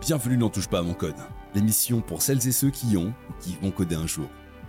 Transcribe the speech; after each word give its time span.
Bienvenue 0.00 0.36
dans 0.36 0.50
Touche 0.50 0.66
pas 0.66 0.80
à 0.80 0.82
mon 0.82 0.92
code, 0.92 1.14
l'émission 1.54 2.00
pour 2.00 2.20
celles 2.20 2.46
et 2.48 2.52
ceux 2.52 2.70
qui 2.70 2.96
ont 2.96 3.14
ou 3.30 3.32
qui 3.40 3.56
vont 3.62 3.70
coder 3.70 3.94
un 3.94 4.08
jour. 4.08 4.26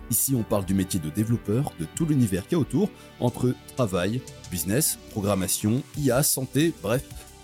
Ici, 0.08 0.34
on 0.36 0.44
parle 0.44 0.64
du 0.64 0.72
métier 0.72 1.00
de 1.00 1.10
développeur, 1.10 1.72
de 1.80 1.84
tout 1.84 2.06
l'univers 2.06 2.44
qu'il 2.44 2.52
y 2.52 2.54
a 2.54 2.60
autour, 2.60 2.88
entre 3.18 3.52
travail, 3.74 4.22
business, 4.52 4.98
programmation, 5.10 5.82
IA, 5.98 6.22
santé, 6.22 6.72
bref, 6.80 7.02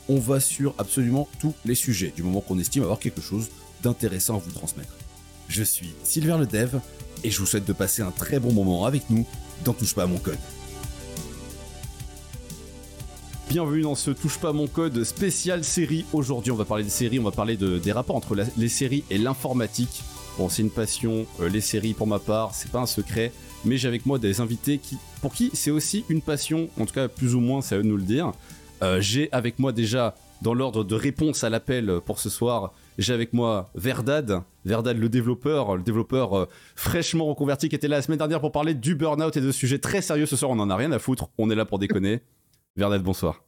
on 0.08 0.20
va 0.20 0.38
sur 0.38 0.74
absolument 0.78 1.28
tous 1.40 1.54
les 1.64 1.74
sujets, 1.74 2.12
du 2.14 2.22
moment 2.22 2.40
qu'on 2.40 2.60
estime 2.60 2.84
avoir 2.84 3.00
quelque 3.00 3.20
chose 3.20 3.50
d'intéressant 3.82 4.36
à 4.36 4.38
vous 4.38 4.52
transmettre. 4.52 4.94
Je 5.48 5.64
suis 5.64 5.92
Sylvain 6.04 6.38
le 6.38 6.46
Dev, 6.46 6.78
et 7.24 7.30
je 7.30 7.38
vous 7.40 7.46
souhaite 7.46 7.66
de 7.66 7.72
passer 7.72 8.00
un 8.00 8.12
très 8.12 8.38
bon 8.38 8.52
moment 8.52 8.86
avec 8.86 9.10
nous 9.10 9.26
dans 9.64 9.74
Touche 9.74 9.94
pas 9.94 10.04
à 10.04 10.06
mon 10.06 10.18
code. 10.18 10.38
Bienvenue 13.52 13.82
dans 13.82 13.94
ce 13.94 14.10
Touche 14.10 14.38
pas 14.38 14.54
mon 14.54 14.66
code 14.66 15.04
spécial 15.04 15.62
série. 15.62 16.06
Aujourd'hui, 16.14 16.50
on 16.50 16.56
va 16.56 16.64
parler 16.64 16.84
de 16.84 16.88
séries, 16.88 17.18
on 17.18 17.24
va 17.24 17.32
parler 17.32 17.58
de, 17.58 17.76
des 17.76 17.92
rapports 17.92 18.16
entre 18.16 18.34
les 18.34 18.68
séries 18.70 19.04
et 19.10 19.18
l'informatique. 19.18 20.02
Bon, 20.38 20.48
c'est 20.48 20.62
une 20.62 20.70
passion, 20.70 21.26
euh, 21.38 21.50
les 21.50 21.60
séries 21.60 21.92
pour 21.92 22.06
ma 22.06 22.18
part, 22.18 22.54
c'est 22.54 22.70
pas 22.70 22.78
un 22.78 22.86
secret, 22.86 23.30
mais 23.66 23.76
j'ai 23.76 23.88
avec 23.88 24.06
moi 24.06 24.18
des 24.18 24.40
invités 24.40 24.78
qui, 24.78 24.96
pour 25.20 25.34
qui 25.34 25.50
c'est 25.52 25.70
aussi 25.70 26.06
une 26.08 26.22
passion, 26.22 26.70
en 26.80 26.86
tout 26.86 26.94
cas 26.94 27.08
plus 27.08 27.34
ou 27.34 27.40
moins, 27.40 27.60
c'est 27.60 27.74
à 27.74 27.78
eux 27.78 27.82
de 27.82 27.88
nous 27.88 27.98
le 27.98 28.04
dire. 28.04 28.32
Euh, 28.82 29.02
j'ai 29.02 29.30
avec 29.32 29.58
moi 29.58 29.72
déjà, 29.72 30.14
dans 30.40 30.54
l'ordre 30.54 30.82
de 30.82 30.94
réponse 30.94 31.44
à 31.44 31.50
l'appel 31.50 32.00
pour 32.06 32.20
ce 32.20 32.30
soir, 32.30 32.72
j'ai 32.96 33.12
avec 33.12 33.34
moi 33.34 33.68
Verdad, 33.74 34.40
Verdad 34.64 34.96
le 34.96 35.10
développeur, 35.10 35.76
le 35.76 35.82
développeur 35.82 36.38
euh, 36.38 36.48
fraîchement 36.74 37.26
reconverti 37.26 37.68
qui 37.68 37.76
était 37.76 37.86
là 37.86 37.96
la 37.96 38.02
semaine 38.02 38.16
dernière 38.16 38.40
pour 38.40 38.50
parler 38.50 38.72
du 38.72 38.94
burn-out 38.94 39.36
et 39.36 39.42
de 39.42 39.52
sujets 39.52 39.78
très 39.78 40.00
sérieux. 40.00 40.24
Ce 40.24 40.36
soir, 40.36 40.50
on 40.50 40.58
en 40.58 40.70
a 40.70 40.76
rien 40.76 40.90
à 40.92 40.98
foutre, 40.98 41.28
on 41.36 41.50
est 41.50 41.54
là 41.54 41.66
pour 41.66 41.78
déconner. 41.78 42.22
Verdad, 42.76 43.02
bonsoir. 43.02 43.44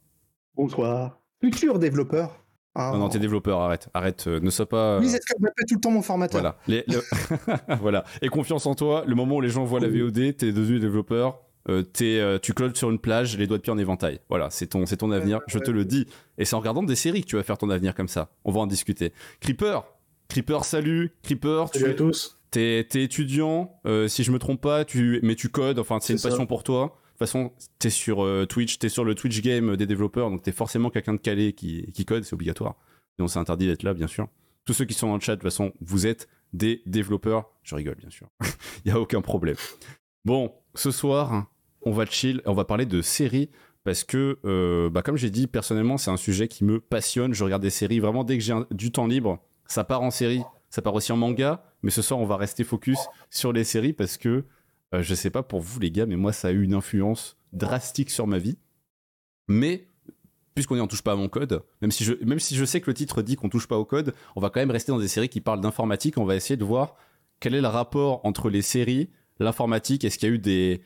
Bonsoir. 0.55 1.19
Futur 1.41 1.79
développeur. 1.79 2.41
Ah. 2.75 2.91
Non, 2.93 2.99
non, 2.99 3.09
t'es 3.09 3.19
développeur, 3.19 3.59
arrête, 3.61 3.87
arrête, 3.93 4.25
euh, 4.27 4.39
ne 4.41 4.49
sois 4.49 4.67
pas. 4.67 4.99
Oui, 4.99 5.07
c'est 5.07 5.21
ce 5.21 5.25
que 5.25 5.33
je 5.37 5.41
m'appelle 5.41 5.65
tout 5.67 5.75
le 5.75 5.79
temps 5.81 5.91
mon 5.91 6.01
formateur. 6.01 6.41
Voilà. 6.41 6.57
Les- 6.67 6.83
le- 6.87 7.75
voilà. 7.81 8.03
Et 8.21 8.27
confiance 8.27 8.65
en 8.65 8.75
toi, 8.75 9.03
le 9.07 9.15
moment 9.15 9.37
où 9.37 9.41
les 9.41 9.49
gens 9.49 9.63
voient 9.63 9.79
la 9.79 9.87
VOD, 9.87 10.35
t'es 10.35 10.51
devenu 10.51 10.79
développeur, 10.79 11.39
euh, 11.69 11.83
t'es, 11.83 12.19
euh, 12.19 12.37
tu 12.37 12.53
clodes 12.53 12.75
sur 12.75 12.91
une 12.91 12.99
plage, 12.99 13.37
les 13.37 13.47
doigts 13.47 13.57
de 13.57 13.61
pied 13.63 13.71
en 13.71 13.77
éventail. 13.77 14.19
Voilà, 14.29 14.49
c'est 14.49 14.67
ton, 14.67 14.85
c'est 14.85 14.97
ton 14.97 15.11
avenir, 15.11 15.39
je 15.47 15.57
te 15.59 15.71
le 15.71 15.85
dis. 15.85 16.05
Et 16.37 16.43
c'est 16.43 16.55
en 16.55 16.59
regardant 16.59 16.83
des 16.83 16.95
séries 16.95 17.21
que 17.21 17.27
tu 17.27 17.37
vas 17.37 17.43
faire 17.43 17.57
ton 17.57 17.69
avenir 17.69 17.95
comme 17.95 18.09
ça. 18.09 18.29
On 18.43 18.51
va 18.51 18.59
en 18.59 18.67
discuter. 18.67 19.13
Creeper, 19.39 19.85
Creeper, 20.27 20.65
salut. 20.65 21.13
Creeper, 21.23 21.71
tu 21.71 21.79
Salut 21.79 21.91
à 21.91 21.93
es, 21.93 21.97
tous. 21.97 22.39
t'es, 22.51 22.85
t'es 22.89 23.03
étudiant, 23.03 23.79
euh, 23.87 24.07
si 24.09 24.23
je 24.23 24.31
me 24.31 24.37
trompe 24.39 24.59
pas, 24.59 24.83
tu, 24.83 25.19
mais 25.23 25.35
tu 25.35 25.47
codes, 25.49 25.79
enfin, 25.79 25.99
c'est 26.01 26.13
une 26.13 26.19
ça. 26.19 26.29
passion 26.29 26.45
pour 26.45 26.63
toi. 26.63 26.97
Toute 27.15 27.19
façon, 27.19 27.53
t'es 27.79 27.89
sur 27.89 28.25
euh, 28.25 28.45
Twitch, 28.45 28.77
t'es 28.77 28.89
sur 28.89 29.05
le 29.05 29.15
Twitch 29.15 29.41
game 29.41 29.77
des 29.77 29.85
développeurs, 29.85 30.29
donc 30.29 30.41
t'es 30.41 30.51
forcément 30.51 30.89
quelqu'un 30.89 31.13
de 31.13 31.19
calé 31.19 31.53
qui, 31.53 32.05
code, 32.05 32.25
c'est 32.25 32.33
obligatoire. 32.33 32.75
Sinon, 33.15 33.29
c'est 33.29 33.39
interdit 33.39 33.67
d'être 33.67 33.83
là, 33.83 33.93
bien 33.93 34.07
sûr. 34.07 34.27
Tous 34.65 34.73
ceux 34.73 34.83
qui 34.83 34.93
sont 34.93 35.07
dans 35.07 35.15
le 35.15 35.21
chat, 35.21 35.37
de 35.37 35.39
toute 35.39 35.49
façon, 35.49 35.71
vous 35.79 36.07
êtes 36.07 36.27
des 36.51 36.81
développeurs. 36.85 37.49
Je 37.63 37.73
rigole, 37.73 37.95
bien 37.95 38.09
sûr. 38.09 38.27
Il 38.85 38.89
y 38.89 38.91
a 38.91 38.99
aucun 38.99 39.21
problème. 39.21 39.55
Bon, 40.25 40.51
ce 40.73 40.91
soir, 40.91 41.49
on 41.83 41.93
va 41.93 42.05
chill, 42.05 42.41
on 42.45 42.53
va 42.53 42.65
parler 42.65 42.85
de 42.85 43.01
séries 43.01 43.49
parce 43.85 44.03
que, 44.03 44.37
euh, 44.43 44.89
bah, 44.89 45.01
comme 45.01 45.15
j'ai 45.15 45.29
dit, 45.29 45.47
personnellement, 45.47 45.97
c'est 45.97 46.11
un 46.11 46.17
sujet 46.17 46.49
qui 46.49 46.65
me 46.65 46.81
passionne. 46.81 47.33
Je 47.33 47.45
regarde 47.45 47.61
des 47.61 47.69
séries 47.69 48.01
vraiment 48.01 48.25
dès 48.25 48.37
que 48.37 48.43
j'ai 48.43 48.55
du 48.71 48.91
temps 48.91 49.07
libre. 49.07 49.39
Ça 49.67 49.85
part 49.85 50.01
en 50.01 50.11
série, 50.11 50.41
ça 50.69 50.81
part 50.81 50.95
aussi 50.95 51.13
en 51.13 51.17
manga. 51.17 51.63
Mais 51.81 51.91
ce 51.91 52.01
soir, 52.01 52.19
on 52.19 52.25
va 52.25 52.35
rester 52.35 52.65
focus 52.65 52.99
sur 53.29 53.53
les 53.53 53.63
séries 53.63 53.93
parce 53.93 54.17
que 54.17 54.43
euh, 54.95 55.03
je 55.03 55.15
sais 55.15 55.29
pas 55.29 55.43
pour 55.43 55.61
vous, 55.61 55.79
les 55.79 55.91
gars, 55.91 56.05
mais 56.05 56.15
moi, 56.15 56.33
ça 56.33 56.49
a 56.49 56.51
eu 56.51 56.63
une 56.63 56.73
influence 56.73 57.37
drastique 57.53 58.09
sur 58.09 58.27
ma 58.27 58.37
vie. 58.37 58.57
Mais 59.47 59.87
puisqu'on 60.55 60.77
est 60.77 60.81
en 60.81 60.87
touche 60.87 61.01
pas 61.01 61.11
à 61.11 61.15
mon 61.15 61.27
code, 61.27 61.63
même 61.81 61.91
si 61.91 62.03
je, 62.03 62.13
même 62.23 62.39
si 62.39 62.55
je 62.55 62.65
sais 62.65 62.81
que 62.81 62.89
le 62.89 62.93
titre 62.93 63.21
dit 63.21 63.35
qu'on 63.35 63.49
touche 63.49 63.67
pas 63.67 63.77
au 63.77 63.85
code, 63.85 64.13
on 64.35 64.41
va 64.41 64.49
quand 64.49 64.61
même 64.61 64.71
rester 64.71 64.91
dans 64.91 64.99
des 64.99 65.07
séries 65.07 65.29
qui 65.29 65.41
parlent 65.41 65.61
d'informatique. 65.61 66.17
On 66.17 66.25
va 66.25 66.35
essayer 66.35 66.57
de 66.57 66.63
voir 66.63 66.95
quel 67.39 67.53
est 67.53 67.61
le 67.61 67.67
rapport 67.67 68.25
entre 68.25 68.49
les 68.49 68.61
séries, 68.61 69.09
l'informatique. 69.39 70.05
Est-ce 70.05 70.17
qu'il 70.17 70.29
y 70.29 70.31
a 70.31 70.35
eu 70.35 70.39
des 70.39 70.81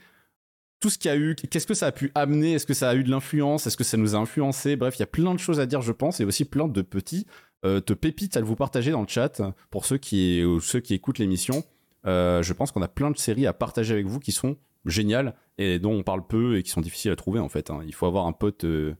tout 0.79 0.89
ce 0.89 0.97
qu'il 0.97 1.09
y 1.09 1.13
a 1.13 1.17
eu, 1.17 1.35
qu'est-ce 1.35 1.67
que 1.67 1.73
ça 1.73 1.87
a 1.87 1.91
pu 1.91 2.09
amener? 2.15 2.53
Est-ce 2.53 2.65
que 2.65 2.73
ça 2.73 2.89
a 2.89 2.95
eu 2.95 3.03
de 3.03 3.09
l'influence? 3.09 3.67
Est-ce 3.67 3.75
que 3.75 3.83
ça 3.83 3.97
nous 3.97 4.15
a 4.15 4.17
influencé? 4.17 4.77
Bref, 4.77 4.95
il 4.97 5.01
y 5.01 5.03
a 5.03 5.07
plein 5.07 5.33
de 5.33 5.39
choses 5.39 5.59
à 5.59 5.65
dire, 5.65 5.81
je 5.81 5.91
pense, 5.91 6.21
et 6.21 6.25
aussi 6.25 6.45
plein 6.45 6.69
de 6.69 6.81
petits 6.81 7.27
euh, 7.65 7.81
de 7.85 7.93
pépites 7.93 8.37
à 8.37 8.41
vous 8.41 8.55
partager 8.55 8.91
dans 8.91 9.01
le 9.01 9.07
chat 9.07 9.41
pour 9.69 9.85
ceux 9.85 9.97
qui 9.97 10.43
ou 10.45 10.61
ceux 10.61 10.79
qui 10.79 10.93
écoutent 10.93 11.19
l'émission. 11.19 11.65
Euh, 12.05 12.41
je 12.43 12.53
pense 12.53 12.71
qu'on 12.71 12.81
a 12.81 12.87
plein 12.87 13.11
de 13.11 13.17
séries 13.17 13.45
à 13.47 13.53
partager 13.53 13.93
avec 13.93 14.05
vous 14.07 14.19
qui 14.19 14.31
sont 14.31 14.57
géniales 14.85 15.35
et 15.57 15.79
dont 15.79 15.91
on 15.93 16.03
parle 16.03 16.25
peu 16.25 16.57
et 16.57 16.63
qui 16.63 16.69
sont 16.69 16.81
difficiles 16.81 17.11
à 17.11 17.15
trouver 17.15 17.39
en 17.39 17.49
fait. 17.49 17.69
hein. 17.69 17.81
Il 17.85 17.93
faut 17.93 18.05
avoir 18.05 18.25
un 18.27 18.31
pote 18.31 18.63
euh, 18.63 18.95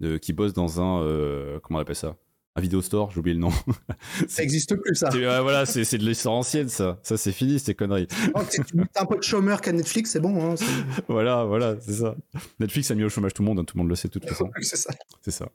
de- 0.00 0.16
qui 0.18 0.32
bosse 0.32 0.52
dans 0.52 0.80
un 0.80 1.02
euh, 1.02 1.58
comment 1.62 1.78
on 1.78 1.82
appelle 1.82 1.96
ça? 1.96 2.16
Un 2.58 2.62
vidéo 2.62 2.80
store, 2.80 3.10
j'ai 3.10 3.18
oublié 3.18 3.34
le 3.34 3.40
nom. 3.40 3.50
Ça 4.28 4.42
existe 4.42 4.74
plus, 4.76 4.94
ça. 4.94 5.10
Voilà, 5.10 5.66
c'est 5.66 5.98
de 5.98 6.04
l'histoire 6.06 6.36
ancienne 6.36 6.70
ça. 6.70 6.98
Ça 7.02 7.18
c'est 7.18 7.32
fini 7.32 7.58
ces 7.58 7.74
conneries. 7.74 8.06
Oh, 8.34 8.40
mets 8.72 8.84
un 8.96 9.04
peu 9.04 9.16
de 9.18 9.22
chômeur 9.22 9.60
qu'à 9.60 9.72
Netflix, 9.72 10.12
c'est 10.12 10.20
bon. 10.20 10.52
Hein, 10.52 10.54
voilà, 11.08 11.44
voilà, 11.44 11.76
c'est 11.80 11.92
ça. 11.94 12.16
Netflix 12.58 12.90
a 12.90 12.94
mis 12.94 13.04
au 13.04 13.10
chômage 13.10 13.34
tout 13.34 13.42
le 13.42 13.48
monde, 13.48 13.58
hein, 13.58 13.64
tout 13.64 13.76
le 13.76 13.82
monde 13.82 13.90
le 13.90 13.94
sait 13.96 14.08
de 14.08 14.12
toute 14.14 14.24
façon. 14.28 14.48
c'est 14.62 14.76
ça. 14.76 14.90
C'est 15.20 15.32
ça. 15.32 15.48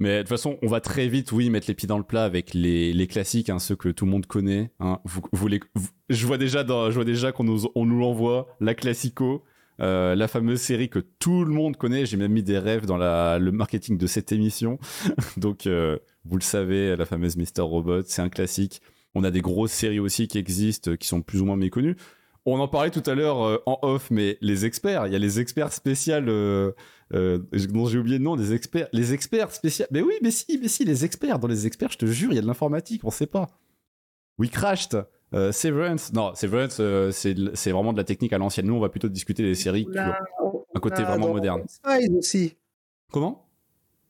Mais 0.00 0.16
de 0.16 0.22
toute 0.22 0.28
façon, 0.28 0.58
on 0.62 0.68
va 0.68 0.80
très 0.80 1.08
vite, 1.08 1.32
oui, 1.32 1.50
mettre 1.50 1.66
les 1.68 1.74
pieds 1.74 1.88
dans 1.88 1.98
le 1.98 2.04
plat 2.04 2.24
avec 2.24 2.54
les, 2.54 2.92
les 2.92 3.06
classiques, 3.08 3.50
hein, 3.50 3.58
ceux 3.58 3.74
que 3.74 3.88
tout 3.88 4.04
le 4.04 4.10
monde 4.12 4.26
connaît. 4.26 4.70
hein. 4.78 5.00
Vous, 5.04 5.22
je 6.08 6.26
vois 6.26 6.38
déjà, 6.38 6.62
dans, 6.62 6.90
je 6.90 6.94
vois 6.94 7.04
déjà 7.04 7.32
qu'on 7.32 7.44
nous, 7.44 7.62
on 7.74 7.84
nous 7.84 7.98
l'envoie, 7.98 8.46
la 8.60 8.74
classico, 8.74 9.42
euh, 9.80 10.14
la 10.14 10.28
fameuse 10.28 10.60
série 10.60 10.88
que 10.88 11.00
tout 11.00 11.44
le 11.44 11.52
monde 11.52 11.76
connaît. 11.76 12.06
J'ai 12.06 12.16
même 12.16 12.32
mis 12.32 12.44
des 12.44 12.58
rêves 12.58 12.86
dans 12.86 12.96
la, 12.96 13.38
le 13.40 13.50
marketing 13.50 13.98
de 13.98 14.06
cette 14.06 14.30
émission. 14.30 14.78
Donc, 15.36 15.66
euh, 15.66 15.98
vous 16.24 16.36
le 16.36 16.42
savez, 16.42 16.94
la 16.94 17.04
fameuse 17.04 17.36
Mister 17.36 17.62
Robot, 17.62 18.02
c'est 18.06 18.22
un 18.22 18.28
classique. 18.28 18.80
On 19.14 19.24
a 19.24 19.30
des 19.32 19.40
grosses 19.40 19.72
séries 19.72 19.98
aussi 20.00 20.28
qui 20.28 20.38
existent, 20.38 20.94
qui 20.94 21.08
sont 21.08 21.22
plus 21.22 21.40
ou 21.40 21.44
moins 21.44 21.56
méconnues. 21.56 21.96
On 22.46 22.60
en 22.60 22.68
parlait 22.68 22.90
tout 22.90 23.02
à 23.04 23.14
l'heure 23.14 23.42
euh, 23.42 23.58
en 23.66 23.78
off, 23.82 24.10
mais 24.10 24.38
les 24.40 24.64
experts, 24.64 25.06
il 25.06 25.12
y 25.12 25.16
a 25.16 25.18
les 25.18 25.40
experts 25.40 25.72
spéciales 25.72 26.28
euh, 27.14 27.38
dont 27.70 27.86
j'ai 27.86 27.98
oublié 27.98 28.18
le 28.18 28.24
nom, 28.24 28.36
des 28.36 28.52
experts, 28.52 28.88
les 28.92 29.12
experts 29.14 29.52
spéciaux. 29.52 29.86
Mais 29.90 30.02
oui, 30.02 30.14
mais 30.22 30.30
si, 30.30 30.58
mais 30.60 30.68
si, 30.68 30.84
les 30.84 31.04
experts. 31.04 31.38
Dans 31.38 31.48
les 31.48 31.66
experts, 31.66 31.92
je 31.92 31.98
te 31.98 32.06
jure, 32.06 32.32
il 32.32 32.36
y 32.36 32.38
a 32.38 32.42
de 32.42 32.46
l'informatique, 32.46 33.02
on 33.04 33.10
sait 33.10 33.26
pas. 33.26 33.48
We 34.38 34.50
crashed. 34.50 35.04
euh, 35.34 35.52
Severance, 35.52 36.12
non, 36.12 36.34
Severance, 36.34 36.78
euh, 36.80 37.10
c'est 37.10 37.70
vraiment 37.70 37.92
de 37.92 37.98
la 37.98 38.04
technique 38.04 38.32
à 38.32 38.38
l'ancienne. 38.38 38.66
Nous, 38.66 38.74
on 38.74 38.80
va 38.80 38.88
plutôt 38.88 39.08
discuter 39.08 39.42
des 39.42 39.54
séries 39.54 39.86
qui 39.86 39.98
ont 39.98 40.64
un 40.74 40.80
côté 40.80 41.02
vraiment 41.02 41.28
moderne. 41.32 41.62
X-Files 41.64 42.16
aussi. 42.16 42.56
Comment? 43.10 43.44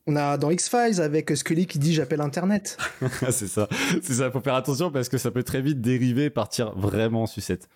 On 0.07 0.15
a 0.15 0.37
dans 0.37 0.49
X-Files 0.49 1.01
avec 1.01 1.29
Scully 1.35 1.67
qui 1.67 1.77
dit 1.77 1.93
j'appelle 1.93 2.21
Internet. 2.21 2.77
c'est 3.29 3.47
ça, 3.47 3.67
c'est 4.01 4.13
ça. 4.13 4.31
Faut 4.31 4.39
faire 4.41 4.55
attention 4.55 4.91
parce 4.91 5.07
que 5.07 5.17
ça 5.17 5.29
peut 5.29 5.43
très 5.43 5.61
vite 5.61 5.81
dériver, 5.81 6.29
partir 6.29 6.73
vraiment 6.75 7.23
en 7.23 7.27
sucette. 7.27 7.69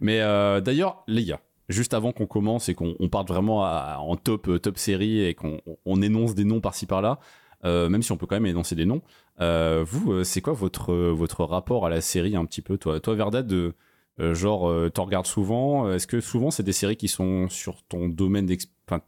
Mais 0.00 0.20
euh, 0.20 0.60
d'ailleurs, 0.60 1.04
les 1.08 1.24
gars, 1.24 1.40
juste 1.68 1.94
avant 1.94 2.12
qu'on 2.12 2.26
commence 2.26 2.68
et 2.68 2.74
qu'on 2.74 2.94
on 3.00 3.08
parte 3.08 3.28
vraiment 3.28 3.62
en 3.62 4.16
top 4.16 4.48
euh, 4.48 4.58
top 4.58 4.78
série 4.78 5.24
et 5.24 5.34
qu'on 5.34 5.60
on 5.86 6.02
énonce 6.02 6.34
des 6.34 6.44
noms 6.44 6.60
par-ci 6.60 6.86
par-là, 6.86 7.18
euh, 7.64 7.88
même 7.88 8.02
si 8.02 8.12
on 8.12 8.16
peut 8.16 8.26
quand 8.26 8.36
même 8.36 8.46
énoncer 8.46 8.74
des 8.74 8.84
noms. 8.86 9.02
euh, 9.40 9.84
vous, 9.86 10.24
c'est 10.24 10.40
quoi 10.40 10.52
votre 10.52 10.92
votre 10.94 11.44
rapport 11.44 11.86
à 11.86 11.88
la 11.90 12.00
série 12.00 12.36
un 12.36 12.44
petit 12.44 12.62
peu, 12.62 12.76
toi, 12.78 13.00
toi 13.00 13.14
Verdad, 13.14 13.46
de 13.46 13.74
genre, 14.18 14.70
t'en 14.92 15.04
regardes 15.06 15.26
souvent. 15.26 15.90
Est-ce 15.90 16.06
que 16.06 16.20
souvent 16.20 16.50
c'est 16.50 16.62
des 16.62 16.72
séries 16.72 16.96
qui 16.96 17.08
sont 17.08 17.48
sur 17.48 17.82
ton 17.84 18.08
domaine, 18.08 18.46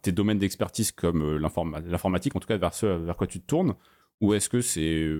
tes 0.02 0.12
domaines 0.12 0.38
d'expertise 0.38 0.90
comme 0.92 1.36
l'informa- 1.38 1.80
l'informatique, 1.80 2.34
en 2.34 2.40
tout 2.40 2.48
cas 2.48 2.56
vers 2.56 2.74
ce 2.74 2.86
vers 2.86 3.16
quoi 3.16 3.26
tu 3.26 3.40
te 3.40 3.46
tournes, 3.46 3.74
ou 4.20 4.34
est-ce 4.34 4.48
que 4.48 4.60
c'est 4.60 5.12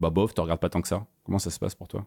bah 0.00 0.10
bof, 0.10 0.34
tu 0.34 0.40
regardes 0.40 0.60
pas 0.60 0.68
tant 0.68 0.82
que 0.82 0.88
ça? 0.88 1.06
Comment 1.24 1.38
ça 1.40 1.50
se 1.50 1.58
passe 1.58 1.74
pour 1.74 1.88
toi? 1.88 2.06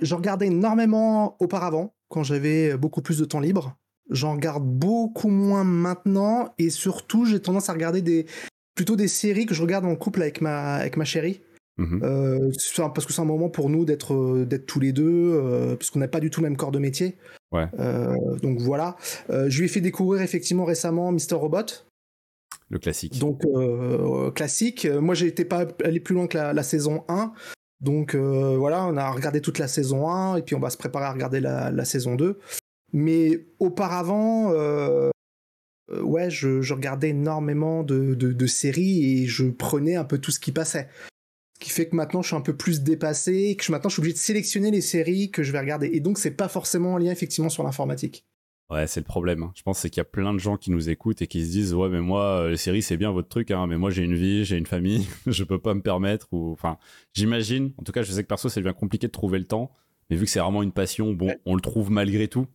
J'en 0.00 0.16
regardais 0.16 0.46
énormément 0.46 1.36
auparavant, 1.40 1.92
quand 2.08 2.22
j'avais 2.22 2.76
beaucoup 2.76 3.02
plus 3.02 3.18
de 3.18 3.24
temps 3.24 3.40
libre. 3.40 3.76
J'en 4.10 4.32
regarde 4.34 4.64
beaucoup 4.64 5.28
moins 5.28 5.64
maintenant, 5.64 6.54
et 6.58 6.70
surtout, 6.70 7.26
j'ai 7.26 7.40
tendance 7.40 7.68
à 7.68 7.74
regarder 7.74 8.00
des 8.00 8.26
plutôt 8.74 8.96
des 8.96 9.08
séries 9.08 9.44
que 9.44 9.54
je 9.54 9.60
regarde 9.62 9.84
en 9.84 9.96
couple 9.96 10.22
avec 10.22 10.40
ma, 10.40 10.74
avec 10.74 10.96
ma 10.96 11.04
chérie. 11.04 11.40
Mhm. 11.78 12.00
Euh, 12.02 12.50
parce 12.76 13.06
que 13.06 13.12
c'est 13.12 13.20
un 13.20 13.24
moment 13.24 13.48
pour 13.48 13.70
nous 13.70 13.84
d'être 13.84 14.44
d'être 14.44 14.66
tous 14.66 14.80
les 14.80 14.92
deux, 14.92 15.32
euh, 15.34 15.76
parce 15.76 15.90
qu'on 15.90 15.98
n'a 16.00 16.08
pas 16.08 16.20
du 16.20 16.30
tout 16.30 16.40
le 16.40 16.48
même 16.48 16.56
corps 16.56 16.72
de 16.72 16.78
métier. 16.78 17.16
Ouais. 17.52 17.66
Euh, 17.78 18.14
donc 18.42 18.58
voilà. 18.58 18.96
Euh, 19.30 19.48
je 19.48 19.58
lui 19.58 19.66
ai 19.66 19.68
fait 19.68 19.80
découvrir 19.80 20.22
effectivement 20.22 20.64
récemment 20.64 21.12
Mister 21.12 21.34
Robot, 21.34 21.66
Le 22.68 22.78
classique. 22.78 23.18
donc 23.18 23.42
classique. 24.34 24.86
Moi, 24.86 25.14
j'ai 25.14 25.26
été 25.26 25.44
pas 25.44 25.66
allé 25.84 26.00
plus 26.00 26.14
loin 26.14 26.26
que 26.26 26.36
la, 26.36 26.52
la 26.52 26.62
saison 26.62 27.04
1. 27.08 27.32
Donc 27.80 28.14
euh, 28.14 28.56
voilà, 28.56 28.84
on 28.86 28.96
a 28.96 29.10
regardé 29.10 29.40
toute 29.40 29.58
la 29.58 29.68
saison 29.68 30.08
1 30.08 30.36
et 30.36 30.42
puis 30.42 30.54
on 30.54 30.60
va 30.60 30.70
se 30.70 30.76
préparer 30.76 31.04
à 31.04 31.12
regarder 31.12 31.40
la, 31.40 31.84
saison 31.84 32.16
2. 32.16 32.38
Mais 32.92 33.46
auparavant, 33.58 34.50
euh, 34.52 35.10
ouais, 35.90 36.30
je, 36.30 36.72
regardais 36.72 37.10
énormément 37.10 37.82
de, 37.82 38.14
de, 38.14 38.46
séries 38.46 39.22
et 39.22 39.26
je 39.26 39.46
prenais 39.46 39.96
un 39.96 40.04
peu 40.04 40.18
tout 40.18 40.30
ce 40.30 40.40
qui 40.40 40.52
passait. 40.52 40.88
Ce 41.54 41.64
qui 41.64 41.70
fait 41.70 41.88
que 41.88 41.96
maintenant 41.96 42.22
je 42.22 42.28
suis 42.28 42.36
un 42.36 42.40
peu 42.40 42.56
plus 42.56 42.82
dépassé 42.82 43.56
que 43.56 43.64
je- 43.64 43.72
maintenant 43.72 43.88
je 43.88 43.94
suis 43.94 44.00
obligé 44.00 44.14
de 44.14 44.20
sélectionner 44.20 44.70
les 44.70 44.80
séries 44.80 45.30
que 45.30 45.42
je 45.42 45.52
vais 45.52 45.58
regarder. 45.60 45.90
Et 45.92 46.00
donc 46.00 46.18
c'est 46.18 46.30
pas 46.30 46.48
forcément 46.48 46.94
en 46.94 46.98
lien 46.98 47.10
effectivement 47.10 47.48
sur 47.48 47.62
l'informatique. 47.62 48.24
Ouais, 48.70 48.86
c'est 48.86 49.00
le 49.00 49.04
problème. 49.04 49.44
hein. 49.44 49.52
Je 49.54 49.62
pense 49.62 49.78
c'est 49.78 49.88
qu'il 49.88 49.96
y 49.98 50.02
a 50.02 50.04
plein 50.04 50.34
de 50.34 50.38
gens 50.38 50.58
qui 50.58 50.70
nous 50.70 50.90
écoutent 50.90 51.22
et 51.22 51.26
qui 51.26 51.42
se 51.46 51.50
disent 51.50 51.72
ouais 51.72 51.88
mais 51.88 52.02
moi 52.02 52.42
euh, 52.42 52.50
les 52.50 52.58
séries 52.58 52.82
c'est 52.82 52.98
bien 52.98 53.10
votre 53.10 53.28
truc 53.28 53.50
hein, 53.50 53.66
mais 53.66 53.78
moi 53.78 53.88
j'ai 53.88 54.02
une 54.02 54.14
vie, 54.14 54.44
j'ai 54.44 54.58
une 54.58 54.66
famille, 54.66 55.06
je 55.26 55.42
peux 55.44 55.58
pas 55.58 55.72
me 55.72 55.80
permettre 55.80 56.26
ou 56.32 56.52
enfin 56.52 56.76
j'imagine. 57.14 57.72
En 57.78 57.82
tout 57.82 57.92
cas 57.92 58.02
je 58.02 58.12
sais 58.12 58.22
que 58.22 58.28
perso 58.28 58.50
c'est 58.50 58.60
bien 58.60 58.74
compliqué 58.74 59.06
de 59.06 59.12
trouver 59.12 59.38
le 59.38 59.46
temps, 59.46 59.72
mais 60.10 60.16
vu 60.16 60.26
que 60.26 60.30
c'est 60.30 60.40
vraiment 60.40 60.62
une 60.62 60.72
passion, 60.72 61.14
bon 61.14 61.34
on 61.46 61.54
le 61.54 61.62
trouve 61.62 61.90
malgré 61.90 62.28
tout 62.28 62.46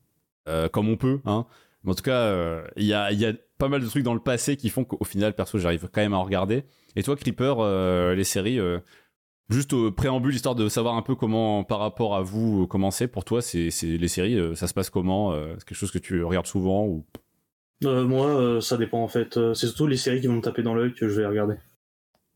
euh, 0.47 0.69
comme 0.69 0.87
on 0.87 0.97
peut. 0.97 1.19
Hein. 1.25 1.47
Mais 1.83 1.91
en 1.91 1.95
tout 1.95 2.03
cas 2.03 2.19
euh, 2.19 2.63
il 2.77 2.85
y 2.85 2.93
a 2.93 3.11
il 3.11 3.19
y 3.19 3.25
a 3.25 3.33
pas 3.57 3.67
mal 3.67 3.81
de 3.81 3.87
trucs 3.87 4.03
dans 4.03 4.13
le 4.13 4.19
passé 4.19 4.55
qui 4.55 4.69
font 4.69 4.83
qu'au 4.83 5.03
final 5.05 5.33
perso 5.33 5.57
j'arrive 5.57 5.89
quand 5.91 6.01
même 6.01 6.13
à 6.13 6.17
en 6.17 6.23
regarder. 6.23 6.63
Et 6.95 7.01
toi 7.01 7.15
Creeper 7.15 7.55
euh, 7.59 8.13
les 8.13 8.23
séries 8.23 8.59
Juste 9.49 9.73
au 9.73 9.91
préambule, 9.91 10.33
histoire 10.33 10.55
de 10.55 10.67
savoir 10.69 10.95
un 10.95 11.01
peu 11.01 11.15
comment, 11.15 11.63
par 11.63 11.79
rapport 11.79 12.15
à 12.15 12.21
vous, 12.21 12.63
euh, 12.63 12.65
comment 12.67 12.91
c'est 12.91 13.07
pour 13.07 13.25
toi, 13.25 13.41
c'est 13.41 13.69
c'est- 13.71 13.97
les 13.97 14.07
séries, 14.07 14.35
euh, 14.39 14.55
ça 14.55 14.67
se 14.67 14.73
passe 14.73 14.89
comment 14.89 15.33
euh, 15.33 15.55
C'est 15.59 15.65
quelque 15.67 15.77
chose 15.77 15.91
que 15.91 15.99
tu 15.99 16.23
regardes 16.23 16.47
souvent 16.47 16.85
ou 16.85 17.05
Euh, 17.83 18.05
moi, 18.05 18.27
euh, 18.27 18.61
ça 18.61 18.77
dépend 18.77 19.03
en 19.03 19.07
fait. 19.09 19.37
C'est 19.53 19.67
surtout 19.67 19.87
les 19.87 19.97
séries 19.97 20.21
qui 20.21 20.27
vont 20.27 20.35
me 20.35 20.41
taper 20.41 20.63
dans 20.63 20.73
l'œil 20.73 20.93
que 20.93 21.09
je 21.09 21.19
vais 21.19 21.27
regarder. 21.27 21.55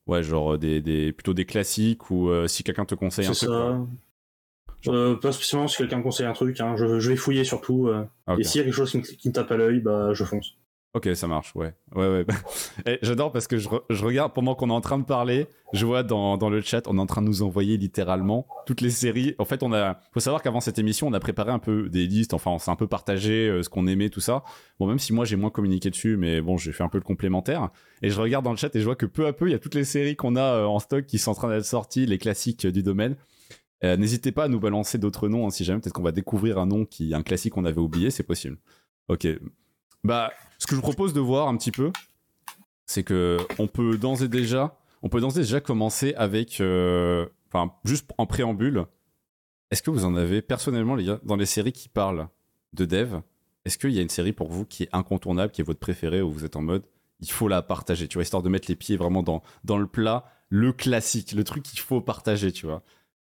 Ouais, 0.05 0.21
genre 0.23 0.57
des, 0.57 0.81
des, 0.81 1.11
plutôt 1.13 1.33
des 1.33 1.45
classiques 1.45 2.11
ou 2.11 2.29
euh, 2.29 2.47
si 2.47 2.63
quelqu'un 2.63 2.85
te 2.85 2.95
conseille 2.95 3.25
un 3.27 3.33
C'est 3.33 3.45
truc. 3.45 3.57
quoi. 3.57 3.87
ça. 4.83 4.91
Euh, 4.91 5.15
pas 5.15 5.31
spécialement 5.31 5.67
si 5.67 5.77
quelqu'un 5.77 5.97
me 5.97 6.03
conseille 6.03 6.25
un 6.27 6.33
truc, 6.33 6.59
hein. 6.59 6.75
je, 6.77 6.99
je 6.99 7.09
vais 7.09 7.15
fouiller 7.15 7.43
surtout. 7.45 7.89
Ah. 8.27 8.35
Et 8.37 8.43
s'il 8.43 8.59
y 8.59 8.61
a 8.61 8.65
quelque 8.65 8.73
chose 8.75 8.91
qui 8.91 8.97
me, 8.97 9.03
qui 9.03 9.27
me 9.29 9.33
tape 9.33 9.49
à 9.51 9.57
l'œil, 9.57 9.79
bah 9.79 10.13
je 10.13 10.23
fonce. 10.25 10.55
Ok, 10.93 11.09
ça 11.13 11.27
marche, 11.27 11.53
ouais. 11.55 11.75
Ouais, 11.95 12.07
ouais. 12.07 12.25
Eh, 12.87 12.97
J'adore 13.03 13.31
parce 13.31 13.45
que 13.45 13.57
je, 13.57 13.69
re- 13.69 13.83
je 13.89 14.03
regarde 14.03 14.33
pendant 14.33 14.55
qu'on 14.55 14.69
est 14.69 14.73
en 14.73 14.81
train 14.81 14.97
de 14.97 15.03
parler, 15.03 15.45
je 15.73 15.85
vois 15.85 16.01
dans, 16.01 16.37
dans 16.37 16.49
le 16.49 16.59
chat, 16.61 16.87
on 16.87 16.97
est 16.97 17.01
en 17.01 17.05
train 17.05 17.21
de 17.21 17.27
nous 17.27 17.43
envoyer 17.43 17.77
littéralement 17.77 18.47
toutes 18.65 18.81
les 18.81 18.89
séries. 18.89 19.35
En 19.37 19.45
fait, 19.45 19.61
on 19.61 19.73
a, 19.73 19.99
faut 20.11 20.19
savoir 20.19 20.41
qu'avant 20.41 20.59
cette 20.61 20.79
émission, 20.79 21.05
on 21.07 21.13
a 21.13 21.19
préparé 21.19 21.51
un 21.51 21.59
peu 21.59 21.87
des 21.89 22.07
listes, 22.07 22.33
enfin, 22.33 22.49
on 22.51 22.57
s'est 22.57 22.71
un 22.71 22.75
peu 22.75 22.87
partagé 22.87 23.47
euh, 23.47 23.61
ce 23.61 23.69
qu'on 23.69 23.85
aimait, 23.85 24.09
tout 24.09 24.21
ça. 24.21 24.43
Bon, 24.79 24.87
même 24.87 24.97
si 24.97 25.13
moi 25.13 25.23
j'ai 25.25 25.35
moins 25.35 25.51
communiqué 25.51 25.91
dessus, 25.91 26.17
mais 26.17 26.41
bon, 26.41 26.57
j'ai 26.57 26.71
fait 26.71 26.83
un 26.83 26.89
peu 26.89 26.97
le 26.97 27.03
complémentaire. 27.03 27.69
Et 28.01 28.09
je 28.09 28.19
regarde 28.19 28.45
dans 28.45 28.51
le 28.51 28.57
chat 28.57 28.75
et 28.75 28.79
je 28.79 28.85
vois 28.85 28.95
que 28.95 29.05
peu 29.05 29.27
à 29.27 29.33
peu, 29.33 29.47
il 29.49 29.51
y 29.51 29.55
a 29.55 29.59
toutes 29.59 29.75
les 29.75 29.83
séries 29.83 30.15
qu'on 30.15 30.35
a 30.35 30.41
euh, 30.41 30.65
en 30.65 30.79
stock 30.79 31.05
qui 31.05 31.19
sont 31.19 31.31
en 31.31 31.35
train 31.35 31.49
d'être 31.49 31.65
sorties, 31.65 32.07
les 32.07 32.17
classiques 32.17 32.65
euh, 32.65 32.71
du 32.71 32.81
domaine. 32.81 33.15
N'hésitez 33.83 34.31
pas 34.31 34.45
à 34.45 34.47
nous 34.47 34.59
balancer 34.59 34.97
d'autres 34.97 35.29
noms, 35.29 35.45
hein, 35.45 35.51
si 35.51 35.63
jamais 35.63 35.79
peut-être 35.79 35.93
qu'on 35.93 36.01
va 36.01 36.11
découvrir 36.11 36.57
un 36.57 36.65
nom 36.65 36.83
qui, 36.83 37.13
un 37.13 37.21
classique 37.21 37.53
qu'on 37.53 37.65
avait 37.65 37.77
oublié, 37.79 38.09
c'est 38.09 38.23
possible. 38.23 38.57
Ok. 39.07 39.27
Bah, 40.03 40.31
ce 40.59 40.65
que 40.65 40.71
je 40.71 40.77
vous 40.77 40.81
propose 40.81 41.13
de 41.13 41.19
voir 41.19 41.47
un 41.47 41.57
petit 41.57 41.71
peu, 41.71 41.91
c'est 42.85 43.03
que 43.03 43.37
on 43.59 43.67
peut 43.67 43.97
d'ores 43.97 44.23
et 44.23 44.27
déjà, 44.27 44.77
on 45.01 45.09
peut 45.09 45.21
et 45.21 45.33
déjà 45.33 45.61
commencer 45.61 46.13
avec, 46.15 46.61
euh, 46.61 47.27
enfin, 47.47 47.73
juste 47.83 48.11
en 48.17 48.25
préambule. 48.25 48.85
Est-ce 49.69 49.83
que 49.83 49.91
vous 49.91 50.05
en 50.05 50.15
avez 50.15 50.41
personnellement, 50.41 50.95
les 50.95 51.05
gars, 51.05 51.19
dans 51.23 51.35
les 51.35 51.45
séries 51.45 51.73
qui 51.73 51.89
parlent 51.89 52.29
de 52.73 52.85
dev, 52.85 53.19
est-ce 53.65 53.77
qu'il 53.77 53.91
y 53.91 53.99
a 53.99 54.01
une 54.01 54.09
série 54.09 54.31
pour 54.31 54.49
vous 54.49 54.65
qui 54.65 54.83
est 54.83 54.89
incontournable, 54.93 55.51
qui 55.51 55.61
est 55.61 55.63
votre 55.65 55.79
préférée, 55.79 56.21
où 56.21 56.31
vous 56.31 56.45
êtes 56.45 56.55
en 56.55 56.61
mode, 56.61 56.83
il 57.19 57.29
faut 57.31 57.47
la 57.47 57.61
partager, 57.61 58.07
tu 58.07 58.13
vois, 58.15 58.23
histoire 58.23 58.43
de 58.43 58.49
mettre 58.49 58.69
les 58.69 58.75
pieds 58.75 58.95
vraiment 58.95 59.23
dans, 59.23 59.43
dans 59.65 59.77
le 59.77 59.87
plat, 59.87 60.25
le 60.49 60.71
classique, 60.71 61.33
le 61.33 61.43
truc 61.43 61.63
qu'il 61.63 61.79
faut 61.79 61.99
partager, 61.99 62.51
tu 62.51 62.65
vois? 62.65 62.83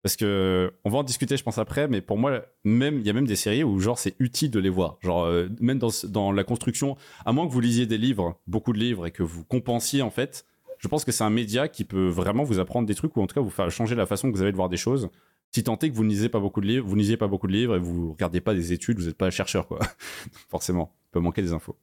Parce 0.02 0.16
que 0.16 0.72
on 0.84 0.90
va 0.90 0.98
en 0.98 1.02
discuter, 1.04 1.36
je 1.36 1.44
pense 1.44 1.58
après, 1.58 1.86
mais 1.86 2.00
pour 2.00 2.18
moi, 2.18 2.44
même 2.64 2.98
il 2.98 3.06
y 3.06 3.10
a 3.10 3.12
même 3.12 3.26
des 3.26 3.36
séries 3.36 3.62
où 3.62 3.78
genre 3.78 3.98
c'est 3.98 4.16
utile 4.18 4.50
de 4.50 4.58
les 4.58 4.68
voir. 4.68 4.98
Genre 5.00 5.24
euh, 5.24 5.48
même 5.60 5.78
dans, 5.78 5.90
dans 6.08 6.32
la 6.32 6.42
construction, 6.42 6.96
à 7.24 7.32
moins 7.32 7.46
que 7.46 7.52
vous 7.52 7.60
lisiez 7.60 7.86
des 7.86 7.98
livres, 7.98 8.40
beaucoup 8.48 8.72
de 8.72 8.78
livres, 8.78 9.06
et 9.06 9.12
que 9.12 9.22
vous 9.22 9.44
compensiez 9.44 10.02
en 10.02 10.10
fait, 10.10 10.44
je 10.78 10.88
pense 10.88 11.04
que 11.04 11.12
c'est 11.12 11.22
un 11.22 11.30
média 11.30 11.68
qui 11.68 11.84
peut 11.84 12.08
vraiment 12.08 12.42
vous 12.42 12.58
apprendre 12.58 12.88
des 12.88 12.96
trucs 12.96 13.16
ou 13.16 13.22
en 13.22 13.28
tout 13.28 13.34
cas 13.34 13.40
vous 13.40 13.50
faire 13.50 13.70
changer 13.70 13.94
la 13.94 14.06
façon 14.06 14.30
que 14.30 14.36
vous 14.36 14.42
avez 14.42 14.50
de 14.50 14.56
voir 14.56 14.68
des 14.68 14.76
choses. 14.76 15.08
Si 15.52 15.62
tant 15.62 15.78
est 15.78 15.90
que 15.90 15.94
vous 15.94 16.02
ne 16.02 16.08
lisez 16.08 16.28
pas 16.28 16.40
beaucoup 16.40 16.60
de 16.60 16.66
livres, 16.66 16.86
vous 16.88 16.96
ne 16.96 17.00
lisiez 17.00 17.16
pas 17.16 17.28
beaucoup 17.28 17.46
de 17.46 17.52
livres 17.52 17.76
et 17.76 17.78
vous 17.78 18.12
regardez 18.12 18.40
pas 18.40 18.54
des 18.54 18.72
études, 18.72 18.98
vous 18.98 19.06
n'êtes 19.06 19.16
pas 19.16 19.30
chercheur 19.30 19.68
quoi. 19.68 19.78
Forcément, 20.48 20.92
il 21.06 21.10
peut 21.12 21.20
manquer 21.20 21.42
des 21.42 21.52
infos. 21.52 21.76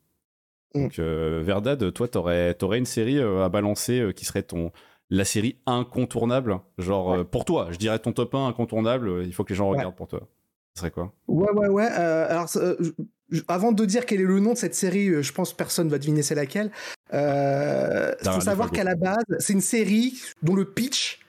Mm. 0.74 0.84
Donc 0.84 1.00
euh, 1.00 1.42
Verdad, 1.46 1.94
toi 1.94 2.08
t'aurais 2.10 2.58
aurais 2.62 2.78
une 2.78 2.86
série 2.86 3.20
euh, 3.20 3.46
à 3.46 3.50
balancer 3.50 4.00
euh, 4.00 4.12
qui 4.12 4.26
serait 4.26 4.44
ton 4.44 4.72
la 5.10 5.26
série 5.26 5.58
incontournable, 5.66 6.60
genre 6.78 7.14
euh, 7.14 7.24
pour 7.24 7.46
toi, 7.46 7.70
je 7.72 7.78
dirais 7.78 7.98
ton 8.00 8.12
top 8.14 8.36
1 8.36 8.48
incontournable, 8.48 9.08
euh, 9.10 9.24
il 9.24 9.34
faut 9.34 9.44
que 9.44 9.50
les 9.50 9.56
gens 9.56 9.70
Ouais. 9.72 9.78
regardent 9.78 9.96
pour 9.96 10.08
toi. 10.08 10.28
Ce 10.76 10.82
serait 10.82 10.92
quoi? 10.92 11.12
Ouais, 11.28 11.52
ouais, 11.52 11.68
ouais. 11.68 11.88
euh, 11.98 12.28
alors, 12.30 12.48
euh, 12.58 12.76
je- 13.32 13.42
avant 13.48 13.72
de 13.72 13.86
dire 13.86 14.06
quel 14.06 14.22
est 14.22 14.24
le 14.26 14.40
nom 14.40 14.54
de 14.54 14.58
cette 14.58 14.76
série, 14.76 15.22
je 15.24 15.32
pense 15.34 15.52
que 15.52 15.58
personne 15.58 15.90
va 15.90 15.98
deviner 15.98 16.22
c'est 16.22 16.36
laquelle. 16.36 16.72
Il 17.12 18.16
faut 18.32 18.42
savoir 18.42 18.72
qu'à 18.72 18.84
la 18.84 18.96
base, 18.96 19.24
c'est 19.40 19.54
une 19.54 19.62
série 19.62 20.20
dont 20.44 20.56
le 20.56 20.66
pitch, 20.66 21.20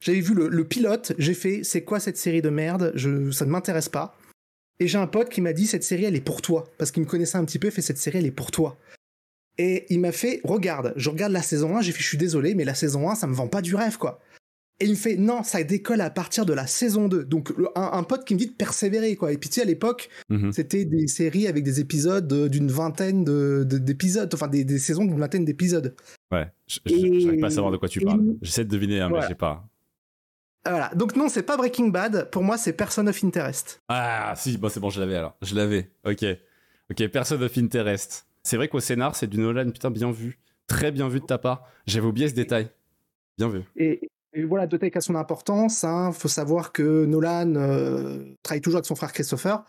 j'avais 0.00 0.20
vu 0.20 0.34
le, 0.34 0.48
le 0.48 0.64
pilote, 0.64 1.12
j'ai 1.18 1.34
fait 1.34 1.62
c'est 1.64 1.82
quoi 1.84 2.00
cette 2.00 2.16
série 2.16 2.42
de 2.42 2.50
merde? 2.50 2.92
Je, 2.94 3.30
Ça 3.30 3.44
ne 3.46 3.50
m'intéresse 3.50 3.88
pas. 3.88 4.16
Et 4.78 4.88
j'ai 4.88 4.98
un 4.98 5.06
pote 5.06 5.28
qui 5.28 5.40
m'a 5.42 5.52
dit 5.52 5.66
cette 5.66 5.84
série 5.84 6.04
elle 6.04 6.16
est 6.16 6.20
pour 6.24 6.40
toi. 6.40 6.66
Parce 6.78 6.90
qu'il 6.90 7.02
me 7.02 7.08
connaissait 7.08 7.36
un 7.38 7.44
petit 7.44 7.58
peu, 7.58 7.68
fait 7.70 7.82
cette 7.82 7.98
série 7.98 8.18
elle 8.18 8.26
est 8.26 8.30
pour 8.30 8.50
toi. 8.50 8.76
Et 9.62 9.84
il 9.92 10.00
m'a 10.00 10.10
fait 10.12 10.40
regarde, 10.44 10.94
je 10.96 11.10
regarde 11.10 11.32
la 11.32 11.42
saison 11.42 11.76
1, 11.76 11.82
j'ai 11.82 11.92
fait 11.92 12.02
je 12.02 12.08
suis 12.08 12.16
désolé, 12.16 12.54
mais 12.54 12.64
la 12.64 12.74
saison 12.74 13.10
1 13.10 13.14
ça 13.14 13.26
me 13.26 13.34
vend 13.34 13.46
pas 13.48 13.60
du 13.60 13.74
rêve 13.74 13.98
quoi. 13.98 14.18
Et 14.82 14.86
il 14.86 14.92
me 14.92 14.96
fait 14.96 15.16
non, 15.16 15.42
ça 15.42 15.62
décolle 15.62 16.00
à 16.00 16.08
partir 16.08 16.46
de 16.46 16.54
la 16.54 16.66
saison 16.66 17.08
2. 17.08 17.24
Donc 17.24 17.50
le- 17.58 17.68
un, 17.76 17.90
un 17.92 18.02
pote 18.02 18.24
qui 18.24 18.32
me 18.32 18.38
dit 18.38 18.46
de 18.46 18.52
persévérer 18.54 19.16
quoi. 19.16 19.32
Et 19.32 19.36
puis 19.36 19.50
tu 19.50 19.56
sais 19.56 19.60
à 19.62 19.66
l'époque, 19.66 20.08
Mhm. 20.30 20.52
c'était 20.52 20.86
des 20.86 21.06
séries 21.08 21.46
avec 21.46 21.62
des 21.64 21.78
épisodes 21.80 22.32
euh, 22.32 22.48
d'une 22.48 22.70
vingtaine 22.70 23.22
de- 23.24 23.66
de- 23.68 23.76
d'épisodes, 23.76 24.32
enfin 24.32 24.48
des, 24.48 24.64
des 24.64 24.78
saisons 24.78 25.04
d'une 25.04 25.18
vingtaine 25.20 25.44
d'épisodes. 25.44 25.94
Ouais, 26.32 26.46
je- 26.66 26.78
je- 26.86 27.20
j'arrive 27.20 27.40
pas 27.40 27.48
à 27.48 27.50
savoir 27.50 27.70
de 27.72 27.76
quoi 27.76 27.88
tu 27.90 28.00
et- 28.00 28.04
parles. 28.06 28.22
J'essaie 28.40 28.64
de 28.64 28.70
deviner, 28.70 29.00
hein, 29.00 29.08
mais 29.08 29.16
Voilà. 29.16 29.28
j'ai 29.28 29.34
pas. 29.34 29.68
Voilà. 30.64 30.90
Donc 30.94 31.16
non, 31.16 31.28
c'est 31.28 31.42
pas 31.42 31.56
Breaking 31.58 31.88
Bad. 31.88 32.30
Pour 32.30 32.42
moi, 32.42 32.56
c'est 32.56 32.72
Person 32.72 33.06
of 33.06 33.22
Interest. 33.24 33.82
Ah, 33.88 34.34
si, 34.36 34.56
bon, 34.56 34.68
c'est 34.70 34.80
bon, 34.80 34.88
je 34.90 35.00
l'avais 35.00 35.16
alors. 35.16 35.36
Je 35.42 35.54
l'avais. 35.54 35.90
Ok. 36.06 36.24
Ok, 36.90 37.06
Person 37.08 37.40
of 37.42 37.56
Interest. 37.58 38.26
C'est 38.42 38.56
vrai 38.56 38.68
qu'au 38.68 38.80
scénar, 38.80 39.14
c'est 39.16 39.26
du 39.26 39.38
Nolan, 39.38 39.70
putain, 39.70 39.90
bien 39.90 40.10
vu. 40.10 40.38
Très 40.66 40.90
bien 40.92 41.08
vu 41.08 41.20
de 41.20 41.26
ta 41.26 41.38
part. 41.38 41.66
J'avais 41.86 42.06
oublié 42.06 42.28
ce 42.28 42.34
détail. 42.34 42.70
Bien 43.38 43.48
vu. 43.48 43.62
Et, 43.76 44.08
et 44.32 44.44
voilà, 44.44 44.66
Dotech 44.66 44.96
a 44.96 45.00
son 45.00 45.14
importance. 45.14 45.84
Hein. 45.84 46.12
Faut 46.12 46.28
savoir 46.28 46.72
que 46.72 47.04
Nolan 47.04 47.54
euh, 47.56 48.24
travaille 48.42 48.60
toujours 48.60 48.78
avec 48.78 48.86
son 48.86 48.94
frère 48.94 49.12
Christopher, 49.12 49.64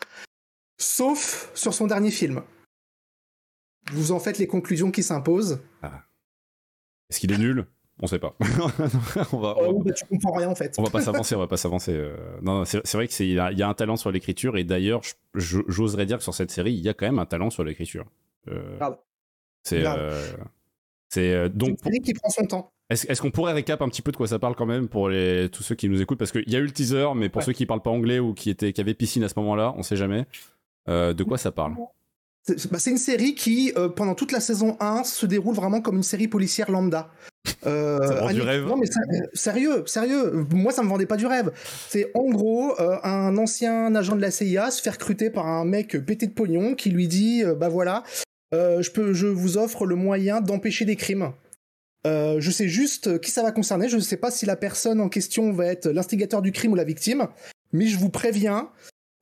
sauf 0.78 1.52
sur 1.56 1.74
son 1.74 1.88
dernier 1.88 2.12
film. 2.12 2.42
Vous 3.92 4.12
en 4.12 4.20
faites 4.20 4.38
les 4.38 4.48
conclusions 4.48 4.92
qui 4.92 5.04
s'imposent. 5.04 5.60
Est-ce 7.10 7.20
qu'il 7.20 7.32
est 7.32 7.38
nul? 7.38 7.66
On 8.04 8.08
sait 8.08 8.20
pas. 8.20 8.36
on 8.40 9.38
va, 9.40 9.56
on 9.58 9.74
va- 9.80 9.84
bah, 9.86 9.92
tu 9.94 10.06
comprends 10.06 10.32
rien 10.34 10.50
en 10.50 10.56
fait. 10.56 10.76
on 10.80 10.84
va 10.84 10.90
pas 10.90 11.02
s'avancer, 11.02 11.36
on 11.36 11.40
va 11.40 11.48
pas 11.48 11.58
s'avancer. 11.58 11.94
euh. 11.94 12.16
Non, 12.42 12.60
non, 12.60 12.66
c'est 12.66 12.82
c'est 12.86 12.98
vrai 12.98 13.08
qu'il 13.08 13.28
y, 13.32 13.40
a- 13.40 13.52
il 13.52 13.58
y 13.60 13.64
a 13.64 13.68
un 13.70 13.74
talent 13.74 13.96
sur 13.98 14.12
l'écriture 14.12 14.58
et 14.58 14.64
d'ailleurs, 14.64 15.02
j'oserais 15.36 16.06
dire 16.06 16.18
que 16.18 16.24
sur 16.24 16.34
cette 16.34 16.52
série, 16.52 16.74
il 16.74 16.80
y 16.80 16.90
a 16.90 16.94
quand 16.94 17.06
même 17.06 17.20
un 17.20 17.26
talent 17.26 17.50
sur 17.50 17.64
l'écriture. 17.64 18.06
Euh, 18.48 18.78
c'est 19.64 19.86
euh, 19.86 20.22
c'est 21.10 21.34
euh, 21.34 21.48
C'est 21.48 21.58
donc 21.58 21.70
une 21.70 21.78
série 21.78 22.02
qui 22.02 22.14
prend 22.14 22.30
son 22.30 22.46
temps. 22.46 22.72
Est-ce 22.90 23.22
qu'on 23.22 23.32
pourrait 23.32 23.54
récap 23.54 23.82
un 23.82 23.88
petit 23.88 24.02
peu 24.02 24.12
de 24.12 24.18
quoi 24.18 24.28
ça 24.28 24.38
parle 24.38 24.56
quand 24.56 24.66
même 24.66 24.90
pour 24.90 25.08
les, 25.08 25.48
tous 25.50 25.64
ceux 25.64 25.76
qui 25.76 25.88
nous 25.88 26.02
écoutent? 26.02 26.18
Parce 26.20 26.34
qu'il 26.34 26.50
y 26.50 26.56
a 26.58 26.60
eu 26.60 26.66
le 26.66 26.72
teaser, 26.72 27.08
mais 27.16 27.30
pour 27.30 27.40
Ouais. 27.40 27.46
ceux 27.46 27.54
qui 27.54 27.66
parlent 27.66 27.82
pas 27.82 27.90
anglais 27.90 28.20
ou 28.20 28.34
qui, 28.34 28.50
étaient, 28.50 28.74
qui 28.74 28.82
avaient 28.82 28.94
piscine 28.94 29.24
à 29.24 29.30
ce 29.30 29.36
moment-là, 29.38 29.74
on 29.78 29.84
sait 29.84 29.96
jamais. 29.96 30.26
Euh, 30.90 31.14
de 31.14 31.24
quoi 31.24 31.38
ça 31.38 31.52
parle? 31.52 31.76
C'est 32.44 32.70
bah, 32.70 32.80
une 32.88 32.98
série 32.98 33.34
qui, 33.36 33.72
euh, 33.78 33.88
pendant 33.88 34.14
toute 34.16 34.34
la 34.34 34.42
saison 34.42 34.76
1, 34.82 35.04
se 35.06 35.26
déroule 35.26 35.56
vraiment 35.56 35.80
comme 35.80 35.98
une 35.98 36.04
série 36.04 36.28
policière 36.28 36.70
lambda. 36.70 37.10
Euh, 37.66 38.00
Ça 38.08 38.16
vend 38.16 38.34
du 38.34 38.42
rêve. 38.42 38.66
Non, 38.66 38.76
mais 38.78 38.88
sérieux, 39.34 39.84
sérieux. 39.86 40.46
Moi, 40.52 40.74
ça 40.74 40.84
me 40.84 40.90
vendait 40.90 41.06
pas 41.06 41.18
du 41.18 41.28
rêve. 41.28 41.52
C'est 41.88 42.12
en 42.14 42.30
gros 42.30 42.74
un 42.80 43.38
ancien 43.38 43.96
agent 43.96 44.16
de 44.18 44.22
la 44.22 44.32
CIA 44.32 44.70
se 44.70 44.82
fait 44.82 44.90
recruter 44.90 45.30
par 45.30 45.46
un 45.48 45.64
mec 45.64 45.98
pété 46.06 46.28
de 46.28 46.34
pognon 46.34 46.76
qui 46.76 46.90
lui 46.90 47.08
dit 47.08 47.44
Bah 47.58 47.70
voilà, 47.70 48.04
je, 48.52 48.90
peux, 48.92 49.14
je 49.14 49.28
vous 49.28 49.58
offre 49.58 49.86
le 49.86 49.96
moyen 49.96 50.42
d'empêcher 50.42 50.86
des 50.86 50.96
crimes. 50.96 51.34
Euh, 52.08 52.38
je 52.40 52.50
sais 52.50 52.68
juste 52.68 53.08
euh, 53.08 53.18
qui 53.20 53.32
ça 53.32 53.44
va 53.44 53.52
concerner. 53.52 53.90
Je 53.90 53.96
ne 53.96 54.02
sais 54.02 54.18
pas 54.18 54.32
si 54.32 54.46
la 54.46 54.56
personne 54.56 55.00
en 55.00 55.10
question 55.10 55.52
va 55.52 55.68
être 55.68 55.90
l'instigateur 55.90 56.42
du 56.42 56.52
crime 56.52 56.72
ou 56.72 56.76
la 56.76 56.84
victime, 56.84 57.28
mais 57.74 57.86
je 57.86 57.98
vous 57.98 58.10
préviens 58.10 58.70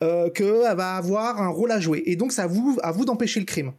euh, 0.02 0.30
qu'elle 0.30 0.76
va 0.76 0.96
avoir 0.96 1.42
un 1.42 1.50
rôle 1.50 1.72
à 1.72 1.80
jouer. 1.80 2.04
Et 2.06 2.16
donc, 2.16 2.32
c'est 2.32 2.42
à 2.42 2.48
vous 2.48 3.06
d'empêcher 3.06 3.40
le 3.40 3.46
crime. 3.46 3.74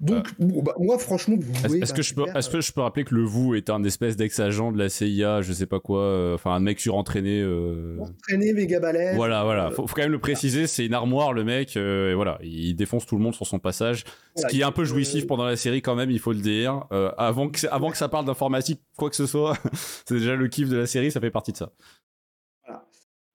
Donc, 0.00 0.28
bon, 0.38 0.62
bah, 0.62 0.74
moi, 0.78 0.96
franchement, 0.96 1.34
vous 1.38 1.52
Est-ce 1.82 1.92
que, 1.92 2.02
je 2.02 2.14
peux- 2.14 2.24
que 2.24 2.60
je 2.60 2.72
peux 2.72 2.80
rappeler 2.82 3.02
que 3.04 3.14
le 3.16 3.24
vous 3.24 3.56
est 3.56 3.68
un 3.68 3.82
espèce 3.82 4.16
d'ex-agent 4.16 4.70
de 4.70 4.78
la 4.78 4.88
CIA, 4.88 5.42
je 5.42 5.52
sais 5.52 5.66
pas 5.66 5.80
quoi, 5.80 6.02
euh, 6.02 6.34
enfin 6.34 6.52
un 6.52 6.60
mec 6.60 6.78
surentraîné 6.78 7.40
euh, 7.42 7.98
Entraîné, 8.00 8.52
méga 8.52 8.78
balèze. 8.78 9.16
Voilà, 9.16 9.42
voilà. 9.42 9.70
Faut, 9.72 9.88
faut 9.88 9.94
quand 9.96 10.02
même 10.02 10.12
le 10.12 10.20
préciser, 10.20 10.68
c'est 10.68 10.86
une 10.86 10.94
armoire, 10.94 11.32
le 11.32 11.42
mec, 11.42 11.76
euh, 11.76 12.12
et 12.12 12.14
voilà, 12.14 12.38
il 12.42 12.74
défonce 12.76 13.06
tout 13.06 13.16
le 13.16 13.22
monde 13.22 13.34
sur 13.34 13.46
son 13.46 13.58
passage. 13.58 14.04
Ce 14.36 14.46
qui 14.46 14.60
est 14.60 14.64
un 14.64 14.70
peu 14.70 14.82
euh, 14.82 14.84
jouissif 14.84 15.26
pendant 15.26 15.44
la 15.44 15.56
série 15.56 15.82
quand 15.82 15.96
même, 15.96 16.12
il 16.12 16.20
faut 16.20 16.32
le 16.32 16.40
dire. 16.40 16.84
Euh, 16.92 17.10
avant, 17.18 17.48
que, 17.48 17.66
avant 17.66 17.90
que 17.90 17.96
ça 17.96 18.08
parle 18.08 18.24
d'informatique, 18.24 18.80
quoi 18.96 19.10
que 19.10 19.16
ce 19.16 19.26
soit, 19.26 19.56
c'est 20.06 20.14
déjà 20.14 20.36
le 20.36 20.46
kiff 20.46 20.68
de 20.68 20.76
la 20.76 20.86
série, 20.86 21.10
ça 21.10 21.20
fait 21.20 21.30
partie 21.32 21.50
de 21.52 21.56
ça. 21.56 21.72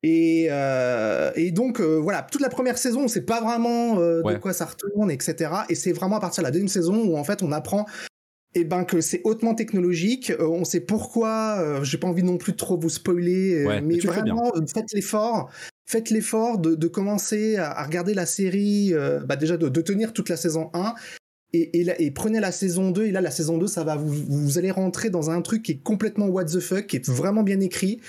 Et, 0.04 0.48
euh, 0.50 1.32
et 1.36 1.52
donc, 1.52 1.80
euh, 1.80 1.98
voilà, 1.98 2.28
toute 2.30 2.42
la 2.42 2.50
première 2.50 2.78
saison, 2.78 3.06
on 3.06 3.08
sait 3.08 3.22
pas 3.22 3.42
vraiment 3.42 4.00
euh, 4.00 4.22
Ouais. 4.22 4.34
de 4.34 4.40
quoi 4.40 4.52
ça 4.54 4.66
retourne, 4.66 5.10
etc. 5.10 5.52
Et 5.70 5.76
c'est 5.76 5.94
vraiment 5.94 6.18
à 6.18 6.20
partir 6.20 6.44
de 6.44 6.48
la 6.48 6.52
deuxième 6.52 6.68
saison 6.68 7.04
où, 7.06 7.18
en 7.18 7.24
fait, 7.24 7.42
on 7.42 7.52
apprend 7.52 7.86
eh 8.56 8.64
ben, 8.66 8.84
que 8.84 9.02
c'est 9.02 9.22
hautement 9.24 9.56
technologique. 9.56 10.30
Euh, 10.32 10.48
on 10.48 10.64
sait 10.64 10.82
pourquoi. 10.82 11.58
euh, 11.60 11.84
J'ai 11.84 11.98
pas 11.98 12.08
envie 12.08 12.24
non 12.24 12.38
plus 12.38 12.52
de 12.52 12.58
trop 12.58 12.78
vous 12.78 12.90
spoiler, 12.90 13.64
euh, 13.64 13.68
Ouais, 13.68 13.82
mais 13.82 13.98
vraiment, 14.00 14.52
faites 14.72 14.92
l'effort. 14.94 15.50
faites 15.86 16.10
l'effort 16.10 16.60
de, 16.60 16.88
commencer 16.88 17.58
à, 17.58 17.84
regarder 17.84 18.14
la 18.14 18.26
série, 18.26 18.94
euh, 18.94 19.20
bah 19.22 19.36
déjà 19.36 19.58
de, 19.58 19.82
tenir 19.82 20.14
toute 20.14 20.30
la 20.30 20.38
saison 20.38 20.70
1 20.74 20.94
et, 21.54 22.12
prenez 22.12 22.40
la 22.40 22.52
saison 22.52 22.90
2 22.92 23.06
et 23.06 23.12
là 23.12 23.22
la 23.22 23.30
saison 23.30 23.60
2 23.60 23.68
ça 23.68 23.84
va 23.84 23.96
vous, 23.96 24.12
vous 24.12 24.58
allez 24.58 24.72
rentrer 24.72 25.12
dans 25.12 25.30
un 25.30 25.42
truc 25.44 25.62
qui 25.62 25.74
est 25.74 25.84
complètement 25.84 26.26
what 26.26 26.46
the 26.46 26.60
fuck 26.60 26.88
qui 26.88 26.96
est 26.96 27.08
vraiment 27.08 27.44
bien 27.44 27.60
écrit 27.60 28.02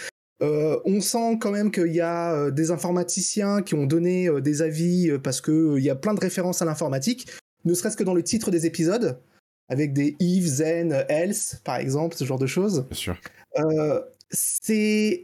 euh, 0.43 0.79
on 0.85 1.00
sent 1.00 1.38
quand 1.41 1.50
même 1.50 1.71
qu'il 1.71 1.93
y 1.93 2.00
a 2.00 2.35
euh, 2.35 2.50
des 2.50 2.71
informaticiens 2.71 3.62
qui 3.62 3.75
ont 3.75 3.87
donné 3.87 4.29
des 4.41 4.62
avis 4.62 5.11
parce 5.23 5.41
qu'il 5.41 5.75
il 5.76 5.85
y 5.85 5.91
a 5.91 5.95
plein 5.95 6.14
de 6.14 6.21
références 6.21 6.61
à 6.61 6.64
l'informatique 6.64 7.29
ne 7.64 7.73
serait-ce 7.73 7.97
que 7.97 8.05
dans 8.05 8.14
le 8.14 8.23
titre 8.23 8.50
des 8.50 8.67
épisodes 8.67 9.21
avec 9.69 9.93
des 9.93 10.17
if, 10.21 10.59
then, 10.59 11.05
else 11.09 11.61
par 11.64 11.76
exemple 11.76 12.17
ce 12.17 12.25
genre 12.25 12.38
de 12.38 12.47
choses 12.47 12.87
bien 12.91 12.97
sûr 12.97 13.17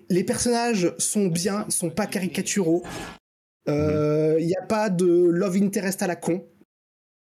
les 0.09 0.25
personnages 0.25 0.95
sont 0.99 1.27
bien, 1.27 1.69
sont 1.69 1.91
pas 1.91 2.07
caricaturaux. 2.07 2.83
Il 3.67 3.73
euh, 3.73 4.41
n'y 4.41 4.57
a 4.57 4.63
pas 4.63 4.91
de 4.91 5.07
love 5.07 5.57
interest 5.57 6.03
à 6.03 6.07
la 6.07 6.17
con. 6.17 6.47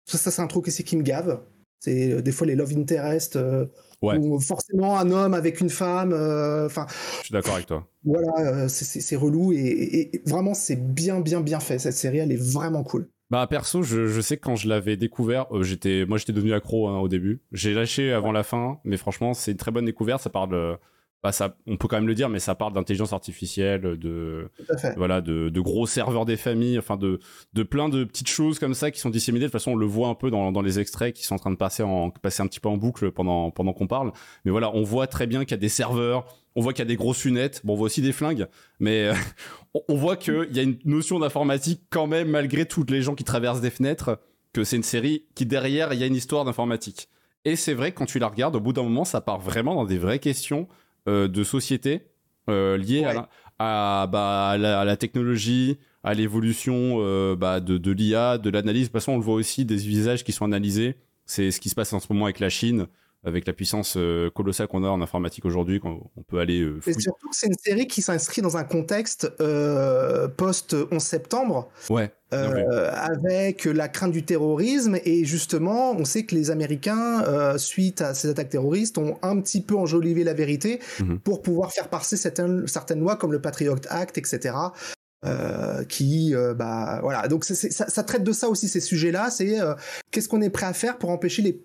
Ça, 0.06 0.30
c'est 0.30 0.42
un 0.42 0.46
truc 0.46 0.68
aussi 0.68 0.84
qui 0.84 0.96
me 0.96 1.02
gave. 1.02 1.40
C'est 1.84 2.12
euh, 2.12 2.22
des 2.22 2.32
fois 2.32 2.46
les 2.46 2.54
love 2.54 2.72
interest 2.76 3.36
euh, 3.36 3.66
ou 4.02 4.40
forcément 4.40 4.98
un 4.98 5.10
homme 5.10 5.34
avec 5.34 5.60
une 5.60 5.70
femme. 5.70 6.12
Enfin. 6.12 6.86
Je 7.20 7.24
suis 7.24 7.32
d'accord 7.32 7.54
avec 7.54 7.66
toi. 7.66 7.86
Voilà, 8.04 8.68
c'est 8.68 9.16
relou 9.16 9.52
et, 9.52 10.10
vraiment 10.26 10.54
c'est 10.54 10.76
bien, 10.76 11.20
bien, 11.20 11.40
bien 11.40 11.60
fait. 11.60 11.78
Cette 11.78 11.94
série, 11.94 12.18
elle 12.18 12.32
est 12.32 12.42
vraiment 12.42 12.82
cool. 12.82 13.08
Bah 13.30 13.46
perso, 13.46 13.82
je, 13.82 14.20
sais 14.20 14.36
que 14.36 14.42
quand 14.42 14.56
je 14.56 14.68
l'avais 14.68 14.96
découvert, 14.96 15.46
j'étais, 15.62 16.04
moi 16.06 16.18
j'étais 16.18 16.34
devenu 16.34 16.52
accro 16.52 16.88
hein, 16.88 16.98
au 16.98 17.08
début. 17.08 17.40
J'ai 17.52 17.72
lâché 17.72 18.12
avant 18.12 18.32
la 18.32 18.42
fin, 18.42 18.78
mais 18.84 18.98
franchement 18.98 19.32
c'est 19.32 19.52
une 19.52 19.56
très 19.56 19.70
bonne 19.70 19.86
découverte. 19.86 20.22
Ça 20.22 20.30
parle 20.30 20.78
bah, 21.24 21.32
ça, 21.32 21.56
on 21.66 21.78
peut 21.78 21.88
quand 21.88 21.96
même 21.96 22.06
le 22.06 22.14
dire, 22.14 22.28
mais 22.28 22.38
ça 22.38 22.54
parle 22.54 22.74
d'intelligence 22.74 23.14
artificielle, 23.14 23.80
de 23.80 24.50
voilà, 24.98 25.22
de, 25.22 25.60
gros 25.60 25.86
serveurs 25.86 26.26
des 26.26 26.36
familles, 26.36 26.78
enfin 26.78 26.98
de, 26.98 27.18
de 27.54 27.62
plein 27.62 27.88
de 27.88 28.04
petites 28.04 28.28
choses 28.28 28.58
comme 28.58 28.74
ça 28.74 28.90
qui 28.90 29.00
sont 29.00 29.08
disséminées. 29.08 29.46
De 29.46 29.48
toute 29.48 29.52
façon, 29.52 29.70
on 29.70 29.76
le 29.76 29.86
voit 29.86 30.08
un 30.08 30.14
peu 30.14 30.30
dans, 30.30 30.52
dans 30.52 30.60
les 30.60 30.80
extraits 30.80 31.16
qui 31.16 31.24
sont 31.24 31.36
en 31.36 31.38
train 31.38 31.50
de 31.50 31.56
passer 31.56 31.82
en 31.82 32.10
passer 32.10 32.42
un 32.42 32.46
petit 32.46 32.60
peu 32.60 32.68
en 32.68 32.76
boucle 32.76 33.10
pendant 33.10 33.50
pendant 33.50 33.72
qu'on 33.72 33.86
parle. 33.86 34.12
Mais 34.44 34.50
voilà, 34.50 34.70
on 34.74 34.82
voit 34.82 35.06
très 35.06 35.26
bien 35.26 35.46
qu'il 35.46 35.52
y 35.52 35.54
a 35.54 35.56
des 35.56 35.70
serveurs, 35.70 36.26
on 36.56 36.60
voit 36.60 36.74
qu'il 36.74 36.80
y 36.80 36.86
a 36.86 36.88
des 36.88 36.96
grosses 36.96 37.24
lunettes, 37.24 37.62
bon, 37.64 37.72
on 37.72 37.76
voit 37.76 37.86
aussi 37.86 38.02
des 38.02 38.12
flingues, 38.12 38.46
mais 38.78 39.06
euh, 39.06 39.14
on 39.88 39.96
voit 39.96 40.18
qu'il 40.18 40.54
y 40.54 40.60
a 40.60 40.62
une 40.62 40.78
notion 40.84 41.18
d'informatique 41.18 41.84
quand 41.88 42.06
même 42.06 42.28
malgré 42.28 42.66
toutes 42.66 42.90
les 42.90 43.00
gens 43.00 43.14
qui 43.14 43.24
traversent 43.24 43.62
des 43.62 43.70
fenêtres, 43.70 44.20
que 44.52 44.62
c'est 44.62 44.76
une 44.76 44.82
série 44.82 45.24
qui 45.34 45.46
derrière 45.46 45.94
il 45.94 46.00
y 46.00 46.02
a 46.02 46.06
une 46.06 46.16
histoire 46.16 46.44
d'informatique. 46.44 47.08
Et 47.46 47.56
c'est 47.56 47.72
vrai 47.72 47.92
quand 47.92 48.04
tu 48.04 48.18
la 48.18 48.28
regardes, 48.28 48.56
au 48.56 48.60
bout 48.60 48.74
d'un 48.74 48.82
moment, 48.82 49.06
ça 49.06 49.22
part 49.22 49.38
vraiment 49.38 49.74
dans 49.74 49.86
des 49.86 49.96
vraies 49.96 50.18
questions 50.18 50.68
de 51.06 51.44
société 51.44 52.02
euh, 52.50 52.76
liées 52.76 53.04
à, 53.58 54.06
bah, 54.06 54.48
à, 54.50 54.58
la, 54.58 54.96
technologie, 54.96 55.78
à 56.02 56.12
l'évolution 56.12 56.96
euh, 56.98 57.36
bah, 57.36 57.60
de, 57.60 57.78
de 57.78 57.90
l'IA, 57.90 58.36
de 58.36 58.50
l'analyse. 58.50 58.82
De 58.82 58.86
toute 58.88 59.00
façon, 59.00 59.12
on 59.12 59.16
le 59.16 59.22
voit 59.22 59.34
aussi 59.34 59.64
des 59.64 59.76
visages 59.76 60.24
qui 60.24 60.32
sont 60.32 60.44
analysés. 60.44 60.96
C'est 61.24 61.50
ce 61.50 61.60
qui 61.60 61.70
se 61.70 61.74
passe 61.74 61.92
en 61.94 62.00
ce 62.00 62.12
moment 62.12 62.26
avec 62.26 62.40
la 62.40 62.50
Chine 62.50 62.86
avec 63.24 63.46
la 63.46 63.52
puissance 63.52 63.96
euh, 63.96 64.30
colossale 64.30 64.68
qu'on 64.68 64.84
a 64.84 64.88
en 64.88 65.00
informatique 65.00 65.44
aujourd'hui, 65.44 65.80
on 65.84 66.22
peut 66.22 66.38
aller. 66.38 66.60
Euh, 66.60 66.80
et 66.86 66.92
surtout, 66.92 67.28
c'est 67.32 67.46
une 67.46 67.56
série 67.58 67.86
qui 67.86 68.02
s'inscrit 68.02 68.42
dans 68.42 68.56
un 68.56 68.64
contexte 68.64 69.32
euh, 69.40 70.28
post 70.28 70.76
11 70.90 71.02
septembre. 71.02 71.70
Ouais. 71.90 72.12
avec 72.30 73.64
la 73.64 73.88
crainte 73.88 74.10
du 74.10 74.24
terrorisme 74.24 74.98
et 75.04 75.24
justement, 75.24 75.92
on 75.92 76.04
sait 76.04 76.24
que 76.24 76.34
les 76.34 76.50
Américains, 76.50 77.24
suite 77.58 78.00
à 78.02 78.12
ces 78.12 78.28
attaques 78.28 78.48
terroristes, 78.48 78.98
ont 78.98 79.18
un 79.22 79.40
petit 79.40 79.62
peu 79.62 79.76
enjolivé 79.76 80.24
la 80.24 80.34
vérité 80.34 80.80
mhm. 80.98 81.20
pour 81.20 81.42
pouvoir 81.42 81.72
faire 81.72 81.88
passer 81.88 82.16
certaines, 82.16 82.66
certaines 82.66 82.98
lois 82.98 83.14
comme 83.14 83.30
le 83.30 83.40
Patriot 83.40 83.76
Act, 83.88 84.18
etc. 84.18 84.56
qui 85.88 86.34
bah 86.56 86.98
voilà 87.02 87.28
donc 87.28 87.44
ça, 87.44 87.54
ça, 87.54 88.02
traite 88.02 88.24
de 88.24 88.32
ça 88.32 88.48
aussi 88.48 88.68
ces 88.68 88.80
sujets 88.80 89.12
là 89.12 89.30
c'est 89.30 89.56
qu'est-ce 90.10 90.28
qu'on 90.28 90.42
est 90.42 90.50
prêt 90.50 90.66
à 90.66 90.72
faire 90.72 90.98
pour 90.98 91.10
empêcher 91.10 91.42
les 91.42 91.62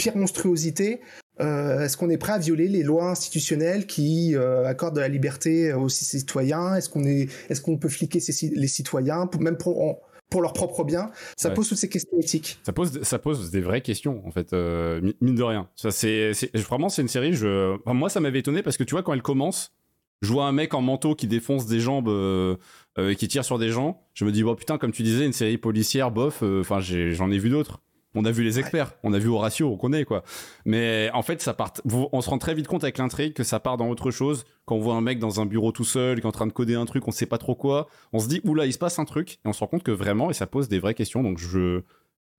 pire 0.00 0.16
monstruosité 0.16 1.00
euh, 1.40 1.80
Est-ce 1.80 1.96
qu'on 1.96 2.10
est 2.10 2.18
prêt 2.18 2.32
à 2.32 2.38
violer 2.38 2.68
les 2.68 2.82
lois 2.82 3.10
institutionnelles 3.10 3.86
qui 3.86 4.34
euh, 4.34 4.64
accordent 4.64 4.96
de 4.96 5.00
la 5.00 5.08
liberté 5.08 5.72
aux 5.72 5.88
citoyens? 5.88 6.74
Est-ce 6.74 6.88
qu'on 6.88 7.04
est, 7.04 7.28
est-ce 7.48 7.60
qu'on 7.60 7.76
peut 7.76 7.88
fliquer 7.88 8.18
les 8.54 8.66
citoyens, 8.66 9.28
même 9.38 9.56
pour, 9.56 10.00
pour 10.30 10.40
leur 10.40 10.52
propre 10.52 10.84
bien 10.84 11.10
Ça 11.36 11.50
pose 11.50 11.68
toutes 11.68 11.78
ces 11.78 11.88
questions 11.88 12.18
éthiques. 12.18 12.58
Ça 12.62 12.72
pose, 12.72 13.02
ça 13.02 13.18
pose 13.18 13.50
des 13.50 13.60
vraies 13.60 13.82
questions 13.82 14.22
en 14.26 14.30
fait, 14.30 14.52
euh, 14.52 15.00
mine 15.20 15.34
de 15.34 15.42
rien. 15.42 15.68
Ça, 15.76 15.90
c'est, 15.90 16.32
vraiment 16.54 16.88
c'est 16.88 17.02
une 17.02 17.08
série. 17.08 17.34
Je, 17.34 17.76
moi, 17.92 18.08
ça 18.08 18.20
m'avait 18.20 18.40
étonné 18.40 18.62
parce 18.62 18.76
que 18.76 18.84
tu 18.84 18.94
vois 18.94 19.02
quand 19.02 19.12
elle 19.12 19.22
commence, 19.22 19.72
je 20.22 20.32
vois 20.32 20.46
un 20.46 20.52
mec 20.52 20.74
en 20.74 20.82
manteau 20.82 21.14
qui 21.14 21.26
défonce 21.26 21.66
des 21.66 21.80
jambes 21.80 22.08
et 22.98 23.16
qui 23.16 23.28
tire 23.28 23.44
sur 23.44 23.58
des 23.58 23.68
gens. 23.68 24.02
Je 24.14 24.24
me 24.24 24.32
dis 24.32 24.42
bon 24.42 24.54
putain, 24.54 24.78
comme 24.78 24.92
tu 24.92 25.02
disais, 25.02 25.26
une 25.26 25.32
série 25.32 25.58
policière, 25.58 26.10
bof. 26.10 26.42
Enfin, 26.42 26.80
j'en 26.80 27.30
ai 27.30 27.38
vu 27.38 27.48
d'autres. 27.48 27.80
On 28.14 28.24
a 28.24 28.32
vu 28.32 28.42
les 28.42 28.58
experts, 28.58 28.92
on 29.04 29.12
a 29.12 29.18
vu 29.18 29.28
Horatio, 29.28 29.70
on 29.70 29.76
connaît 29.76 30.04
quoi. 30.04 30.24
Mais 30.64 31.10
en 31.14 31.22
fait, 31.22 31.40
ça 31.40 31.54
part. 31.54 31.72
On 31.92 32.20
se 32.20 32.28
rend 32.28 32.38
très 32.38 32.54
vite 32.54 32.66
compte 32.66 32.82
avec 32.82 32.98
l'intrigue 32.98 33.34
que 33.34 33.44
ça 33.44 33.60
part 33.60 33.76
dans 33.76 33.88
autre 33.88 34.10
chose. 34.10 34.44
Quand 34.64 34.74
on 34.74 34.80
voit 34.80 34.94
un 34.94 35.00
mec 35.00 35.20
dans 35.20 35.40
un 35.40 35.46
bureau 35.46 35.70
tout 35.70 35.84
seul, 35.84 36.16
qui 36.16 36.22
est 36.22 36.28
en 36.28 36.32
train 36.32 36.48
de 36.48 36.52
coder 36.52 36.74
un 36.74 36.86
truc, 36.86 37.06
on 37.06 37.12
sait 37.12 37.26
pas 37.26 37.38
trop 37.38 37.54
quoi. 37.54 37.88
On 38.12 38.18
se 38.18 38.28
dit 38.28 38.40
oula, 38.44 38.66
il 38.66 38.72
se 38.72 38.78
passe 38.78 38.98
un 38.98 39.04
truc, 39.04 39.34
et 39.44 39.48
on 39.48 39.52
se 39.52 39.60
rend 39.60 39.68
compte 39.68 39.84
que 39.84 39.92
vraiment, 39.92 40.30
et 40.30 40.34
ça 40.34 40.46
pose 40.46 40.68
des 40.68 40.80
vraies 40.80 40.94
questions. 40.94 41.22
Donc 41.22 41.38
je, 41.38 41.82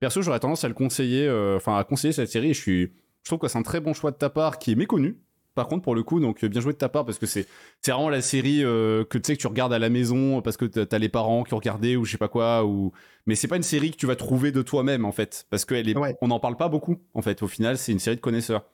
perso, 0.01 0.21
j'aurais 0.21 0.39
tendance 0.39 0.65
à 0.65 0.67
le 0.67 0.73
conseiller, 0.73 1.25
euh, 1.25 1.55
enfin 1.55 1.77
à 1.77 1.83
conseiller 1.85 2.11
cette 2.11 2.29
série. 2.29 2.53
je 2.53 2.61
suis, 2.61 2.81
je 3.23 3.29
trouve 3.29 3.39
que 3.39 3.47
c'est 3.47 3.57
un 3.57 3.63
très 3.63 3.79
bon 3.79 3.93
choix 3.93 4.11
de 4.11 4.17
ta 4.17 4.29
part, 4.29 4.59
qui 4.59 4.73
est 4.73 4.75
méconnu 4.75 5.19
par 5.55 5.67
contre 5.67 5.83
pour 5.83 5.95
le 5.95 6.03
coup 6.03 6.19
donc 6.19 6.43
bien 6.45 6.61
joué 6.61 6.73
de 6.73 6.77
ta 6.77 6.89
part 6.89 7.05
parce 7.05 7.17
que 7.17 7.25
c'est 7.25 7.47
c'est 7.81 7.91
vraiment 7.91 8.09
la 8.09 8.21
série 8.21 8.63
euh, 8.63 9.03
que 9.03 9.17
tu 9.17 9.27
sais 9.27 9.35
que 9.35 9.41
tu 9.41 9.47
regardes 9.47 9.73
à 9.73 9.79
la 9.79 9.89
maison 9.89 10.41
parce 10.41 10.57
que 10.57 10.65
t'as 10.65 10.97
les 10.97 11.09
parents 11.09 11.43
qui 11.43 11.53
ont 11.53 11.57
regardé 11.57 11.95
ou 11.95 12.05
je 12.05 12.11
sais 12.11 12.17
pas 12.17 12.27
quoi 12.27 12.65
ou 12.65 12.91
mais 13.25 13.35
c'est 13.35 13.47
pas 13.47 13.57
une 13.57 13.63
série 13.63 13.91
que 13.91 13.97
tu 13.97 14.07
vas 14.07 14.15
trouver 14.15 14.51
de 14.51 14.61
toi-même 14.61 15.05
en 15.05 15.11
fait 15.11 15.45
parce 15.49 15.65
qu'elle 15.65 15.89
est 15.89 15.95
on 16.21 16.27
n'en 16.27 16.39
parle 16.39 16.57
pas 16.57 16.69
beaucoup 16.69 16.97
en 17.13 17.21
fait. 17.21 17.43
Au 17.43 17.47
final 17.47 17.77
c'est 17.77 17.91
une 17.91 17.99
série 17.99 18.15
de 18.15 18.21
connaisseurs. 18.21 18.65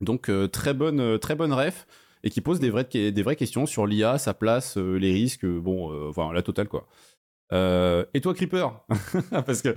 Donc 0.00 0.28
euh, 0.28 0.48
très 0.48 0.74
bonne 0.74 1.00
euh, 1.00 1.18
très 1.18 1.36
bonne 1.36 1.52
ref 1.52 1.86
et 2.24 2.30
qui 2.30 2.40
pose 2.40 2.60
des 2.60 2.70
vraies 2.70 2.88
des 2.92 3.22
vraies 3.22 3.36
questions 3.36 3.66
sur 3.66 3.86
l'IA 3.86 4.18
sa 4.18 4.34
place 4.34 4.76
les 4.76 5.12
risques 5.12 5.46
bon 5.46 6.08
enfin 6.08 6.32
la 6.32 6.42
totale 6.42 6.68
quoi 6.68 6.86
et 7.52 8.20
toi 8.20 8.34
Creeper 8.34 8.84
parce 9.30 9.62
que 9.62 9.74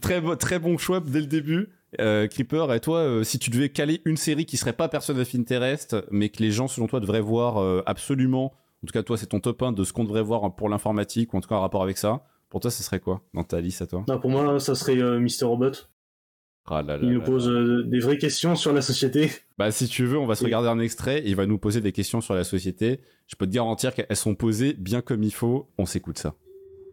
très 0.00 0.20
très 0.36 0.58
bon 0.58 0.78
choix 0.78 1.00
dès 1.00 1.20
le 1.20 1.26
début 1.26 1.68
euh, 2.00 2.26
Creeper, 2.28 2.72
et 2.72 2.80
toi, 2.80 2.98
euh, 2.98 3.24
si 3.24 3.38
tu 3.38 3.50
devais 3.50 3.70
caler 3.70 4.02
une 4.04 4.16
série 4.16 4.44
qui 4.44 4.56
serait 4.56 4.72
pas 4.72 4.88
Person 4.88 5.16
of 5.18 5.34
Interest, 5.34 5.96
mais 6.10 6.28
que 6.28 6.42
les 6.42 6.50
gens, 6.50 6.68
selon 6.68 6.86
toi, 6.86 7.00
devraient 7.00 7.20
voir 7.20 7.58
euh, 7.58 7.82
absolument, 7.86 8.52
en 8.82 8.86
tout 8.86 8.92
cas, 8.92 9.02
toi, 9.02 9.16
c'est 9.16 9.26
ton 9.26 9.40
top 9.40 9.62
1 9.62 9.72
de 9.72 9.84
ce 9.84 9.92
qu'on 9.92 10.04
devrait 10.04 10.22
voir 10.22 10.54
pour 10.54 10.68
l'informatique, 10.68 11.32
ou 11.32 11.38
en 11.38 11.40
tout 11.40 11.48
cas, 11.48 11.54
en 11.54 11.60
rapport 11.60 11.82
avec 11.82 11.96
ça, 11.96 12.24
pour 12.50 12.60
toi, 12.60 12.70
ce 12.70 12.82
serait 12.82 13.00
quoi 13.00 13.22
dans 13.32 13.44
ta 13.44 13.60
liste 13.60 13.82
à 13.82 13.86
toi? 13.86 14.04
Non, 14.06 14.20
Pour 14.20 14.30
moi, 14.30 14.60
ça 14.60 14.74
serait 14.74 15.18
Mister 15.18 15.44
Robot. 15.44 15.72
Ah 16.70 16.84
il 17.00 17.12
nous 17.12 17.22
pose 17.22 17.50
des 17.86 17.98
vraies 17.98 18.18
questions 18.18 18.54
sur 18.54 18.74
la 18.74 18.82
société. 18.82 19.30
Bah, 19.58 19.72
si 19.72 19.88
tu 19.88 20.04
veux, 20.04 20.18
on 20.18 20.26
va 20.26 20.36
se 20.36 20.44
regarder 20.44 20.68
un 20.68 20.78
extrait, 20.78 21.20
et 21.20 21.30
il 21.30 21.34
va 21.34 21.46
nous 21.46 21.58
poser 21.58 21.80
des 21.80 21.92
questions 21.92 22.20
sur 22.20 22.34
la 22.34 22.44
société. 22.44 23.00
Je 23.26 23.34
peux 23.36 23.46
te 23.46 23.52
garantir 23.52 23.94
qu'elles 23.94 24.14
sont 24.14 24.34
posées 24.34 24.74
bien 24.74 25.00
comme 25.00 25.22
il 25.24 25.32
faut. 25.32 25.68
On 25.78 25.86
s'écoute 25.86 26.18
ça. 26.18 26.34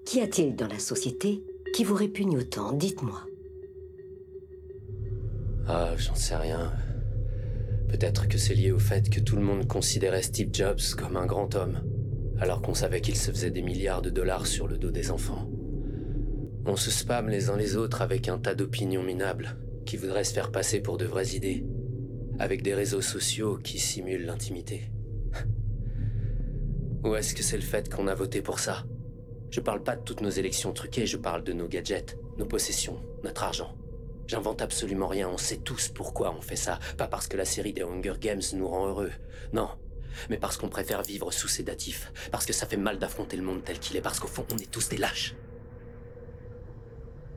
Qu'y 0.06 0.22
a-t-il 0.22 0.56
dans 0.56 0.68
la 0.68 0.78
société 0.78 1.44
qui 1.74 1.84
vous 1.84 1.96
répugne 1.96 2.38
autant 2.38 2.74
Dites-moi. 2.74 3.26
Ah, 5.68 5.96
j'en 5.98 6.14
sais 6.14 6.36
rien. 6.36 6.72
Peut-être 7.90 8.28
que 8.28 8.38
c'est 8.38 8.54
lié 8.54 8.72
au 8.72 8.78
fait 8.78 9.10
que 9.10 9.20
tout 9.20 9.36
le 9.36 9.42
monde 9.42 9.68
considérait 9.68 10.22
Steve 10.22 10.50
Jobs 10.54 10.80
comme 10.96 11.18
un 11.18 11.26
grand 11.26 11.56
homme, 11.56 11.82
alors 12.40 12.62
qu'on 12.62 12.76
savait 12.76 13.02
qu'il 13.02 13.16
se 13.16 13.32
faisait 13.32 13.50
des 13.50 13.64
milliards 13.64 14.04
de 14.04 14.12
dollars 14.12 14.46
sur 14.46 14.68
le 14.68 14.78
dos 14.78 14.92
des 14.92 15.10
enfants. 15.10 15.50
On 16.68 16.76
se 16.76 16.92
spamme 16.92 17.30
les 17.30 17.50
uns 17.50 17.58
les 17.58 17.76
autres 17.76 18.04
avec 18.04 18.30
un 18.30 18.38
tas 18.38 18.54
d'opinions 18.54 19.04
minables 19.04 19.58
qui 19.88 19.98
voudraient 19.98 20.24
se 20.24 20.34
faire 20.34 20.52
passer 20.52 20.82
pour 20.82 20.98
de 20.98 21.06
vraies 21.06 21.36
idées, 21.36 21.66
avec 22.38 22.62
des 22.62 22.76
réseaux 22.76 23.02
sociaux 23.02 23.58
qui 23.58 23.80
simulent 23.80 24.26
l'intimité. 24.28 24.92
Ou 27.04 27.16
est-ce 27.16 27.34
que 27.34 27.42
c'est 27.42 27.58
le 27.58 27.64
fait 27.64 27.92
qu'on 27.92 28.08
a 28.08 28.14
voté 28.14 28.44
pour 28.44 28.60
ça? 28.60 28.86
Je 29.52 29.60
parle 29.60 29.84
pas 29.84 29.96
de 29.96 30.04
toutes 30.04 30.22
nos 30.22 30.30
élections 30.30 30.74
truquées, 30.74 31.06
je 31.06 31.18
parle 31.18 31.44
de 31.44 31.54
nos 31.54 31.68
gadgets, 31.68 32.18
nos 32.38 32.46
possessions, 32.46 33.02
notre 33.24 33.44
argent. 33.44 33.76
J'invente 34.28 34.62
absolument 34.62 35.08
rien, 35.08 35.30
on 35.30 35.38
sait 35.38 35.58
tous 35.58 35.90
pourquoi 35.90 36.36
on 36.36 36.42
fait 36.42 36.56
ça. 36.56 36.80
Pas 36.98 37.08
parce 37.08 37.28
que 37.28 37.38
la 37.38 37.46
série 37.46 37.74
des 37.74 37.84
Hunger 37.84 38.16
Games 38.20 38.42
nous 38.54 38.68
rend 38.68 38.88
heureux. 38.88 39.12
Non. 39.54 39.70
Mais 40.30 40.38
parce 40.38 40.58
qu'on 40.58 40.70
préfère 40.70 41.04
vivre 41.04 41.32
sous 41.32 41.48
sédatif. 41.48 42.12
Parce 42.32 42.46
que 42.46 42.54
ça 42.54 42.66
fait 42.66 42.78
mal 42.78 42.98
d'affronter 42.98 43.38
le 43.38 43.44
monde 43.44 43.64
tel 43.64 43.80
qu'il 43.80 43.96
est. 43.98 44.02
Parce 44.02 44.20
qu'au 44.20 44.28
fond, 44.28 44.46
on 44.52 44.58
est 44.58 44.72
tous 44.72 44.90
des 44.90 44.98
lâches. 44.98 45.36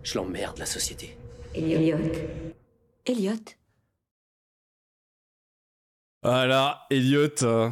Je 0.02 0.16
l'emmerde, 0.16 0.58
la 0.58 0.66
société. 0.66 1.18
Elliot. 1.54 1.98
Elliot. 3.04 3.34
Voilà, 6.22 6.86
Elliot. 6.90 7.42
Euh, 7.42 7.70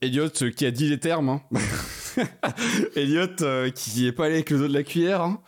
Elliot 0.00 0.42
euh, 0.42 0.50
qui 0.50 0.64
a 0.64 0.70
dit 0.70 0.88
les 0.88 1.00
termes. 1.00 1.28
Hein. 1.28 1.42
Elliot 2.96 3.42
euh, 3.42 3.70
qui 3.70 4.06
est 4.06 4.12
pas 4.12 4.26
allé 4.26 4.34
avec 4.34 4.50
le 4.50 4.58
dos 4.58 4.68
de 4.68 4.72
la 4.72 4.82
cuillère. 4.82 5.22
Hein. 5.22 5.40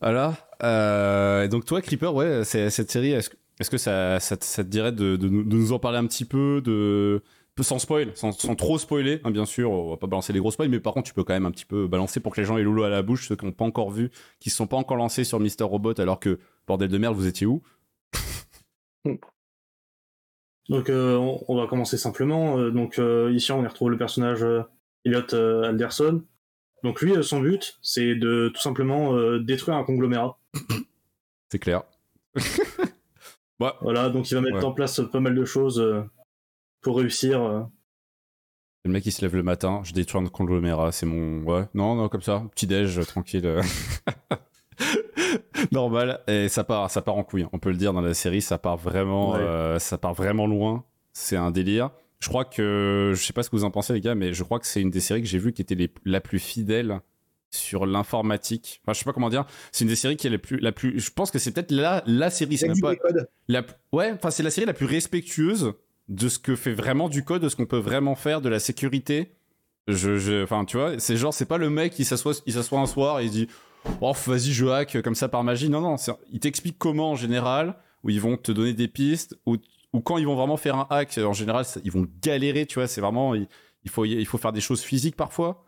Voilà. 0.00 0.34
Euh, 0.62 1.48
donc 1.48 1.64
toi, 1.64 1.80
Creeper, 1.80 2.14
ouais, 2.14 2.44
cette 2.44 2.90
série. 2.90 3.12
Est-ce 3.12 3.70
que 3.70 3.78
ça, 3.78 4.20
ça, 4.20 4.36
te 4.36 4.62
dirait 4.62 4.92
de, 4.92 5.16
nous 5.16 5.72
en 5.72 5.78
parler 5.78 5.98
un 5.98 6.06
petit 6.06 6.24
peu, 6.24 6.60
de 6.60 7.22
sans 7.62 7.78
spoil, 7.78 8.10
sans, 8.16 8.32
trop 8.56 8.78
spoiler, 8.78 9.20
hein, 9.22 9.30
bien 9.30 9.44
sûr, 9.44 9.70
on 9.70 9.90
va 9.90 9.96
pas 9.96 10.08
balancer 10.08 10.32
les 10.32 10.40
gros 10.40 10.50
spoils, 10.50 10.68
mais 10.68 10.80
par 10.80 10.92
contre, 10.92 11.06
tu 11.06 11.14
peux 11.14 11.22
quand 11.22 11.34
même 11.34 11.46
un 11.46 11.52
petit 11.52 11.64
peu 11.64 11.86
balancer 11.86 12.18
pour 12.18 12.34
que 12.34 12.40
les 12.40 12.46
gens 12.46 12.58
aient 12.58 12.64
l'eau 12.64 12.82
à 12.82 12.88
la 12.88 13.02
bouche, 13.02 13.28
ceux 13.28 13.36
qui 13.36 13.46
n'ont 13.46 13.52
pas 13.52 13.64
encore 13.64 13.90
vu, 13.90 14.10
qui 14.40 14.50
se 14.50 14.56
sont 14.56 14.66
pas 14.66 14.76
encore 14.76 14.96
lancés 14.96 15.22
sur 15.22 15.38
Mister 15.38 15.62
Robot, 15.62 16.00
alors 16.00 16.18
que, 16.18 16.40
bordel 16.66 16.88
de 16.88 16.98
merde, 16.98 17.14
vous 17.14 17.28
étiez 17.28 17.46
où? 17.46 17.62
Donc 20.70 20.88
euh, 20.88 21.16
on, 21.46 21.56
va 21.56 21.66
commencer 21.66 21.98
simplement. 21.98 22.58
Donc 22.70 22.98
ici 23.30 23.52
on 23.52 23.62
y 23.62 23.66
retrouve 23.66 23.90
le 23.90 23.98
personnage 23.98 24.44
Elliot 25.04 25.34
euh, 25.34 25.68
Alderson. 25.68 26.22
Donc 26.82 27.00
lui, 27.00 27.12
euh, 27.16 27.22
son 27.22 27.40
but, 27.40 27.78
c'est 27.82 28.14
de 28.14 28.50
tout 28.54 28.60
simplement 28.60 29.14
euh, 29.14 29.38
détruire 29.40 29.76
un 29.76 29.84
conglomérat. 29.84 30.38
C'est 31.50 31.58
clair. 31.58 31.82
Voilà, 33.80 34.10
donc 34.10 34.30
il 34.30 34.34
va 34.34 34.40
mettre 34.42 34.56
Ouais. 34.58 34.64
en 34.64 34.72
place 34.72 35.00
pas 35.10 35.20
mal 35.20 35.34
de 35.34 35.44
choses 35.46 35.80
euh, 35.80 36.02
pour 36.82 36.98
réussir. 36.98 37.42
euh. 37.42 37.62
Le 38.84 38.90
mec, 38.90 39.06
il 39.06 39.12
se 39.12 39.22
lève 39.22 39.34
le 39.34 39.42
matin, 39.42 39.80
je 39.84 39.92
détruis 39.94 40.20
un 40.20 40.26
conglomérat, 40.26 40.92
c'est 40.92 41.06
mon. 41.06 41.42
Ouais, 41.44 41.64
non, 41.72 41.94
non, 41.94 42.10
comme 42.10 42.20
ça, 42.20 42.42
petit 42.54 42.66
déj, 42.66 43.00
tranquille. 43.06 43.60
Normal, 45.72 46.20
et 46.26 46.48
ça 46.48 46.64
part, 46.64 46.90
ça 46.90 47.00
part 47.00 47.16
en 47.16 47.24
couille, 47.24 47.46
on 47.52 47.58
peut 47.58 47.70
le 47.70 47.76
dire 47.76 47.92
dans 47.94 48.02
la 48.02 48.12
série, 48.12 48.42
ça 48.42 48.58
part 48.58 48.76
vraiment, 48.76 49.32
Ouais. 49.32 49.78
ça 49.78 49.96
part 49.96 50.12
vraiment 50.12 50.46
loin. 50.46 50.84
C'est 51.14 51.36
un 51.36 51.50
délire. 51.50 51.90
Je 52.24 52.28
crois 52.30 52.46
que, 52.46 53.12
je 53.14 53.22
sais 53.22 53.34
pas 53.34 53.42
ce 53.42 53.50
que 53.50 53.56
vous 53.56 53.64
en 53.64 53.70
pensez 53.70 53.92
les 53.92 54.00
gars, 54.00 54.14
mais 54.14 54.32
je 54.32 54.42
crois 54.44 54.58
que 54.58 54.66
c'est 54.66 54.80
une 54.80 54.88
des 54.88 55.00
séries 55.00 55.20
que 55.20 55.28
j'ai 55.28 55.36
vues 55.38 55.52
qui 55.52 55.60
était 55.60 55.74
les- 55.74 55.92
la 56.06 56.22
plus 56.22 56.38
fidèle 56.38 57.00
sur 57.50 57.84
l'informatique. 57.84 58.80
Enfin, 58.82 58.94
je 58.94 59.00
sais 59.00 59.04
pas 59.04 59.12
comment 59.12 59.28
dire. 59.28 59.44
C'est 59.72 59.84
une 59.84 59.90
des 59.90 59.94
séries 59.96 60.16
qui 60.16 60.26
est 60.26 60.30
la 60.30 60.38
plus, 60.38 60.56
la 60.58 60.72
plus. 60.72 60.98
Je 60.98 61.10
pense 61.10 61.30
que 61.30 61.38
c'est 61.38 61.50
peut-être 61.50 61.70
la, 61.70 62.02
la 62.06 62.30
série, 62.30 62.56
c'est 62.56 62.66
même 62.68 62.80
pas, 62.80 62.96
code. 62.96 63.28
la, 63.48 63.62
ouais, 63.92 64.10
enfin, 64.12 64.30
c'est 64.30 64.42
la 64.42 64.50
série 64.50 64.66
la 64.66 64.72
plus 64.72 64.86
respectueuse 64.86 65.74
de 66.08 66.28
ce 66.30 66.38
que 66.38 66.56
fait 66.56 66.72
vraiment 66.72 67.10
du 67.10 67.24
code, 67.24 67.42
de 67.42 67.50
ce 67.50 67.56
qu'on 67.56 67.66
peut 67.66 67.76
vraiment 67.76 68.14
faire, 68.14 68.40
de 68.40 68.48
la 68.48 68.58
sécurité. 68.58 69.34
Je, 69.86 70.16
je, 70.16 70.44
enfin, 70.44 70.64
tu 70.64 70.78
vois, 70.78 70.98
c'est 70.98 71.18
genre, 71.18 71.34
c'est 71.34 71.44
pas 71.44 71.58
le 71.58 71.68
mec 71.68 71.92
qui 71.92 72.06
s'assoit, 72.06 72.32
il 72.46 72.54
s'assoit 72.54 72.80
un 72.80 72.86
soir 72.86 73.20
et 73.20 73.26
il 73.26 73.30
dit, 73.30 73.48
oh, 74.00 74.14
vas-y, 74.26 74.52
je 74.52 74.64
hack 74.64 75.02
comme 75.02 75.14
ça 75.14 75.28
par 75.28 75.44
magie. 75.44 75.68
Non, 75.68 75.82
non, 75.82 75.96
il 76.32 76.40
t'explique 76.40 76.78
comment 76.78 77.10
en 77.10 77.16
général, 77.16 77.76
où 78.02 78.08
ils 78.08 78.20
vont 78.20 78.38
te 78.38 78.50
donner 78.50 78.72
des 78.72 78.88
pistes, 78.88 79.36
ou, 79.44 79.58
ou 79.94 80.00
quand 80.00 80.18
ils 80.18 80.26
vont 80.26 80.34
vraiment 80.36 80.58
faire 80.58 80.76
un 80.76 80.86
hack, 80.90 81.18
en 81.18 81.32
général, 81.32 81.64
ils 81.84 81.90
vont 81.90 82.06
galérer, 82.22 82.66
tu 82.66 82.78
vois, 82.78 82.86
c'est 82.88 83.00
vraiment, 83.00 83.34
il, 83.34 83.48
il 83.84 83.90
faut, 83.90 84.04
il 84.04 84.26
faut 84.26 84.36
faire 84.38 84.52
des 84.52 84.60
choses 84.60 84.82
physiques 84.82 85.16
parfois. 85.16 85.64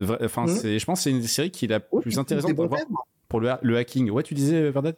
Enfin, 0.00 0.46
Mhm. 0.46 0.56
c'est, 0.56 0.78
je 0.78 0.84
pense 0.86 1.00
que 1.00 1.02
c'est 1.04 1.10
une 1.10 1.20
des 1.20 1.26
séries 1.26 1.50
qui 1.50 1.64
est 1.64 1.68
la 1.68 1.80
plus 1.80 2.18
intéressante 2.18 2.54
pour, 2.54 2.64
bons 2.64 2.68
voir 2.68 2.80
termes. 2.80 2.96
pour 3.28 3.40
le, 3.40 3.50
le 3.62 3.76
hacking. 3.76 4.10
Ouais, 4.10 4.22
tu 4.22 4.34
disais, 4.34 4.70
Verdad? 4.70 4.96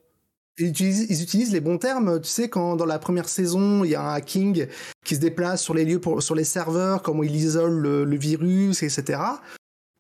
Ils 0.59 0.67
utilisent, 0.69 1.07
ils 1.09 1.23
utilisent 1.23 1.52
les 1.52 1.61
bons 1.61 1.79
termes. 1.79 2.21
Tu 2.21 2.29
sais, 2.29 2.50
quand 2.50 2.76
dans 2.76 2.85
la 2.85 2.99
première 2.99 3.29
saison, 3.31 3.83
il 3.83 3.90
y 3.93 3.95
a 3.95 4.02
un 4.02 4.12
hacking 4.12 4.67
qui 5.05 5.14
se 5.14 5.21
déplace 5.21 5.62
sur 5.62 5.73
les 5.73 5.87
lieux, 5.87 6.00
pour, 6.00 6.23
sur 6.23 6.35
les 6.35 6.45
serveurs, 6.45 7.00
comment 7.02 7.23
il 7.23 7.35
isole 7.35 7.73
le, 7.79 8.05
le 8.05 8.17
virus, 8.19 8.83
etc. 8.83 9.21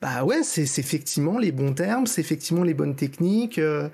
Bah 0.02 0.24
ouais, 0.24 0.42
c'est 0.42 0.66
c'est 0.66 0.80
effectivement 0.82 1.38
les 1.38 1.52
bons 1.52 1.72
termes, 1.72 2.06
c'est 2.06 2.20
effectivement 2.20 2.62
les 2.64 2.74
bonnes 2.74 2.96
techniques. 2.96 3.58
euh, 3.58 3.88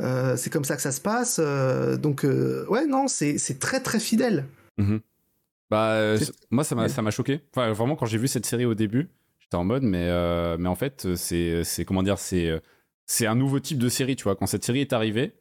euh, 0.00 0.36
c'est 0.36 0.50
comme 0.50 0.64
ça 0.64 0.76
que 0.76 0.82
ça 0.82 0.92
se 0.92 1.00
passe. 1.00 1.38
euh, 1.42 1.96
donc, 1.96 2.24
euh, 2.24 2.66
ouais, 2.68 2.86
non, 2.86 3.06
c'est 3.08 3.36
très 3.58 3.80
très 3.80 4.00
fidèle. 4.00 4.46
Bah, 5.70 6.16
C'est- 6.18 6.24
c- 6.26 6.32
moi, 6.50 6.64
ça 6.64 6.74
m'a, 6.74 7.10
choqué. 7.10 7.40
Enfin, 7.54 7.72
vraiment, 7.72 7.94
quand 7.96 8.06
j'ai 8.06 8.18
vu 8.18 8.26
cette 8.28 8.46
série 8.46 8.64
au 8.64 8.74
début, 8.74 9.08
j'étais 9.38 9.56
en 9.56 9.64
mode, 9.64 9.82
mais, 9.84 10.08
mais 10.58 10.68
en 10.68 10.74
fait, 10.74 11.14
c'est, 11.14 11.62
comment 11.86 12.02
dire, 12.02 12.18
c'est, 12.18 12.60
c'est 13.06 13.26
un 13.26 13.34
nouveau 13.36 13.60
type 13.60 13.78
de 13.78 13.88
série, 13.88 14.16
tu 14.16 14.24
vois. 14.24 14.34
Quand 14.36 14.46
cette 14.46 14.64
série 14.64 14.80
est 14.80 14.92
arrivée, 14.92 15.32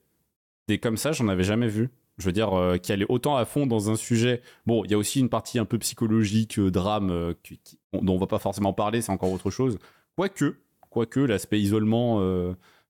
des 0.68 0.78
comme 0.78 0.98
ça, 0.98 1.12
j'en 1.12 1.28
avais 1.30 1.44
jamais 1.44 1.68
vu. 1.68 1.90
Je 2.20 2.26
veux 2.26 2.32
dire, 2.34 2.52
qui 2.84 2.92
allait 2.92 3.06
autant 3.08 3.38
à 3.38 3.46
fond 3.46 3.66
dans 3.66 3.90
un 3.90 3.96
sujet. 3.96 4.42
Bon, 4.66 4.84
il 4.84 4.92
y 4.92 4.94
a 4.94 4.98
aussi 4.98 5.20
une 5.22 5.30
partie 5.30 5.58
un 5.58 5.64
peu 5.66 5.78
psychologique, 5.80 6.60
drame, 6.60 7.34
qui- 7.44 7.60
qui- 7.64 7.80
dont 7.94 8.14
on 8.16 8.20
va 8.20 8.28
pas 8.28 8.40
forcément 8.40 8.74
parler, 8.74 9.02
c'est 9.02 9.12
encore 9.12 9.32
autre 9.32 9.50
chose. 9.50 9.80
Quoique, 10.18 10.58
quoique, 10.90 11.22
l'aspect 11.22 11.60
isolement, 11.62 12.20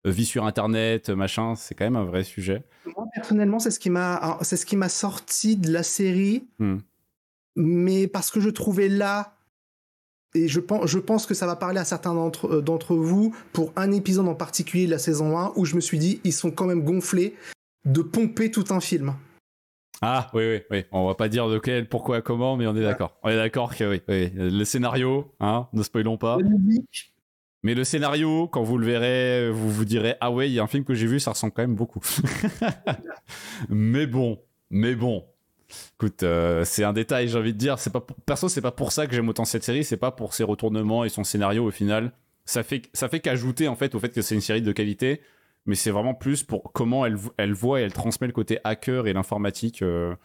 vie 0.06 0.26
sur 0.26 0.46
Internet, 0.46 1.10
machin, 1.10 1.56
c'est 1.56 1.76
quand 1.76 1.86
même 1.86 1.96
un 1.96 2.06
vrai 2.06 2.24
sujet. 2.24 2.64
Moi, 2.86 3.06
personnellement, 3.14 3.60
c'est 3.60 3.72
ce 3.72 3.80
qui 3.80 3.90
m'a, 3.90 4.16
alors, 4.16 4.46
c'est 4.46 4.58
ce 4.58 4.66
qui 4.66 4.76
m'a 4.78 4.90
sorti 4.90 5.58
de 5.58 5.72
la 5.72 5.84
série, 5.84 6.48
Hmm. 6.60 6.78
mais 7.56 8.08
parce 8.08 8.32
que 8.32 8.40
je 8.40 8.50
trouvais 8.50 8.88
là, 8.88 9.36
et 10.36 10.48
je 10.48 10.60
pense, 10.60 10.86
je 10.86 11.00
pense 11.00 11.26
que 11.26 11.34
ça 11.34 11.48
va 11.48 11.56
parler 11.56 11.80
à 11.80 11.86
certains 11.86 12.14
d'entre, 12.14 12.58
euh, 12.58 12.62
d'entre 12.62 12.96
vous 12.96 13.36
pour 13.52 13.74
un 13.76 13.92
épisode 13.92 14.28
en 14.28 14.36
particulier 14.36 14.86
de 14.86 14.92
la 14.92 15.00
saison 15.00 15.38
1 15.38 15.54
où 15.56 15.66
je 15.66 15.76
me 15.76 15.82
suis 15.82 15.98
dit, 15.98 16.22
ils 16.24 16.34
sont 16.34 16.52
quand 16.52 16.66
même 16.66 16.84
gonflés 16.84 17.36
de 17.86 18.02
pomper 18.02 18.52
tout 18.52 18.66
un 18.70 18.80
film. 18.80 19.16
Ah 20.02 20.30
oui 20.34 20.44
oui 20.48 20.62
oui, 20.72 20.86
on 20.92 21.08
va 21.08 21.16
pas 21.16 21.28
dire 21.28 21.50
de 21.50 21.60
quel, 21.60 21.90
pourquoi, 21.90 22.22
comment, 22.22 22.56
mais 22.56 22.68
on 22.68 22.76
est 22.76 22.84
d'accord. 22.84 23.18
On 23.24 23.30
est 23.30 23.36
d'accord 23.36 23.76
que 23.76 23.84
oui, 23.84 24.02
oui. 24.08 24.32
Le 24.34 24.64
scénario, 24.64 25.34
hein, 25.42 25.68
ne 25.74 25.84
spoilons 25.84 26.18
pas. 26.18 26.38
Mais 27.64 27.74
le 27.76 27.84
scénario, 27.84 28.48
quand 28.48 28.64
vous 28.64 28.78
le 28.78 28.86
verrez, 28.86 29.50
vous 29.52 29.70
vous 29.70 29.86
direz 29.86 30.16
ah 30.22 30.32
ouais, 30.32 30.50
il 30.50 30.54
y 30.54 30.60
a 30.60 30.64
un 30.64 30.68
film 30.68 30.86
que 30.86 30.94
j'ai 30.94 31.08
vu, 31.08 31.20
ça 31.20 31.32
ressemble 31.32 31.52
quand 31.54 31.62
même 31.64 31.76
beaucoup. 31.76 32.00
mais 33.70 34.08
bon, 34.08 34.40
mais 34.70 34.96
bon. 34.96 35.26
Écoute, 35.96 36.24
euh, 36.24 36.64
c'est 36.66 36.84
un 36.84 36.94
détail, 36.94 37.28
j'ai 37.28 37.38
envie 37.38 37.54
de 37.54 37.58
dire. 37.58 37.78
C'est 37.80 37.92
pas 37.92 38.02
pour- 38.02 38.16
perso, 38.22 38.50
c'est 38.50 38.62
pas 38.62 38.72
pour 38.72 38.92
ça 38.92 39.06
que 39.08 39.14
j'aime 39.14 39.30
autant 39.30 39.46
cette 39.46 39.64
série. 39.64 39.84
C'est 39.84 39.98
pas 39.98 40.12
pour 40.12 40.34
ses 40.34 40.44
retournements 40.44 41.04
et 41.04 41.10
son 41.10 41.24
scénario 41.24 41.66
au 41.66 41.72
final. 41.72 42.12
Ça 42.46 42.64
fait 42.64 42.84
ça 42.94 43.08
fait 43.10 43.20
qu'ajouter 43.20 43.68
en 43.68 43.76
fait 43.76 43.94
au 43.94 44.00
fait 44.00 44.10
que 44.10 44.22
c'est 44.22 44.36
une 44.36 44.42
série 44.42 44.62
de 44.62 44.72
qualité. 44.72 45.22
Mais 45.66 45.76
c'est 45.76 45.92
vraiment 45.92 46.14
plus 46.16 46.44
pour 46.44 46.72
comment 46.74 47.06
elle 47.06 47.18
elle 47.38 47.54
voit 47.54 47.82
et 47.82 47.84
elle 47.84 47.94
transmet 47.94 48.26
le 48.28 48.34
côté 48.34 48.60
hacker 48.64 49.06
et 49.08 49.14
l'informatique. 49.14 49.82
euh. 49.84 50.16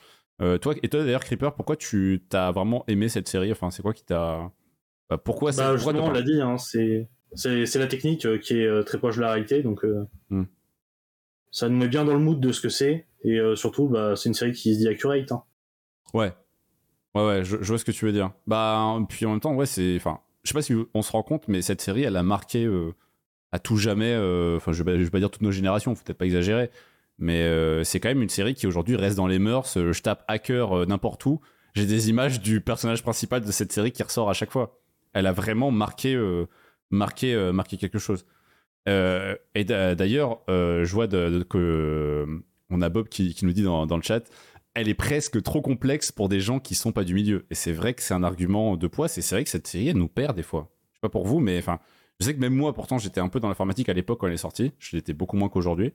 Euh, 0.43 0.59
toi 0.59 0.75
et 0.83 0.89
toi 0.89 1.05
d'ailleurs 1.05 1.23
Creeper, 1.25 1.55
pourquoi 1.55 1.77
tu 1.77 2.25
t'as 2.29 2.51
vraiment 2.51 2.85
aimé 2.89 3.09
cette 3.09 3.29
série? 3.29 3.53
Enfin, 3.53 3.71
c'est 3.71 3.83
quoi 3.83 3.93
qui 3.93 4.05
t'a 4.05 4.51
bah, 5.11 5.19
pourquoi 5.19 5.53
c'est 5.53 5.59
Bah, 5.59 5.75
pourquoi 5.75 5.93
justement, 5.93 6.07
on 6.07 6.13
l'a 6.13 6.23
dit, 6.23 6.41
hein, 6.41 6.57
c'est 6.59 7.09
c'est 7.35 7.67
c'est 7.67 7.79
la 7.79 7.87
technique 7.87 8.25
euh, 8.27 8.39
qui 8.39 8.59
est 8.59 8.67
euh, 8.67 8.83
très 8.83 8.99
proche 8.99 9.17
de 9.17 9.21
la 9.23 9.33
réalité, 9.33 9.63
donc 9.63 9.85
euh, 9.85 10.05
Hmm. 10.31 10.45
ça 11.51 11.69
nous 11.69 11.77
met 11.77 11.89
bien 11.89 12.05
dans 12.05 12.15
le 12.15 12.19
mood 12.21 12.41
de 12.41 12.53
ce 12.53 12.61
que 12.61 12.69
c'est, 12.69 13.07
et 13.25 13.39
surtout, 13.57 13.89
bah, 13.89 14.17
c'est 14.17 14.29
une 14.29 14.35
série 14.35 14.53
qui 14.53 14.75
se 14.75 14.79
dit 14.81 14.89
accurate. 14.89 15.33
Hein. 15.33 15.43
Ouais. 16.13 16.33
Ouais, 17.15 17.25
ouais, 17.27 17.45
je, 17.45 17.57
je 17.61 17.69
vois 17.69 17.79
ce 17.79 17.85
que 17.85 17.93
tu 17.93 18.05
veux 18.05 18.13
dire. 18.13 18.33
Bah, 18.47 18.99
puis 19.09 19.25
en 19.27 19.31
même 19.31 19.41
temps, 19.41 19.55
ouais, 19.55 19.67
c'est. 19.67 19.95
Enfin, 19.97 20.19
je 20.43 20.49
sais 20.49 20.55
pas 20.55 20.63
si 20.63 20.75
on 20.95 21.03
se 21.03 21.13
rend 21.13 21.23
compte, 21.23 21.47
mais 21.49 21.63
cette 21.63 21.81
série, 21.81 22.03
elle 22.03 22.17
a 22.17 22.23
marqué 22.25 22.69
à 23.53 23.59
tout 23.61 23.77
jamais. 23.77 24.15
Enfin, 24.57 24.73
je, 24.73 24.83
vais 24.83 24.93
pas- 24.93 24.99
je 24.99 25.05
vais 25.05 25.11
pas 25.11 25.21
dire 25.21 25.31
toutes 25.31 25.43
nos 25.43 25.53
générations, 25.53 25.95
faut 25.95 26.03
peut-être 26.05 26.19
pas 26.19 26.27
exagérer. 26.27 26.71
Mais 27.19 27.43
euh, 27.43 27.85
c'est 27.85 28.01
quand 28.01 28.09
même 28.09 28.23
une 28.23 28.29
série 28.29 28.55
qui 28.55 28.67
aujourd'hui 28.67 28.97
reste 28.97 29.17
dans 29.17 29.29
les 29.29 29.39
mœurs. 29.39 29.77
Euh, 29.77 29.93
Je 29.93 30.03
tape 30.03 30.25
hacker 30.27 30.73
euh, 30.77 30.87
n'importe 30.87 31.25
où. 31.27 31.41
J'ai 31.75 31.87
des 31.87 32.11
images 32.11 32.41
du 32.41 32.61
personnage 32.61 33.03
principal 33.05 33.45
de 33.45 33.53
cette 33.53 33.71
série 33.73 33.93
qui 33.93 34.03
ressort 34.03 34.29
à 34.29 34.33
chaque 34.33 34.51
fois. 34.51 34.81
Elle 35.13 35.29
a 35.29 35.33
vraiment 35.33 35.71
marqué, 35.71 36.17
euh, 36.93 37.53
marqué 37.53 37.77
quelque 37.77 37.99
chose. 37.99 38.27
Euh, 38.89 39.37
et 39.55 39.65
d'a- 39.65 39.95
d'ailleurs, 39.95 40.41
euh, 40.49 40.85
je 40.85 40.93
vois 40.93 41.07
de- 41.07 41.45
que 41.49 42.27
on 42.71 42.83
a 42.83 42.89
Bob 42.89 43.09
qui, 43.09 43.37
nous 43.43 43.53
dit 43.53 43.63
dans, 43.63 43.85
le 43.87 44.03
chat 44.03 44.25
elle 44.77 44.89
est 44.89 44.95
presque 44.95 45.41
trop 45.41 45.63
complexe 45.63 46.11
pour 46.11 46.29
des 46.29 46.41
gens 46.41 46.59
qui 46.59 46.75
sont 46.75 46.91
pas 46.91 47.05
du 47.05 47.15
milieu. 47.15 47.47
Et 47.49 47.55
c'est 47.55 47.71
vrai 47.73 47.95
que 47.95 48.03
c'est 48.03 48.15
un 48.15 48.25
argument 48.25 48.77
de 48.77 48.89
poids. 48.89 49.07
C'est 49.07 49.25
vrai 49.31 49.45
que 49.45 49.51
cette 49.51 49.69
série, 49.69 49.89
elle 49.89 49.97
nous 49.97 50.09
perd 50.09 50.35
des 50.35 50.43
fois. 50.43 50.69
Je 50.91 50.97
sais 50.97 51.01
pas 51.01 51.09
pour 51.09 51.27
vous, 51.27 51.39
mais 51.39 51.57
enfin, 51.59 51.79
je 52.19 52.27
sais 52.27 52.35
que 52.35 52.41
même 52.41 52.57
moi, 52.57 52.75
pourtant, 52.75 52.99
j'étais 52.99 53.21
un 53.21 53.29
peu 53.29 53.39
dans 53.39 53.47
l'informatique 53.47 53.89
à 53.89 53.93
l'époque 53.93 54.19
quand 54.19 54.27
elle 54.27 54.33
est 54.33 54.37
sortie. 54.37 54.73
Je 54.81 54.97
l'étais 54.97 55.13
beaucoup 55.13 55.37
moins 55.37 55.49
qu'aujourd'hui. 55.49 55.93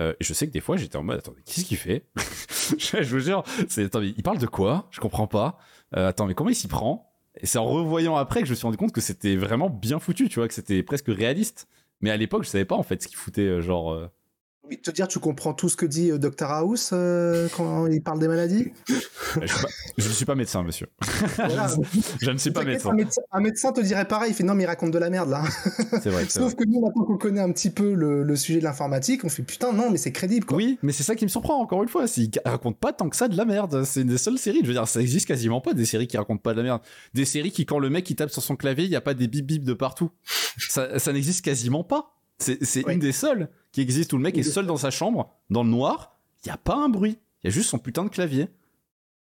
Et 0.00 0.14
je 0.20 0.32
sais 0.32 0.46
que 0.46 0.52
des 0.52 0.60
fois, 0.60 0.78
j'étais 0.78 0.96
en 0.96 1.02
mode, 1.02 1.18
attends, 1.18 1.34
mais 1.36 1.42
qu'est-ce 1.42 1.66
qu'il 1.66 1.76
fait? 1.76 2.06
Je, 2.78 3.02
vous 3.02 3.20
jure, 3.20 3.44
il 3.76 4.22
parle 4.22 4.38
de 4.38 4.46
quoi? 4.46 4.88
Je 4.90 5.00
comprends 5.00 5.26
pas. 5.26 5.58
Euh, 5.96 6.08
attends, 6.08 6.26
mais 6.26 6.34
comment 6.34 6.50
il 6.50 6.54
s'y 6.56 6.66
prend? 6.66 7.13
Et 7.40 7.46
c'est 7.46 7.58
en 7.58 7.66
revoyant 7.66 8.16
après 8.16 8.40
que 8.40 8.46
je 8.46 8.52
me 8.52 8.56
suis 8.56 8.64
rendu 8.64 8.76
compte 8.76 8.92
que 8.92 9.00
c'était 9.00 9.36
vraiment 9.36 9.70
bien 9.70 9.98
foutu, 9.98 10.28
tu 10.28 10.38
vois, 10.38 10.48
que 10.48 10.54
c'était 10.54 10.82
presque 10.82 11.08
réaliste. 11.08 11.68
Mais 12.00 12.10
à 12.10 12.16
l'époque, 12.16 12.44
je 12.44 12.48
savais 12.48 12.64
pas 12.64 12.76
en 12.76 12.82
fait 12.82 13.02
ce 13.02 13.08
qu'il 13.08 13.16
foutait, 13.16 13.42
euh, 13.42 13.60
genre. 13.60 14.10
Envie 14.66 14.76
de 14.76 14.82
te 14.82 14.90
dire, 14.90 15.08
tu 15.08 15.18
comprends 15.18 15.52
tout 15.54 15.68
ce 15.68 15.76
que 15.76 15.86
dit 15.86 16.10
euh, 16.10 16.18
Dr 16.18 16.44
House 16.50 16.90
euh, 16.92 17.48
quand 17.56 17.86
il 17.86 18.02
parle 18.02 18.18
des 18.18 18.28
maladies? 18.28 18.72
Je, 19.40 19.46
suis 19.46 19.62
pas- 19.62 19.68
je 19.98 20.08
ne 20.08 20.12
suis 20.12 20.24
pas 20.24 20.34
médecin, 20.36 20.62
monsieur. 20.62 20.86
Voilà. 21.36 21.66
Je 22.20 22.30
ne 22.30 22.36
suis 22.38 22.50
pas 22.52 22.62
médecin. 22.64 22.90
Un 22.90 22.94
médecin, 22.94 23.22
un 23.32 23.40
médecin 23.40 23.72
te 23.72 23.80
dirait 23.80 24.04
pareil, 24.06 24.30
il 24.30 24.34
fait 24.34 24.44
non 24.44 24.54
mais 24.54 24.62
il 24.62 24.66
raconte 24.66 24.92
de 24.92 24.98
la 24.98 25.10
merde 25.10 25.28
là. 25.30 25.42
C'est 25.44 25.80
vrai. 25.82 26.00
c'est 26.00 26.10
vrai. 26.10 26.26
Sauf 26.28 26.54
que 26.54 26.64
nous 26.64 26.80
maintenant 26.80 27.04
qu'on 27.04 27.16
connaît 27.18 27.40
un 27.40 27.50
petit 27.50 27.70
peu 27.70 27.94
le, 27.94 28.22
le 28.22 28.36
sujet 28.36 28.60
de 28.60 28.64
l'informatique, 28.64 29.24
on 29.24 29.28
fait 29.28 29.42
putain 29.42 29.72
non 29.72 29.90
mais 29.90 29.96
c'est 29.96 30.12
crédible 30.12 30.46
quoi. 30.46 30.56
Oui, 30.56 30.78
mais 30.82 30.92
c'est 30.92 31.02
ça 31.02 31.16
qui 31.16 31.24
me 31.24 31.28
surprend 31.30 31.60
encore 31.60 31.82
une 31.82 31.88
fois. 31.88 32.06
S'ils 32.06 32.30
racontent 32.44 32.78
pas 32.78 32.92
tant 32.92 33.08
que 33.08 33.16
ça 33.16 33.26
de 33.28 33.36
la 33.36 33.44
merde, 33.44 33.82
c'est 33.84 34.02
une 34.02 34.08
des 34.08 34.18
seules 34.18 34.38
séries. 34.38 34.60
Je 34.62 34.68
veux 34.68 34.72
dire, 34.74 34.86
ça 34.86 35.00
existe 35.00 35.26
quasiment 35.26 35.60
pas 35.60 35.74
des 35.74 35.84
séries 35.84 36.06
qui 36.06 36.16
racontent 36.16 36.40
pas 36.42 36.52
de 36.52 36.58
la 36.58 36.62
merde. 36.62 36.80
Des 37.14 37.24
séries 37.24 37.50
qui, 37.50 37.66
quand 37.66 37.78
le 37.80 37.90
mec 37.90 38.08
il 38.08 38.14
tape 38.16 38.30
sur 38.30 38.42
son 38.42 38.54
clavier, 38.56 38.84
il 38.84 38.90
y 38.90 38.96
a 38.96 39.00
pas 39.00 39.14
des 39.14 39.26
bip 39.26 39.46
bip 39.46 39.64
de 39.64 39.74
partout. 39.74 40.10
Ça, 40.68 40.98
ça 41.00 41.12
n'existe 41.12 41.44
quasiment 41.44 41.82
pas. 41.82 42.12
C'est 42.38 42.82
une 42.88 42.98
des 42.98 43.12
seules 43.12 43.48
qui 43.72 43.80
existe 43.80 44.12
où 44.12 44.16
le 44.16 44.22
mec 44.22 44.36
est 44.38 44.42
seul 44.42 44.66
dans 44.66 44.76
sa 44.76 44.90
chambre, 44.90 45.30
dans 45.50 45.62
le 45.62 45.70
noir. 45.70 46.18
Il 46.44 46.48
y 46.48 46.50
a 46.50 46.56
pas 46.56 46.76
un 46.76 46.88
bruit. 46.88 47.18
Il 47.42 47.48
y 47.48 47.48
a 47.48 47.50
juste 47.50 47.70
son 47.70 47.78
putain 47.78 48.04
de 48.04 48.08
clavier. 48.08 48.48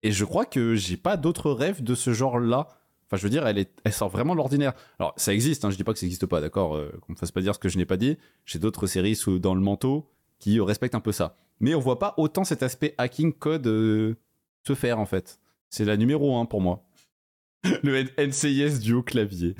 Et 0.01 0.11
je 0.11 0.25
crois 0.25 0.45
que 0.45 0.75
j'ai 0.75 0.97
pas 0.97 1.17
d'autres 1.17 1.51
rêves 1.51 1.81
de 1.81 1.95
ce 1.95 2.13
genre-là. 2.13 2.67
Enfin, 3.07 3.17
je 3.17 3.23
veux 3.23 3.29
dire, 3.29 3.47
elle, 3.47 3.57
est, 3.57 3.71
elle 3.83 3.93
sort 3.93 4.09
vraiment 4.09 4.33
de 4.33 4.37
l'ordinaire. 4.37 4.73
Alors, 4.99 5.13
ça 5.17 5.33
existe, 5.33 5.63
hein, 5.63 5.69
je 5.69 5.77
dis 5.77 5.83
pas 5.83 5.93
que 5.93 5.99
ça 5.99 6.05
existe 6.05 6.25
pas, 6.25 6.41
d'accord 6.41 6.75
euh, 6.75 6.91
Qu'on 7.01 7.13
me 7.13 7.17
fasse 7.17 7.31
pas 7.31 7.41
dire 7.41 7.55
ce 7.55 7.59
que 7.59 7.69
je 7.69 7.77
n'ai 7.77 7.85
pas 7.85 7.97
dit. 7.97 8.17
J'ai 8.45 8.59
d'autres 8.59 8.87
séries 8.87 9.15
sous, 9.15 9.39
dans 9.39 9.55
le 9.55 9.61
manteau 9.61 10.09
qui 10.39 10.59
euh, 10.59 10.63
respectent 10.63 10.95
un 10.95 10.99
peu 10.99 11.11
ça. 11.11 11.37
Mais 11.59 11.75
on 11.75 11.79
voit 11.79 11.99
pas 11.99 12.15
autant 12.17 12.43
cet 12.43 12.63
aspect 12.63 12.95
hacking 12.97 13.31
code 13.31 13.67
euh, 13.67 14.15
se 14.67 14.75
faire, 14.75 14.99
en 14.99 15.05
fait. 15.05 15.39
C'est 15.69 15.85
la 15.85 15.95
numéro 15.95 16.37
un 16.37 16.45
pour 16.45 16.59
moi. 16.59 16.83
Le 17.83 18.03
NCIS 18.17 18.79
du 18.79 18.93
haut 18.93 19.03
clavier. 19.03 19.55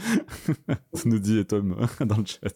Nous 1.06 1.20
dit 1.20 1.44
Tom 1.46 1.76
dans 2.02 2.18
le 2.18 2.26
chat. 2.26 2.54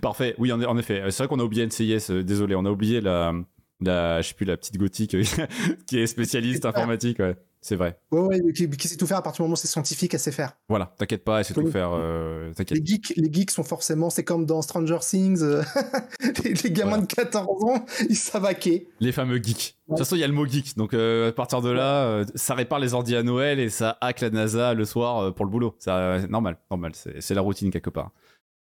Parfait. 0.00 0.34
Oui, 0.38 0.52
en, 0.52 0.62
en 0.62 0.78
effet. 0.78 1.02
C'est 1.10 1.18
vrai 1.24 1.28
qu'on 1.28 1.40
a 1.40 1.44
oublié 1.44 1.66
NCIS. 1.66 2.06
euh, 2.10 2.22
Désolé, 2.22 2.54
on 2.54 2.64
a 2.64 2.70
oublié 2.70 3.00
la, 3.00 3.32
la, 3.80 4.22
je 4.22 4.28
sais 4.28 4.34
plus, 4.34 4.44
la 4.44 4.56
petite 4.56 4.76
gothique 4.78 5.14
euh, 5.14 5.22
qui 5.86 5.98
est 5.98 6.06
spécialiste 6.06 6.64
informatique. 6.64 7.18
Ouais, 7.18 7.36
c'est 7.66 7.76
vrai. 7.76 7.98
Ouais, 8.10 8.20
ouais, 8.20 8.52
qui, 8.52 8.68
qui 8.68 8.88
sait 8.88 8.96
tout 8.98 9.06
faire 9.06 9.16
à 9.16 9.22
partir 9.22 9.38
du 9.38 9.42
moment 9.44 9.54
où 9.54 9.56
c'est 9.56 9.68
scientifique, 9.68 10.12
elle 10.12 10.20
sait 10.20 10.32
faire. 10.32 10.52
Voilà, 10.68 10.92
t'inquiète 10.98 11.24
pas, 11.24 11.38
elle 11.38 11.46
sait 11.46 11.54
tout 11.54 11.66
faire. 11.70 11.92
euh. 11.94 12.52
Les 12.70 12.84
geeks, 12.84 13.14
les 13.16 13.32
geeks 13.32 13.50
sont 13.50 13.64
forcément, 13.64 14.10
c'est 14.10 14.22
comme 14.22 14.44
dans 14.44 14.60
Stranger 14.60 14.98
Things, 15.00 15.40
euh, 15.42 15.62
les, 16.44 16.52
les 16.52 16.70
gamins 16.70 16.90
Voilà. 16.98 17.06
de 17.06 17.14
14 17.14 17.64
ans, 17.64 17.86
ils 18.10 18.16
savent 18.16 18.44
hacker. 18.44 18.80
Les 19.00 19.12
fameux 19.12 19.38
geeks. 19.42 19.76
De 19.88 19.92
toute 19.94 19.98
façon, 20.00 20.14
il 20.16 20.18
y 20.18 20.24
a 20.24 20.28
le 20.28 20.34
mot 20.34 20.46
geek. 20.46 20.76
Donc, 20.76 20.92
euh, 20.92 21.30
à 21.30 21.32
partir 21.32 21.62
de 21.62 21.70
là, 21.70 22.04
euh, 22.04 22.24
ça 22.34 22.54
répare 22.54 22.80
les 22.80 22.92
ordi 22.92 23.16
à 23.16 23.22
Noël 23.22 23.58
et 23.58 23.70
ça 23.70 23.96
hack 24.02 24.20
la 24.20 24.28
NASA 24.28 24.74
le 24.74 24.84
soir 24.84 25.18
euh, 25.20 25.30
pour 25.30 25.46
le 25.46 25.50
boulot. 25.50 25.74
C'est 25.78 25.90
euh, 25.90 26.26
normal, 26.28 26.58
normal. 26.70 26.92
C'est 26.94 27.34
la 27.34 27.40
routine 27.40 27.70
quelque 27.70 27.90
part. 27.90 28.10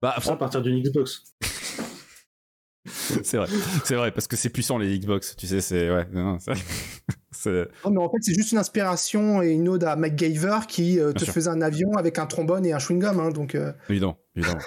Bah, 0.02 0.14
à 0.16 0.36
partir 0.36 0.60
d'une 0.62 0.80
Xbox. 0.82 1.22
c'est 2.86 3.36
vrai, 3.36 3.46
c'est 3.84 3.94
vrai, 3.96 4.10
parce 4.12 4.26
que 4.26 4.36
c'est 4.36 4.48
puissant 4.48 4.78
les 4.78 4.98
Xbox. 4.98 5.36
Tu 5.36 5.46
sais, 5.46 5.60
c'est 5.60 5.90
ouais. 5.90 6.06
non, 6.12 6.32
Non, 6.32 6.38
mais 7.90 7.98
en 7.98 8.08
fait, 8.10 8.16
c'est 8.22 8.34
juste 8.34 8.52
une 8.52 8.58
inspiration 8.58 9.42
et 9.42 9.50
une 9.50 9.68
ode 9.68 9.84
à 9.84 9.96
MacGyver 9.96 10.60
qui 10.68 10.98
euh, 11.00 11.12
te 11.12 11.24
sûr. 11.24 11.34
faisait 11.34 11.50
un 11.50 11.60
avion 11.60 11.92
avec 11.96 12.18
un 12.18 12.26
trombone 12.26 12.64
et 12.64 12.72
un 12.72 12.78
chewing-gum. 12.78 13.20
hein, 13.20 13.30
donc, 13.30 13.54
euh, 13.54 13.72
évidemment, 13.90 14.18
évidemment, 14.36 14.60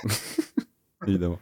évidemment. 1.07 1.39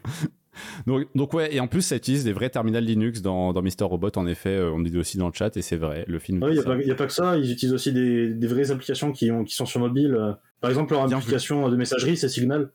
Donc, 0.87 1.07
donc 1.15 1.33
ouais, 1.33 1.53
et 1.55 1.59
en 1.61 1.67
plus, 1.67 1.81
ça 1.81 1.95
utilise 1.95 2.23
des 2.25 2.33
vrais 2.33 2.49
terminals 2.49 2.83
Linux 2.83 3.21
dans, 3.21 3.53
dans 3.53 3.61
Mister 3.61 3.85
Robot. 3.85 4.11
En 4.17 4.27
effet, 4.27 4.49
euh, 4.57 4.71
on 4.71 4.79
dit 4.81 4.97
aussi 4.97 5.17
dans 5.17 5.27
le 5.27 5.33
chat 5.33 5.55
et 5.55 5.61
c'est 5.61 5.77
vrai. 5.77 6.03
Le 6.07 6.19
film. 6.19 6.39
Il 6.43 6.47
dit 6.49 6.53
n'y 6.55 6.59
a, 6.59 6.63
pas- 6.63 6.75
y 6.81 6.91
a 6.91 6.95
pas 6.95 7.07
que 7.07 7.13
ça, 7.13 7.37
ils 7.37 7.51
utilisent 7.51 7.73
aussi 7.73 7.93
des, 7.93 8.33
des 8.33 8.47
vraies 8.47 8.71
applications 8.71 9.11
qui, 9.13 9.31
ont, 9.31 9.43
qui 9.45 9.55
sont 9.55 9.65
sur 9.65 9.79
mobile. 9.79 10.15
euh. 10.15 10.33
Par 10.61 10.69
exemple, 10.69 10.93
leur 10.93 11.03
application 11.13 11.69
de 11.69 11.75
messagerie, 11.77 12.17
c'est 12.17 12.27
Signal. 12.29 12.71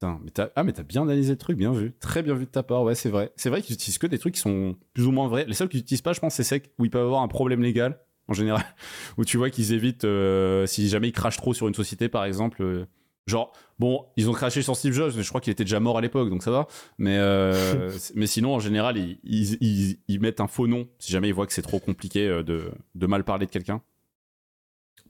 Putain, 0.00 0.20
mais 0.22 0.30
t'as- 0.30 0.50
ah 0.54 0.62
mais 0.62 0.72
t'as 0.72 0.84
bien 0.84 1.02
analysé 1.02 1.32
le 1.32 1.38
truc, 1.38 1.56
bien 1.58 1.72
vu, 1.72 1.92
très 1.98 2.22
bien 2.22 2.34
vu 2.34 2.44
de 2.44 2.50
ta 2.50 2.62
part, 2.62 2.84
ouais 2.84 2.94
c'est 2.94 3.08
vrai. 3.10 3.32
C'est 3.34 3.50
vrai 3.50 3.62
qu'ils 3.62 3.74
utilisent 3.74 3.98
que 3.98 4.06
des 4.06 4.18
trucs 4.18 4.34
qui 4.34 4.40
sont 4.40 4.76
plus 4.94 5.06
ou 5.06 5.10
moins 5.10 5.26
vrais. 5.26 5.44
Les 5.46 5.54
seuls 5.54 5.68
qu'ils 5.68 5.80
utilisent 5.80 6.02
pas, 6.02 6.12
je 6.12 6.20
pense, 6.20 6.34
c'est 6.34 6.44
ceux 6.44 6.60
où 6.78 6.84
ils 6.84 6.90
peuvent 6.90 7.04
avoir 7.04 7.22
un 7.22 7.28
problème 7.28 7.62
légal 7.62 7.98
en 8.28 8.32
général, 8.32 8.64
où 9.18 9.24
tu 9.24 9.38
vois 9.38 9.50
qu'ils 9.50 9.72
évitent 9.72 10.04
euh, 10.04 10.66
si 10.66 10.88
jamais 10.88 11.08
ils 11.08 11.12
crachent 11.12 11.38
trop 11.38 11.52
sur 11.52 11.66
une 11.66 11.74
société 11.74 12.08
par 12.08 12.24
exemple. 12.24 12.62
euh, 12.62 12.86
genre 13.26 13.52
bon, 13.80 14.06
ils 14.16 14.30
ont 14.30 14.32
craché 14.32 14.62
sur 14.62 14.76
Steve 14.76 14.92
Jobs, 14.94 15.12
mais 15.16 15.22
je 15.24 15.28
crois 15.28 15.40
qu'il 15.40 15.50
était 15.50 15.64
déjà 15.64 15.80
mort 15.80 15.98
à 15.98 16.00
l'époque, 16.00 16.30
donc 16.30 16.44
ça 16.44 16.50
va. 16.52 16.68
Mais 16.98 17.16
euh, 17.18 17.90
mais 18.14 18.26
sinon 18.28 18.54
en 18.54 18.60
général 18.60 18.96
ils, 18.98 19.18
ils, 19.24 19.54
ils- 19.60 19.98
ils 20.06 20.20
mettent 20.20 20.40
un 20.40 20.46
faux 20.46 20.68
nom 20.68 20.86
si 21.00 21.10
jamais 21.10 21.26
ils 21.28 21.34
voient 21.34 21.46
que 21.48 21.52
c'est 21.52 21.60
trop 21.62 21.80
compliqué 21.80 22.24
de 22.44 22.70
de 22.94 23.06
mal 23.08 23.24
parler 23.24 23.46
de 23.46 23.50
quelqu'un. 23.50 23.82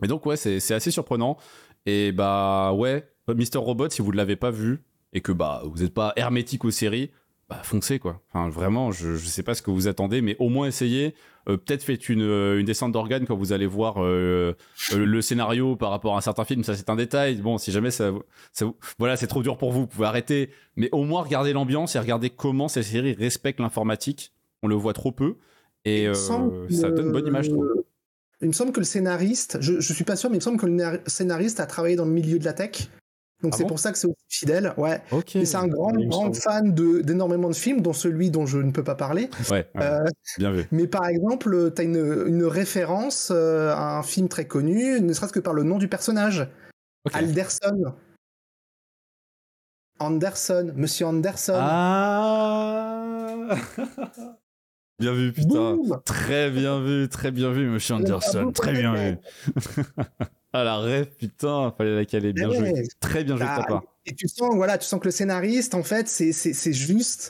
Mais 0.01 0.09
donc 0.09 0.25
ouais, 0.27 0.37
c'est 0.37 0.61
c'est 0.61 0.75
assez 0.75 0.91
surprenant. 0.91 1.37
Et 1.87 2.13
bah 2.13 2.73
ouais, 2.73 3.09
Mister 3.35 3.59
Robot, 3.59 3.91
si 3.91 4.03
vous 4.03 4.13
ne 4.13 4.17
l'avez 4.17 4.37
pas 4.37 4.51
vu 4.51 4.83
et 5.13 5.21
que 5.21 5.33
bah 5.33 5.63
vous 5.65 5.83
n'êtes 5.83 5.95
pas 5.95 6.13
hermétique 6.17 6.65
aux 6.65 6.71
séries, 6.71 7.11
bah 7.49 7.61
foncez 7.63 7.99
quoi. 7.99 8.21
Enfin 8.29 8.51
vraiment, 8.51 8.93
je, 8.93 9.17
je 9.17 9.27
sais 9.27 9.43
pas 9.43 9.55
ce 9.55 9.63
que 9.63 9.71
vous 9.71 9.89
attendez, 9.89 10.21
mais 10.21 10.37
au 10.39 10.49
moins 10.49 10.67
essayez. 10.67 11.15
Euh, 11.49 11.57
Peut-être 11.57 11.83
faites 11.83 12.11
une, 12.11 12.21
euh, 12.21 12.61
une 12.61 12.67
descente 12.67 12.93
d'organes 12.93 13.25
quand 13.27 13.37
vous 13.37 13.55
allez 13.55 13.67
voir 13.67 14.05
euh, 14.05 14.55
euh, 14.93 15.07
le 15.07 15.23
scénario 15.23 15.77
par 15.77 15.89
rapport 15.89 16.15
à 16.15 16.19
un 16.19 16.21
certain 16.21 16.45
film. 16.45 16.63
Ça 16.63 16.75
c'est 16.77 16.91
un 16.91 16.97
détail. 16.97 17.37
Bon, 17.37 17.57
si 17.57 17.73
jamais 17.73 17.91
ça, 17.91 18.13
voilà, 18.99 19.17
c'est 19.17 19.29
trop 19.29 19.43
dur 19.43 19.57
pour 19.57 19.73
vous, 19.73 19.81
vous 19.81 19.87
pouvez 19.87 20.07
arrêter. 20.07 20.51
Mais 20.77 20.91
au 20.93 21.05
moins 21.05 21.23
regardez 21.23 21.55
l'ambiance 21.55 21.97
et 21.97 21.99
regardez 21.99 22.29
comment 22.29 22.69
ces 22.69 22.83
séries 22.83 23.15
respectent 23.15 23.61
l'informatique. 23.61 24.33
On 24.63 24.69
le 24.69 24.75
voit 24.75 24.93
trop 24.93 25.13
peu 25.13 25.37
et 25.87 26.07
euh, 26.07 26.13
ça 26.13 26.91
donne 26.91 27.13
bonne 27.13 27.27
image. 27.27 27.49
Il 28.43 28.49
me 28.49 28.53
semble 28.53 28.73
que 28.73 28.81
le 28.81 28.85
scénariste, 28.85 29.59
je, 29.61 29.81
je 29.81 29.93
suis 29.93 30.05
pas 30.05 30.17
sûr, 30.17 30.29
mais 30.29 30.37
il 30.37 30.41
me 30.41 30.45
semble 30.45 30.61
que 30.61 30.67
le 30.67 30.73
nar- 30.73 30.99
scénariste 31.07 31.61
a 31.61 31.67
travaillé 31.67 31.97
dans 31.97 32.05
le 32.05 32.11
milieu 32.11 32.39
de 32.39 32.45
la 32.45 32.53
tech. 32.53 32.89
Donc 33.43 33.53
Ah 33.55 33.57
c'est 33.57 33.63
bon 33.63 33.69
pour 33.69 33.79
ça 33.79 33.93
que 33.93 33.99
c'est 33.99 34.09
aussi 34.09 34.17
fidèle. 34.29 34.73
Ouais. 34.77 35.01
Ok. 35.13 35.37
Et 35.37 35.45
c'est 35.45 35.57
un 35.59 35.69
grand, 35.69 35.93
grand 35.93 36.33
fan 36.35 36.75
de- 36.75 37.03
d'énormément 37.03 37.49
de 37.49 37.55
films, 37.55 37.83
dont 37.83 37.93
celui 37.93 38.31
dont 38.31 38.47
je 38.47 38.59
ne 38.59 38.73
peux 38.73 38.83
pas 38.83 38.97
parler. 38.97 39.31
Ouais, 39.51 39.69
ouais, 39.77 39.83
Euh, 39.83 40.05
bien 40.39 40.51
vu. 40.51 40.67
mais 40.73 40.89
par 40.89 41.07
exemple, 41.07 41.73
tu 41.75 41.81
as 41.81 41.85
une, 41.85 42.25
une 42.27 42.45
référence 42.45 43.31
euh, 43.33 43.71
à 43.73 43.99
un 43.99 44.03
film 44.03 44.29
très 44.29 44.47
connu, 44.47 45.01
ne 45.01 45.13
serait-ce 45.13 45.33
que 45.33 45.39
par 45.41 45.55
le 45.55 45.63
nom 45.63 45.79
du 45.79 45.87
personnage. 45.89 46.49
Ok. 47.05 47.15
Alderson. 47.15 47.95
Anderson, 50.01 50.73
Monsieur 50.77 51.07
Anderson. 51.07 51.55
Ah 51.59 52.95
Bien 55.01 55.13
vu, 55.13 55.33
putain. 55.33 55.75
Boum 55.77 56.01
Très 56.05 56.51
bien 56.51 56.81
vu, 56.83 57.09
très 57.09 57.31
bien 57.31 57.53
vu, 57.53 57.69
monsieur 57.69 57.95
Anderson. 57.95 58.51
Très 58.53 58.73
bien 58.73 58.95
vu. 58.95 59.17
ah, 60.53 60.65
la 60.65 60.79
rêve, 60.79 61.07
putain, 61.19 61.73
fallait 61.77 61.95
la 61.95 62.05
caler. 62.05 62.33
Bien 62.33 62.51
joué. 62.53 62.73
Très 63.01 63.25
bien 63.25 63.37
joué 63.37 63.45
de 63.45 63.51
ta 63.51 63.61
Ah, 63.61 63.67
part. 63.67 63.83
Et 64.07 64.15
tu 64.15 64.27
sens, 64.29 64.55
voilà, 64.55 64.79
tu 64.79 64.87
sens 64.87 65.01
que 65.01 65.05
le 65.07 65.11
scénariste, 65.11 65.75
en 65.75 65.83
fait, 65.83 66.09
c'est, 66.09 66.33
c'est, 66.33 66.53
c'est 66.55 66.73
juste 66.73 67.29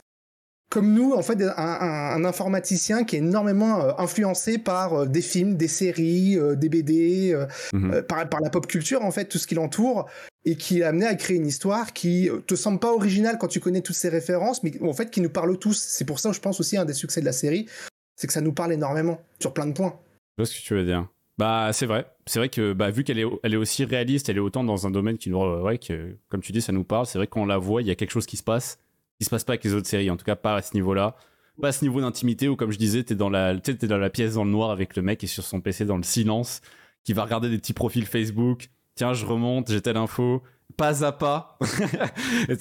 comme 0.71 0.93
nous, 0.93 1.13
en 1.13 1.23
fait, 1.23 1.41
un, 1.41 1.49
un- 1.57 2.11
un 2.15 2.23
informaticien 2.25 3.03
qui 3.03 3.15
est 3.15 3.19
énormément 3.19 3.81
euh, 3.81 3.91
influencé 3.97 4.59
par 4.59 4.93
euh, 4.93 5.05
des 5.07 5.21
films, 5.23 5.57
des 5.57 5.67
séries, 5.67 6.37
euh, 6.37 6.55
des 6.55 6.69
BD, 6.69 7.33
euh, 7.33 7.47
Mhm. 7.73 7.91
euh, 7.91 8.01
par, 8.03 8.29
par 8.29 8.39
la 8.39 8.51
pop 8.51 8.67
culture, 8.67 9.03
en 9.03 9.09
fait, 9.11 9.25
tout 9.25 9.39
ce 9.39 9.47
qui 9.47 9.55
l'entoure, 9.55 10.07
et 10.45 10.55
qui 10.55 10.79
est 10.79 10.83
amené 10.83 11.07
à 11.07 11.15
créer 11.15 11.37
une 11.37 11.47
histoire 11.47 11.91
qui 11.91 12.29
te 12.47 12.53
semble 12.55 12.79
pas 12.79 12.93
originale 12.93 13.37
quand 13.39 13.47
tu 13.47 13.59
connais 13.59 13.81
toutes 13.81 13.95
ces 13.95 14.09
références, 14.09 14.61
mais 14.63 14.71
en 14.81 14.93
fait, 14.93 15.09
qui 15.09 15.21
nous 15.21 15.29
parle 15.31 15.57
tous. 15.57 15.77
C'est 15.77 16.05
pour 16.05 16.19
ça, 16.19 16.31
je 16.31 16.39
pense 16.39 16.59
aussi, 16.59 16.77
un 16.77 16.85
des 16.85 16.93
succès 16.93 17.19
de 17.19 17.25
la 17.25 17.33
série, 17.33 17.67
c'est 18.15 18.27
que 18.27 18.33
ça 18.33 18.41
nous 18.41 18.53
parle 18.53 18.71
énormément, 18.71 19.19
sur 19.39 19.53
plein 19.55 19.65
de 19.65 19.73
points. 19.73 19.99
Je 20.37 20.43
vois 20.43 20.45
ce 20.45 20.55
que 20.57 20.63
tu 20.63 20.73
veux 20.75 20.85
dire. 20.85 21.07
Bah, 21.39 21.71
c'est 21.71 21.85
vrai. 21.85 22.05
C'est 22.25 22.37
vrai 22.37 22.49
que, 22.49 22.73
bah, 22.73 22.91
vu 22.91 23.05
qu'elle 23.05 23.17
est, 23.17 23.25
elle 23.43 23.53
est 23.53 23.57
aussi 23.57 23.85
réaliste, 23.85 24.27
elle 24.27 24.35
est 24.35 24.41
autant 24.41 24.65
dans 24.65 24.85
un 24.85 24.91
domaine 24.91 25.17
qui 25.17 25.29
nous, 25.29 25.39
ouais, 25.39 25.77
que, 25.77 26.17
comme 26.27 26.41
tu 26.41 26.51
dis, 26.51 26.61
ça 26.61 26.73
nous 26.73 26.83
parle. 26.83 27.05
C'est 27.05 27.17
vrai 27.17 27.27
que 27.27 27.31
quand 27.31 27.43
on 27.43 27.45
la 27.45 27.57
voit, 27.57 27.81
il 27.81 27.87
y 27.87 27.91
a 27.91 27.95
quelque 27.95 28.11
chose 28.11 28.25
qui 28.25 28.35
se 28.35 28.43
passe, 28.43 28.77
qui 29.17 29.23
se 29.23 29.29
passe 29.29 29.45
pas 29.45 29.53
avec 29.53 29.63
les 29.63 29.73
autres 29.73 29.87
séries. 29.87 30.11
En 30.11 30.17
tout 30.17 30.25
cas, 30.25 30.35
pas 30.35 30.55
à 30.55 30.61
ce 30.61 30.73
niveau-là. 30.73 31.15
Pas 31.61 31.69
à 31.69 31.71
ce 31.71 31.85
niveau 31.85 32.01
d'intimité 32.01 32.49
où, 32.49 32.57
comme 32.57 32.71
je 32.71 32.77
disais, 32.77 33.03
t'es 33.03 33.15
dans 33.15 33.29
dans 33.29 33.97
la 33.97 34.09
pièce 34.09 34.33
dans 34.33 34.43
le 34.43 34.51
noir 34.51 34.69
avec 34.69 34.97
le 34.97 35.01
mec 35.01 35.23
est 35.23 35.27
sur 35.27 35.45
son 35.45 35.61
PC 35.61 35.85
dans 35.85 35.95
le 35.95 36.03
silence, 36.03 36.59
qui 37.05 37.13
va 37.13 37.23
regarder 37.23 37.49
des 37.49 37.57
petits 37.57 37.73
profils 37.73 38.05
Facebook. 38.05 38.69
Tiens, 38.95 39.13
je 39.13 39.25
remonte, 39.25 39.71
j'ai 39.71 39.81
telle 39.81 39.95
info. 39.95 40.43
Pas 40.75 41.05
à 41.05 41.13
pas. 41.13 41.57
Et 42.49 42.55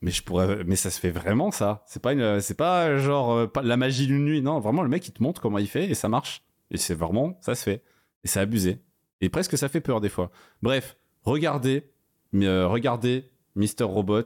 mais 0.00 0.10
je 0.10 0.22
pourrais, 0.22 0.64
mais 0.64 0.76
ça 0.76 0.90
se 0.90 1.00
fait 1.00 1.10
vraiment 1.10 1.50
ça. 1.50 1.84
C'est 1.86 2.00
pas 2.00 2.14
une, 2.14 2.40
pas 2.56 2.96
genre 2.96 3.32
euh, 3.32 3.46
pas 3.46 3.62
la 3.62 3.76
magie 3.76 4.06
d'une 4.06 4.24
nuit. 4.24 4.40
Non, 4.40 4.58
vraiment 4.60 4.82
le 4.82 4.88
mec 4.88 5.06
il 5.06 5.12
te 5.12 5.22
montre 5.22 5.40
comment 5.42 5.58
il 5.58 5.68
fait 5.68 5.84
et 5.90 5.94
ça 5.94 6.08
marche. 6.08 6.42
Et 6.70 6.78
c'est 6.78 6.94
vraiment, 6.94 7.38
ça 7.40 7.54
se 7.54 7.62
fait. 7.62 7.82
Et 8.26 8.28
c'est 8.28 8.40
abusé. 8.40 8.80
Et 9.20 9.28
presque 9.28 9.56
ça 9.56 9.68
fait 9.68 9.80
peur 9.80 10.00
des 10.00 10.08
fois. 10.08 10.32
Bref, 10.60 10.96
regardez, 11.22 11.92
euh, 12.34 12.66
regardez 12.66 13.30
Mister 13.54 13.84
Robot, 13.84 14.24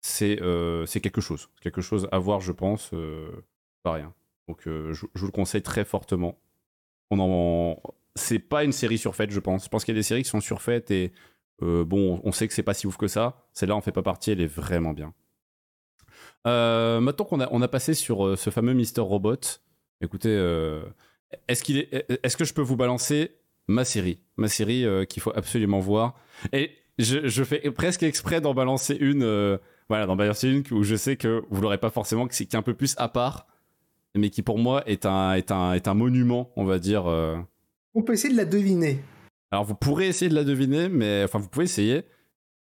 c'est 0.00 0.40
euh, 0.40 0.86
c'est 0.86 1.00
quelque 1.00 1.20
chose. 1.20 1.48
Quelque 1.60 1.80
chose 1.80 2.06
à 2.12 2.20
voir, 2.20 2.40
je 2.40 2.52
pense. 2.52 2.90
euh, 2.92 3.28
pas 3.82 3.94
rien. 3.94 4.14
Donc 4.46 4.60
je, 4.66 5.04
vous 5.14 5.26
le 5.26 5.32
conseille 5.32 5.62
très 5.62 5.84
fortement. 5.84 6.38
On 7.10 7.18
en, 7.18 7.82
c'est 8.14 8.38
pas 8.38 8.62
une 8.62 8.70
série 8.70 8.98
surfaite, 8.98 9.32
je 9.32 9.40
pense. 9.40 9.64
Je 9.64 9.68
pense 9.68 9.84
qu'il 9.84 9.96
y 9.96 9.98
a 9.98 9.98
des 9.98 10.04
séries 10.04 10.22
qui 10.22 10.28
sont 10.28 10.40
surfaites 10.40 10.92
et 10.92 11.12
bon, 11.60 12.20
on 12.22 12.30
sait 12.30 12.46
que 12.46 12.54
c'est 12.54 12.62
pas 12.62 12.74
si 12.74 12.86
ouf 12.86 12.98
que 12.98 13.08
ça. 13.08 13.48
Celle-là, 13.52 13.74
on 13.74 13.80
fait 13.80 13.90
pas 13.90 14.04
partie, 14.04 14.30
elle 14.30 14.40
est 14.40 14.46
vraiment 14.46 14.92
bien. 14.92 15.12
Maintenant 16.44 17.24
qu'on 17.24 17.40
a, 17.40 17.48
on 17.50 17.62
a 17.62 17.68
passé 17.68 17.94
sur 17.94 18.38
ce 18.38 18.50
fameux 18.50 18.74
Mister 18.74 19.00
Robot, 19.00 19.40
écoutez, 20.00 20.36
est-ce 21.48 21.72
est, 21.72 22.06
est-ce 22.22 22.36
que 22.36 22.44
je 22.44 22.54
peux 22.54 22.62
vous 22.62 22.76
balancer 22.76 23.39
ma 23.68 23.84
série, 23.84 24.20
ma 24.36 24.48
série 24.48 24.84
euh, 24.84 25.04
qu'il 25.04 25.22
faut 25.22 25.32
absolument 25.34 25.80
voir 25.80 26.18
Et 26.52 26.72
je, 26.98 27.26
je 27.28 27.44
fais 27.44 27.70
presque 27.70 28.02
exprès 28.02 28.40
d'en 28.40 28.54
balancer 28.54 28.96
une, 29.00 29.22
euh, 29.22 29.58
voilà, 29.88 30.06
d'en 30.06 30.16
balancer 30.16 30.48
une 30.48 30.62
où 30.70 30.82
je 30.82 30.96
sais 30.96 31.16
que 31.16 31.42
vous 31.50 31.60
l'aurez 31.62 31.78
pas 31.78 31.90
forcément, 31.90 32.26
que 32.28 32.34
c'est 32.34 32.46
qui 32.46 32.56
est 32.56 32.58
un 32.58 32.62
peu 32.62 32.74
plus 32.74 32.94
à 32.98 33.08
part, 33.08 33.46
mais 34.16 34.30
qui 34.30 34.42
pour 34.42 34.58
moi 34.58 34.82
est 34.86 35.06
un, 35.06 35.34
est 35.34 35.50
un, 35.50 35.72
est 35.74 35.88
un 35.88 35.94
monument, 35.94 36.52
on 36.56 36.64
va 36.64 36.78
dire. 36.78 37.06
euh. 37.06 37.38
On 37.94 38.02
peut 38.02 38.12
essayer 38.12 38.32
de 38.32 38.38
la 38.38 38.44
deviner. 38.44 39.00
Alors 39.50 39.64
vous 39.64 39.74
pourrez 39.74 40.08
essayer 40.08 40.28
de 40.28 40.34
la 40.34 40.44
deviner, 40.44 40.88
mais 40.88 41.22
enfin 41.24 41.38
vous 41.38 41.48
pouvez 41.48 41.64
essayer. 41.64 42.02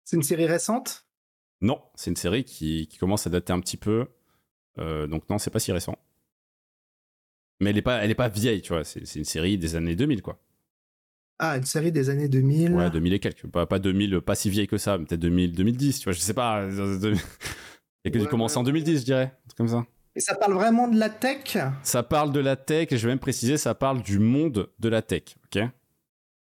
C'est 0.05 0.17
une 0.17 0.23
série 0.23 0.47
récente? 0.47 1.07
Non, 1.61 1.81
c'est 1.95 2.11
une 2.11 2.17
série 2.17 2.43
qui, 2.45 2.89
qui 2.89 2.99
commence 2.99 3.27
à 3.27 3.31
dater 3.31 3.53
un 3.53 3.61
petit 3.61 3.77
peu. 3.77 4.09
Euh, 4.79 5.07
donc 5.07 5.29
non, 5.31 5.39
c'est 5.39 5.51
pas 5.51 5.61
si 5.61 5.71
récent. 5.71 5.97
Mais 7.61 7.71
elle 7.71 7.79
est 7.79 7.83
pas, 7.83 8.03
elle 8.03 8.11
est 8.11 8.17
pas 8.17 8.29
vieille, 8.29 8.63
tu 8.63 8.73
vois. 8.73 8.83
C'est 8.83 9.07
c'est 9.07 9.21
une 9.21 9.25
série 9.25 9.59
des 9.59 9.77
années 9.77 9.95
2000, 9.95 10.23
quoi. 10.23 10.41
Ah, 11.39 11.57
une 11.57 11.65
série 11.65 11.91
des 11.93 12.09
années 12.11 12.29
2000. 12.29 12.73
Ouais, 12.73 12.91
2000 12.91 13.13
et 13.15 13.19
quelques. 13.21 13.47
Pas, 13.49 13.67
pas 13.67 13.79
2000, 13.79 14.21
pas 14.21 14.35
si 14.35 14.49
vieille 14.51 14.69
que 14.69 14.79
ça, 14.79 14.97
mais 14.99 15.05
peut-être 15.07 15.21
2000, 15.21 15.53
2010, 15.55 15.99
tu 15.99 16.05
vois. 16.05 16.13
Je 16.13 16.21
sais 16.21 16.35
pas. 16.35 16.67
Il 16.69 16.75
y 18.05 18.09
a 18.09 18.11
que 18.11 18.19
Ouais, 18.19 18.27
commencer 18.27 18.57
en 18.57 18.61
ouais, 18.61 18.67
2010, 18.67 19.01
je 19.01 19.05
dirais. 19.05 19.25
un 19.25 19.49
truc 19.49 19.57
Comme 19.57 19.69
ça. 19.69 19.85
Et 20.15 20.21
ça 20.21 20.35
parle 20.35 20.53
vraiment 20.55 20.89
de 20.89 20.99
la 20.99 21.09
tech? 21.09 21.57
Ça 21.83 22.03
parle 22.03 22.33
de 22.33 22.41
la 22.41 22.55
tech, 22.57 22.89
et 22.93 22.99
je 22.99 23.07
vais 23.07 23.13
même 23.13 23.19
préciser, 23.19 23.57
ça 23.57 23.75
parle 23.75 24.03
du 24.03 24.19
monde 24.19 24.71
de 24.79 24.89
la 24.89 25.01
tech, 25.03 25.23
ok? 25.47 25.63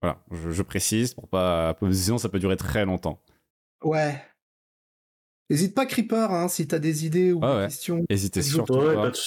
Voilà, 0.02 0.22
je, 0.32 0.52
je 0.52 0.62
précise 0.64 1.14
pour 1.14 1.28
pas. 1.30 1.78
Sinon, 1.92 2.18
ça 2.18 2.28
peut 2.30 2.40
durer 2.40 2.58
très 2.58 2.84
longtemps. 2.84 3.22
Ouais. 3.84 4.20
N'hésite 5.50 5.76
pas, 5.76 5.86
Creeper, 5.86 6.32
hein, 6.32 6.48
si 6.48 6.68
t'as 6.68 6.80
des 6.80 7.06
idées 7.06 7.32
ou 7.32 7.40
des 7.42 7.48
ouais. 7.48 7.66
questions. 7.68 8.04
Hésitez 8.10 8.42
Je- 8.42 8.54
surtout 8.54 8.74
Ouais, 8.80 8.96
pas. 8.96 9.04
pas 9.04 9.12
de. 9.12 9.18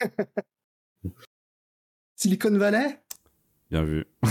Silicon 2.16 2.56
Valley? 2.58 2.98
Bien 3.70 3.84
vu. 3.84 4.04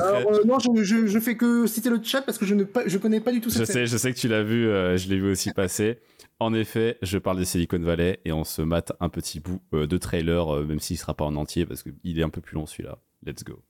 Alors, 0.00 0.32
euh, 0.32 0.44
non, 0.44 0.58
je, 0.58 0.82
je, 0.82 1.06
je 1.06 1.18
fais 1.20 1.36
que 1.36 1.66
citer 1.68 1.88
le 1.88 2.02
chat 2.02 2.22
parce 2.22 2.36
que 2.36 2.44
je 2.44 2.54
ne 2.54 2.64
pas, 2.64 2.82
je 2.88 2.98
connais 2.98 3.20
pas 3.20 3.30
du 3.30 3.40
tout 3.40 3.48
Je 3.48 3.58
cette 3.58 3.66
série. 3.66 3.86
sais, 3.86 3.92
je 3.92 3.96
sais 3.96 4.12
que 4.12 4.18
tu 4.18 4.26
l'as 4.26 4.42
vu, 4.42 4.66
euh, 4.68 4.96
je 4.96 5.08
l'ai 5.08 5.16
vu 5.18 5.30
aussi 5.30 5.52
passer. 5.52 6.00
En 6.40 6.52
effet, 6.52 6.98
je 7.00 7.16
parle 7.18 7.38
des 7.38 7.44
Silicon 7.44 7.78
Valley 7.78 8.20
et 8.24 8.32
on 8.32 8.42
se 8.44 8.62
mate 8.62 8.92
un 9.00 9.08
petit 9.08 9.38
bout 9.40 9.62
euh, 9.72 9.86
de 9.86 9.96
trailer, 9.98 10.52
euh, 10.54 10.64
même 10.64 10.80
s'il 10.80 10.98
sera 10.98 11.14
pas 11.14 11.24
en 11.24 11.36
entier 11.36 11.64
parce 11.64 11.82
qu'il 11.84 12.18
est 12.18 12.22
un 12.24 12.28
peu 12.28 12.40
plus 12.40 12.56
long 12.56 12.66
celui-là. 12.66 12.98
Let's 13.24 13.44
go. 13.44 13.62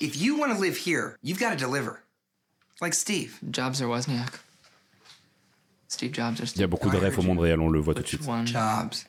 If 0.00 0.16
you 0.20 0.38
want 0.38 0.54
to 0.56 0.62
live 0.62 0.76
here, 0.86 1.16
you've 1.24 1.40
got 1.40 1.50
to 1.50 1.56
deliver. 1.56 2.04
Like 2.80 2.94
Steve. 2.94 3.38
Jobs 3.50 3.82
or 3.82 3.88
Wozniak? 3.90 4.30
Steve 5.88 6.12
Jobs 6.12 6.40
or 6.40 6.40
Il 6.40 6.40
y 6.40 6.42
a 6.42 6.46
Steve? 6.46 6.66
beaucoup 6.68 6.90
de 6.90 6.96
refs 6.96 7.18
au 7.18 7.22
monde 7.22 7.40
réel, 7.40 7.60
on 7.60 7.68
le 7.68 7.80
voit 7.80 7.94
tout 7.94 8.02
de 8.02 8.06
suite. 8.08 8.26
one? 8.26 8.46
Jobs. 8.46 9.06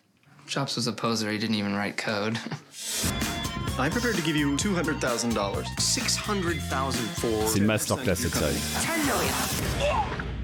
Jobs 0.47 0.75
was 0.75 0.87
a 0.87 0.93
poser. 0.93 1.29
He 1.31 1.37
didn't 1.37 1.55
even 1.55 1.73
write 1.75 1.95
code. 1.95 2.37
I'm 3.77 3.91
prepared 3.91 4.15
to 4.15 4.21
give 4.21 4.35
you 4.37 4.55
$200,000. 4.55 5.65
600,000 5.79 6.93
for 7.19 7.47
C'est 7.47 7.59
une 7.59 7.65
masterclass 7.65 8.15
cette 8.15 8.33
série. 8.35 8.55
10 8.81 9.05
million. 9.05 9.33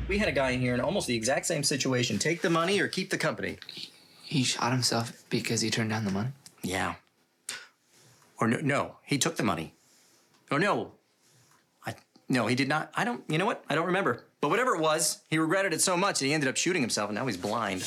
We 0.10 0.18
had 0.20 0.28
a 0.28 0.32
guy 0.34 0.52
in 0.52 0.60
here 0.60 0.74
in 0.74 0.82
almost 0.82 1.08
the 1.08 1.16
exact 1.16 1.46
same 1.46 1.64
situation. 1.64 2.18
Take 2.20 2.42
the 2.42 2.50
money 2.50 2.82
or 2.82 2.90
keep 2.90 3.10
the 3.10 3.18
company. 3.18 3.58
He 4.24 4.44
shot 4.44 4.72
himself 4.74 5.14
because 5.30 5.62
he 5.62 5.70
turned 5.70 5.90
down 5.92 6.04
the 6.04 6.12
money. 6.12 6.30
Yeah. 6.64 6.96
Or 8.40 8.48
no, 8.50 8.58
no, 8.62 8.96
he 9.06 9.18
took 9.18 9.38
the 9.38 9.44
money. 9.44 9.76
Or 10.52 10.60
no. 10.60 10.92
I, 11.86 11.96
no, 12.28 12.48
he 12.48 12.56
did 12.56 12.68
not. 12.68 12.92
I 12.96 13.06
don't, 13.06 13.24
you 13.30 13.38
know 13.38 13.46
what? 13.46 13.64
I 13.70 13.76
don't 13.76 13.86
remember. 13.88 14.26
But 14.42 14.50
whatever 14.50 14.76
it 14.76 14.82
was, 14.82 15.20
he 15.30 15.38
regretted 15.38 15.72
it 15.74 15.80
so 15.82 15.96
much 15.96 16.20
that 16.20 16.26
he 16.26 16.34
ended 16.34 16.50
up 16.50 16.58
shooting 16.58 16.82
himself 16.82 17.10
and 17.10 17.18
now 17.18 17.26
he's 17.28 17.38
blind. 17.38 17.82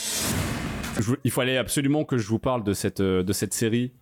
Je 0.96 1.02
vous- 1.02 1.16
il 1.24 1.30
fallait 1.32 1.58
absolument 1.58 2.04
que 2.06 2.16
je 2.16 2.26
vous 2.28 2.38
parle 2.38 2.62
de 2.64 2.72
cette, 2.72 3.00
euh, 3.00 3.22
de 3.22 3.32
cette 3.34 3.52
série 3.52 3.92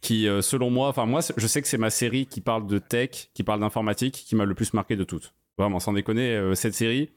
qui, 0.00 0.28
euh, 0.28 0.42
selon 0.42 0.70
moi, 0.70 0.88
enfin 0.88 1.06
moi, 1.06 1.20
je 1.36 1.46
sais 1.46 1.62
que 1.62 1.68
c'est 1.68 1.78
ma 1.78 1.90
série 1.90 2.26
qui 2.26 2.40
parle 2.40 2.66
de 2.66 2.78
tech, 2.78 3.30
qui 3.34 3.42
parle 3.42 3.60
d'informatique, 3.60 4.14
qui 4.14 4.36
m'a 4.36 4.44
le 4.44 4.54
plus 4.54 4.72
marqué 4.72 4.96
de 4.96 5.04
toutes. 5.04 5.34
Vraiment, 5.58 5.80
sans 5.80 5.92
déconner, 5.92 6.36
euh, 6.36 6.54
cette 6.54 6.74
série. 6.74 7.10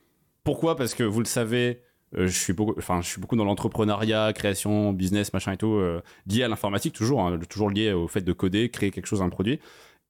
Pourquoi? 0.44 0.76
Parce 0.76 0.96
que 0.96 1.04
vous 1.04 1.20
le 1.20 1.26
savez, 1.26 1.82
euh, 2.18 2.28
je 2.28 2.38
suis 2.38 2.54
beaucoup, 2.54 2.74
enfin, 2.78 3.02
je 3.02 3.08
suis 3.08 3.22
beaucoup 3.22 3.36
dans 3.36 3.46
l'entrepreneuriat, 3.46 4.34
création, 4.34 4.94
business, 4.94 5.34
machin 5.34 5.52
et 5.52 5.58
tout, 5.58 5.80
lié 6.28 6.44
à 6.44 6.48
l'informatique 6.48 6.94
toujours, 6.94 7.22
hein, 7.22 7.40
toujours 7.50 7.70
lié 7.70 7.92
au 7.92 8.08
fait 8.08 8.22
de 8.22 8.34
coder, 8.34 8.70
créer 8.70 8.92
quelque 8.92 9.08
chose, 9.08 9.22
un 9.22 9.30
produit. 9.30 9.60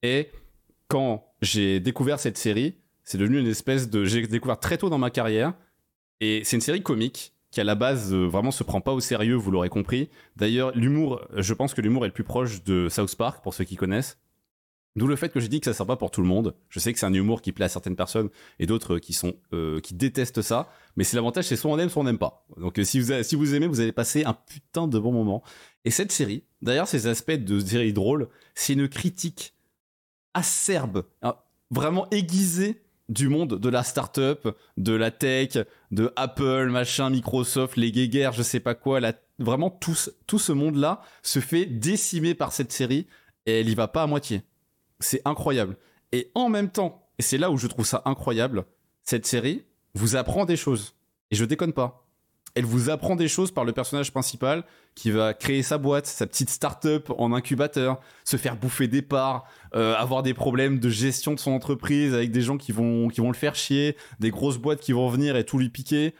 Et 0.02 0.30
quand 0.88 1.24
j'ai 1.42 1.80
découvert 1.80 2.18
cette 2.18 2.38
série, 2.38 2.76
c'est 3.04 3.18
devenu 3.18 3.40
une 3.40 3.46
espèce 3.46 3.90
de, 3.90 4.04
j'ai 4.04 4.26
découvert 4.26 4.58
très 4.58 4.78
tôt 4.78 4.88
dans 4.88 4.98
ma 4.98 5.10
carrière, 5.10 5.54
et 6.20 6.42
c'est 6.44 6.56
une 6.56 6.62
série 6.62 6.82
comique 6.82 7.34
qui 7.50 7.60
à 7.60 7.64
la 7.64 7.74
base 7.74 8.12
euh, 8.12 8.26
vraiment 8.26 8.50
se 8.50 8.62
prend 8.62 8.80
pas 8.80 8.92
au 8.92 9.00
sérieux, 9.00 9.34
vous 9.34 9.50
l'aurez 9.50 9.68
compris. 9.68 10.08
D'ailleurs, 10.36 10.72
l'humour, 10.74 11.20
euh, 11.32 11.42
je 11.42 11.54
pense 11.54 11.74
que 11.74 11.80
l'humour 11.80 12.04
est 12.04 12.08
le 12.08 12.14
plus 12.14 12.24
proche 12.24 12.62
de 12.64 12.88
South 12.88 13.16
Park 13.16 13.42
pour 13.42 13.54
ceux 13.54 13.64
qui 13.64 13.76
connaissent. 13.76 14.18
D'où 14.96 15.06
le 15.06 15.14
fait 15.14 15.28
que 15.28 15.38
j'ai 15.38 15.48
dit 15.48 15.60
que 15.60 15.66
ça 15.66 15.72
sert 15.72 15.86
pas 15.86 15.96
pour 15.96 16.10
tout 16.10 16.20
le 16.20 16.26
monde. 16.26 16.56
Je 16.68 16.80
sais 16.80 16.92
que 16.92 16.98
c'est 16.98 17.06
un 17.06 17.14
humour 17.14 17.42
qui 17.42 17.52
plaît 17.52 17.66
à 17.66 17.68
certaines 17.68 17.94
personnes 17.94 18.28
et 18.58 18.66
d'autres 18.66 18.98
qui 18.98 19.12
sont 19.12 19.34
euh, 19.52 19.78
qui 19.80 19.94
détestent 19.94 20.42
ça. 20.42 20.68
Mais 20.96 21.04
c'est 21.04 21.16
l'avantage, 21.16 21.44
c'est 21.44 21.56
soit 21.56 21.70
on 21.70 21.78
aime, 21.78 21.88
soit 21.88 22.02
on 22.02 22.06
n'aime 22.06 22.18
pas. 22.18 22.44
Donc 22.56 22.80
si 22.82 22.98
vous 22.98 23.22
si 23.22 23.36
vous 23.36 23.54
aimez, 23.54 23.68
vous 23.68 23.80
allez 23.80 23.92
passer 23.92 24.24
un 24.24 24.32
putain 24.34 24.88
de 24.88 24.98
bon 24.98 25.12
moment. 25.12 25.44
Et 25.84 25.90
cette 25.90 26.10
série, 26.10 26.42
d'ailleurs, 26.60 26.88
ces 26.88 27.06
aspects 27.06 27.30
de 27.30 27.60
série 27.60 27.92
drôle, 27.92 28.28
c'est 28.54 28.72
une 28.72 28.88
critique 28.88 29.54
acerbe, 30.34 31.04
hein, 31.22 31.36
vraiment 31.70 32.08
aiguisée 32.10 32.82
du 33.10 33.28
monde 33.28 33.58
de 33.58 33.68
la 33.68 33.82
startup, 33.82 34.48
de 34.78 34.92
la 34.92 35.10
tech, 35.10 35.58
de 35.90 36.12
Apple, 36.16 36.68
machin, 36.70 37.10
Microsoft, 37.10 37.76
les 37.76 37.92
guéguerres, 37.92 38.32
je 38.32 38.42
sais 38.42 38.60
pas 38.60 38.74
quoi. 38.74 39.00
La... 39.00 39.12
Vraiment, 39.38 39.68
tout, 39.68 39.96
tout 40.26 40.38
ce 40.38 40.52
monde-là 40.52 41.02
se 41.22 41.40
fait 41.40 41.66
décimer 41.66 42.34
par 42.34 42.52
cette 42.52 42.72
série 42.72 43.06
et 43.46 43.60
elle 43.60 43.68
y 43.68 43.74
va 43.74 43.88
pas 43.88 44.04
à 44.04 44.06
moitié. 44.06 44.42
C'est 45.00 45.22
incroyable. 45.24 45.76
Et 46.12 46.30
en 46.34 46.48
même 46.48 46.70
temps, 46.70 47.08
et 47.18 47.22
c'est 47.22 47.38
là 47.38 47.50
où 47.50 47.58
je 47.58 47.66
trouve 47.66 47.86
ça 47.86 48.02
incroyable, 48.04 48.64
cette 49.02 49.26
série 49.26 49.64
vous 49.94 50.16
apprend 50.16 50.44
des 50.44 50.56
choses. 50.56 50.94
Et 51.30 51.36
je 51.36 51.44
déconne 51.44 51.72
pas. 51.72 51.99
Elle 52.54 52.64
vous 52.64 52.90
apprend 52.90 53.16
des 53.16 53.28
choses 53.28 53.50
par 53.50 53.64
le 53.64 53.72
personnage 53.72 54.10
principal 54.12 54.64
qui 54.94 55.10
va 55.10 55.34
créer 55.34 55.62
sa 55.62 55.78
boîte, 55.78 56.06
sa 56.06 56.26
petite 56.26 56.50
start-up 56.50 57.10
en 57.16 57.32
incubateur, 57.32 58.00
se 58.24 58.36
faire 58.36 58.56
bouffer 58.56 58.88
des 58.88 59.02
parts, 59.02 59.44
euh, 59.74 59.94
avoir 59.94 60.22
des 60.22 60.34
problèmes 60.34 60.78
de 60.78 60.88
gestion 60.88 61.34
de 61.34 61.38
son 61.38 61.52
entreprise 61.52 62.12
avec 62.14 62.32
des 62.32 62.42
gens 62.42 62.56
qui 62.56 62.72
vont, 62.72 63.08
qui 63.08 63.20
vont 63.20 63.30
le 63.30 63.36
faire 63.36 63.54
chier, 63.54 63.96
des 64.18 64.30
grosses 64.30 64.58
boîtes 64.58 64.80
qui 64.80 64.92
vont 64.92 65.08
venir 65.08 65.36
et 65.36 65.44
tout 65.44 65.58
lui 65.58 65.68
piquer. 65.68 66.14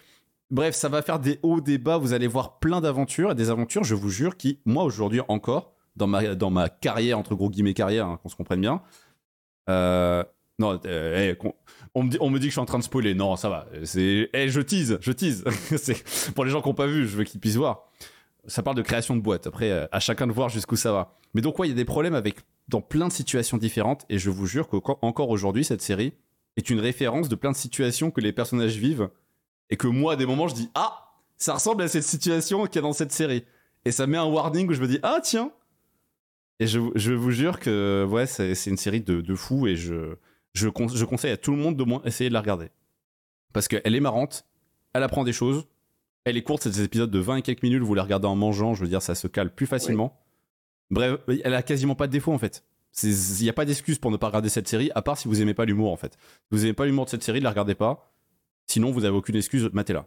Bref, 0.50 0.74
ça 0.74 0.88
va 0.88 1.02
faire 1.02 1.20
des 1.20 1.38
hauts, 1.42 1.60
des 1.60 1.78
bas. 1.78 1.96
Vous 1.96 2.12
allez 2.12 2.26
voir 2.26 2.58
plein 2.58 2.80
d'aventures 2.80 3.32
et 3.32 3.34
des 3.34 3.50
aventures, 3.50 3.84
je 3.84 3.94
vous 3.94 4.10
jure, 4.10 4.36
qui, 4.36 4.60
moi 4.64 4.84
aujourd'hui 4.84 5.20
encore, 5.28 5.74
dans 5.96 6.06
ma, 6.06 6.34
dans 6.34 6.50
ma 6.50 6.68
carrière, 6.68 7.18
entre 7.18 7.34
gros 7.34 7.50
guillemets 7.50 7.74
carrière, 7.74 8.06
hein, 8.06 8.18
qu'on 8.22 8.28
se 8.28 8.36
comprenne 8.36 8.60
bien, 8.60 8.82
euh, 9.68 10.24
non, 10.58 10.78
euh, 10.84 11.32
eh, 11.32 11.48
on, 11.94 12.05
me 12.05 12.11
dit, 12.11 12.18
on 12.20 12.31
me 12.31 12.38
dit 12.38 12.46
que 12.46 12.50
je 12.50 12.55
suis 12.55 12.61
en 12.61 12.66
train 12.66 12.79
de 12.79 12.85
spoiler. 12.85 13.14
Non, 13.14 13.37
ça 13.37 13.48
va. 13.48 13.66
C'est, 13.85 14.31
eh, 14.33 14.48
je 14.48 14.61
tease, 14.61 14.98
je 15.00 15.12
tease. 15.12 15.44
c'est 15.76 16.33
pour 16.35 16.44
les 16.44 16.50
gens 16.50 16.62
qui 16.62 16.68
n'ont 16.68 16.74
pas 16.74 16.87
vu, 16.87 17.07
je 17.07 17.16
veux 17.16 17.24
qu'ils 17.24 17.40
puissent 17.40 17.57
voir. 17.57 17.88
Ça 18.46 18.62
parle 18.62 18.76
de 18.76 18.83
création 18.83 19.16
de 19.16 19.20
boîte. 19.20 19.46
Après, 19.46 19.70
euh, 19.70 19.87
à 19.92 20.00
chacun 20.00 20.26
de 20.26 20.33
voir 20.33 20.48
jusqu'où 20.48 20.76
ça 20.76 20.92
va. 20.92 21.16
Mais 21.35 21.42
donc, 21.42 21.59
ouais, 21.59 21.68
il 21.68 21.70
y 21.70 21.74
a 21.74 21.76
des 21.76 21.85
problèmes 21.85 22.14
avec 22.14 22.37
dans 22.68 22.81
plein 22.81 23.09
de 23.09 23.12
situations 23.12 23.57
différentes. 23.57 24.05
Et 24.09 24.18
je 24.18 24.31
vous 24.31 24.46
jure 24.46 24.68
qu'encore 24.68 25.31
aujourd'hui, 25.31 25.64
cette 25.64 25.83
série 25.83 26.12
est 26.57 26.70
une 26.70 26.81
référence 26.81 27.29
de 27.29 27.35
plein 27.35 27.53
de 27.53 27.57
situations 27.57 28.11
que 28.11 28.20
les 28.20 28.33
personnages 28.33 28.76
vivent. 28.76 29.11
Et 29.68 29.76
que 29.76 29.87
moi, 29.87 30.14
à 30.14 30.16
des 30.16 30.26
moments, 30.26 30.48
je 30.48 30.55
dis 30.55 30.70
Ah, 30.74 31.12
ça 31.37 31.55
ressemble 31.55 31.83
à 31.83 31.88
cette 31.88 32.05
situation 32.05 32.66
qu'il 32.66 32.76
y 32.76 32.79
a 32.79 32.83
dans 32.83 32.92
cette 32.92 33.12
série. 33.12 33.44
Et 33.85 33.92
ça 33.92 34.07
met 34.07 34.18
un 34.18 34.24
warning 34.24 34.68
où 34.68 34.74
je 34.74 34.81
me 34.81 34.88
dis 34.88 34.98
Ah, 35.03 35.20
tiens. 35.22 35.53
Et 36.61 36.66
je, 36.66 36.81
je 36.94 37.12
vous 37.12 37.31
jure 37.31 37.59
que 37.59 38.07
ouais, 38.09 38.26
c'est 38.26 38.66
une 38.66 38.76
série 38.76 39.00
de, 39.00 39.20
de 39.20 39.35
fou. 39.35 39.66
Et 39.66 39.76
je, 39.76 40.16
je, 40.54 40.68
con- 40.68 40.88
je 40.88 41.04
conseille 41.04 41.30
à 41.32 41.36
tout 41.36 41.50
le 41.52 41.56
monde 41.58 41.76
de 41.76 41.84
moins 41.84 42.02
essayer 42.04 42.28
de 42.30 42.34
la 42.34 42.40
regarder. 42.40 42.68
Parce 43.52 43.68
qu'elle 43.68 43.94
est 43.94 44.00
marrante, 44.00 44.44
elle 44.92 45.02
apprend 45.02 45.24
des 45.24 45.32
choses, 45.32 45.66
elle 46.24 46.36
est 46.36 46.42
courte, 46.42 46.62
c'est 46.64 46.70
des 46.70 46.82
épisodes 46.84 47.10
de 47.10 47.18
20 47.18 47.36
et 47.36 47.42
quelques 47.42 47.62
minutes, 47.62 47.82
vous 47.82 47.94
les 47.94 48.00
regardez 48.00 48.26
en 48.26 48.36
mangeant, 48.36 48.74
je 48.74 48.82
veux 48.82 48.88
dire, 48.88 49.02
ça 49.02 49.14
se 49.14 49.26
cale 49.26 49.54
plus 49.54 49.66
facilement. 49.66 50.20
Bref, 50.90 51.20
elle 51.44 51.54
a 51.54 51.62
quasiment 51.62 51.94
pas 51.94 52.06
de 52.06 52.12
défaut 52.12 52.32
en 52.32 52.38
fait. 52.38 52.64
Il 53.04 53.14
n'y 53.42 53.48
a 53.48 53.52
pas 53.52 53.64
d'excuse 53.64 53.98
pour 54.00 54.10
ne 54.10 54.16
pas 54.16 54.26
regarder 54.26 54.48
cette 54.48 54.66
série, 54.68 54.90
à 54.96 55.02
part 55.02 55.16
si 55.16 55.28
vous 55.28 55.40
aimez 55.40 55.54
pas 55.54 55.64
l'humour 55.64 55.92
en 55.92 55.96
fait. 55.96 56.14
Si 56.14 56.48
vous 56.50 56.64
aimez 56.64 56.72
pas 56.74 56.86
l'humour 56.86 57.04
de 57.04 57.10
cette 57.10 57.22
série, 57.22 57.38
ne 57.38 57.44
la 57.44 57.50
regardez 57.50 57.76
pas. 57.76 58.12
Sinon, 58.66 58.90
vous 58.90 59.04
avez 59.04 59.16
aucune 59.16 59.36
excuse, 59.36 59.70
matez-la. 59.72 60.06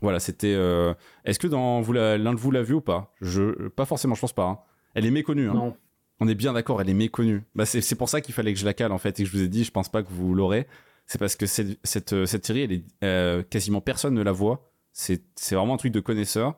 Voilà, 0.00 0.20
c'était. 0.20 0.54
euh, 0.54 0.94
Est-ce 1.24 1.38
que 1.38 1.46
la- 1.92 2.18
l'un 2.18 2.32
de 2.34 2.38
vous 2.38 2.50
l'a 2.50 2.62
vu 2.62 2.74
ou 2.74 2.80
pas? 2.80 3.12
Je, 3.20 3.68
pas 3.68 3.84
forcément, 3.84 4.14
je 4.14 4.20
pense 4.20 4.32
pas. 4.32 4.44
hein. 4.46 4.58
Elle 4.94 5.06
est 5.06 5.10
méconnue. 5.10 5.48
hein. 5.48 5.54
Non. 5.54 5.76
On 6.20 6.28
est 6.28 6.34
bien 6.34 6.52
d'accord, 6.52 6.80
elle 6.80 6.88
est 6.88 6.94
méconnue. 6.94 7.42
Bah, 7.54 7.66
c'est 7.66 7.94
pour 7.96 8.08
ça 8.08 8.20
qu'il 8.20 8.34
fallait 8.34 8.52
que 8.52 8.58
je 8.58 8.64
la 8.64 8.74
cale 8.74 8.92
en 8.92 8.98
fait 8.98 9.18
et 9.20 9.24
que 9.24 9.28
je 9.28 9.36
vous 9.36 9.42
ai 9.42 9.48
dit, 9.48 9.64
je 9.64 9.70
pense 9.70 9.88
pas 9.88 10.02
que 10.02 10.08
vous 10.10 10.34
l'aurez. 10.34 10.66
C'est 11.06 11.18
parce 11.18 11.36
que 11.36 11.46
cette, 11.46 11.78
cette, 11.84 12.12
euh, 12.12 12.26
série, 12.26 12.84
euh, 13.02 13.42
quasiment 13.42 13.80
personne 13.80 14.14
ne 14.14 14.22
la 14.22 14.32
voit. 14.32 14.70
C'est 14.92 15.20
vraiment 15.50 15.74
un 15.74 15.76
truc 15.76 15.92
de 15.92 16.00
connaisseur. 16.00 16.54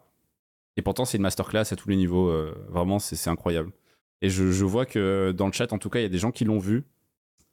Et 0.76 0.82
pourtant, 0.82 1.04
c'est 1.04 1.16
une 1.16 1.22
masterclass 1.22 1.72
à 1.72 1.76
tous 1.76 1.88
les 1.88 1.96
niveaux. 1.96 2.28
euh, 2.28 2.54
vraiment, 2.68 2.98
c'est 2.98 3.30
incroyable. 3.30 3.72
Et 4.22 4.28
je, 4.28 4.52
je 4.52 4.64
vois 4.64 4.86
que 4.86 5.32
dans 5.32 5.46
le 5.46 5.52
chat, 5.52 5.72
en 5.72 5.78
tout 5.78 5.90
cas, 5.90 6.00
il 6.00 6.02
y 6.02 6.06
a 6.06 6.10
des 6.10 6.18
gens 6.18 6.30
qui 6.32 6.44
l'ont 6.44 6.58
vu. 6.58 6.84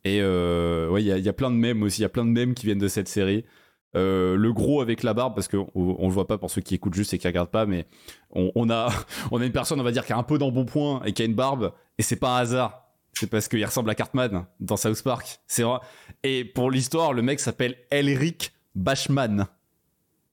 Et 0.04 0.22
ouais, 0.22 1.02
il 1.02 1.08
y 1.08 1.12
a, 1.12 1.18
y 1.18 1.30
a 1.30 1.34
plein 1.34 1.50
de 1.50 1.56
mèmes 1.56 1.84
aussi. 1.84 2.02
Il 2.02 2.04
y 2.04 2.06
a 2.06 2.10
plein 2.10 2.26
de 2.26 2.30
mèmes 2.32 2.54
qui 2.54 2.66
viennent 2.66 2.80
de 2.80 2.88
cette 2.90 3.08
série. 3.08 3.46
Euh, 3.96 4.36
le 4.36 4.52
gros 4.54 4.82
avec 4.82 5.04
la 5.04 5.14
barbe, 5.14 5.36
parce 5.36 5.48
qu'on 5.48 5.70
on 5.76 6.08
le 6.08 6.14
voit 6.14 6.26
pas 6.28 6.38
pour 6.40 6.50
ceux 6.50 6.62
qui 6.62 6.74
écoutent 6.74 6.96
juste 6.96 7.14
et 7.14 7.20
qui 7.20 7.28
regardent 7.28 7.52
pas, 7.52 7.66
mais 7.68 7.86
on, 8.32 8.52
on 8.56 8.70
a, 8.72 8.90
on 9.32 9.40
a 9.40 9.46
une 9.46 9.52
personne, 9.52 9.80
on 9.80 9.84
va 9.84 9.92
dire, 9.92 10.06
qui 10.06 10.14
a 10.14 10.18
un 10.18 10.24
peu 10.24 10.38
d'embonpoint 10.40 11.02
et 11.06 11.14
qui 11.14 11.22
a 11.22 11.26
une 11.26 11.36
barbe. 11.36 11.74
Et 12.00 12.02
c'est 12.04 12.16
pas 12.16 12.36
un 12.38 12.40
hasard. 12.42 12.80
C'est 13.14 13.28
parce 13.30 13.48
qu'il 13.48 13.64
ressemble 13.64 13.92
à 13.92 13.96
Cartman 13.96 14.46
dans 14.60 14.78
South 14.78 15.04
Park. 15.04 15.40
C'est 15.46 15.62
vrai. 15.62 15.78
Et 16.24 16.44
pour 16.44 16.72
l'histoire, 16.72 17.14
le 17.14 17.22
mec 17.22 17.40
s'appelle 17.40 17.78
Elric 17.92 18.52
Bashman. 18.74 19.46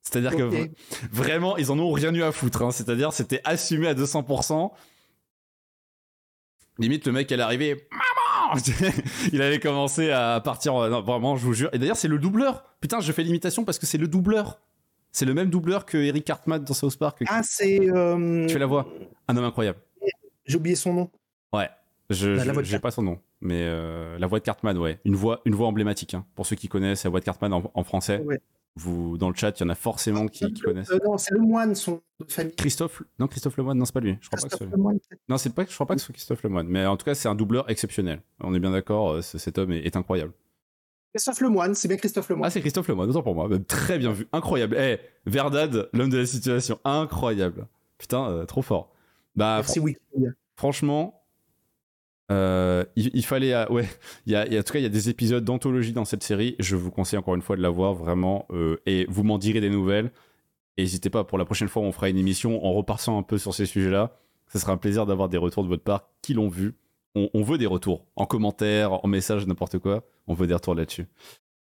C'est-à-dire 0.01 0.35
que 0.35 0.70
vraiment, 1.12 1.59
ils 1.59 1.70
en 1.70 1.79
ont 1.79 1.92
rien 1.92 2.14
eu 2.14 2.23
à 2.23 2.33
foutre. 2.33 2.62
hein. 2.62 2.70
C'est-à-dire, 2.70 3.12
c'était 3.12 3.42
assumé 3.44 3.87
à 3.88 3.94
200%. 3.94 4.70
Limite, 6.79 7.07
le 7.07 7.12
mec, 7.12 7.31
elle 7.31 7.40
est 7.40 7.42
arrivé. 7.42 7.87
Maman 7.90 8.30
Il 9.33 9.43
avait 9.43 9.61
commencé 9.61 10.11
à 10.11 10.41
partir. 10.41 10.73
Non, 10.89 11.03
vraiment, 11.03 11.37
je 11.37 11.45
vous 11.45 11.53
jure. 11.55 11.71
Et 11.73 11.79
d'ailleurs, 11.79 11.97
c'est 11.97 12.09
le 12.09 12.19
doubleur. 12.19 12.65
Putain, 12.81 13.01
je 13.01 13.13
fais 13.13 13.23
l'imitation 13.23 13.65
parce 13.65 13.79
que 13.79 13.87
c'est 13.87 13.99
le 13.99 14.09
doubleur. 14.09 14.61
C'est 15.13 15.25
le 15.25 15.35
même 15.35 15.51
doubleur 15.51 15.87
que 15.87 15.99
Eric 15.99 16.25
Cartman 16.25 16.63
dans 16.63 16.75
South 16.75 16.97
Park. 16.97 17.23
Ah, 17.29 17.41
c'est. 17.43 17.81
euh, 17.91 18.47
Tu 18.47 18.53
fais 18.53 18.59
la 18.61 18.67
voix 18.67 18.87
Un 19.29 19.37
homme 19.37 19.45
incroyable. 19.45 19.79
J'ai 20.47 20.57
oublié 20.57 20.77
son 20.77 20.93
nom. 20.95 21.11
Ouais. 21.53 21.69
Je 22.11 22.31
de 22.31 22.63
j'ai 22.65 22.79
pas 22.81 22.91
son 22.91 23.03
nom, 23.03 23.21
mais 23.41 23.63
euh, 23.63 24.19
la 24.19 24.27
voix 24.27 24.41
de 24.41 24.45
Cartman, 24.45 24.77
ouais, 24.79 24.99
une 25.05 25.15
voix, 25.15 25.41
une 25.45 25.55
voix 25.55 25.69
emblématique. 25.69 26.15
hein. 26.15 26.27
Pour 26.35 26.45
ceux 26.45 26.57
qui 26.57 26.67
connaissent 26.67 27.05
la 27.05 27.11
voix 27.11 27.21
de 27.21 27.25
Cartman 27.25 27.53
en, 27.53 27.71
en 27.73 27.85
français, 27.85 28.21
Ouais. 28.25 28.41
Vous 28.77 29.19
dans 29.19 29.29
le 29.29 29.35
chat, 29.35 29.59
il 29.59 29.63
y 29.63 29.67
en 29.67 29.69
a 29.69 29.75
forcément 29.75 30.27
qui, 30.29 30.53
qui 30.53 30.61
connaissent. 30.63 30.91
Non, 31.05 31.19
c'est 31.19 31.35
le 31.35 31.41
moine, 31.41 31.75
son 31.75 32.01
de 32.21 32.31
famille. 32.33 32.55
Christophe, 32.55 33.03
non 33.19 33.27
Christophe 33.27 33.57
Lemoine, 33.57 33.77
non 33.79 33.85
c'est 33.85 33.93
pas 33.95 34.01
lui. 34.01 34.17
Je 34.21 34.29
crois 34.29 34.49
pas 34.49 34.57
que. 34.57 34.65
Lemoine. 34.65 34.99
Non, 35.29 35.39
c'est 35.39 35.55
pas, 35.55 35.65
je 35.69 35.75
crois 35.75 35.87
pas 35.87 35.95
que 35.95 36.01
ce 36.01 36.07
soit 36.07 36.13
Christophe 36.15 36.43
Lemoine, 36.43 36.67
mais 36.69 36.87
en 36.87 36.97
tout 36.97 37.05
cas 37.05 37.15
c'est 37.15 37.29
un 37.29 37.35
doubleur 37.35 37.69
exceptionnel. 37.71 38.23
On 38.41 38.55
est 38.55 38.61
bien 38.61 38.71
d'accord, 38.71 39.11
euh, 39.13 39.23
ce- 39.23 39.39
cet 39.39 39.59
homme 39.59 39.73
est, 39.73 39.81
est 39.87 39.97
incroyable. 39.97 40.33
Christophe 41.13 41.41
Lemoine, 41.41 41.75
c'est 41.75 41.89
bien 41.89 41.97
Christophe 41.97 42.29
Lemoine. 42.29 42.47
Ah 42.47 42.51
c'est 42.51 42.61
Christophe 42.61 42.87
Lemoine, 42.89 43.11
autant 43.11 43.23
pour 43.23 43.35
moi, 43.35 43.49
très 43.67 43.99
bien 43.99 44.13
vu, 44.13 44.29
incroyable. 44.33 44.77
Eh, 44.79 44.99
Verdad, 45.27 45.89
l'homme 45.93 46.11
de 46.11 46.19
la 46.19 46.27
situation, 46.27 46.79
incroyable. 46.85 47.67
Putain, 47.99 48.31
euh, 48.31 48.45
trop 48.47 48.63
fort. 48.63 48.93
Bah 49.35 49.57
Merci 49.59 49.81
Wikipédia. 49.81 50.31
franchement, 50.57 51.20
Euh, 52.31 52.85
il, 52.97 53.25
fallait, 53.25 53.53
euh, 53.53 53.66
ouais, 53.69 53.88
il 54.27 54.33
y 54.33 54.37
a, 54.37 54.43
en 54.43 54.62
tout 54.62 54.73
cas, 54.73 54.79
il 54.79 54.83
y 54.83 54.87
a 54.87 54.90
des 54.90 55.09
épisodes 55.09 55.45
d'anthologie 55.45 55.93
dans 55.93 56.05
cette 56.05 56.23
série. 56.23 56.57
Je 56.59 56.77
vous 56.77 56.90
conseille 56.90 57.19
encore 57.19 57.35
une 57.35 57.43
fois 57.43 57.57
de 57.57 57.62
la 57.62 57.71
voir 57.71 57.95
vraiment, 57.95 58.47
euh, 58.51 58.77
et 58.87 59.07
vous 59.09 59.25
m'en 59.25 59.38
direz 59.38 59.61
des 59.61 59.71
nouvelles. 59.71 60.11
N'hésitez 60.79 61.11
pas, 61.11 61.25
pour 61.25 61.38
la 61.38 61.45
prochaine 61.45 61.69
fois, 61.69 61.83
on 61.83 61.93
fera 61.93 62.09
une 62.09 62.19
émission 62.19 62.64
en 62.64 62.73
repassant 62.73 63.19
un 63.19 63.23
peu 63.23 63.38
sur 63.38 63.55
ces 63.55 63.66
sujets-là. 63.66 64.16
Ce 64.53 64.59
sera 64.59 64.73
un 64.73 64.77
plaisir 64.77 65.07
d'avoir 65.07 65.29
des 65.29 65.37
retours 65.37 65.62
de 65.62 65.69
votre 65.69 65.83
part, 65.83 66.09
qui 66.23 66.35
l'ont 66.35 66.49
vu. 66.49 66.75
On, 67.16 67.43
veut 67.43 67.59
des 67.59 67.66
retours, 67.66 68.07
en 68.14 68.25
commentaire, 68.25 69.05
en 69.05 69.09
message, 69.09 69.45
n'importe 69.45 69.79
quoi. 69.79 70.05
On 70.29 70.35
veut 70.35 70.47
des 70.47 70.55
retours 70.55 70.77
là-dessus. 70.77 71.07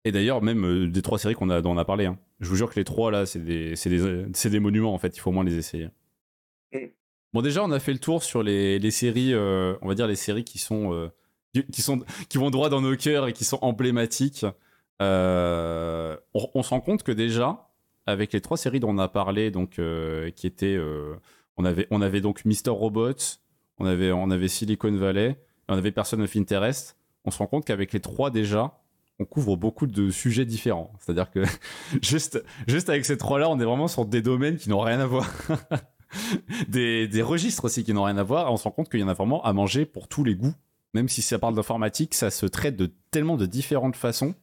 Et 0.06 0.12
d'ailleurs, 0.12 0.44
même 0.44 0.92
des 0.92 1.02
trois 1.02 1.18
séries 1.18 1.34
qu'on 1.34 1.50
a, 1.50 1.62
dont 1.62 1.72
on 1.72 1.78
a 1.78 1.86
parlé. 1.86 2.06
hein. 2.06 2.20
Je 2.40 2.48
vous 2.48 2.56
jure 2.56 2.72
que 2.72 2.80
les 2.80 2.84
trois, 2.84 3.10
là, 3.10 3.26
c'est 3.26 3.44
des, 3.44 3.74
des, 3.74 4.50
des 4.50 4.60
monuments, 4.60 4.94
en 4.94 5.00
fait. 5.00 5.18
Il 5.18 5.20
faut 5.20 5.32
au 5.32 5.34
moins 5.34 5.44
les 5.44 5.58
essayer. 5.58 5.90
Bon, 7.34 7.42
déjà, 7.42 7.64
on 7.64 7.72
a 7.72 7.80
fait 7.80 7.94
le 7.94 8.00
tour 8.00 8.24
sur 8.24 8.44
les, 8.44 8.78
les 8.80 8.92
séries, 8.92 9.34
euh, 9.34 9.76
on 9.82 9.88
va 9.88 9.96
dire 9.96 10.08
les 10.08 10.16
séries 10.18 10.44
qui 10.44 10.60
sont, 10.60 10.94
euh, 10.94 11.10
qui- 11.72 11.82
sont, 11.82 12.04
qui 12.30 12.38
vont 12.38 12.50
droit 12.50 12.70
dans 12.70 12.82
nos 12.82 12.96
cœurs 12.98 13.28
et 13.28 13.34
qui 13.34 13.46
sont 13.46 13.60
emblématiques. 13.62 14.46
Euh, 15.02 16.18
on, 16.34 16.48
on 16.56 16.64
se 16.64 16.70
rend 16.70 16.82
compte 16.82 17.04
que 17.04 17.12
déjà, 17.12 17.70
avec 18.06 18.34
les 18.34 18.42
trois 18.42 18.58
séries 18.58 18.80
dont 18.80 18.90
on 18.90 18.98
a 18.98 19.08
parlé, 19.08 19.50
donc 19.52 19.80
qui 20.36 20.48
étaient, 20.48 20.78
on 21.58 21.66
avait, 21.66 21.88
on 21.92 22.02
avait 22.02 22.22
donc 22.22 22.44
Mister 22.46 22.70
Robot, 22.70 23.14
on 23.78 23.86
avait, 23.86 24.12
on 24.12 24.30
avait 24.30 24.48
Silicon 24.50 24.92
Valley, 24.96 25.40
on 25.70 25.76
avait 25.78 25.92
Person 25.92 26.20
of 26.22 26.36
Interest. 26.36 26.98
On 27.24 27.32
se 27.32 27.38
rend 27.38 27.48
compte 27.48 27.66
qu'avec 27.66 27.94
les 27.94 28.00
trois 28.00 28.30
déjà, 28.32 28.80
on 29.20 29.26
couvre 29.26 29.56
beaucoup 29.56 29.88
de 29.88 30.10
sujets 30.10 30.46
différents. 30.46 30.92
C'est-à-dire 31.00 31.32
que 31.32 31.44
juste, 32.02 32.44
juste 32.68 32.90
avec 32.90 33.06
ces 33.06 33.18
trois-là, 33.18 33.50
on 33.50 33.60
est 33.60 33.66
vraiment 33.66 33.88
sur 33.88 34.06
des 34.06 34.22
domaines 34.22 34.58
qui 34.58 34.70
n'ont 34.70 34.82
rien 34.82 35.00
à 35.00 35.06
voir. 35.06 35.30
des, 36.68 37.08
des 37.08 37.22
registres 37.22 37.66
aussi 37.66 37.84
qui 37.84 37.94
n'ont 37.94 38.04
rien 38.04 38.18
à 38.18 38.24
voir. 38.24 38.52
On 38.52 38.58
se 38.58 38.64
rend 38.64 38.72
compte 38.72 38.90
qu'il 38.90 39.00
y 39.00 39.04
en 39.04 39.08
a 39.08 39.14
vraiment 39.14 39.44
à 39.44 39.54
manger 39.54 39.86
pour 39.86 40.08
tous 40.08 40.24
les 40.24 40.36
goûts. 40.36 40.54
Même 40.94 41.08
si 41.08 41.22
ça 41.22 41.40
parle 41.40 41.56
d'informatique, 41.56 42.14
ça 42.14 42.30
se 42.30 42.46
traite 42.46 42.76
de 42.76 42.92
tellement 43.12 43.38
de 43.38 43.46
différentes 43.46 43.96
façons 43.96 44.36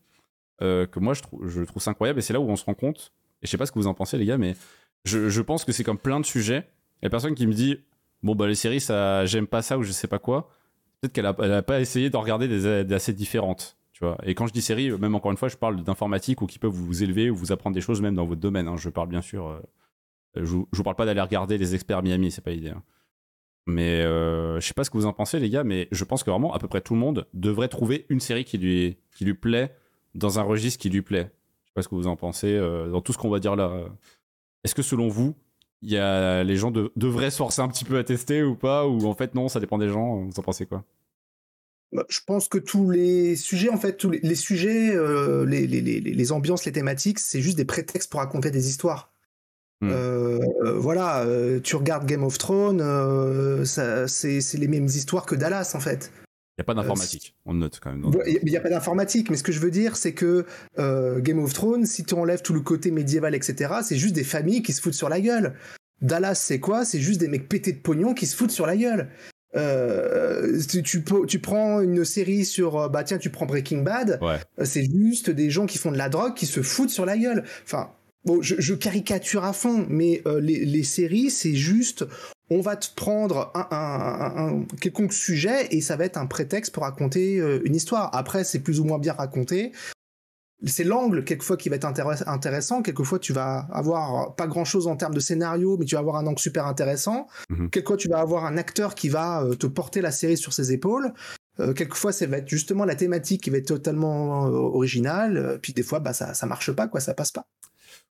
euh, 0.62 0.86
que 0.86 0.98
moi 0.98 1.12
je, 1.14 1.22
trouve 1.22 1.46
je 1.46 1.62
trouve 1.62 1.82
ça 1.82 1.90
incroyable. 1.90 2.18
Et 2.20 2.22
c'est 2.22 2.32
là 2.32 2.40
où 2.40 2.48
on 2.48 2.56
se 2.56 2.64
rend 2.64 2.74
compte, 2.74 3.12
et 3.42 3.46
je 3.46 3.50
sais 3.50 3.58
pas 3.58 3.66
ce 3.66 3.72
que 3.72 3.78
vous 3.78 3.86
en 3.86 3.94
pensez 3.94 4.16
les 4.16 4.24
gars, 4.24 4.38
mais 4.38 4.56
je, 5.04 5.28
je 5.28 5.42
pense 5.42 5.64
que 5.64 5.72
c'est 5.72 5.84
comme 5.84 5.98
plein 5.98 6.20
de 6.20 6.24
sujets. 6.26 6.66
Il 7.00 7.04
y 7.04 7.06
a 7.06 7.10
personne 7.10 7.34
qui 7.34 7.46
me 7.46 7.52
dit, 7.52 7.76
bon 8.22 8.34
bah 8.34 8.46
les 8.48 8.54
séries, 8.54 8.80
ça 8.80 9.26
j'aime 9.26 9.46
pas 9.46 9.60
ça 9.62 9.76
ou 9.78 9.82
je 9.82 9.92
sais 9.92 10.08
pas 10.08 10.18
quoi. 10.18 10.48
Peut-être 11.00 11.12
qu'elle 11.12 11.26
a, 11.26 11.36
elle 11.40 11.52
a 11.52 11.62
pas 11.62 11.80
essayé 11.80 12.08
d'en 12.10 12.22
regarder 12.22 12.48
des, 12.48 12.84
des 12.84 12.94
assez 12.94 13.12
différentes. 13.12 13.76
Tu 13.92 14.04
vois. 14.04 14.16
Et 14.24 14.34
quand 14.34 14.46
je 14.46 14.52
dis 14.52 14.62
série, 14.62 14.90
même 14.92 15.14
encore 15.14 15.30
une 15.30 15.36
fois, 15.36 15.48
je 15.48 15.56
parle 15.56 15.82
d'informatique 15.82 16.40
ou 16.40 16.46
qui 16.46 16.58
peuvent 16.58 16.70
vous 16.72 17.02
élever 17.02 17.30
ou 17.30 17.36
vous 17.36 17.52
apprendre 17.52 17.74
des 17.74 17.80
choses 17.80 18.00
même 18.00 18.14
dans 18.14 18.24
votre 18.24 18.40
domaine. 18.40 18.68
hein. 18.68 18.76
Je 18.76 18.88
parle 18.88 19.08
bien 19.08 19.22
sûr. 19.22 19.46
euh, 19.48 19.60
je, 20.38 20.44
vous- 20.50 20.68
je 20.72 20.76
vous 20.78 20.82
parle 20.82 20.96
pas 20.96 21.06
d'aller 21.06 21.20
regarder 21.20 21.58
les 21.58 21.74
experts 21.74 22.02
Miami, 22.02 22.30
c'est 22.30 22.40
pas 22.42 22.50
l'idée. 22.50 22.70
hein. 22.70 22.82
Mais 23.66 24.00
euh, 24.02 24.58
je 24.60 24.66
sais 24.66 24.72
pas 24.74 24.82
ce 24.84 24.90
que 24.90 24.96
vous 24.96 25.04
en 25.06 25.12
pensez, 25.12 25.38
les 25.38 25.50
gars, 25.50 25.62
mais 25.64 25.88
je 25.92 26.04
pense 26.04 26.22
que 26.24 26.30
vraiment, 26.30 26.54
à 26.54 26.58
peu 26.58 26.68
près 26.68 26.80
tout 26.80 26.94
le 26.94 27.00
monde 27.00 27.26
devrait 27.34 27.68
trouver 27.68 28.06
une 28.08 28.20
série 28.20 28.44
qui 28.44 28.56
lui, 28.56 28.96
qui 29.14 29.24
lui 29.26 29.34
plaît 29.34 29.74
dans 30.14 30.38
un 30.38 30.42
registre 30.42 30.80
qui 30.80 30.88
lui 30.88 31.02
plaît. 31.02 31.30
Je 31.64 31.68
sais 31.68 31.72
pas 31.74 31.82
ce 31.82 31.88
que 31.88 31.94
vous 31.94 32.06
en 32.06 32.16
pensez 32.16 32.54
euh, 32.54 32.88
dans 32.90 33.02
tout 33.02 33.12
ce 33.12 33.18
qu'on 33.18 33.28
va 33.28 33.40
dire 33.40 33.56
là. 33.56 33.84
Est-ce 34.64 34.74
que 34.74 34.80
selon 34.82 35.08
vous, 35.08 35.34
y 35.82 35.96
a, 35.98 36.42
les 36.44 36.56
gens 36.56 36.70
de- 36.70 36.90
devraient 36.96 37.30
se 37.30 37.36
forcer 37.36 37.60
un 37.60 37.68
petit 37.68 37.84
peu 37.84 37.98
à 37.98 38.04
tester 38.04 38.42
ou 38.42 38.56
pas 38.56 38.86
Ou 38.86 39.06
en 39.06 39.14
fait, 39.14 39.34
non, 39.34 39.48
ça 39.48 39.60
dépend 39.60 39.76
des 39.76 39.88
gens 39.90 40.16
Vous 40.24 40.32
en 40.38 40.42
pensez 40.42 40.64
quoi? 40.64 40.82
Bah, 41.92 42.04
Je 42.08 42.20
pense 42.26 42.48
que 42.48 42.58
tous 42.58 42.90
les 42.90 43.36
sujets, 43.36 43.68
en 43.68 43.76
fait, 43.76 43.96
tous 43.98 44.10
les, 44.10 44.34
sujets, 44.34 44.94
euh, 44.94 45.44
les, 45.44 45.66
les 45.66 46.32
ambiances, 46.32 46.64
les 46.64 46.72
thématiques, 46.72 47.18
c'est 47.18 47.40
juste 47.42 47.56
des 47.58 47.64
prétextes 47.66 48.10
pour 48.10 48.20
raconter 48.20 48.50
des 48.50 48.68
histoires. 48.70 49.12
Hmm. 49.80 49.90
Euh, 49.92 50.38
euh, 50.64 50.72
voilà, 50.78 51.20
euh, 51.24 51.60
tu 51.60 51.76
regardes 51.76 52.04
Game 52.06 52.24
of 52.24 52.36
Thrones, 52.38 52.80
euh, 52.80 53.64
ça- 53.64 54.08
c'est 54.08 54.40
les 54.54 54.66
mêmes 54.68 54.86
histoires 54.86 55.24
que 55.24 55.34
Dallas, 55.36 55.72
en 55.74 55.80
fait. 55.80 56.10
Il 56.14 56.60
n'y 56.60 56.62
a 56.62 56.64
pas 56.64 56.74
d'informatique. 56.74 57.36
On 57.46 57.52
le 57.52 57.60
note 57.60 57.78
quand 57.80 57.92
même. 57.94 58.04
Il 58.26 58.50
n'y 58.50 58.56
a 58.56 58.60
pas 58.60 58.70
d'informatique, 58.70 59.30
mais 59.30 59.36
ce 59.36 59.44
que 59.44 59.52
je 59.52 59.60
veux 59.60 59.70
dire, 59.70 59.94
c'est 59.96 60.12
que 60.14 60.44
euh, 60.80 61.20
Game 61.20 61.38
of 61.38 61.52
Thrones, 61.52 61.86
si 61.86 62.02
tu 62.02 62.14
enlèves 62.14 62.42
tout 62.42 62.52
le 62.54 62.60
côté 62.60 62.90
médiéval, 62.90 63.36
etc., 63.36 63.74
c'est 63.84 63.94
juste 63.96 64.16
des 64.16 64.24
familles 64.24 64.62
qui 64.62 64.72
se 64.72 64.80
foutent 64.80 64.94
sur 64.94 65.08
la 65.08 65.20
gueule. 65.20 65.54
Dallas, 66.02 66.34
c'est 66.34 66.58
quoi? 66.58 66.84
C'est 66.84 66.98
juste 66.98 67.20
des 67.20 67.28
mecs 67.28 67.48
pétés 67.48 67.72
de 67.72 67.78
pognon 67.78 68.12
qui 68.14 68.26
se 68.26 68.34
foutent 68.34 68.50
sur 68.50 68.66
la 68.66 68.76
gueule. 68.76 69.08
Euh, 69.56 70.60
tu, 70.68 70.82
tu, 70.82 71.02
peux- 71.02 71.26
tu 71.26 71.38
prends 71.38 71.80
une 71.80 72.04
série 72.04 72.44
sur, 72.44 72.90
bah 72.90 73.04
tiens, 73.04 73.18
tu 73.18 73.30
prends 73.30 73.46
Breaking 73.46 73.82
Bad, 73.82 74.18
Ouais. 74.22 74.38
c'est 74.64 74.84
juste 74.84 75.30
des 75.30 75.50
gens 75.50 75.66
qui 75.66 75.78
font 75.78 75.92
de 75.92 75.98
la 75.98 76.08
drogue 76.08 76.34
qui 76.34 76.46
se 76.46 76.60
foutent 76.62 76.90
sur 76.90 77.06
la 77.06 77.16
gueule. 77.16 77.44
Enfin, 77.64 77.90
bon, 78.24 78.42
je, 78.42 78.54
je 78.58 78.74
caricature 78.74 79.44
à 79.44 79.52
fond, 79.52 79.86
mais 79.88 80.22
euh, 80.26 80.40
les, 80.40 80.64
les 80.64 80.84
séries, 80.84 81.30
c'est 81.30 81.54
juste, 81.54 82.04
on 82.50 82.60
va 82.60 82.76
te 82.76 82.88
prendre 82.94 83.50
un, 83.54 83.66
un- 83.70 83.76
un- 83.76 84.60
un 84.60 84.64
quelconque 84.80 85.12
sujet 85.12 85.68
et 85.70 85.80
ça 85.80 85.96
va 85.96 86.04
être 86.04 86.16
un 86.18 86.26
prétexte 86.26 86.72
pour 86.72 86.82
raconter 86.84 87.38
euh, 87.38 87.60
une 87.64 87.74
histoire. 87.76 88.14
Après, 88.14 88.44
c'est 88.44 88.60
plus 88.60 88.80
ou 88.80 88.84
moins 88.84 88.98
bien 88.98 89.12
raconté. 89.12 89.72
C'est 90.66 90.82
l'angle, 90.82 91.22
quelquefois, 91.22 91.56
qui 91.56 91.68
va 91.68 91.76
être 91.76 91.84
intéress- 91.84 92.24
intéressant. 92.26 92.82
Quelquefois, 92.82 93.20
tu 93.20 93.32
vas 93.32 93.68
avoir 93.70 94.34
pas 94.34 94.48
grand 94.48 94.64
chose 94.64 94.88
en 94.88 94.96
termes 94.96 95.14
de 95.14 95.20
scénario, 95.20 95.76
mais 95.78 95.84
tu 95.84 95.94
vas 95.94 96.00
avoir 96.00 96.16
un 96.16 96.26
angle 96.26 96.40
super 96.40 96.66
intéressant. 96.66 97.28
Mhm. 97.48 97.70
Quelquefois, 97.70 97.96
tu 97.96 98.08
vas 98.08 98.18
avoir 98.18 98.44
un 98.44 98.56
acteur 98.56 98.96
qui 98.96 99.08
va 99.08 99.44
euh, 99.44 99.54
te 99.54 99.68
porter 99.68 100.00
la 100.00 100.10
série 100.10 100.36
sur 100.36 100.52
ses 100.52 100.72
épaules. 100.72 101.12
Euh, 101.60 101.74
quelquefois, 101.74 102.10
ça 102.12 102.26
va 102.26 102.38
être 102.38 102.48
justement 102.48 102.84
la 102.84 102.96
thématique 102.96 103.44
qui 103.44 103.50
va 103.50 103.58
être 103.58 103.68
totalement 103.68 104.46
originale. 104.46 105.60
Puis 105.62 105.72
des 105.74 105.84
fois, 105.84 106.00
bah, 106.00 106.12
ça, 106.12 106.34
ça 106.34 106.46
marche 106.46 106.72
pas, 106.72 106.88
quoi, 106.88 106.98
ça 107.00 107.14
passe 107.14 107.30
pas. 107.30 107.46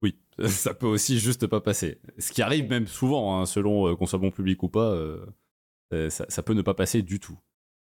Oui, 0.02 0.18
ça 0.48 0.74
peut 0.74 0.86
aussi 0.86 1.18
juste 1.18 1.46
pas 1.46 1.60
passer. 1.60 2.00
Ce 2.18 2.32
qui 2.32 2.42
arrive 2.42 2.68
même 2.68 2.86
souvent, 2.86 3.38
hein, 3.40 3.46
selon 3.46 3.88
euh, 3.88 3.96
qu'on 3.96 4.06
soit 4.06 4.18
bon 4.18 4.30
public 4.30 4.62
ou 4.62 4.68
pas, 4.68 4.90
euh, 4.90 5.24
euh, 5.92 6.10
ça, 6.10 6.26
ça 6.28 6.42
peut 6.42 6.54
ne 6.54 6.62
pas 6.62 6.74
passer 6.74 7.02
du 7.02 7.20
tout. 7.20 7.38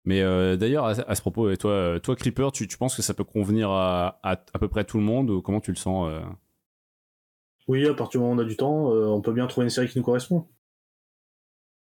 Mais 0.07 0.21
d'ailleurs, 0.59 0.85
à, 0.85 0.91
à 0.91 1.15
ce 1.15 1.23
propos, 1.23 1.57
toi, 1.57 1.99
toi 1.99 2.15
Creeper, 2.15 2.53
tu, 2.53 2.69
tu 2.69 2.77
penses 2.77 2.95
que 2.95 3.01
ça 3.01 3.15
peut 3.15 3.25
convenir 3.25 3.71
à, 3.71 4.21
à 4.23 4.33
à 4.33 4.59
peu 4.59 4.69
près 4.69 4.85
tout 4.85 4.99
le 4.99 5.03
monde 5.03 5.31
ou 5.31 5.41
comment 5.41 5.61
tu 5.61 5.71
le 5.71 5.79
sens 5.79 6.13
Oui, 7.69 7.87
à 7.87 7.95
partir 7.95 8.21
du 8.21 8.25
moment 8.25 8.35
où 8.35 8.37
on 8.37 8.45
a 8.45 8.45
du 8.45 8.55
temps, 8.55 8.93
euh, 8.93 9.07
on 9.07 9.23
peut 9.23 9.33
bien 9.33 9.47
trouver 9.47 9.65
une 9.65 9.71
série 9.71 9.89
qui 9.89 9.97
nous 9.97 10.05
correspond. 10.05 10.47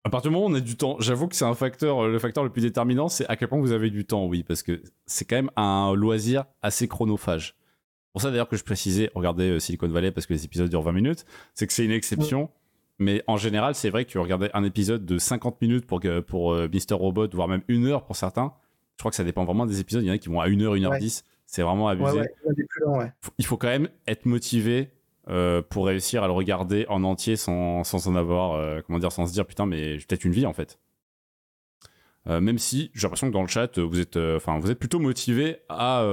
À 0.04 0.10
partir 0.10 0.30
du 0.30 0.36
moment 0.36 0.46
où 0.46 0.50
on 0.50 0.54
a 0.54 0.60
du 0.60 0.74
temps, 0.74 0.96
j'avoue 1.00 1.28
que 1.28 1.36
c'est 1.36 1.44
un 1.44 1.54
facteur, 1.54 2.08
le 2.08 2.18
facteur 2.18 2.44
le 2.44 2.50
plus 2.50 2.62
déterminant, 2.62 3.08
c'est 3.08 3.26
à 3.28 3.36
quel 3.36 3.48
point 3.48 3.60
vous 3.60 3.72
avez 3.72 3.90
du 3.90 4.06
temps, 4.06 4.24
oui, 4.24 4.42
parce 4.42 4.62
que 4.62 4.82
c'est 5.04 5.26
quand 5.26 5.36
même 5.36 5.50
un 5.56 5.92
loisir 5.94 6.46
assez 6.62 6.88
chronophage. 6.88 7.56
Pour 8.14 8.22
ça 8.22 8.30
d'ailleurs 8.30 8.48
que 8.48 8.56
je 8.56 8.64
précisais, 8.64 9.10
regardez 9.14 9.50
euh, 9.50 9.58
Silicon 9.58 9.88
Valley 9.88 10.10
parce 10.12 10.24
que 10.26 10.32
les 10.32 10.44
épisodes 10.46 10.70
durent 10.70 10.80
20 10.82 10.92
minutes, 10.92 11.26
c'est 11.52 11.66
que 11.66 11.72
c'est 11.74 11.84
une 11.84 11.90
exception. 11.90 12.48
Mais 13.00 13.22
en 13.26 13.36
général, 13.36 13.74
c'est 13.74 13.90
vrai 13.90 14.04
que 14.06 14.16
regardez 14.18 14.48
un 14.54 14.62
épisode 14.64 15.04
de 15.04 15.18
50 15.18 15.60
minutes 15.60 15.84
pour, 15.84 15.98
que- 16.00 16.20
pour 16.20 16.52
euh, 16.54 16.68
Mr. 16.72 16.94
Robot, 16.94 17.28
voire 17.32 17.48
même 17.48 17.62
une 17.68 17.86
heure 17.86 18.04
pour 18.04 18.14
certains. 18.16 18.54
Je 18.96 19.02
crois 19.02 19.10
que 19.10 19.16
ça 19.16 19.24
dépend 19.24 19.44
vraiment 19.44 19.66
des 19.66 19.80
épisodes. 19.80 20.02
Il 20.04 20.06
y 20.06 20.10
en 20.10 20.14
a 20.14 20.18
qui 20.18 20.28
vont 20.28 20.40
à 20.40 20.46
1 20.48 20.60
heure, 20.62 20.74
1 20.74 20.84
heure 20.84 20.92
Ouais. 20.92 20.98
10. 21.00 21.24
C'est 21.46 21.62
vraiment 21.62 21.88
abusé. 21.88 22.12
Ouais, 22.20 22.28
ouais, 22.46 22.54
plus 22.68 22.86
ouais. 22.86 23.12
Il 23.38 23.44
faut 23.46 23.56
quand 23.56 23.66
même 23.66 23.88
être 24.06 24.24
motivé 24.26 24.90
euh, 25.28 25.60
pour 25.60 25.86
réussir 25.86 26.22
à 26.22 26.26
le 26.28 26.32
regarder 26.32 26.86
en 26.88 27.02
entier 27.02 27.34
sans, 27.34 27.82
sans 27.82 28.06
en 28.06 28.14
avoir, 28.14 28.52
euh, 28.52 28.80
comment 28.86 28.98
dire, 29.00 29.10
sans 29.10 29.26
se 29.26 29.32
dire 29.32 29.44
putain, 29.44 29.66
mais 29.66 29.98
j'ai 29.98 30.06
peut-être 30.06 30.24
une 30.24 30.32
vie 30.32 30.46
en 30.46 30.52
fait. 30.52 30.78
Euh, 32.26 32.40
même 32.40 32.58
si 32.58 32.90
j'ai 32.94 33.02
l'impression 33.02 33.28
que 33.28 33.32
dans 33.32 33.42
le 33.42 33.48
chat, 33.48 33.76
euh, 33.76 33.82
vous 33.82 34.00
êtes, 34.00 34.16
euh, 34.16 34.36
enfin, 34.36 34.58
vous 34.58 34.70
êtes 34.70 34.78
plutôt 34.78 34.98
motivé 34.98 35.58
à, 35.68 36.04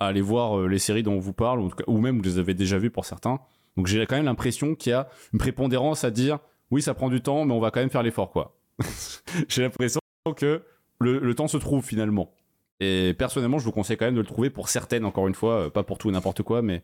aller 0.00 0.20
voir 0.20 0.66
les 0.66 0.78
séries 0.78 1.02
dont 1.02 1.14
on 1.14 1.20
vous 1.20 1.32
parle, 1.32 1.60
ou, 1.60 1.70
ou 1.86 1.98
même 1.98 2.16
vous 2.16 2.22
les 2.22 2.38
avez 2.38 2.54
déjà 2.54 2.78
vues 2.78 2.90
pour 2.90 3.04
certains. 3.04 3.40
Donc 3.76 3.86
j'ai 3.86 4.04
quand 4.06 4.16
même 4.16 4.24
l'impression 4.24 4.74
qu'il 4.74 4.90
y 4.90 4.94
a 4.94 5.08
une 5.32 5.38
prépondérance 5.38 6.04
à 6.04 6.10
dire 6.10 6.40
oui, 6.70 6.82
ça 6.82 6.94
prend 6.94 7.10
du 7.10 7.20
temps, 7.20 7.44
mais 7.44 7.52
on 7.52 7.60
va 7.60 7.70
quand 7.70 7.80
même 7.80 7.90
faire 7.90 8.02
l'effort, 8.02 8.30
quoi. 8.30 8.58
j'ai 9.48 9.62
l'impression 9.62 10.00
que 10.36 10.62
le, 11.00 11.34
temps 11.34 11.48
se 11.48 11.56
trouve 11.58 11.84
finalement. 11.84 12.32
Et 12.80 13.14
personnellement, 13.14 13.58
je 13.58 13.64
vous 13.64 13.72
conseille 13.72 13.96
quand 13.96 14.06
même 14.06 14.14
de 14.14 14.20
le 14.20 14.26
trouver 14.26 14.50
pour 14.50 14.68
certaines, 14.68 15.04
encore 15.04 15.28
une 15.28 15.34
fois, 15.34 15.72
pas 15.72 15.82
pour 15.82 15.98
tout 15.98 16.08
et 16.08 16.12
n'importe 16.12 16.42
quoi, 16.42 16.62
mais 16.62 16.82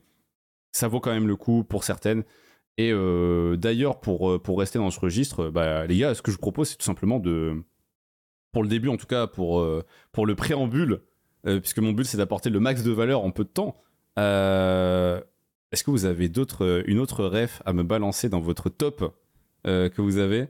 ça 0.72 0.88
vaut 0.88 1.00
quand 1.00 1.12
même 1.12 1.26
le 1.26 1.36
coup 1.36 1.64
pour 1.64 1.84
certaines. 1.84 2.24
Et 2.76 2.92
d'ailleurs, 3.56 4.00
pour, 4.00 4.40
pour 4.42 4.58
rester 4.58 4.78
dans 4.78 4.90
ce 4.90 5.00
registre, 5.00 5.48
bah, 5.48 5.86
les 5.86 5.96
gars, 5.96 6.14
ce 6.14 6.22
que 6.22 6.30
je 6.30 6.36
vous 6.36 6.42
propose, 6.42 6.68
c'est 6.68 6.76
tout 6.76 6.84
simplement 6.84 7.18
de, 7.18 7.62
pour 8.52 8.62
le 8.62 8.68
début 8.68 8.88
en 8.88 8.96
tout 8.96 9.06
cas, 9.06 9.26
pour, 9.26 9.60
euh, 9.60 9.84
pour 10.12 10.26
le 10.26 10.34
préambule, 10.34 11.00
euh, 11.46 11.60
puisque 11.60 11.78
mon 11.78 11.92
but 11.92 12.04
c'est 12.04 12.18
d'apporter 12.18 12.50
le 12.50 12.60
max 12.60 12.82
de 12.82 12.90
valeur 12.90 13.22
en 13.24 13.30
peu 13.30 13.44
de 13.44 13.48
temps. 13.48 13.76
euh, 14.18 15.20
Est-ce 15.72 15.84
que 15.84 15.90
vous 15.90 16.04
avez 16.04 16.26
une 16.86 16.98
autre 16.98 17.24
ref 17.24 17.62
à 17.64 17.72
me 17.72 17.82
balancer 17.82 18.28
dans 18.28 18.40
votre 18.40 18.68
top 18.68 19.14
que 19.64 20.00
vous 20.00 20.18
avez? 20.18 20.48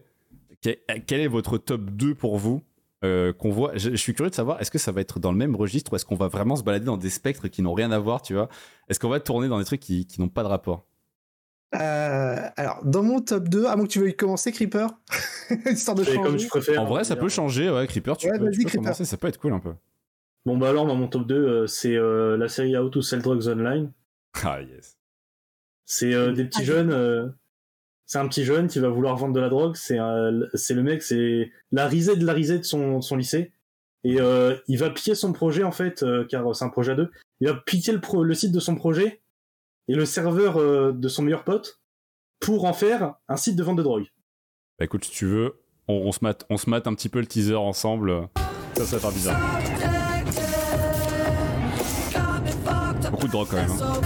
Quel, 0.61 1.20
est 1.20 1.28
votre 1.28 1.59
top 1.59 1.90
2 1.90 2.14
pour 2.14 2.38
vous 2.38 2.62
qu'on 3.03 3.51
voit? 3.51 3.76
Je, 3.76 3.90
je 3.90 3.96
suis 3.96 4.14
curieux 4.14 4.30
de 4.30 4.34
savoir, 4.34 4.61
est-ce 4.61 4.70
que 4.70 4.78
ça 4.78 4.92
va 4.92 5.01
être 5.01 5.18
dans 5.18 5.32
le 5.32 5.38
même 5.38 5.57
registre 5.57 5.92
ou 5.92 5.96
est-ce 5.96 6.05
qu'on 6.05 6.16
va 6.16 6.28
vraiment 6.28 6.57
se 6.57 6.62
balader 6.62 6.84
dans 6.86 6.96
des 6.96 7.11
spectres 7.11 7.49
qui 7.49 7.62
n'ont 7.62 7.74
rien 7.74 7.90
à 7.90 7.99
voir, 7.99 8.22
tu 8.22 8.34
vois? 8.34 8.49
Est-ce 8.88 8.99
qu'on 9.01 9.09
va 9.09 9.20
tourner 9.20 9.49
dans 9.49 9.59
des 9.59 9.64
trucs 9.64 9.80
qui, 9.80 10.07
qui 10.07 10.20
n'ont 10.20 10.28
pas 10.28 10.42
de 10.42 10.49
rapport? 10.49 10.88
Euh, 11.75 12.49
alors, 12.57 12.83
dans 12.85 13.03
mon 13.03 13.21
top 13.21 13.49
2, 13.49 13.66
à 13.66 13.77
moins 13.77 13.87
que 13.87 13.91
tu 13.93 14.01
veuilles 14.01 14.16
commencer, 14.16 14.53
Creeper, 14.53 14.89
histoire 15.71 15.95
de 15.97 16.05
comme 16.23 16.37
tu 16.37 16.47
préfères. 16.49 16.81
En 16.83 16.87
vrai, 16.87 17.05
ça 17.05 17.14
peut 17.16 17.29
changer, 17.29 17.71
ouais, 17.71 17.87
Creeper, 17.87 18.16
tu 18.16 18.31
Ouais, 18.31 18.39
peux, 18.39 18.45
tu 18.47 18.51
vas-y, 18.51 18.57
peux 18.64 18.69
Creeper. 18.71 18.83
commencer, 18.85 19.05
ça 19.05 19.16
peut 19.19 19.29
être 19.29 19.39
cool 19.39 19.53
un 19.53 19.61
peu. 19.61 19.75
Bon, 20.47 20.57
bah 20.57 20.71
alors, 20.71 20.87
dans 20.87 20.95
mon 20.97 21.09
top 21.09 21.27
2, 21.27 21.35
euh, 21.35 21.66
c'est 21.66 21.95
euh, 21.95 22.37
la 22.39 22.49
série 22.49 22.77
How 22.77 22.89
to 22.89 23.03
Sell 23.03 23.21
Drugs 23.21 23.49
Online. 23.49 23.93
Ah 24.43 24.61
yes. 24.62 24.97
C'est 25.85 26.14
euh, 26.14 26.33
des 26.33 26.45
petits 26.47 26.64
jeunes. 26.64 26.91
euh, 26.91 27.29
c'est 28.07 28.19
un 28.19 28.29
petit 28.29 28.45
jeune 28.45 28.69
qui 28.69 28.79
va 28.79 28.89
vouloir 28.89 29.16
vendre 29.16 29.35
de 29.35 29.41
la 29.41 29.51
drogue. 29.51 29.75
C'est 29.77 29.97
le 29.99 30.83
mec, 30.83 31.03
c'est 31.03 31.51
la 31.73 31.87
risée 31.87 32.16
de 32.16 32.25
la 32.25 32.33
risée 32.33 32.59
de 32.59 32.64
son, 32.64 32.99
de 32.99 33.03
son 33.03 33.16
lycée. 33.16 33.53
Et 34.05 34.19
euh, 34.21 34.57
il 34.69 34.79
va 34.79 34.89
piller 34.89 35.14
son 35.14 35.33
projet, 35.35 35.64
en 35.64 35.73
fait, 35.73 36.03
euh, 36.03 36.25
car 36.25 36.55
c'est 36.57 36.64
un 36.64 36.71
projet 36.71 36.93
à 36.93 36.95
deux. 36.95 37.11
Il 37.41 37.49
va 37.49 37.55
piquer 37.55 37.93
le, 37.93 38.01
pro- 38.01 38.25
le 38.25 38.33
site 38.33 38.53
de 38.53 38.61
son 38.61 38.77
projet 38.77 39.21
et 39.89 39.95
le 39.95 40.05
serveur 40.05 40.59
euh, 40.59 40.93
de 40.93 41.09
son 41.09 41.22
meilleur 41.22 41.45
pote 41.45 41.80
pour 42.41 42.64
en 42.64 42.72
faire 42.72 43.14
un 43.28 43.36
site 43.36 43.57
de 43.57 43.62
vente 43.62 43.76
de 43.76 43.82
drogue. 43.82 44.07
Bah 44.78 44.84
écoute, 44.84 45.05
si 45.05 45.11
tu 45.11 45.26
veux, 45.26 45.61
on, 45.89 46.12
se 46.12 46.18
mate, 46.22 46.47
on 46.51 46.57
se 46.57 46.70
mate 46.70 46.86
un 46.86 46.95
petit 46.95 47.09
peu 47.09 47.18
le 47.20 47.26
teaser 47.26 47.57
ensemble. 47.57 48.28
Ça, 48.76 48.84
ça 48.84 48.97
va 48.99 49.01
faire 49.01 49.12
bizarre. 49.12 49.41
Beaucoup 53.11 53.26
de 53.26 53.32
drogue 53.32 53.49
quand 53.51 53.57
même. 53.57 53.70
hein. 53.70 54.01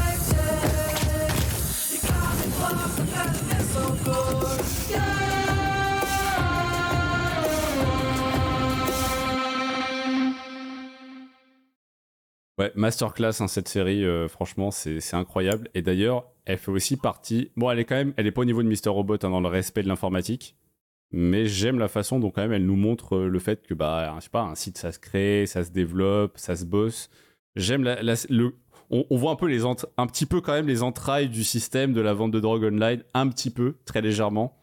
Masterclass 12.74 13.40
hein, 13.40 13.48
cette 13.48 13.68
série, 13.68 14.04
euh, 14.04 14.28
franchement, 14.28 14.70
c'est 14.70 15.14
incroyable. 15.14 15.68
Et 15.74 15.82
d'ailleurs, 15.82 16.30
elle 16.44 16.58
fait 16.58 16.70
aussi 16.70 16.96
partie. 16.96 17.50
Bon, 17.56 17.70
elle 17.70 17.78
est 17.78 17.84
quand 17.84 17.94
même, 17.94 18.14
elle 18.16 18.26
est 18.26 18.32
pas 18.32 18.42
au 18.42 18.44
niveau 18.44 18.62
de 18.62 18.68
Mister 18.68 18.90
Robot 18.90 19.14
hein, 19.22 19.30
dans 19.30 19.40
le 19.40 19.48
respect 19.48 19.82
de 19.82 19.88
l'informatique, 19.88 20.56
mais 21.12 21.46
j'aime 21.46 21.78
la 21.78 21.88
façon 21.88 22.18
dont 22.18 22.30
quand 22.30 22.42
même 22.42 22.52
elle 22.52 22.66
nous 22.66 22.76
montre 22.76 23.16
euh, 23.16 23.28
le 23.28 23.38
fait 23.38 23.66
que 23.66 23.74
bah, 23.74 24.14
je 24.18 24.24
sais 24.24 24.30
pas, 24.30 24.42
un 24.42 24.54
site 24.54 24.78
ça 24.78 24.92
se 24.92 24.98
crée, 24.98 25.46
ça 25.46 25.64
se 25.64 25.70
développe, 25.70 26.38
ça 26.38 26.56
se 26.56 26.64
bosse. 26.64 27.10
J'aime 27.56 27.84
la. 27.84 27.96
On, 28.90 29.16
voit 29.16 29.32
un 29.32 29.36
peu 29.36 29.46
les 29.46 29.60
petit 29.60 30.26
peu 30.26 30.42
quand 30.42 30.52
même 30.52 30.66
les 30.66 30.82
entrailles 30.82 31.30
du 31.30 31.44
système 31.44 31.94
de 31.94 32.02
la 32.02 32.12
vente 32.12 32.30
de 32.30 32.40
drogue 32.40 32.64
online, 32.64 33.02
un 33.14 33.28
petit 33.28 33.48
peu, 33.48 33.76
très 33.86 34.02
légèrement. 34.02 34.58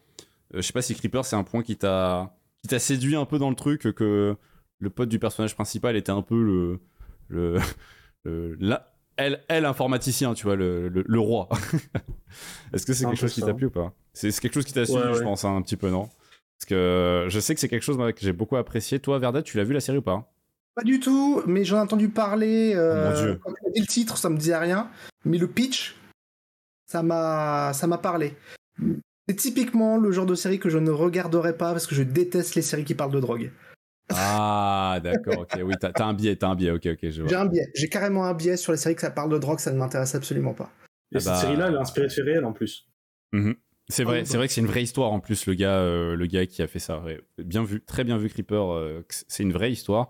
Euh, 0.54 0.58
je 0.58 0.62
sais 0.62 0.72
pas 0.72 0.82
si 0.82 0.94
Creeper 0.94 1.24
c'est 1.24 1.36
un 1.36 1.44
point 1.44 1.62
qui 1.62 1.76
t'a 1.76 2.36
qui 2.62 2.68
t'a 2.68 2.78
séduit 2.78 3.16
un 3.16 3.24
peu 3.24 3.38
dans 3.38 3.50
le 3.50 3.56
truc 3.56 3.92
que 3.92 4.36
le 4.78 4.90
pote 4.90 5.08
du 5.08 5.18
personnage 5.18 5.54
principal 5.54 5.96
était 5.96 6.12
un 6.12 6.22
peu 6.22 6.42
le 6.42 6.80
le, 7.30 7.56
le- 8.24 8.56
la- 8.60 8.92
elle, 9.16 9.42
elle 9.48 9.64
informaticien, 9.66 10.34
tu 10.34 10.44
vois, 10.44 10.56
le, 10.56 10.88
le, 10.88 11.04
le 11.06 11.18
roi. 11.18 11.48
Est-ce 12.72 12.86
que 12.86 12.92
c'est 12.92 13.04
quelque 13.04 13.16
chose 13.16 13.34
qui 13.34 13.42
t'a 13.42 13.54
plu 13.54 13.66
ou 13.66 13.70
pas? 13.70 13.92
C'est 14.12 14.30
quelque 14.40 14.54
chose 14.54 14.64
qui 14.64 14.72
t'a 14.72 14.86
suivi, 14.86 15.02
Ouais, 15.02 15.14
je 15.14 15.22
pense, 15.22 15.44
hein, 15.44 15.54
un 15.56 15.62
petit 15.62 15.76
peu, 15.76 15.90
non? 15.90 16.08
Parce 16.58 16.66
que 16.68 17.26
je 17.28 17.40
sais 17.40 17.54
que 17.54 17.60
c'est 17.60 17.68
quelque 17.68 17.82
chose 17.82 17.96
que 17.98 18.20
j'ai 18.20 18.32
beaucoup 18.32 18.56
apprécié. 18.56 18.98
Toi, 19.00 19.18
Verda, 19.18 19.42
tu 19.42 19.56
l'as 19.56 19.64
vu 19.64 19.72
la 19.74 19.80
série 19.80 19.98
ou 19.98 20.02
pas? 20.02 20.32
Pas 20.74 20.82
du 20.84 21.00
tout, 21.00 21.42
mais 21.46 21.64
j'en 21.64 21.76
ai 21.78 21.80
entendu 21.80 22.08
parler. 22.08 22.72
euh, 22.74 22.94
Oh 22.94 23.08
mon 23.08 23.12
Dieu. 23.12 23.40
Quand 23.42 23.52
tu 23.52 23.66
as 23.68 23.70
dit 23.72 23.80
le 23.80 23.86
titre, 23.86 24.16
ça 24.16 24.30
me 24.30 24.36
disait 24.36 24.56
rien. 24.56 24.90
Mais 25.24 25.36
le 25.38 25.48
pitch, 25.48 25.96
ça 26.86 27.02
m'a, 27.02 27.72
ça 27.74 27.86
m'a 27.86 27.98
parlé. 27.98 28.36
C'est 29.28 29.36
typiquement 29.36 29.96
le 29.98 30.12
genre 30.12 30.26
de 30.26 30.34
série 30.34 30.58
que 30.58 30.70
je 30.70 30.78
ne 30.78 30.90
regarderai 30.90 31.56
pas 31.56 31.72
parce 31.72 31.86
que 31.86 31.94
je 31.94 32.02
déteste 32.02 32.54
les 32.54 32.62
séries 32.62 32.84
qui 32.84 32.94
parlent 32.94 33.12
de 33.12 33.20
drogue. 33.20 33.50
Ah, 34.14 34.98
d'accord, 35.02 35.40
ok, 35.40 35.60
oui, 35.64 35.74
t'as 35.78 35.92
t'as 35.92 36.06
un 36.06 36.14
biais, 36.14 36.36
t'as 36.36 36.48
un 36.48 36.54
biais, 36.54 36.70
ok, 36.70 36.86
ok, 36.86 36.98
je 37.02 37.10
J'ai 37.10 37.22
vois. 37.22 37.38
un 37.38 37.46
biais. 37.46 37.70
J'ai 37.74 37.88
carrément 37.88 38.24
un 38.24 38.34
biais 38.34 38.56
sur 38.56 38.72
les 38.72 38.78
séries 38.78 38.94
qui 38.94 39.02
ça 39.02 39.10
parle 39.10 39.30
de 39.30 39.38
drogue, 39.38 39.58
ça 39.58 39.72
ne 39.72 39.78
m'intéresse 39.78 40.14
absolument 40.14 40.54
pas. 40.54 40.70
Et 41.12 41.16
Ah 41.16 41.20
cette 41.20 41.28
bah- 41.32 41.40
série-là, 41.40 41.68
elle 41.68 41.74
est 41.74 41.78
inspirée 41.78 42.06
de 42.08 42.12
faits 42.12 42.24
réels 42.24 42.44
en 42.44 42.52
plus. 42.52 42.86
C'est 43.88 44.02
Ah 44.02 44.06
vrai, 44.06 44.20
oui, 44.20 44.26
c'est 44.26 44.36
vrai 44.36 44.46
que 44.46 44.52
c'est 44.52 44.60
une 44.60 44.66
vraie 44.66 44.82
histoire 44.82 45.12
en 45.12 45.20
plus, 45.20 45.46
le 45.46 45.54
gars, 45.54 45.78
euh, 45.78 46.14
le 46.16 46.26
gars 46.26 46.46
qui 46.46 46.62
a 46.62 46.66
fait 46.68 46.78
ça. 46.78 47.02
Bien 47.38 47.64
vu, 47.64 47.80
très 47.80 48.04
bien 48.04 48.18
vu, 48.18 48.28
Creeper. 48.28 48.72
euh, 48.72 49.02
que 49.08 49.14
c'est 49.26 49.42
une 49.42 49.52
vraie 49.52 49.72
histoire. 49.72 50.08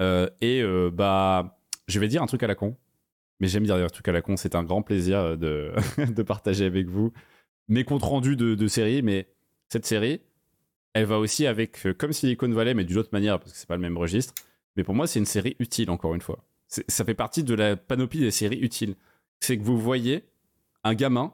Euh, 0.00 0.28
et 0.40 0.62
euh, 0.62 0.90
bah, 0.92 1.58
je 1.86 2.00
vais 2.00 2.08
dire 2.08 2.22
un 2.22 2.26
truc 2.26 2.42
à 2.42 2.46
la 2.48 2.54
con, 2.54 2.76
mais 3.38 3.46
j'aime 3.48 3.64
dire 3.64 3.76
un 3.76 3.86
truc 3.88 4.08
à 4.08 4.12
la 4.12 4.22
con. 4.22 4.36
C'est 4.36 4.54
un 4.56 4.64
grand 4.64 4.82
plaisir 4.82 5.36
de, 5.38 5.72
de 6.12 6.22
partager 6.22 6.64
avec 6.64 6.88
vous 6.88 7.12
mes 7.68 7.84
comptes 7.84 8.02
rendus 8.02 8.36
de, 8.36 8.54
de 8.56 8.66
série. 8.68 9.02
Mais 9.02 9.28
cette 9.68 9.86
série, 9.86 10.22
elle 10.94 11.06
va 11.06 11.18
aussi 11.18 11.46
avec, 11.46 11.86
euh, 11.86 11.94
comme 11.94 12.12
Silicon 12.12 12.50
Valley, 12.50 12.74
mais 12.74 12.84
d'une 12.84 12.98
autre 12.98 13.10
manière, 13.12 13.38
parce 13.38 13.52
que 13.52 13.58
c'est 13.58 13.68
pas 13.68 13.76
le 13.76 13.82
même 13.82 13.96
registre. 13.96 14.34
Mais 14.76 14.84
pour 14.84 14.94
moi, 14.94 15.06
c'est 15.06 15.18
une 15.18 15.26
série 15.26 15.56
utile, 15.58 15.90
encore 15.90 16.14
une 16.14 16.20
fois. 16.20 16.44
Ça 16.66 17.04
fait 17.04 17.14
partie 17.14 17.42
de 17.42 17.54
la 17.54 17.76
panoplie 17.76 18.20
des 18.20 18.30
séries 18.30 18.60
utiles. 18.60 18.94
C'est 19.40 19.58
que 19.58 19.62
vous 19.62 19.78
voyez 19.78 20.24
un 20.84 20.94
gamin, 20.94 21.32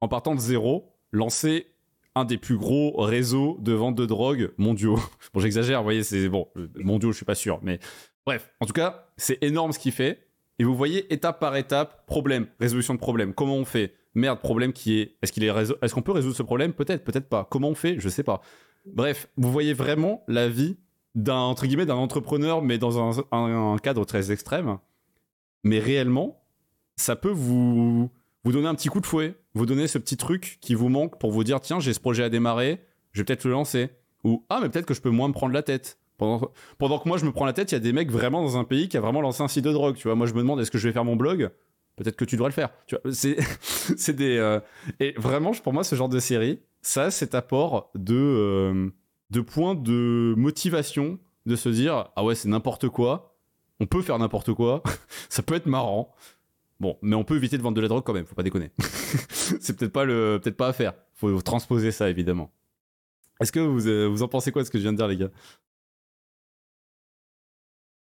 en 0.00 0.08
partant 0.08 0.34
de 0.34 0.40
zéro, 0.40 0.92
lancer 1.10 1.66
un 2.14 2.24
des 2.24 2.38
plus 2.38 2.56
gros 2.56 2.96
réseaux 3.02 3.58
de 3.60 3.72
vente 3.72 3.96
de 3.96 4.06
drogue 4.06 4.52
mondiaux. 4.56 4.98
Bon, 5.34 5.40
j'exagère, 5.40 5.80
vous 5.80 5.84
voyez, 5.84 6.04
c'est 6.04 6.28
bon, 6.28 6.48
euh, 6.56 6.68
mondiaux, 6.76 7.10
je 7.10 7.16
suis 7.16 7.24
pas 7.24 7.34
sûr, 7.34 7.58
mais 7.62 7.80
bref, 8.24 8.50
en 8.60 8.66
tout 8.66 8.72
cas, 8.72 9.08
c'est 9.16 9.42
énorme 9.42 9.72
ce 9.72 9.80
qu'il 9.80 9.92
fait. 9.92 10.28
Et 10.60 10.64
vous 10.64 10.76
voyez 10.76 11.12
étape 11.12 11.40
par 11.40 11.56
étape, 11.56 12.06
problème, 12.06 12.46
résolution 12.60 12.94
de 12.94 13.00
problème. 13.00 13.34
Comment 13.34 13.56
on 13.56 13.64
fait? 13.64 13.94
Merde, 14.14 14.38
problème 14.40 14.72
qui 14.72 15.00
est. 15.00 15.16
Est-ce 15.22 15.32
qu'il 15.32 15.44
est 15.44 15.48
Est-ce 15.48 15.94
qu'on 15.94 16.02
peut 16.02 16.12
résoudre 16.12 16.36
ce 16.36 16.42
problème? 16.42 16.72
Peut-être, 16.72 17.04
peut-être 17.04 17.28
pas. 17.28 17.46
Comment 17.50 17.68
on 17.68 17.74
fait? 17.74 17.96
Je 17.98 18.08
sais 18.08 18.22
pas. 18.22 18.40
Bref, 18.86 19.28
vous 19.36 19.50
voyez 19.50 19.72
vraiment 19.72 20.22
la 20.28 20.48
vie 20.48 20.76
d'un 21.14 21.36
entre 21.36 21.66
guillemets 21.66 21.86
d'un 21.86 21.94
entrepreneur, 21.94 22.62
mais 22.62 22.78
dans 22.78 23.20
un 23.32 23.76
cadre 23.78 24.04
très 24.04 24.30
extrême. 24.30 24.78
Mais 25.62 25.78
réellement, 25.78 26.42
ça 26.96 27.16
peut 27.16 27.30
vous 27.30 28.10
vous 28.44 28.52
donner 28.52 28.68
un 28.68 28.74
petit 28.74 28.88
coup 28.88 29.00
de 29.00 29.06
fouet, 29.06 29.34
vous 29.54 29.64
donner 29.66 29.86
ce 29.86 29.98
petit 29.98 30.16
truc 30.16 30.58
qui 30.60 30.74
vous 30.74 30.90
manque 30.90 31.18
pour 31.18 31.32
vous 31.32 31.44
dire 31.44 31.60
tiens 31.60 31.80
j'ai 31.80 31.94
ce 31.94 32.00
projet 32.00 32.22
à 32.22 32.28
démarrer, 32.28 32.80
je 33.12 33.20
vais 33.20 33.24
peut-être 33.24 33.44
le 33.44 33.52
lancer. 33.52 33.90
Ou 34.22 34.44
ah 34.50 34.60
mais 34.62 34.68
peut-être 34.68 34.86
que 34.86 34.94
je 34.94 35.00
peux 35.00 35.10
moins 35.10 35.28
me 35.28 35.32
prendre 35.32 35.54
la 35.54 35.62
tête. 35.62 35.98
Pendant, 36.16 36.52
pendant 36.78 36.98
que 36.98 37.08
moi 37.08 37.18
je 37.18 37.24
me 37.24 37.32
prends 37.32 37.46
la 37.46 37.52
tête, 37.52 37.72
il 37.72 37.74
y 37.74 37.76
a 37.76 37.80
des 37.80 37.92
mecs 37.92 38.10
vraiment 38.10 38.42
dans 38.42 38.56
un 38.58 38.64
pays 38.64 38.88
qui 38.88 38.96
a 38.96 39.00
vraiment 39.00 39.20
lancé 39.20 39.42
un 39.42 39.48
site 39.48 39.64
de 39.64 39.72
drogue. 39.72 39.96
Tu 39.96 40.06
vois, 40.08 40.14
moi 40.14 40.26
je 40.26 40.34
me 40.34 40.38
demande 40.38 40.60
est-ce 40.60 40.70
que 40.70 40.78
je 40.78 40.86
vais 40.88 40.92
faire 40.92 41.04
mon 41.04 41.16
blog? 41.16 41.50
Peut-être 41.96 42.16
que 42.16 42.24
tu 42.24 42.36
devrais 42.36 42.48
le 42.48 42.54
faire. 42.54 42.70
Tu 42.86 42.96
vois, 42.96 43.12
c'est 43.12 43.38
euh, 44.20 44.60
et 45.00 45.14
vraiment 45.16 45.52
pour 45.52 45.72
moi 45.72 45.84
ce 45.84 45.94
genre 45.94 46.08
de 46.08 46.18
série, 46.18 46.60
ça 46.82 47.10
cet 47.10 47.34
apport 47.34 47.90
de 47.94 48.16
euh, 48.16 48.90
de 49.30 49.40
points 49.40 49.74
de 49.74 50.34
motivation 50.36 51.18
de 51.46 51.56
se 51.56 51.68
dire 51.68 52.10
ah 52.16 52.24
ouais 52.24 52.34
c'est 52.34 52.48
n'importe 52.48 52.88
quoi, 52.88 53.36
on 53.80 53.86
peut 53.86 54.02
faire 54.02 54.18
n'importe 54.18 54.52
quoi, 54.54 54.82
ça 55.28 55.42
peut 55.42 55.54
être 55.54 55.66
marrant. 55.66 56.14
Bon, 56.80 56.98
mais 57.02 57.14
on 57.14 57.22
peut 57.22 57.36
éviter 57.36 57.56
de 57.56 57.62
vendre 57.62 57.76
de 57.76 57.80
la 57.80 57.88
drogue 57.88 58.02
quand 58.04 58.12
même, 58.12 58.26
faut 58.26 58.34
pas 58.34 58.42
déconner. 58.42 58.72
c'est 59.30 59.76
peut-être 59.76 59.92
pas 59.92 60.04
le, 60.04 60.40
peut-être 60.42 60.56
pas 60.56 60.68
à 60.68 60.72
faire. 60.72 60.94
Faut 61.14 61.40
transposer 61.40 61.92
ça 61.92 62.10
évidemment. 62.10 62.50
Est-ce 63.40 63.52
que 63.52 63.60
vous, 63.60 63.86
euh, 63.88 64.06
vous 64.06 64.22
en 64.22 64.28
pensez 64.28 64.52
quoi 64.52 64.62
de 64.62 64.66
ce 64.66 64.70
que 64.70 64.78
je 64.78 64.82
viens 64.82 64.92
de 64.92 64.96
dire, 64.96 65.08
les 65.08 65.16
gars? 65.16 65.30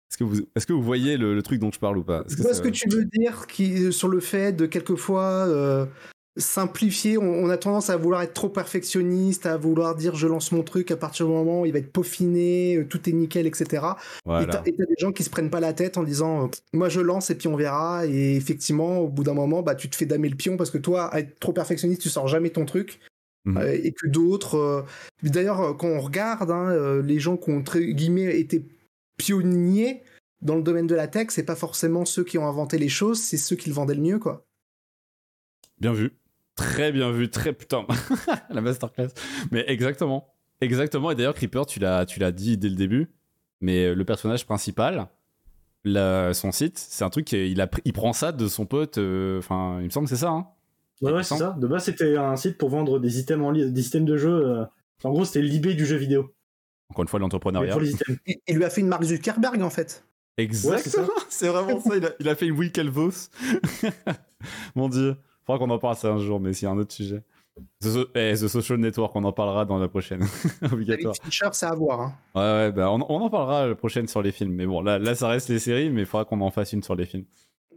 Est-ce 0.10 0.18
que 0.18 0.24
vous, 0.24 0.42
est-ce 0.56 0.66
que 0.66 0.74
vous 0.74 0.82
voyez 0.82 1.18
le, 1.18 1.36
le 1.36 1.42
truc 1.44 1.60
dont 1.60 1.72
je 1.72 1.80
parle 1.80 1.98
ou 2.00 2.04
pas? 2.04 2.24
Est-ce 2.26 2.42
ça- 2.42 2.54
ce 2.56 2.62
que 2.62 2.70
tu 2.70 2.90
veux 2.90 3.06
dire 3.06 3.46
qui, 3.48 3.94
sur 3.94 4.08
le 4.08 4.20
fait 4.20 4.54
de 4.54 4.66
quelquefois 4.66 5.24
euh, 5.48 5.86
simplifier. 6.38 7.18
On, 7.18 7.24
on 7.44 7.50
a 7.50 7.58
tendance 7.58 7.90
à 7.90 7.98
vouloir 7.98 8.22
être 8.22 8.34
trop 8.34 8.50
perfectionniste, 8.50 9.46
à 9.46 9.58
vouloir 9.58 9.96
dire 9.96 10.16
je 10.16 10.28
lance 10.28 10.52
mon 10.52 10.64
truc 10.64 10.90
à 10.92 10.98
partir 10.98 11.26
du 11.28 11.32
moment 11.34 11.62
où 11.62 11.66
il 11.66 11.74
va 11.74 11.80
être 11.80 11.92
peaufiné, 11.92 12.78
euh, 12.78 12.86
tout 12.86 13.08
est 13.10 13.14
nickel, 13.14 13.46
etc. 13.46 13.66
Et 13.66 14.20
Voilà. 14.26 14.46
t'as 14.48 14.62
et 14.66 14.74
t'as 14.74 14.86
des 14.86 14.96
gens 14.98 15.12
qui 15.12 15.24
se 15.24 15.30
prennent 15.30 15.50
pas 15.50 15.60
la 15.60 15.74
tête 15.74 15.98
en 15.98 16.04
disant 16.04 16.46
euh, 16.46 16.48
moi 16.74 16.90
je 16.90 17.02
lance 17.02 17.30
et 17.30 17.36
puis 17.36 17.48
on 17.48 17.56
verra. 17.56 18.06
Et 18.08 18.36
effectivement, 18.36 19.00
au 19.00 19.10
bout 19.10 19.24
d'un 19.24 19.34
moment, 19.34 19.62
bah, 19.62 19.76
tu 19.76 19.90
te 19.90 19.96
fais 19.96 20.06
damer 20.06 20.30
le 20.30 20.36
pion 20.36 20.58
parce 20.58 20.72
que 20.72 20.78
toi, 20.78 21.06
à 21.14 21.20
être 21.20 21.40
trop 21.40 21.54
perfectionniste, 21.54 22.02
tu 22.02 22.10
sors 22.10 22.28
jamais 22.28 22.50
ton 22.50 22.66
truc. 22.66 23.00
Euh, 23.48 23.72
et 23.84 23.94
que 23.94 24.06
d'autres. 24.06 24.56
euh, 24.58 24.82
D'ailleurs, 25.24 25.60
euh, 25.62 25.74
quand 25.74 25.88
on 25.88 26.00
regarde 26.02 26.52
hein, 26.52 26.70
euh, 26.70 27.02
les 27.02 27.20
gens 27.20 27.36
qui 27.36 27.50
ont 27.50 27.58
entre 27.58 27.80
guillemets 27.80 28.40
été 28.40 28.64
pionniers 29.20 30.02
dans 30.42 30.56
le 30.56 30.64
domaine 30.64 30.88
de 30.88 30.96
la 30.96 31.08
tech, 31.08 31.28
c'est 31.30 31.44
pas 31.46 31.56
forcément 31.56 32.06
ceux 32.06 32.24
qui 32.24 32.38
ont 32.38 32.48
inventé 32.48 32.78
les 32.80 32.90
choses, 32.90 33.22
c'est 33.22 33.38
ceux 33.38 33.56
qui 33.58 33.70
le 33.70 33.76
vendaient 33.76 33.94
le 33.96 34.02
mieux, 34.02 34.18
quoi. 34.20 34.48
Bien 35.80 35.94
vu. 35.94 36.14
Très 36.56 36.92
bien 36.92 37.12
vu, 37.12 37.30
très 37.30 37.54
putain. 37.54 37.86
la 38.50 38.62
masterclass. 38.62 39.10
Mais 39.52 39.64
exactement. 39.68 40.34
Exactement. 40.62 41.12
Et 41.12 41.16
d'ailleurs, 41.16 41.36
Creeper, 41.36 41.66
tu 41.66 41.80
l'as, 41.80 42.06
tu 42.06 42.20
l'as 42.20 42.32
dit 42.32 42.58
dès 42.58 42.70
le 42.70 42.76
début. 42.76 43.10
Mais 43.62 43.86
euh, 43.88 43.94
le 43.96 44.06
personnage 44.06 44.46
principal, 44.46 45.08
la- 45.86 46.34
son 46.34 46.52
site, 46.52 46.78
c'est 46.78 47.04
un 47.04 47.10
truc 47.10 47.34
a, 47.34 47.68
pris- 47.68 47.82
il 47.86 47.94
prend 47.94 48.12
ça 48.14 48.32
de 48.32 48.48
son 48.48 48.66
pote. 48.66 48.98
euh, 48.98 49.40
Enfin, 49.40 49.78
il 49.80 49.86
me 49.86 49.90
semble 49.90 50.08
que 50.08 50.16
c'est 50.16 50.22
ça. 50.22 50.30
Hein. 50.32 50.48
Ouais, 51.02 51.14
ouais, 51.14 51.24
c'est 51.24 51.38
ça. 51.38 51.56
De 51.60 51.68
base, 51.68 51.86
c'était 51.86 52.18
un 52.18 52.36
site 52.36 52.58
pour 52.58 52.70
vendre 52.70 53.00
des 53.00 53.20
items 53.20 53.46
en 53.46 53.52
li- 53.52 53.72
des 53.72 53.88
items 53.88 54.06
de 54.10 54.18
jeu. 54.18 54.30
euh, 54.32 54.66
En 55.06 55.12
gros, 55.12 55.24
c'était 55.24 55.42
l'eBay 55.42 55.76
du 55.76 55.86
jeu 55.86 55.96
vidéo. 55.96 56.34
Encore 56.90 57.04
une 57.04 57.08
fois, 57.08 57.20
l'entrepreneuriat. 57.20 57.78
Il, 58.26 58.38
il 58.48 58.56
lui 58.56 58.64
a 58.64 58.70
fait 58.70 58.82
une 58.82 58.88
marque 58.88 59.04
Zuckerberg, 59.04 59.62
en 59.62 59.70
fait. 59.70 60.04
Exactement. 60.38 61.08
c'est 61.30 61.48
vraiment 61.50 61.80
ça. 61.80 61.96
Il 61.98 62.06
a, 62.06 62.10
il 62.20 62.30
a 62.30 62.36
fait 62.36 62.48
une 62.48 62.58
Will 62.58 62.72
Calvos. 62.72 63.30
Mon 64.76 64.90
dieu. 64.90 65.16
Faudra 65.46 65.60
qu'on 65.60 65.72
en 65.72 65.80
parle 65.80 65.96
ça 65.96 66.10
un 66.10 66.20
jour, 66.20 66.40
mais 66.40 66.54
c'est 66.54 66.66
un 66.68 66.78
autre 66.78 66.94
sujet. 66.94 67.24
The, 67.82 67.88
So- 67.90 68.08
eh, 68.16 68.34
The 68.36 68.48
Social 68.48 68.80
Network, 68.80 69.14
on 69.16 69.24
en 69.26 69.34
parlera 69.34 69.66
dans 69.66 69.78
la 69.80 69.90
prochaine. 69.90 70.22
Obligatoire. 70.72 71.14
David 71.14 71.24
Fincher, 71.24 71.50
c'est 71.52 71.66
à 71.66 71.76
voir. 71.76 72.00
hein. 72.02 72.14
Ouais, 72.36 72.42
ouais, 72.42 72.72
bah 72.72 72.90
on, 72.90 73.02
on 73.10 73.22
en 73.22 73.30
parlera 73.30 73.68
la 73.68 73.76
prochaine 73.76 74.08
sur 74.08 74.22
les 74.22 74.32
films. 74.32 74.54
Mais 74.54 74.66
bon, 74.66 74.82
là, 74.82 74.98
là 74.98 75.14
ça 75.16 75.28
reste 75.28 75.50
les 75.50 75.60
séries, 75.60 75.90
mais 75.90 76.02
il 76.02 76.06
faudra 76.06 76.24
qu'on 76.26 76.40
en 76.42 76.52
fasse 76.52 76.72
une 76.74 76.84
sur 76.84 76.96
les 76.96 77.06
films. 77.06 77.26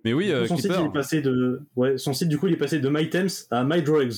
Mais 0.05 0.13
oui, 0.13 0.31
euh, 0.31 0.47
son 0.47 0.57
site, 0.57 0.73
il 0.79 0.87
est 0.87 0.93
passé 0.93 1.21
de, 1.21 1.63
ouais, 1.77 1.97
son 1.99 2.13
site 2.13 2.29
du 2.29 2.39
coup, 2.39 2.47
il 2.49 2.53
est 2.55 2.59
passé 2.59 2.79
de 2.81 2.89
MyTems 2.89 3.29
à 3.51 3.65
MyDrugs. 3.65 4.13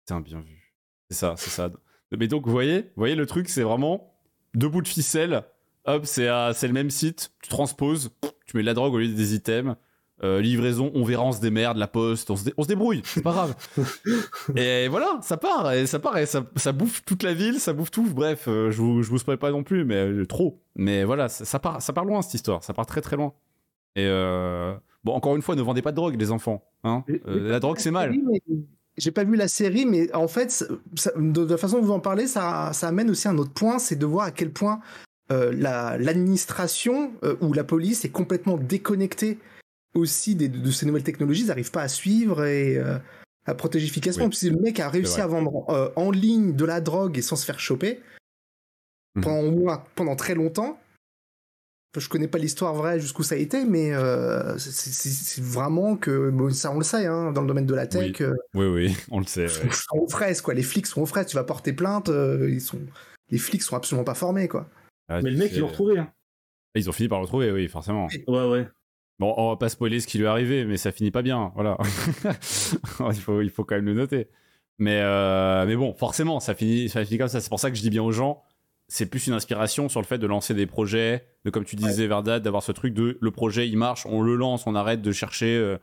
Putain, 0.00 0.20
bien 0.20 0.40
vu. 0.40 0.72
C'est 1.10 1.16
ça, 1.18 1.34
c'est 1.36 1.50
ça. 1.50 1.70
Mais 2.18 2.28
donc, 2.28 2.46
vous 2.46 2.52
voyez, 2.52 2.80
vous 2.82 2.88
voyez 2.96 3.14
le 3.14 3.26
truc, 3.26 3.48
c'est 3.48 3.62
vraiment 3.62 4.12
deux 4.54 4.68
bouts 4.68 4.82
de 4.82 4.88
ficelle. 4.88 5.42
Hop, 5.84 6.06
c'est 6.06 6.28
à- 6.28 6.52
c'est 6.54 6.66
le 6.68 6.72
même 6.74 6.90
site. 6.90 7.32
Tu 7.42 7.48
transposes, 7.48 8.10
tu 8.46 8.56
mets 8.56 8.62
de 8.62 8.66
la 8.66 8.74
drogue 8.74 8.94
au 8.94 8.98
lieu 8.98 9.08
des 9.08 9.34
items. 9.34 9.74
Euh, 10.22 10.40
livraison, 10.40 10.92
on 10.94 11.02
verra, 11.02 11.24
on 11.24 11.32
se 11.32 11.40
démerde, 11.40 11.78
la 11.78 11.88
poste, 11.88 12.30
on 12.30 12.36
se, 12.36 12.44
dé- 12.44 12.54
on 12.56 12.62
se 12.62 12.68
débrouille, 12.68 13.02
c'est 13.04 13.22
pas 13.22 13.32
grave. 13.32 13.56
et 14.56 14.86
voilà, 14.86 15.18
ça 15.20 15.36
part, 15.36 15.72
et 15.72 15.84
ça 15.86 15.98
part, 15.98 16.16
et 16.16 16.26
ça, 16.26 16.44
ça 16.54 16.70
bouffe 16.70 17.04
toute 17.04 17.24
la 17.24 17.34
ville, 17.34 17.58
ça 17.58 17.72
bouffe 17.72 17.90
tout. 17.90 18.04
Bref, 18.08 18.44
euh, 18.46 18.70
je 18.70 18.80
vous, 18.80 19.02
je 19.02 19.10
vous 19.10 19.18
spoil 19.18 19.38
pas 19.38 19.50
non 19.50 19.64
plus, 19.64 19.84
mais 19.84 19.96
euh, 19.96 20.24
trop. 20.24 20.62
Mais 20.76 21.02
voilà, 21.02 21.28
ça, 21.28 21.44
ça 21.44 21.58
part, 21.58 21.82
ça 21.82 21.92
part 21.92 22.04
loin 22.04 22.22
cette 22.22 22.34
histoire, 22.34 22.62
ça 22.62 22.72
part 22.72 22.86
très 22.86 23.00
très 23.00 23.16
loin. 23.16 23.32
Et 23.96 24.06
euh, 24.06 24.74
bon, 25.02 25.12
encore 25.14 25.34
une 25.34 25.42
fois, 25.42 25.56
ne 25.56 25.62
vendez 25.62 25.82
pas 25.82 25.90
de 25.90 25.96
drogue, 25.96 26.14
les 26.16 26.30
enfants. 26.30 26.62
Hein 26.84 27.02
Euh, 27.26 27.48
la 27.50 27.58
drogue, 27.58 27.78
c'est 27.80 27.90
mal. 27.90 28.14
J'ai 28.98 29.10
pas 29.10 29.24
vu 29.24 29.36
la 29.36 29.48
série, 29.48 29.86
mais 29.86 30.12
en 30.14 30.28
fait, 30.28 30.50
ça- 30.50 31.12
de, 31.16 31.44
de 31.44 31.50
la 31.50 31.56
façon 31.56 31.78
dont 31.78 31.86
vous 31.86 31.92
en 31.92 32.00
parlez, 32.00 32.26
ça, 32.26 32.70
ça 32.74 32.88
amène 32.88 33.08
aussi 33.10 33.26
un 33.28 33.38
autre 33.38 33.52
point, 33.52 33.78
c'est 33.78 33.96
de 33.96 34.04
voir 34.06 34.26
à 34.26 34.30
quel 34.30 34.50
point 34.50 34.80
euh, 35.30 35.52
la- 35.56 35.96
l'administration 35.98 37.12
euh, 37.24 37.36
ou 37.40 37.52
la 37.54 37.64
police 37.64 38.04
est 38.04 38.10
complètement 38.10 38.58
déconnectée 38.58 39.38
aussi 39.94 40.34
des- 40.34 40.48
de, 40.48 40.70
ces 40.70 40.84
nouvelles 40.84 41.04
technologies, 41.04 41.42
ils 41.42 41.46
n'arrivent 41.48 41.70
pas 41.70 41.82
à 41.82 41.88
suivre 41.88 42.44
et 42.44 42.76
euh, 42.76 42.98
à 43.46 43.54
protéger 43.54 43.86
efficacement. 43.86 44.24
Oui. 44.24 44.30
Puis 44.30 44.38
si 44.40 44.50
le 44.50 44.58
mec 44.60 44.78
a 44.80 44.88
réussi 44.90 45.20
à 45.20 45.26
vendre 45.26 45.92
en 45.96 46.10
ligne 46.10 46.54
de 46.54 46.64
la 46.64 46.80
drogue 46.80 47.16
et 47.18 47.22
sans 47.22 47.36
se 47.36 47.44
faire 47.46 47.60
choper 47.60 48.00
Mhm. 49.14 49.22
pendant 49.22 49.82
pendant 49.94 50.16
très 50.16 50.34
longtemps. 50.34 50.78
Je 51.96 52.08
connais 52.08 52.28
pas 52.28 52.38
l'histoire 52.38 52.72
vraie 52.74 52.98
jusqu'où 53.00 53.22
ça 53.22 53.34
a 53.34 53.38
été, 53.38 53.64
mais 53.64 53.92
euh, 53.92 54.56
c'est- 54.58 55.42
vraiment 55.42 55.96
que 55.96 56.30
bon, 56.30 56.50
ça 56.50 56.70
on 56.72 56.78
le 56.78 56.84
sait 56.84 57.06
hein, 57.06 57.32
dans 57.32 57.42
le 57.42 57.46
domaine 57.46 57.66
de 57.66 57.74
la 57.74 57.86
tech. 57.86 58.16
Oui. 58.18 58.24
euh, 58.26 58.34
Oui, 58.54 58.66
oui, 58.66 58.96
on 59.10 59.18
le 59.20 59.26
sait. 59.26 59.48
sont, 59.48 59.60
sont 59.70 59.98
aux 59.98 60.08
fraises 60.08 60.40
quoi. 60.40 60.54
Les 60.54 60.62
flics 60.62 60.86
sont 60.86 61.02
aux 61.02 61.06
fraises. 61.06 61.26
Tu 61.26 61.36
vas 61.36 61.44
porter 61.44 61.72
plainte, 61.72 62.08
euh, 62.08 62.48
ils 62.50 62.60
sont 62.62 62.78
les 63.30 63.38
flics 63.38 63.62
sont 63.62 63.76
absolument 63.76 64.04
pas 64.04 64.14
formés 64.14 64.48
quoi. 64.48 64.68
Ah, 65.08 65.20
Mais 65.22 65.30
le 65.30 65.36
mec, 65.36 65.52
ils 65.52 65.60
l'ont 65.60 65.66
retrouvé. 65.68 65.98
Hein. 65.98 66.10
Ils 66.74 66.88
ont 66.88 66.92
fini 66.92 67.08
par 67.08 67.18
le 67.18 67.24
retrouver, 67.24 67.50
oui, 67.52 67.68
forcément. 67.68 68.08
Ouais, 68.26 68.48
ouais. 68.48 68.68
Bon, 69.18 69.34
on 69.36 69.50
va 69.50 69.56
pas 69.56 69.68
spoiler 69.68 70.00
ce 70.00 70.06
qui 70.06 70.16
lui 70.16 70.24
est 70.24 70.28
arrivé, 70.28 70.64
mais 70.64 70.78
ça 70.78 70.90
finit 70.90 71.10
pas 71.10 71.20
bien, 71.22 71.52
voilà. 71.54 71.76
il, 73.10 73.20
faut, 73.20 73.40
il 73.42 73.50
faut 73.50 73.64
quand 73.64 73.74
même 73.74 73.84
le 73.84 73.94
noter. 73.94 74.28
Mais, 74.78 75.00
euh, 75.02 75.66
mais 75.66 75.76
bon, 75.76 75.92
forcément, 75.94 76.40
ça 76.40 76.54
finit, 76.54 76.88
ça 76.88 77.04
finit 77.04 77.18
comme 77.18 77.28
ça. 77.28 77.40
C'est 77.40 77.50
pour 77.50 77.60
ça 77.60 77.70
que 77.70 77.76
je 77.76 77.82
dis 77.82 77.90
bien 77.90 78.02
aux 78.02 78.12
gens, 78.12 78.42
c'est 78.92 79.06
plus 79.06 79.26
une 79.26 79.32
inspiration 79.32 79.88
sur 79.88 80.02
le 80.02 80.06
fait 80.06 80.18
de 80.18 80.26
lancer 80.26 80.52
des 80.52 80.66
projets, 80.66 81.26
de 81.46 81.50
comme 81.50 81.64
tu 81.64 81.76
disais, 81.76 82.06
Verdad, 82.06 82.42
d'avoir 82.42 82.62
ce 82.62 82.72
truc 82.72 82.92
de 82.92 83.16
le 83.18 83.30
projet, 83.30 83.66
il 83.66 83.78
marche, 83.78 84.04
on 84.04 84.20
le 84.20 84.36
lance, 84.36 84.66
on 84.66 84.74
arrête 84.74 85.00
de 85.00 85.12
chercher. 85.12 85.56
euh, 85.56 85.78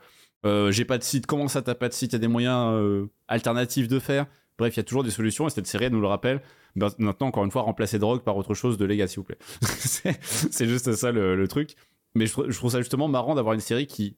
euh, 0.46 0.72
J'ai 0.72 0.86
pas 0.86 1.00
de 1.00 1.04
site, 1.04 1.26
comment 1.26 1.48
ça 1.48 1.64
t'as 1.64 1.74
pas 1.74 1.90
de 1.90 1.94
site 1.94 2.12
Il 2.12 2.14
y 2.14 2.18
a 2.18 2.20
des 2.20 2.28
moyens 2.28 2.72
euh, 2.74 3.08
alternatifs 3.28 3.88
de 3.88 3.98
faire? 3.98 4.28
Bref, 4.60 4.76
il 4.76 4.78
y 4.78 4.82
a 4.82 4.84
toujours 4.84 5.04
des 5.04 5.10
solutions 5.10 5.48
et 5.48 5.50
cette 5.50 5.66
série 5.66 5.86
elle 5.86 5.92
nous 5.94 6.02
le 6.02 6.08
rappelle. 6.08 6.42
Ben, 6.76 6.90
Maintenant, 7.00 7.28
encore 7.28 7.46
une 7.46 7.50
fois, 7.52 7.64
remplacer 7.64 7.98
drogue 7.98 8.22
par 8.22 8.38
autre 8.38 8.54
chose 8.54 8.78
de 8.78 8.86
légal, 8.86 9.10
s'il 9.10 9.18
vous 9.18 9.24
plaît. 9.24 9.40
c'est 9.62 10.68
juste 10.68 10.94
ça 10.94 11.12
le, 11.12 11.36
le 11.36 11.48
truc. 11.48 11.76
Mais 12.14 12.28
je, 12.28 12.34
je 12.48 12.58
trouve 12.58 12.72
ça 12.72 12.78
justement 12.78 13.08
marrant 13.08 13.34
d'avoir 13.34 13.56
une 13.56 13.60
série 13.60 13.88
qui. 13.88 14.18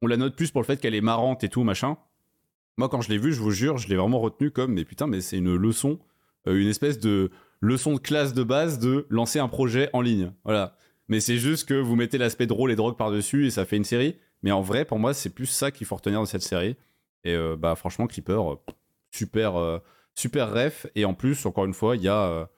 On 0.00 0.06
la 0.06 0.16
note 0.16 0.36
plus 0.36 0.52
pour 0.52 0.60
le 0.60 0.66
fait 0.66 0.76
qu'elle 0.80 0.94
est 0.94 1.00
marrante 1.00 1.42
et 1.42 1.48
tout, 1.48 1.64
machin. 1.64 1.96
Moi, 2.76 2.88
quand 2.88 3.00
je 3.00 3.08
l'ai 3.08 3.18
vue, 3.18 3.32
je 3.32 3.40
vous 3.40 3.50
jure, 3.50 3.78
je 3.78 3.88
l'ai 3.88 3.96
vraiment 3.96 4.20
retenu 4.20 4.52
comme, 4.52 4.74
mais 4.74 4.84
putain, 4.84 5.08
mais 5.08 5.20
c'est 5.20 5.38
une 5.38 5.56
leçon, 5.56 5.98
une 6.46 6.68
espèce 6.68 7.00
de 7.00 7.32
leçon 7.60 7.94
de 7.94 7.98
classe 7.98 8.34
de 8.34 8.42
base 8.42 8.78
de 8.78 9.06
lancer 9.10 9.38
un 9.38 9.48
projet 9.48 9.90
en 9.92 10.00
ligne. 10.00 10.32
Voilà. 10.44 10.76
Mais 11.08 11.20
c'est 11.20 11.38
juste 11.38 11.68
que 11.68 11.74
vous 11.74 11.96
mettez 11.96 12.18
l'aspect 12.18 12.46
drôle 12.46 12.70
et 12.70 12.76
drogue 12.76 12.96
par-dessus 12.96 13.46
et 13.46 13.50
ça 13.50 13.64
fait 13.64 13.76
une 13.76 13.84
série. 13.84 14.16
Mais 14.42 14.52
en 14.52 14.60
vrai, 14.60 14.84
pour 14.84 14.98
moi, 14.98 15.14
c'est 15.14 15.30
plus 15.30 15.46
ça 15.46 15.70
qu'il 15.70 15.86
faut 15.86 15.96
retenir 15.96 16.20
de 16.20 16.26
cette 16.26 16.42
série. 16.42 16.76
Et 17.24 17.34
euh, 17.34 17.56
bah, 17.56 17.74
franchement, 17.74 18.06
Clipper, 18.06 18.32
euh, 18.32 18.54
super, 19.10 19.56
euh, 19.56 19.78
super 20.14 20.52
ref. 20.52 20.86
Et 20.94 21.04
en 21.04 21.14
plus, 21.14 21.46
encore 21.46 21.64
une 21.64 21.74
fois, 21.74 21.96
il 21.96 22.02
y, 22.02 22.08
a, 22.08 22.48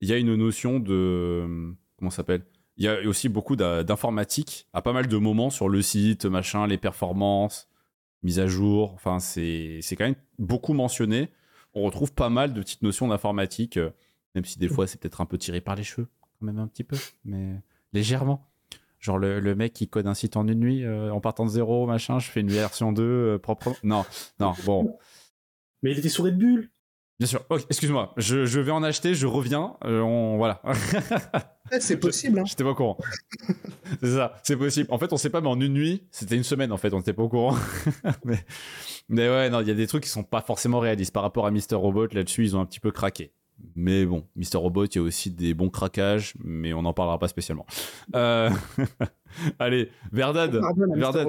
y 0.00 0.12
a 0.12 0.16
une 0.16 0.34
notion 0.34 0.80
de. 0.80 1.74
Comment 1.98 2.10
ça 2.10 2.18
s'appelle? 2.18 2.42
Il 2.76 2.84
y 2.84 2.88
a 2.88 3.00
aussi 3.06 3.28
beaucoup 3.28 3.56
d'informatique 3.56 4.66
à 4.72 4.80
pas 4.80 4.92
mal 4.92 5.06
de 5.06 5.16
moments 5.18 5.50
sur 5.50 5.68
le 5.68 5.82
site, 5.82 6.24
machin, 6.24 6.66
les 6.66 6.78
performances, 6.78 7.68
mise 8.22 8.38
à 8.38 8.46
jour. 8.46 8.92
Enfin, 8.94 9.20
c'est 9.20 9.82
quand 9.92 10.04
même 10.04 10.14
beaucoup 10.38 10.72
mentionné. 10.72 11.28
On 11.74 11.82
retrouve 11.82 12.12
pas 12.12 12.30
mal 12.30 12.54
de 12.54 12.60
petites 12.60 12.82
notions 12.82 13.08
d'informatique, 13.08 13.78
même 14.34 14.44
si 14.44 14.58
des 14.58 14.68
fois 14.68 14.86
c'est 14.86 15.00
peut-être 15.00 15.20
un 15.20 15.26
peu 15.26 15.38
tiré 15.38 15.60
par 15.60 15.74
les 15.74 15.82
cheveux, 15.84 16.08
quand 16.22 16.46
même 16.46 16.58
un 16.58 16.66
petit 16.66 16.84
peu, 16.84 16.96
mais 17.24 17.54
légèrement. 17.92 18.46
Genre 18.98 19.16
le, 19.18 19.40
le 19.40 19.54
mec 19.54 19.72
qui 19.72 19.88
code 19.88 20.06
un 20.06 20.14
site 20.14 20.36
en 20.36 20.46
une 20.46 20.60
nuit 20.60 20.84
euh, 20.84 21.10
en 21.10 21.20
partant 21.20 21.46
de 21.46 21.50
zéro, 21.50 21.86
machin, 21.86 22.18
je 22.18 22.30
fais 22.30 22.40
une 22.40 22.50
version 22.50 22.92
2 22.92 23.02
euh, 23.02 23.38
propre. 23.38 23.72
Non, 23.82 24.04
non, 24.38 24.52
bon. 24.64 24.98
Mais 25.82 25.92
il 25.92 25.98
était 25.98 26.10
sur 26.10 26.24
Red 26.24 26.36
Bull. 26.38 26.68
Bien 27.18 27.26
sûr. 27.26 27.44
Ok, 27.50 27.64
excuse-moi, 27.68 28.12
je, 28.18 28.44
je 28.46 28.60
vais 28.60 28.72
en 28.72 28.82
acheter, 28.82 29.14
je 29.14 29.26
reviens. 29.26 29.76
euh, 29.84 30.00
on, 30.00 30.36
voilà. 30.36 30.62
Ouais, 31.70 31.80
c'est 31.80 31.98
possible. 31.98 32.38
Hein. 32.40 32.44
J'étais 32.46 32.64
pas 32.64 32.70
au 32.70 32.74
courant. 32.74 32.98
c'est 34.02 34.14
ça, 34.16 34.34
c'est 34.42 34.56
possible. 34.56 34.88
En 34.90 34.98
fait, 34.98 35.12
on 35.12 35.16
sait 35.16 35.30
pas, 35.30 35.40
mais 35.40 35.48
en 35.48 35.60
une 35.60 35.72
nuit, 35.72 36.06
c'était 36.10 36.36
une 36.36 36.42
semaine 36.44 36.72
en 36.72 36.76
fait, 36.76 36.92
on 36.92 36.98
n'était 36.98 37.12
pas 37.12 37.22
au 37.22 37.28
courant. 37.28 37.56
mais, 38.24 38.38
mais 39.08 39.28
ouais, 39.28 39.48
non, 39.50 39.60
il 39.60 39.68
y 39.68 39.70
a 39.70 39.74
des 39.74 39.86
trucs 39.86 40.02
qui 40.02 40.08
sont 40.10 40.24
pas 40.24 40.40
forcément 40.42 40.78
réalistes. 40.78 41.12
Par 41.14 41.22
rapport 41.22 41.46
à 41.46 41.50
Mister 41.50 41.74
Robot, 41.74 42.08
là-dessus, 42.12 42.44
ils 42.44 42.56
ont 42.56 42.60
un 42.60 42.66
petit 42.66 42.80
peu 42.80 42.90
craqué. 42.90 43.32
Mais 43.76 44.04
bon, 44.04 44.24
Mister 44.36 44.58
Robot, 44.58 44.86
il 44.86 44.96
y 44.96 44.98
a 44.98 45.02
aussi 45.02 45.30
des 45.30 45.54
bons 45.54 45.70
craquages, 45.70 46.34
mais 46.42 46.72
on 46.72 46.82
n'en 46.82 46.92
parlera 46.92 47.18
pas 47.18 47.28
spécialement. 47.28 47.66
Euh, 48.14 48.50
Allez, 49.58 49.90
Verdad. 50.12 50.60
Verdad. 50.94 51.28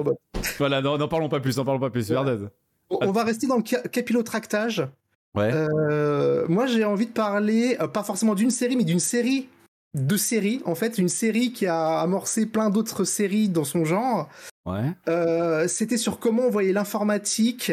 Voilà, 0.58 0.80
n'en 0.80 1.08
parlons 1.08 1.28
pas 1.28 1.40
plus, 1.40 1.56
n'en 1.56 1.64
parlons 1.64 1.80
pas 1.80 1.90
plus. 1.90 2.08
Verdad. 2.10 2.50
On, 2.90 2.98
on 3.08 3.12
va 3.12 3.24
rester 3.24 3.46
dans 3.46 3.56
le 3.56 3.62
ca- 3.64 3.82
capillotractage. 3.82 4.86
Ouais. 5.34 5.50
Euh, 5.52 6.44
moi, 6.48 6.66
j'ai 6.66 6.84
envie 6.84 7.06
de 7.06 7.12
parler, 7.12 7.76
euh, 7.80 7.88
pas 7.88 8.02
forcément 8.02 8.34
d'une 8.34 8.50
série, 8.50 8.76
mais 8.76 8.84
d'une 8.84 8.98
série 9.00 9.48
de 9.94 10.16
séries. 10.16 10.60
En 10.66 10.74
fait, 10.74 10.98
une 10.98 11.08
série 11.08 11.52
qui 11.52 11.66
a 11.66 12.00
amorcé 12.00 12.44
plein 12.46 12.68
d'autres 12.70 13.04
séries 13.04 13.48
dans 13.48 13.64
son 13.64 13.84
genre. 13.84 14.28
Ouais. 14.66 14.90
Euh, 15.08 15.68
C'était 15.68 15.96
sur 15.96 16.18
comment 16.18 16.42
on 16.42 16.50
voyait 16.50 16.72
l'informatique 16.72 17.72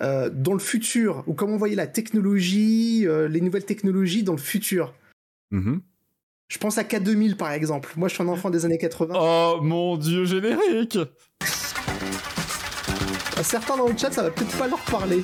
euh, 0.00 0.28
dans 0.30 0.52
le 0.52 0.58
futur, 0.58 1.22
ou 1.26 1.34
comment 1.34 1.54
on 1.54 1.58
voyait 1.58 1.76
la 1.76 1.86
technologie, 1.86 3.06
euh, 3.06 3.28
les 3.28 3.40
nouvelles 3.40 3.64
technologies 3.64 4.22
dans 4.22 4.32
le 4.32 4.38
futur. 4.38 4.92
Mhm. 5.50 5.80
Je 6.48 6.58
pense 6.58 6.78
à 6.78 6.82
K2000 6.82 7.36
par 7.36 7.52
exemple. 7.52 7.92
Moi, 7.96 8.08
je 8.08 8.14
suis 8.14 8.22
un 8.22 8.28
enfant 8.28 8.50
des 8.50 8.64
années 8.64 8.78
80. 8.78 9.14
Oh 9.16 9.60
mon 9.62 9.96
dieu, 9.96 10.24
générique 10.24 10.98
Certains 13.42 13.76
dans 13.76 13.88
le 13.88 13.96
chat, 13.96 14.10
ça 14.10 14.22
va 14.22 14.30
peut-être 14.30 14.56
pas 14.56 14.68
leur 14.68 14.80
parler. 14.80 15.22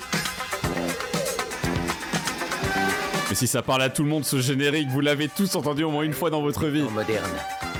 Mais 3.29 3.37
si 3.37 3.47
ça 3.47 3.63
parle 3.63 3.83
à 3.83 3.91
tout 3.91 4.03
le 4.03 4.09
monde, 4.09 4.25
ce 4.25 4.41
générique, 4.41 4.89
vous 4.89 5.01
l'avez 5.01 5.29
tous 5.29 5.55
entendu 5.55 5.85
au 5.85 5.91
moins 5.91 6.03
une 6.03 6.13
fois 6.13 6.31
dans 6.31 6.43
votre 6.43 6.67
vie. 6.67 6.83
moderne. 6.83 7.31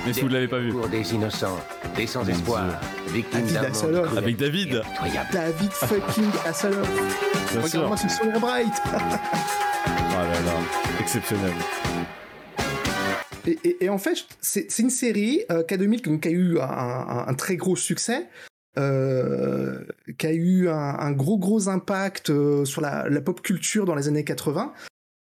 Mais 0.05 0.13
si 0.13 0.21
vous 0.21 0.29
ne 0.29 0.33
l'avez 0.33 0.47
pas 0.47 0.59
vu. 0.59 0.71
Pour 0.71 0.87
des 0.87 1.13
innocents, 1.13 1.57
des 1.95 2.07
sans 2.07 2.27
espoir, 2.27 2.65
victimes 3.09 3.41
David 3.45 3.71
d'un 3.71 3.93
monde 3.93 4.17
Avec 4.17 4.37
David. 4.37 4.81
David 5.31 5.71
fucking 5.71 6.31
sûr. 6.53 6.69
Regarde-moi 7.61 7.97
ce 7.97 8.09
sourire 8.09 8.39
bright. 8.39 8.73
Ah 8.85 8.97
là 10.23 10.41
là, 10.41 10.53
exceptionnel. 10.99 11.51
Et, 13.47 13.57
et- 13.63 13.85
et 13.85 13.89
en 13.89 13.97
fait, 13.97 14.17
c'est 14.39 14.71
c'est 14.71 14.83
une 14.83 14.89
série 14.91 15.41
euh, 15.51 15.63
K2000 15.63 16.03
donc, 16.03 16.21
qui 16.21 16.27
a 16.27 16.31
eu 16.31 16.59
un, 16.59 16.63
un- 16.63 17.25
un 17.27 17.33
très 17.33 17.55
gros 17.55 17.75
succès, 17.75 18.27
euh, 18.77 19.79
qui 20.17 20.27
a 20.27 20.31
eu 20.33 20.69
un, 20.69 20.73
un 20.99 21.11
gros 21.11 21.37
gros 21.39 21.67
impact 21.69 22.29
euh, 22.29 22.65
sur 22.65 22.81
la, 22.81 23.07
la 23.09 23.21
pop 23.21 23.41
culture 23.41 23.85
dans 23.85 23.95
les 23.95 24.07
années 24.07 24.23
80. 24.23 24.73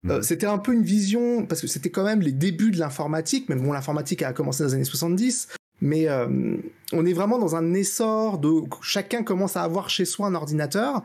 Euh, 0.08 0.16
Mhm. 0.16 0.22
c'était 0.22 0.46
un 0.46 0.58
peu 0.58 0.72
une 0.72 0.82
vision, 0.82 1.44
parce 1.46 1.60
que 1.60 1.66
c'était 1.66 1.90
quand 1.90 2.04
même 2.04 2.20
les 2.22 2.32
débuts 2.32 2.70
de 2.70 2.78
l'informatique, 2.78 3.48
même 3.48 3.62
bon, 3.62 3.72
l'informatique 3.72 4.22
a 4.22 4.32
commencé 4.32 4.62
dans 4.62 4.68
les 4.68 4.74
années 4.74 4.84
70, 4.84 5.48
mais 5.82 6.08
euh, 6.08 6.56
on 6.92 7.04
est 7.06 7.12
vraiment 7.12 7.38
dans 7.38 7.56
un 7.56 7.74
essor 7.74 8.38
de 8.38 8.50
chacun 8.82 9.22
commence 9.22 9.56
à 9.56 9.62
avoir 9.62 9.90
chez 9.90 10.04
soi 10.04 10.26
un 10.28 10.34
ordinateur, 10.34 11.02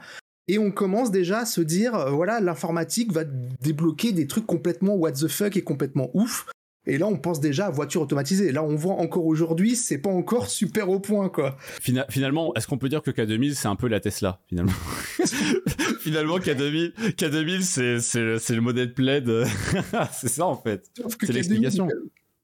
et 0.47 0.59
on 0.59 0.71
commence 0.71 1.11
déjà 1.11 1.39
à 1.39 1.45
se 1.45 1.61
dire, 1.61 1.95
euh, 1.95 2.11
voilà, 2.11 2.39
l'informatique 2.39 3.11
va 3.11 3.23
débloquer 3.61 4.11
des 4.11 4.27
trucs 4.27 4.45
complètement 4.45 4.95
what 4.95 5.13
the 5.13 5.27
fuck 5.27 5.57
et 5.57 5.63
complètement 5.63 6.09
ouf. 6.13 6.45
Et 6.87 6.97
là, 6.97 7.07
on 7.07 7.17
pense 7.17 7.39
déjà 7.39 7.65
à 7.67 7.69
voiture 7.71 8.01
automatisée. 8.01 8.51
Là, 8.51 8.63
on 8.63 8.75
voit 8.75 8.93
encore 8.95 9.25
aujourd'hui, 9.25 9.75
c'est 9.75 9.97
pas 9.97 10.09
encore 10.11 10.49
super 10.49 10.89
au 10.89 10.99
point, 10.99 11.29
quoi. 11.29 11.57
Fina- 11.81 12.05
finalement, 12.09 12.53
est-ce 12.55 12.67
qu'on 12.67 12.77
peut 12.77 12.89
dire 12.89 13.01
que 13.01 13.11
K2000 13.11 13.53
c'est 13.55 13.67
un 13.67 13.75
peu 13.75 13.87
la 13.87 13.99
Tesla 13.99 14.41
finalement? 14.47 14.71
Finalement, 15.99 16.37
K2000, 16.37 16.93
K2000 17.15 17.99
c'est 18.01 18.53
le- 18.55 18.61
modèle 18.61 18.93
plaid. 18.93 19.27
c'est 20.13 20.27
ça 20.29 20.45
en 20.45 20.55
fait. 20.55 20.89
C'est 20.95 21.03
K2000, 21.27 21.33
l'explication. 21.33 21.87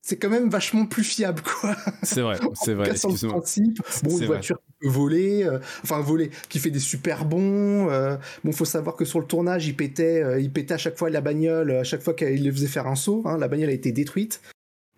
C'est 0.03 0.17
quand 0.17 0.29
même 0.29 0.49
vachement 0.49 0.85
plus 0.87 1.03
fiable, 1.03 1.41
quoi. 1.43 1.75
C'est 2.03 2.21
vrai, 2.21 2.37
c'est 2.55 2.73
vrai. 2.73 2.87
Cassant 2.89 3.09
le 3.09 3.13
Excuse-moi. 3.13 3.37
principe. 3.39 3.81
Bon, 4.03 4.09
une 4.11 4.17
vrai. 4.17 4.25
voiture 4.27 4.57
qui 4.57 4.73
peut 4.81 4.87
voler, 4.89 5.43
euh, 5.43 5.59
enfin 5.83 5.99
voler, 6.01 6.31
qui 6.49 6.57
fait 6.59 6.71
des 6.71 6.79
super 6.79 7.25
bons. 7.25 7.89
euh, 7.91 8.17
bon, 8.43 8.51
faut 8.51 8.65
savoir 8.65 8.95
que 8.95 9.05
sur 9.05 9.19
le 9.19 9.25
tournage, 9.25 9.67
il 9.67 9.75
pétait, 9.75 10.23
euh, 10.23 10.39
il 10.39 10.51
pétait 10.51 10.73
à 10.73 10.77
chaque 10.79 10.97
fois 10.97 11.09
la 11.11 11.21
bagnole, 11.21 11.71
à 11.71 11.83
chaque 11.83 12.01
fois 12.01 12.15
qu'il 12.15 12.43
les 12.43 12.51
faisait 12.51 12.67
faire 12.67 12.87
un 12.87 12.95
saut. 12.95 13.21
hein, 13.25 13.37
la 13.37 13.47
bagnole 13.47 13.69
a 13.69 13.73
été 13.73 13.91
détruite. 13.91 14.41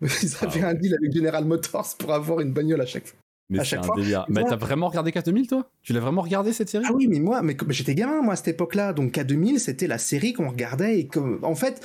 Ils 0.00 0.34
avaient 0.40 0.62
Ah 0.62 0.68
un 0.68 0.74
deal 0.74 0.94
avec 0.94 1.14
General 1.14 1.44
Motors 1.44 1.94
pour 1.98 2.12
avoir 2.12 2.40
une 2.40 2.52
bagnole 2.52 2.80
à 2.80 2.86
chaque 2.86 3.06
fois. 3.06 3.16
Mais 3.50 3.60
à 3.60 3.64
c'est 3.64 3.76
un 3.76 3.82
fois. 3.82 3.94
délire. 3.96 4.24
Mais 4.28 4.42
t'as 4.48 4.56
vraiment 4.56 4.88
regardé 4.88 5.10
K2000 5.12 5.46
toi? 5.48 5.68
Tu 5.82 5.92
l'as 5.92 6.00
vraiment 6.00 6.22
regardé 6.22 6.52
cette 6.52 6.68
série? 6.70 6.84
Ah 6.88 6.92
oui, 6.94 7.06
mais 7.08 7.20
moi, 7.20 7.42
mais 7.42 7.56
j'étais 7.68 7.94
gamin, 7.94 8.22
moi, 8.22 8.32
à 8.32 8.36
cette 8.36 8.48
époque-là. 8.48 8.92
Donc, 8.94 9.12
K2000, 9.12 9.58
c'était 9.58 9.86
la 9.86 9.98
série 9.98 10.32
qu'on 10.32 10.48
regardait 10.48 10.98
et 10.98 11.06
que, 11.06 11.38
en 11.44 11.54
fait, 11.54 11.80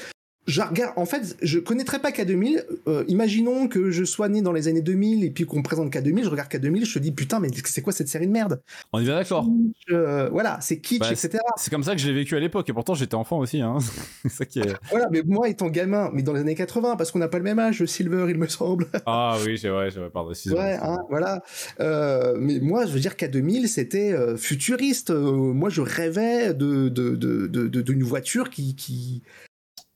je 0.50 0.62
regarde, 0.62 0.94
en 0.98 1.06
fait, 1.06 1.38
je 1.42 1.60
connaîtrais 1.60 2.00
pas 2.00 2.12
K2000. 2.12 2.64
Euh, 2.88 3.04
imaginons 3.08 3.68
que 3.68 3.92
je 3.92 4.04
sois 4.04 4.28
né 4.30 4.42
dans 4.42 4.52
les 4.52 4.68
années 4.68 4.82
2000 4.82 5.24
et 5.24 5.30
puis 5.30 5.46
qu'on 5.46 5.60
me 5.60 5.64
présente 5.64 5.94
K2000, 5.94 6.24
je 6.24 6.30
regarde 6.30 6.50
K2000, 6.52 6.86
je 6.86 6.94
te 6.96 7.00
dis 7.00 7.12
putain, 7.12 7.40
mais 7.40 7.50
c'est 7.66 7.82
quoi 7.82 7.94
cette 7.94 8.08
série 8.10 8.28
de 8.28 8.32
merde? 8.32 8.62
On 8.92 9.00
est 9.00 9.04
bien 9.04 9.16
d'accord. 9.16 9.46
Euh, 9.92 10.28
Voilà, 10.30 10.58
c'est 10.62 10.80
kitsch, 10.80 11.00
Bah, 11.00 11.12
etc. 11.12 11.38
C'est 11.58 11.70
comme 11.72 11.84
ça 11.84 11.94
que 11.96 12.02
je 12.02 12.08
l'ai 12.08 12.14
vécu 12.14 12.36
à 12.36 12.40
l'époque, 12.40 12.68
et 12.70 12.74
pourtant 12.74 12.96
j'étais 12.96 13.16
enfant 13.16 13.38
aussi. 13.40 13.62
Hein. 13.62 13.78
c'est 14.24 14.30
ça 14.32 14.46
qui 14.46 14.60
est. 14.60 14.76
Voilà, 14.90 15.08
mais 15.12 15.22
moi 15.26 15.48
étant 15.50 15.68
gamin, 15.70 16.10
mais 16.14 16.24
dans 16.24 16.34
les 16.34 16.42
années 16.42 16.56
80, 16.56 16.96
parce 16.96 17.12
qu'on 17.12 17.20
n'a 17.20 17.28
pas 17.28 17.38
le 17.38 17.44
même 17.44 17.60
âge, 17.60 17.86
Silver, 17.86 18.26
il 18.30 18.38
me 18.38 18.48
semble. 18.48 18.88
Ah 19.06 19.38
oui, 19.46 19.58
c'est 19.58 19.70
vrai, 19.70 19.90
vrai, 19.90 20.10
pardon, 20.10 20.32
excusez-moi. 20.32 20.64
Ouais, 20.64 20.78
hein, 20.82 20.98
voilà. 21.10 21.44
Euh, 21.80 22.36
mais 22.40 22.60
moi, 22.60 22.86
je 22.86 22.92
veux 22.92 23.00
dire 23.00 23.16
qu'à 23.16 23.28
2000, 23.28 23.68
c'était 23.70 24.14
futuriste. 24.38 25.12
Moi, 25.12 25.70
je 25.70 25.82
rêvais 25.82 26.54
de 26.54 26.90
de 26.90 27.16
de 27.16 27.48
de- 27.48 27.68
de- 27.68 27.82
d'une 27.82 28.04
voiture 28.04 28.50
qui 28.50 28.76
qui 28.76 29.22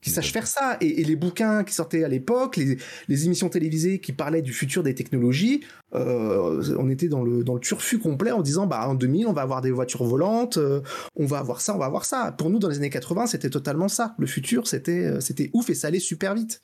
qui 0.04 0.10
sache 0.10 0.32
faire 0.32 0.46
ça. 0.46 0.78
Et, 0.82 1.02
et 1.02 1.04
les 1.04 1.16
bouquins 1.16 1.64
qui 1.64 1.74
sortaient 1.74 2.04
à 2.04 2.08
l'époque, 2.08 2.58
les, 2.58 2.78
les 3.08 3.26
émissions 3.26 3.50
télévisées 3.50 4.00
qui 4.00 4.12
parlaient 4.12 4.42
du 4.42 4.54
futur 4.54 4.84
des 4.84 4.94
technologies, 4.94 5.64
euh, 5.96 6.76
on 6.78 6.90
était 6.90 7.08
dans 7.08 7.24
le 7.24 7.44
dans 7.44 7.54
le 7.54 7.60
turfu 7.60 8.00
complet 8.00 8.32
en 8.32 8.42
disant 8.42 8.68
bah 8.68 8.88
en 8.88 8.96
2000, 8.96 9.28
on 9.28 9.34
va 9.34 9.42
avoir 9.42 9.62
des 9.62 9.72
voitures 9.72 10.04
volantes, 10.04 10.58
euh, 10.58 10.82
on 11.16 11.26
va 11.26 11.40
avoir 11.40 11.62
ça, 11.62 11.76
on 11.76 11.80
va 11.80 11.86
avoir 11.86 12.06
ça. 12.06 12.34
Pour 12.38 12.50
nous, 12.50 12.60
dans 12.60 12.70
les 12.70 12.78
années 12.78 12.90
80, 12.90 13.28
c'était 13.28 13.50
totalement 13.50 13.88
ça. 13.88 14.14
Le 14.20 14.28
futur, 14.28 14.68
c'était 14.68 15.06
euh, 15.06 15.20
c'était 15.20 15.50
ouf 15.54 15.70
et 15.70 15.74
ça 15.74 15.88
allait 15.88 16.00
super 16.00 16.36
vite. 16.36 16.62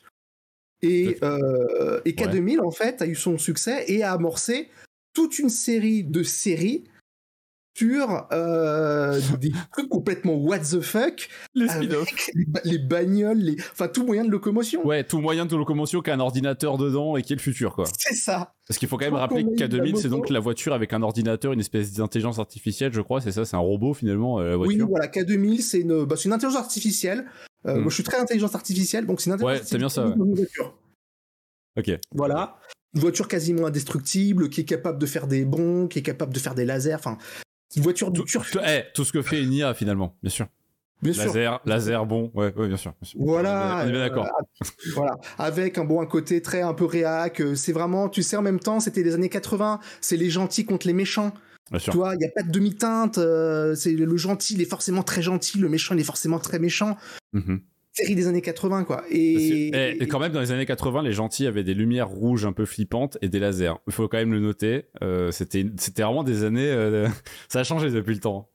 Et, 0.81 1.17
euh, 1.23 1.99
et 2.05 2.13
K2000, 2.13 2.61
en 2.61 2.71
fait, 2.71 3.01
a 3.01 3.07
eu 3.07 3.15
son 3.15 3.37
succès 3.37 3.83
et 3.87 4.03
a 4.03 4.13
amorcé 4.13 4.69
toute 5.13 5.39
une 5.39 5.49
série 5.49 6.03
de 6.03 6.23
séries 6.23 6.85
sur 7.79 8.27
euh, 8.33 9.19
des 9.39 9.51
trucs 9.71 9.89
complètement 9.89 10.35
what 10.35 10.59
the 10.59 10.81
fuck 10.81 11.29
Les 11.55 11.69
avec 11.69 11.89
spin-offs. 11.89 12.29
les, 12.35 12.45
ba- 12.45 12.61
les 12.65 12.77
bagnoles, 12.77 13.37
les... 13.37 13.55
enfin 13.71 13.87
tout 13.87 14.05
moyen 14.05 14.25
de 14.25 14.29
locomotion. 14.29 14.85
Ouais, 14.85 15.03
tout 15.03 15.19
moyen 15.19 15.45
de 15.45 15.55
locomotion 15.55 16.01
qui 16.01 16.09
a 16.11 16.13
un 16.15 16.19
ordinateur 16.19 16.77
dedans 16.77 17.15
et 17.17 17.21
qui 17.23 17.33
est 17.33 17.35
le 17.37 17.41
futur, 17.41 17.73
quoi. 17.75 17.85
C'est 17.97 18.15
ça. 18.15 18.53
Parce 18.67 18.77
qu'il 18.77 18.87
faut 18.87 18.97
quand 18.97 19.05
même 19.05 19.15
rappeler 19.15 19.43
la 19.43 19.67
K2000, 19.67 19.95
c'est 19.95 20.09
donc 20.09 20.29
la 20.29 20.39
voiture 20.39 20.73
avec 20.73 20.93
un 20.93 21.01
ordinateur, 21.01 21.53
une 21.53 21.59
espèce 21.59 21.93
d'intelligence 21.93 22.37
artificielle, 22.37 22.93
je 22.93 23.01
crois, 23.01 23.21
c'est 23.21 23.31
ça, 23.31 23.45
c'est 23.45 23.55
un 23.55 23.59
robot 23.59 23.93
finalement, 23.93 24.39
euh, 24.39 24.51
la 24.51 24.57
Oui, 24.57 24.77
voilà, 24.77 25.07
K2000, 25.07 25.61
c'est 25.61 25.79
une, 25.79 26.03
bah, 26.05 26.15
une 26.23 26.33
intelligence 26.33 26.59
artificielle. 26.59 27.25
Euh, 27.65 27.75
Hmm. 27.75 27.79
Moi, 27.81 27.89
je 27.89 27.95
suis 27.95 28.03
très 28.03 28.17
intelligence 28.17 28.55
artificielle, 28.55 29.05
donc 29.05 29.19
c'est 29.19 29.29
une 29.29 29.33
intelligence 29.33 29.59
Ouais, 29.61 29.65
c'est 29.67 29.77
bien 29.77 29.89
ça, 29.89 30.01
artificielle 30.03 30.19
dans 30.19 30.25
une 30.31 30.35
voiture. 30.35 30.77
Ok. 31.77 31.91
Voilà. 32.15 32.55
Une 32.95 33.01
voiture 33.01 33.27
quasiment 33.27 33.65
indestructible, 33.67 34.49
qui 34.49 34.61
est 34.61 34.65
capable 34.65 34.97
de 34.97 35.05
faire 35.05 35.27
des 35.27 35.43
bonds, 35.45 35.87
qui 35.87 35.99
est 35.99 36.01
capable 36.01 36.33
de 36.33 36.39
faire 36.39 36.55
des 36.55 36.63
lasers. 36.65 36.95
Enfin, 36.95 37.17
une 37.75 37.83
voiture 37.83 38.11
de. 38.11 38.21
Tout, 38.21 38.59
eh, 38.65 38.83
tout 38.93 39.03
ce 39.05 39.11
que 39.11 39.21
fait 39.21 39.41
une 39.41 39.53
IA 39.53 39.73
finalement, 39.73 40.15
bien 40.23 40.31
sûr. 40.31 40.47
Bien 41.01 41.13
sûr. 41.13 41.25
laser, 41.27 41.61
laser, 41.65 42.05
bon, 42.05 42.29
ouais, 42.33 42.53
ouais, 42.55 42.67
bien 42.67 42.75
sûr. 42.75 42.93
bien 43.01 43.09
sûr. 43.09 43.19
Voilà. 43.21 43.83
On 43.83 43.87
est 43.87 43.91
bien 43.91 44.01
euh, 44.01 44.09
d'accord. 44.09 44.27
voilà. 44.95 45.17
Avec 45.37 45.77
un 45.77 45.85
bon 45.85 46.01
un 46.01 46.05
côté 46.05 46.41
très 46.41 46.61
un 46.61 46.73
peu 46.73 46.83
réac. 46.83 47.39
euh, 47.39 47.55
C'est 47.55 47.71
vraiment, 47.71 48.09
tu 48.09 48.21
sais, 48.21 48.35
en 48.35 48.41
même 48.41 48.59
temps, 48.59 48.81
c'était 48.81 49.01
les 49.03 49.13
années 49.13 49.29
80. 49.29 49.79
C'est 50.01 50.17
les 50.17 50.29
gentils 50.29 50.65
contre 50.65 50.87
les 50.87 50.93
méchants. 50.93 51.31
Bien 51.69 51.79
sûr. 51.79 51.93
Tu 51.93 51.97
vois, 51.97 52.15
il 52.15 52.17
n'y 52.17 52.25
a 52.25 52.31
pas 52.35 52.41
de 52.43 52.51
demi-teinte. 52.51 53.17
euh, 53.17 53.75
c'est 53.75 53.93
le 53.93 54.17
gentil, 54.17 54.55
il 54.55 54.61
est 54.61 54.69
forcément 54.69 55.03
très 55.03 55.21
gentil. 55.21 55.57
Le 55.59 55.69
méchant, 55.69 55.95
il 55.95 56.01
est 56.01 56.03
forcément 56.03 56.39
très 56.39 56.59
méchant. 56.59 56.97
Mhm. 57.31 57.61
Série 57.99 58.15
des 58.15 58.27
années 58.27 58.41
80, 58.41 58.83
quoi. 58.83 58.97
Parce 58.97 59.09
que- 59.09 59.15
Et, 59.15 59.71
eh, 59.73 60.03
et 60.03 60.07
quand 60.07 60.19
même, 60.19 60.31
dans 60.31 60.39
les 60.41 60.51
années 60.51 60.65
80, 60.65 61.01
les 61.03 61.11
gentils 61.13 61.47
avaient 61.47 61.63
des 61.63 61.73
lumières 61.73 62.09
rouges 62.09 62.45
un 62.45 62.53
peu 62.53 62.65
flippantes 62.65 63.17
et 63.21 63.29
des 63.29 63.39
lasers. 63.39 63.73
Il 63.87 63.93
faut 63.93 64.07
quand 64.07 64.17
même 64.17 64.31
le 64.33 64.39
noter. 64.39 64.85
euh, 65.03 65.31
c'était, 65.31 65.65
c'était 65.77 66.03
vraiment 66.03 66.23
des 66.23 66.43
années. 66.43 66.69
euh, 66.69 67.07
ça 67.49 67.59
a 67.59 67.63
changé 67.63 67.89
depuis 67.91 68.13
le 68.13 68.19
temps. 68.19 68.49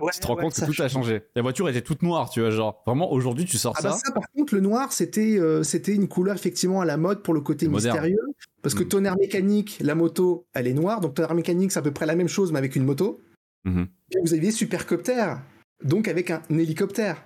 Ouais, 0.00 0.12
tu 0.14 0.20
te 0.20 0.26
rends 0.28 0.36
ouais, 0.36 0.42
compte 0.44 0.52
que 0.52 0.58
ça 0.60 0.66
tout 0.66 0.82
a 0.82 0.88
changé. 0.88 1.22
La 1.34 1.42
voiture 1.42 1.68
était 1.68 1.80
toute 1.80 2.02
noire, 2.02 2.30
tu 2.30 2.40
vois, 2.40 2.50
genre 2.50 2.80
vraiment 2.86 3.10
aujourd'hui 3.12 3.44
tu 3.44 3.58
sors 3.58 3.74
Ah 3.76 3.82
ça. 3.82 3.88
bah 3.90 3.96
ça, 4.04 4.12
par 4.12 4.22
contre, 4.36 4.54
le 4.54 4.60
noir, 4.60 4.92
c'était 4.92 5.36
euh, 5.40 5.64
c'était 5.64 5.94
une 5.96 6.06
couleur 6.06 6.36
effectivement 6.36 6.80
à 6.80 6.84
la 6.84 6.96
mode 6.96 7.24
pour 7.24 7.34
le 7.34 7.40
côté 7.40 7.66
Moderne. 7.66 7.94
mystérieux. 7.96 8.20
Parce 8.62 8.76
que 8.76 8.84
Mm. 8.84 8.88
tonnerre 8.88 9.16
mécanique, 9.18 9.78
la 9.80 9.96
moto, 9.96 10.46
elle 10.54 10.68
est 10.68 10.74
noire. 10.74 11.00
Donc 11.00 11.14
tonnerre 11.14 11.34
mécanique, 11.34 11.72
c'est 11.72 11.80
à 11.80 11.82
peu 11.82 11.90
près 11.90 12.06
la 12.06 12.14
même 12.14 12.28
chose, 12.28 12.52
mais 12.52 12.58
avec 12.58 12.76
une 12.76 12.84
moto. 12.84 13.20
Mhm. 13.64 13.88
Et 14.12 14.18
vous 14.24 14.32
aviez 14.32 14.52
supercopter, 14.52 15.34
donc 15.82 16.06
avec 16.06 16.30
un 16.30 16.40
hélicoptère. 16.50 17.22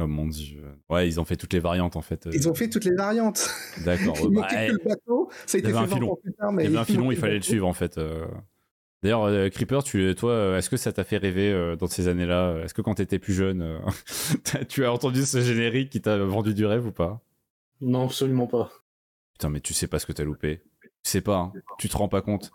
Oh 0.00 0.06
mon 0.06 0.26
dieu. 0.26 0.62
Ouais, 0.88 1.08
ils 1.08 1.18
ont 1.20 1.24
fait 1.24 1.36
toutes 1.36 1.52
les 1.52 1.58
variantes 1.58 1.96
en 1.96 2.02
fait. 2.02 2.26
euh, 2.26 2.30
Ils 2.32 2.48
ont 2.48 2.54
fait 2.54 2.68
toutes 2.70 2.84
les 2.84 2.94
variantes. 2.94 3.50
D'accord. 3.84 4.16
Il 4.22 4.28
bah, 4.28 4.40
manquait 4.42 4.66
eh, 4.66 4.68
que 4.68 4.72
le 4.72 4.88
bateau. 4.88 5.28
Ça 5.46 5.56
a 5.56 5.60
il 5.60 5.64
y 5.64 5.68
été 5.68 5.76
avait 5.76 5.86
fait 5.86 5.92
un 5.94 5.94
20 5.94 5.94
filon. 5.96 6.16
plus 6.22 6.32
tard. 6.34 6.50
il 6.52 6.56
Mais 6.56 6.64
y 6.64 6.66
avait 6.68 6.78
un 6.78 6.84
filon, 6.84 7.10
il 7.10 7.16
fallait 7.18 7.36
le 7.36 7.42
suivre 7.42 7.66
en 7.66 7.72
fait. 7.72 7.98
euh. 7.98 8.26
D'ailleurs, 9.02 9.24
euh, 9.24 9.48
Creeper, 9.48 9.82
tu, 9.84 10.12
toi, 10.16 10.56
est-ce 10.58 10.68
que 10.70 10.76
ça 10.76 10.92
t'a 10.92 11.04
fait 11.04 11.18
rêver 11.18 11.52
euh, 11.52 11.76
dans 11.76 11.86
ces 11.86 12.08
années-là 12.08 12.58
Est-ce 12.64 12.74
que 12.74 12.82
quand 12.82 12.94
t'étais 12.94 13.18
plus 13.20 13.32
jeune, 13.32 13.62
euh, 13.62 13.78
tu 14.68 14.84
as 14.84 14.92
entendu 14.92 15.24
ce 15.24 15.40
générique 15.40 15.90
qui 15.90 16.00
t'a 16.00 16.16
vendu 16.18 16.52
du 16.54 16.66
rêve 16.66 16.86
ou 16.86 16.92
pas? 16.92 17.20
Non, 17.80 18.04
absolument 18.06 18.46
pas. 18.48 18.70
Putain, 19.34 19.50
mais 19.50 19.60
tu 19.60 19.72
sais 19.72 19.86
pas 19.86 19.98
ce 20.00 20.06
que 20.06 20.12
t'as 20.12 20.24
loupé. 20.24 20.62
Tu 20.82 20.88
sais 21.04 21.20
pas, 21.20 21.36
hein. 21.36 21.52
tu 21.78 21.88
te 21.88 21.96
rends 21.96 22.08
pas 22.08 22.22
compte. 22.22 22.50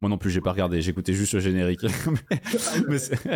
Moi 0.00 0.08
non 0.08 0.18
plus, 0.18 0.30
j'ai 0.30 0.40
pas 0.40 0.52
regardé, 0.52 0.80
j'écoutais 0.80 1.12
juste 1.12 1.34
le 1.34 1.40
générique. 1.40 1.80
mais 2.88 2.98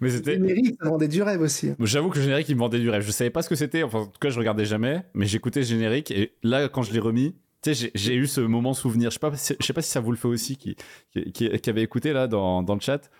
mais 0.00 0.08
Le 0.08 0.10
c'était. 0.10 0.32
générique, 0.34 0.76
ça 0.80 0.88
vendait 0.88 1.08
du 1.08 1.22
rêve 1.22 1.40
aussi. 1.40 1.72
J'avoue 1.80 2.08
que 2.10 2.16
le 2.18 2.22
générique, 2.24 2.48
il 2.48 2.54
me 2.54 2.60
vendait 2.60 2.78
du 2.80 2.88
rêve. 2.90 3.02
Je 3.02 3.10
savais 3.10 3.30
pas 3.30 3.42
ce 3.42 3.48
que 3.48 3.54
c'était, 3.56 3.82
enfin, 3.82 4.00
en 4.00 4.06
tout 4.06 4.18
cas, 4.20 4.30
je 4.30 4.38
regardais 4.38 4.64
jamais, 4.64 5.02
mais 5.14 5.26
j'écoutais 5.26 5.60
le 5.60 5.66
générique 5.66 6.10
et 6.10 6.32
là, 6.42 6.68
quand 6.68 6.82
je 6.82 6.92
l'ai 6.92 6.98
remis, 6.98 7.34
tu 7.62 7.74
sais, 7.74 7.90
j'ai- 7.94 8.14
eu 8.14 8.26
ce 8.26 8.40
moment 8.40 8.74
souvenir. 8.74 9.10
Je 9.10 9.14
sais 9.14 9.20
pas, 9.20 9.32
je 9.32 9.64
sais 9.66 9.72
pas 9.72 9.82
si 9.82 9.90
ça 9.90 10.00
vous 10.00 10.10
le 10.10 10.16
fait 10.16 10.28
aussi, 10.28 10.56
qui, 10.56 10.76
qui, 11.12 11.30
qui- 11.32 11.50
qui 11.60 11.70
avait 11.70 11.82
écouté 11.82 12.12
là 12.12 12.26
dans, 12.26 12.62
dans 12.62 12.74
le 12.74 12.80
chat, 12.80 13.10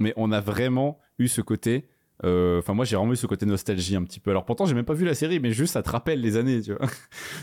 mais 0.00 0.12
on 0.16 0.32
a 0.32 0.40
vraiment 0.40 0.98
eu 1.18 1.28
ce 1.28 1.40
côté. 1.40 1.86
euh, 2.24 2.58
Enfin, 2.60 2.72
moi, 2.74 2.84
j'ai 2.84 2.96
vraiment 2.96 3.12
eu 3.12 3.16
ce 3.16 3.26
côté 3.26 3.46
nostalgie 3.46 3.94
un 3.96 4.02
petit 4.04 4.20
peu. 4.20 4.30
Alors, 4.30 4.44
pourtant, 4.44 4.64
j'ai 4.66 4.74
même 4.74 4.84
pas 4.84 4.94
vu 4.94 5.04
la 5.04 5.14
série, 5.14 5.38
mais 5.38 5.52
juste, 5.52 5.74
ça 5.74 5.82
te 5.82 5.90
rappelle 5.90 6.20
les 6.20 6.36
années, 6.36 6.62
tu 6.62 6.72
vois. 6.72 6.86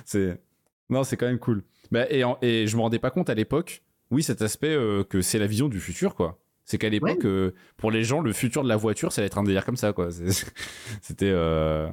C'est. 0.05 0.41
Non, 0.89 1.03
c'est 1.03 1.15
quand 1.17 1.27
même 1.27 1.39
cool. 1.39 1.63
Bah, 1.91 2.05
et, 2.09 2.23
en- 2.23 2.37
et 2.41 2.65
je 2.67 2.75
me 2.75 2.81
rendais 2.81 2.99
pas 2.99 3.11
compte 3.11 3.29
à 3.29 3.35
l'époque, 3.35 3.83
oui, 4.11 4.23
cet 4.23 4.41
aspect 4.41 4.73
euh, 4.75 5.03
que 5.03 5.21
c'est 5.21 5.39
la 5.39 5.47
vision 5.47 5.67
du 5.69 5.79
futur, 5.79 6.15
quoi. 6.15 6.39
C'est 6.65 6.77
qu'à 6.77 6.89
l'époque, 6.89 7.25
euh, 7.25 7.53
pour 7.77 7.89
les 7.91 8.03
gens, 8.03 8.21
le 8.21 8.31
futur 8.33 8.63
de 8.63 8.69
la 8.69 8.75
voiture, 8.77 9.11
ça 9.11 9.21
allait 9.21 9.27
être 9.27 9.37
un 9.39 9.43
délire 9.43 9.65
comme 9.65 9.77
ça, 9.77 9.91
quoi. 9.93 10.09
C'était. 11.01 11.31
euh, 11.31 11.89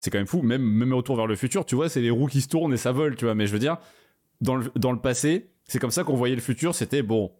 C'est 0.00 0.10
quand 0.10 0.18
même 0.18 0.26
fou. 0.26 0.42
Même, 0.42 0.62
même 0.62 0.92
retour 0.92 1.16
vers 1.16 1.26
le 1.26 1.34
futur, 1.36 1.64
tu 1.64 1.74
vois, 1.74 1.88
c'est 1.88 2.00
les 2.02 2.10
roues 2.10 2.26
qui 2.26 2.40
se 2.42 2.48
tournent 2.48 2.72
et 2.74 2.76
ça 2.76 2.92
vole, 2.92 3.16
tu 3.16 3.24
vois. 3.24 3.34
Mais 3.34 3.46
je 3.46 3.52
veux 3.52 3.58
dire, 3.58 3.78
dans 4.40 4.56
le, 4.56 4.70
dans 4.76 4.92
le 4.92 5.00
passé, 5.00 5.48
c'est 5.64 5.78
comme 5.78 5.90
ça 5.90 6.04
qu'on 6.04 6.14
voyait 6.16 6.34
le 6.34 6.40
futur. 6.42 6.74
C'était 6.74 7.02
bon, 7.02 7.32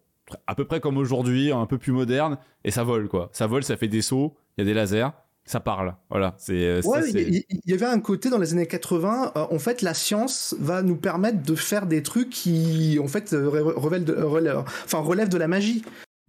à 0.47 0.55
peu 0.55 0.65
près 0.65 0.81
comme 0.81 0.97
aujourd'hui, 0.97 1.53
un 1.53 1.67
peu 1.67 1.77
plus 1.79 1.93
moderne, 1.93 2.39
et 2.65 2.71
ça 2.71 2.85
vole, 2.85 3.09
quoi. 3.09 3.29
Ça 3.33 3.47
vole, 3.47 3.65
ça 3.65 3.77
fait 3.77 3.89
des 3.89 4.03
sauts, 4.03 4.35
il 4.57 4.61
y 4.61 4.63
a 4.63 4.65
des 4.65 4.75
lasers, 4.75 5.09
ça 5.49 5.61
parle. 5.61 5.95
Voilà. 6.11 6.35
C'est. 6.39 6.83
ça, 6.83 6.89
Ouais, 6.89 7.03
c'est- 7.03 7.23
il 7.23 7.45
y, 7.67 7.73
avait 7.73 7.87
un 7.87 7.99
côté 8.01 8.31
dans 8.31 8.39
les 8.39 8.53
années 8.53 8.67
80, 8.67 9.33
euh, 9.37 9.47
en 9.51 9.59
fait, 9.59 9.83
la 9.83 9.95
science 9.95 10.55
va 10.61 10.83
nous 10.83 10.97
permettre 10.97 11.43
de 11.43 11.55
faire 11.55 11.87
des 11.87 12.03
trucs 12.03 12.31
qui, 12.31 12.99
en 13.03 13.09
fait, 13.09 13.33
euh, 13.33 13.49
re- 13.49 13.75
relèvent 13.79 14.05
de, 14.05 14.15
relèvent- 14.15 14.65
enfin, 14.85 14.99
relèvent 14.99 15.29
de 15.31 15.39
la 15.39 15.49
magie. 15.49 15.83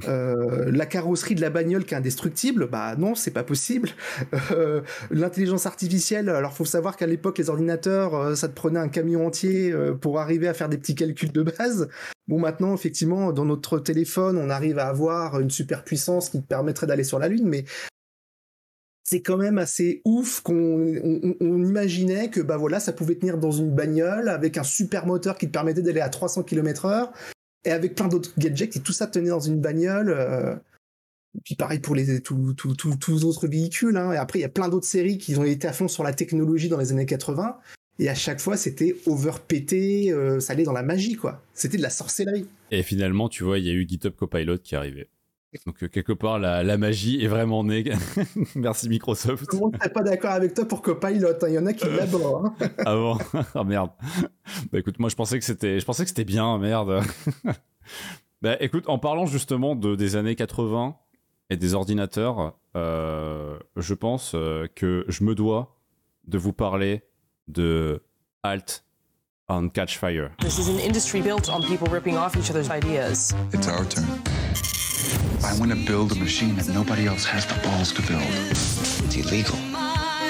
Euh, 0.07 0.71
la 0.71 0.85
carrosserie 0.85 1.35
de 1.35 1.41
la 1.41 1.49
bagnole 1.49 1.83
qui 1.83 1.93
est 1.93 1.97
indestructible, 1.97 2.67
bah 2.69 2.95
non, 2.97 3.15
c'est 3.15 3.31
pas 3.31 3.43
possible. 3.43 3.89
Euh, 4.51 4.79
L'intelligence 5.11 5.65
artificielle, 5.65 6.29
alors 6.29 6.53
faut 6.53 6.63
savoir 6.63 6.95
qu'à 6.95 7.05
l'époque, 7.05 7.37
les 7.37 7.49
ordinateurs, 7.49 8.15
euh, 8.15 8.35
ça 8.35 8.47
te 8.47 8.53
prenait 8.53 8.79
un 8.79 8.87
camion 8.87 9.25
entier 9.27 9.73
pour 9.99 10.19
arriver 10.21 10.47
à 10.47 10.53
faire 10.53 10.69
des 10.69 10.77
petits 10.77 10.95
calculs 10.95 11.33
de 11.33 11.43
base. 11.43 11.89
Bon, 12.29 12.39
maintenant, 12.39 12.73
effectivement, 12.73 13.33
dans 13.33 13.43
notre 13.43 13.77
téléphone, 13.79 14.37
on 14.37 14.49
arrive 14.49 14.79
à 14.79 14.87
avoir 14.87 15.37
une 15.41 15.49
super 15.49 15.83
puissance 15.83 16.29
qui 16.29 16.41
te 16.41 16.47
permettrait 16.47 16.87
d'aller 16.87 17.03
sur 17.03 17.19
la 17.19 17.27
Lune, 17.27 17.47
mais 17.49 17.65
c'est 19.09 19.21
quand 19.21 19.37
même 19.37 19.57
assez 19.57 20.03
ouf 20.05 20.41
qu'on 20.41 20.53
on, 21.03 21.35
on 21.39 21.63
imaginait 21.63 22.29
que 22.29 22.41
bah 22.41 22.57
voilà 22.57 22.79
ça 22.79 22.93
pouvait 22.93 23.15
tenir 23.15 23.39
dans 23.39 23.49
une 23.49 23.73
bagnole 23.73 24.29
avec 24.29 24.55
un 24.55 24.63
super 24.63 25.07
moteur 25.07 25.35
qui 25.35 25.47
te 25.47 25.51
permettait 25.51 25.81
d'aller 25.81 25.99
à 25.99 26.09
300 26.09 26.43
km/h 26.43 27.09
et 27.65 27.71
avec 27.71 27.95
plein 27.95 28.07
d'autres 28.07 28.33
gadgets 28.37 28.75
et 28.75 28.79
tout 28.81 28.93
ça 28.93 29.07
tenait 29.07 29.29
dans 29.29 29.39
une 29.39 29.59
bagnole 29.59 30.11
euh, 30.11 30.53
et 31.35 31.41
puis 31.43 31.55
pareil 31.55 31.79
pour 31.79 31.95
les 31.95 32.21
tous 32.21 32.53
tous 32.53 33.25
autres 33.25 33.47
véhicules 33.47 33.97
hein. 33.97 34.11
et 34.13 34.17
après 34.17 34.37
il 34.37 34.43
y 34.43 34.45
a 34.45 34.49
plein 34.49 34.69
d'autres 34.69 34.87
séries 34.87 35.17
qui 35.17 35.35
ont 35.37 35.43
été 35.43 35.67
à 35.67 35.73
fond 35.73 35.87
sur 35.87 36.03
la 36.03 36.13
technologie 36.13 36.69
dans 36.69 36.77
les 36.77 36.91
années 36.91 37.07
80 37.07 37.57
et 37.97 38.09
à 38.09 38.15
chaque 38.15 38.39
fois 38.39 38.57
c'était 38.57 38.95
overpété 39.07 40.11
euh, 40.11 40.39
ça 40.39 40.53
allait 40.53 40.65
dans 40.65 40.71
la 40.71 40.83
magie 40.83 41.15
quoi 41.15 41.41
c'était 41.55 41.77
de 41.77 41.83
la 41.83 41.89
sorcellerie 41.89 42.45
Et 42.69 42.83
finalement, 42.83 43.27
tu 43.27 43.43
vois, 43.43 43.57
il 43.57 43.65
y 43.65 43.71
a 43.71 43.73
eu 43.73 43.87
GitHub 43.87 44.13
Copilot 44.15 44.59
qui 44.59 44.75
arrivé. 44.75 45.09
Donc, 45.65 45.83
euh, 45.83 45.87
quelque 45.87 46.13
part, 46.13 46.37
la, 46.37 46.63
la 46.63 46.77
magie 46.77 47.23
est 47.23 47.27
vraiment 47.27 47.63
née. 47.63 47.83
Merci 48.55 48.87
Microsoft. 48.87 49.49
tout 49.49 49.55
le 49.55 49.61
monde 49.61 49.75
serait 49.77 49.91
pas 49.91 50.03
d'accord 50.03 50.31
avec 50.31 50.53
toi 50.53 50.65
pour 50.65 50.81
Copilot 50.81 51.27
hein. 51.27 51.47
il 51.47 51.53
y 51.53 51.57
en 51.57 51.65
a 51.65 51.73
qui 51.73 51.89
l'adorent 51.89 52.45
hein. 52.45 52.55
avant. 52.85 53.17
ah 53.55 53.63
merde. 53.63 53.89
Bah 54.71 54.79
écoute, 54.79 54.99
moi 54.99 55.09
je 55.09 55.15
pensais 55.15 55.39
que 55.39 55.45
c'était, 55.45 55.79
je 55.79 55.85
pensais 55.85 56.03
que 56.03 56.09
c'était 56.09 56.23
bien, 56.23 56.57
merde. 56.59 57.01
bah 58.41 58.57
écoute, 58.59 58.87
en 58.87 58.99
parlant 58.99 59.25
justement 59.25 59.75
de 59.75 59.95
des 59.95 60.15
années 60.15 60.35
80 60.35 60.95
et 61.49 61.57
des 61.57 61.73
ordinateurs, 61.73 62.53
euh, 62.75 63.57
je 63.75 63.93
pense 63.95 64.33
euh, 64.35 64.67
que 64.75 65.03
je 65.07 65.23
me 65.23 65.33
dois 65.33 65.79
de 66.27 66.37
vous 66.37 66.53
parler 66.53 67.01
de 67.47 68.03
Alt 68.43 68.83
on 69.47 69.69
Catch 69.69 69.97
Fire. 69.97 70.29
This 70.39 70.59
is 70.59 70.69
an 70.69 70.79
industry 70.79 71.21
built 71.21 71.49
on 71.49 71.61
people 71.63 71.87
ripping 71.91 72.17
off 72.17 72.35
each 72.35 72.51
other's 72.51 72.69
ideas. 72.69 73.33
It's 73.51 73.67
our 73.67 73.83
turn. 73.85 74.05
I 75.43 75.57
want 75.57 75.71
to 75.71 75.85
build 75.85 76.11
a 76.11 76.15
machine 76.15 76.55
that 76.55 76.67
nobody 76.67 77.07
else 77.07 77.25
has 77.25 77.45
the 77.45 77.55
balls 77.63 77.91
to 77.93 78.01
build. 78.01 78.21
It's 78.49 79.15
illegal. 79.15 79.55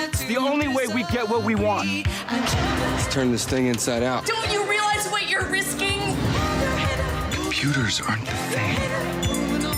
It's 0.07 0.23
the 0.25 0.37
only 0.37 0.67
way 0.67 0.87
we 0.87 1.03
get 1.05 1.27
what 1.27 1.43
we 1.43 1.55
want. 1.55 2.05
Let's 2.31 3.13
turn 3.13 3.31
this 3.31 3.45
thing 3.45 3.67
inside 3.67 4.03
out. 4.03 4.25
Don't 4.25 4.51
you 4.51 4.63
realize 4.69 5.07
what 5.09 5.29
you're 5.29 5.45
risking? 5.45 5.99
Computers 7.31 8.01
aren't 8.01 8.25
the 8.25 8.35
thing. 8.51 8.75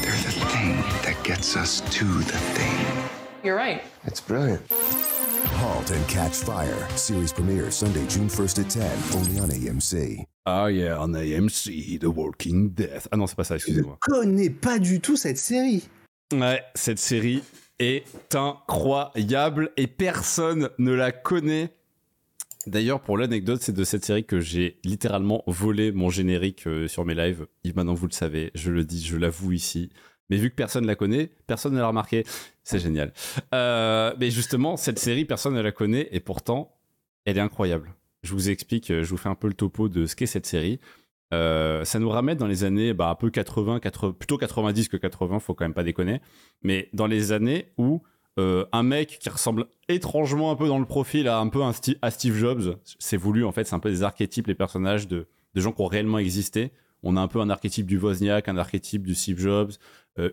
They're 0.02 0.22
the 0.24 0.46
thing 0.52 0.78
that 1.04 1.18
gets 1.24 1.56
us 1.56 1.82
to 1.82 2.06
the 2.06 2.38
thing. 2.38 3.10
You're 3.44 3.56
right. 3.56 3.84
It's 4.04 4.20
brilliant. 4.20 4.70
Halt 4.70 5.92
and 5.92 6.08
Catch 6.08 6.36
Fire. 6.36 6.90
Series 6.98 7.32
premiere 7.32 7.72
Sunday, 7.72 8.06
June 8.08 8.28
1st 8.28 8.66
at 8.66 8.70
10, 8.70 9.20
only 9.20 9.40
on 9.40 9.50
AMC. 9.50 10.26
Ah 10.46 10.72
yeah, 10.72 10.98
on 11.00 11.14
AMC, 11.14 12.00
The 12.00 12.06
Walking 12.06 12.74
Death. 12.74 13.08
Ah 13.12 13.18
non, 13.18 13.28
c'est 13.28 13.36
pas 13.36 13.44
ça, 13.44 13.56
excusez-moi. 13.56 14.00
Je 14.08 14.14
connais 14.14 14.50
pas 14.50 14.80
du 14.80 15.00
tout 15.00 15.16
cette 15.16 15.38
série. 15.38 15.88
Ouais, 16.34 16.64
cette 16.74 16.98
série 16.98 17.44
est 17.78 18.06
incroyable 18.34 19.72
et 19.78 19.88
personne 19.88 20.70
ne 20.80 20.94
la 20.94 21.12
connaît. 21.12 21.70
D'ailleurs, 22.68 23.02
pour 23.02 23.18
l'anecdote, 23.18 23.62
c'est 23.62 23.72
de 23.72 23.84
cette 23.84 24.06
série 24.06 24.24
que 24.24 24.40
j'ai 24.40 24.80
littéralement 24.84 25.44
volé 25.48 25.92
mon 25.92 26.10
générique 26.10 26.68
euh, 26.68 26.88
sur 26.88 27.06
mes 27.06 27.16
lives. 27.16 27.48
Et 27.64 27.74
maintenant, 27.74 27.96
vous 27.96 28.08
le 28.08 28.14
savez, 28.14 28.52
je 28.56 28.72
le 28.72 28.84
dis, 28.84 29.04
je 29.04 29.18
l'avoue 29.18 29.52
ici. 29.52 29.92
Mais 30.30 30.38
vu 30.38 30.50
que 30.50 30.56
personne 30.56 30.84
ne 30.84 30.88
la 30.88 30.96
connaît, 30.96 31.32
personne 31.48 31.74
ne 31.74 31.80
l'a 31.80 31.88
remarqué. 31.88 32.24
C'est 32.64 32.80
génial. 32.80 33.14
Euh, 33.54 34.14
mais 34.20 34.32
justement, 34.32 34.78
cette 34.78 35.00
série, 35.00 35.26
personne 35.26 35.54
ne 35.54 35.62
la 35.62 35.72
connaît 35.72 36.08
et 36.12 36.20
pourtant, 36.20 36.78
elle 37.26 37.38
est 37.38 37.42
incroyable. 37.42 37.94
Je 38.24 38.34
vous 38.34 38.50
explique, 38.50 38.92
euh, 38.92 39.04
je 39.04 39.10
vous 39.10 39.18
fais 39.18 39.30
un 39.30 39.36
peu 39.36 39.48
le 39.48 39.54
topo 39.54 39.90
de 39.90 40.06
ce 40.06 40.16
qu'est 40.16 40.26
cette 40.26 40.46
série. 40.46 40.80
Euh, 41.34 41.84
ça 41.86 41.98
nous 42.00 42.10
ramène 42.10 42.38
dans 42.38 42.48
les 42.48 42.64
années 42.64 42.94
bah, 42.94 43.10
un 43.10 43.16
peu 43.16 43.30
80, 43.30 43.80
80, 43.80 44.16
plutôt 44.20 44.38
90 44.38 44.90
que 44.90 44.98
80, 44.98 45.40
faut 45.40 45.54
quand 45.54 45.64
même 45.66 45.74
pas 45.74 45.84
déconner. 45.84 46.22
Mais 46.62 46.90
dans 46.94 47.08
les 47.08 47.32
années 47.32 47.72
où 47.78 48.04
euh, 48.40 48.66
un 48.72 48.84
mec 48.84 49.18
qui 49.20 49.30
ressemble 49.30 49.66
étrangement 49.88 50.52
un 50.52 50.56
peu 50.56 50.68
dans 50.68 50.80
le 50.80 50.86
profil 50.86 51.28
à 51.28 51.40
un 51.40 51.48
peu 51.48 51.62
à 51.64 52.12
Steve 52.12 52.36
Jobs, 52.36 52.78
c'est 53.00 53.18
voulu 53.18 53.44
en 53.46 53.52
fait, 53.52 53.66
c'est 53.66 53.76
un 53.76 53.80
peu 53.80 53.90
des 53.90 54.04
archétypes, 54.04 54.48
les 54.48 54.56
personnages 54.56 55.08
de, 55.08 55.28
de 55.56 55.62
gens 55.62 55.72
qui 55.72 55.82
ont 55.82 55.88
réellement 55.88 56.20
existé. 56.20 56.72
On 57.04 57.18
a 57.18 57.22
un 57.22 57.28
peu 57.28 57.40
un 57.42 57.50
archétype 57.50 57.88
du 57.88 57.98
Wozniak, 57.98 58.48
un 58.48 58.58
archétype 58.58 59.04
du 59.08 59.16
Steve 59.16 59.40
Jobs, 59.40 59.72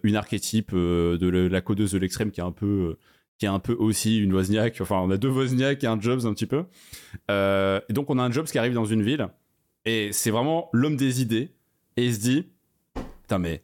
une 0.03 0.17
archétype 0.17 0.75
de 0.75 1.19
le- 1.29 1.49
la 1.49 1.61
codeuse 1.63 1.93
de 1.93 1.99
l'extrême 1.99 2.31
qui 2.31 2.41
est 2.41 2.45
un 2.45 2.53
peu 2.53 2.99
qui 3.39 3.47
est 3.47 3.49
un 3.49 3.59
peu 3.61 3.73
aussi 3.75 4.19
une 4.19 4.33
Wozniak. 4.33 4.81
Enfin, 4.81 4.97
on 4.97 5.11
a 5.11 5.17
deux 5.17 5.29
Wozniak 5.31 5.83
et 5.85 5.87
un 5.87 6.01
Jobs 6.01 6.27
un 6.27 6.35
petit 6.35 6.47
peu. 6.47 6.65
Euh, 7.31 7.81
et 7.89 7.93
donc 7.93 8.11
on 8.11 8.19
a 8.19 8.23
un 8.23 8.31
Jobs 8.31 8.47
qui 8.47 8.59
arrive 8.59 8.75
dans 8.75 8.85
une 8.85 9.03
ville 9.03 9.29
et 9.85 10.11
c'est 10.13 10.31
vraiment 10.31 10.69
l'homme 10.73 10.97
des 10.97 11.23
idées 11.23 11.53
et 11.97 12.07
il 12.07 12.15
se 12.15 12.21
dit 12.21 12.47
putain 13.23 13.39
mais 13.39 13.63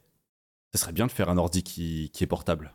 ça 0.73 0.81
serait 0.81 0.93
bien 0.93 1.05
de 1.07 1.11
faire 1.11 1.29
un 1.29 1.37
ordi 1.37 1.63
qui, 1.63 2.09
qui 2.13 2.23
est 2.23 2.27
portable. 2.27 2.73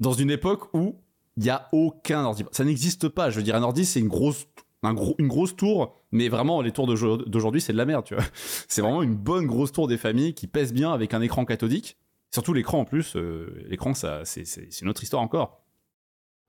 Dans 0.00 0.12
une 0.12 0.30
époque 0.30 0.72
où 0.74 0.96
il 1.36 1.44
n'y 1.44 1.50
a 1.50 1.68
aucun 1.72 2.24
ordi. 2.24 2.44
Ça 2.52 2.64
n'existe 2.64 3.08
pas. 3.08 3.30
Je 3.30 3.36
veux 3.36 3.42
dire, 3.42 3.54
un 3.56 3.62
ordi, 3.62 3.84
c'est 3.84 4.00
une 4.00 4.08
grosse, 4.08 4.46
un 4.82 4.94
gros, 4.94 5.14
une 5.18 5.28
grosse 5.28 5.56
tour, 5.56 5.94
mais 6.12 6.28
vraiment, 6.28 6.60
les 6.62 6.70
tours 6.72 6.86
d'aujourd'hui- 6.86 7.60
c'est 7.60 7.72
de 7.72 7.78
la 7.78 7.86
merde, 7.86 8.04
tu 8.04 8.14
vois. 8.14 8.24
C'est 8.68 8.82
vraiment 8.82 9.02
une 9.02 9.14
bonne 9.14 9.46
grosse 9.46 9.72
tour 9.72 9.88
des 9.88 9.96
familles 9.96 10.34
qui 10.34 10.46
pèse 10.46 10.72
bien 10.72 10.92
avec 10.92 11.14
un 11.14 11.20
écran 11.22 11.44
cathodique. 11.44 11.96
Surtout 12.32 12.52
l'écran 12.52 12.80
en 12.80 12.84
plus. 12.84 13.16
euh, 13.16 13.62
l'écran, 13.68 13.94
ça, 13.94 14.24
c'est 14.24 14.44
une 14.82 14.88
autre 14.88 15.02
histoire 15.02 15.22
encore. 15.22 15.59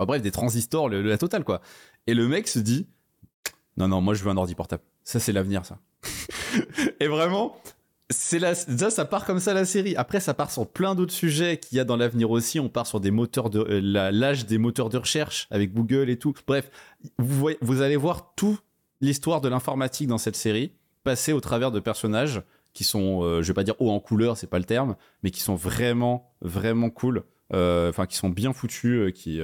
Bref, 0.06 0.22
des 0.22 0.32
transistors, 0.32 0.90
le- 0.90 1.02
la 1.02 1.18
totale, 1.18 1.44
quoi. 1.44 1.62
Et 2.08 2.14
le 2.14 2.28
mec 2.28 2.48
se 2.48 2.60
dit 2.60 2.88
Non, 3.78 3.88
non, 3.88 4.02
moi, 4.02 4.14
je 4.14 4.24
veux 4.24 4.30
un 4.30 4.38
ordi 4.38 4.56
portable. 4.56 4.84
Ça, 5.04 5.20
c'est 5.20 5.32
l'avenir, 5.32 5.66
ça. 5.66 5.80
Et 7.00 7.08
vraiment, 7.08 7.56
c'est 8.10 8.40
ça, 8.54 8.90
ça 8.90 9.06
part 9.06 9.26
comme 9.26 9.40
ça 9.40 9.54
la 9.54 9.66
série. 9.66 9.96
Après, 9.96 10.20
ça 10.20 10.34
part 10.34 10.52
sur 10.52 10.68
plein 10.68 10.96
d'autres 10.96 11.14
sujets 11.14 11.58
qu'il 11.58 11.78
y 11.78 11.82
a 11.82 11.84
dans 11.86 11.98
l'avenir 11.98 12.30
aussi. 12.32 12.60
On 12.60 12.70
part 12.70 12.86
sur 12.88 13.00
des 13.00 13.12
moteurs 13.12 13.50
de 13.50 13.60
euh, 13.60 14.12
l'âge 14.12 14.46
des 14.46 14.58
moteurs 14.58 14.90
de 14.90 14.98
recherche 14.98 15.48
avec 15.50 15.74
Google 15.74 16.10
et 16.10 16.18
tout. 16.18 16.34
Bref, 16.46 16.70
vous, 17.18 17.82
allez 17.82 17.96
voir 17.96 18.34
toute 18.36 18.62
l'histoire 19.00 19.42
de 19.42 19.50
l'informatique 19.50 20.08
dans 20.08 20.18
cette 20.18 20.36
série 20.36 20.74
passer 21.04 21.34
au 21.34 21.40
travers 21.40 21.72
de 21.72 21.80
personnages 21.80 22.42
qui 22.74 22.84
sont, 22.84 23.24
euh, 23.24 23.42
je 23.42 23.48
vais 23.48 23.54
pas 23.54 23.64
dire 23.64 23.76
haut 23.80 23.90
en 23.90 24.00
couleur, 24.00 24.38
c'est 24.38 24.48
pas 24.48 24.60
le 24.60 24.66
terme, 24.66 24.96
mais 25.24 25.32
qui 25.32 25.42
sont 25.42 25.56
vraiment, 25.56 26.32
vraiment 26.42 26.90
cool. 26.90 27.24
Euh, 27.54 27.90
Enfin, 27.90 28.06
qui 28.06 28.16
sont 28.16 28.30
bien 28.30 28.54
foutus, 28.54 29.00
euh, 29.00 29.12
qui. 29.12 29.42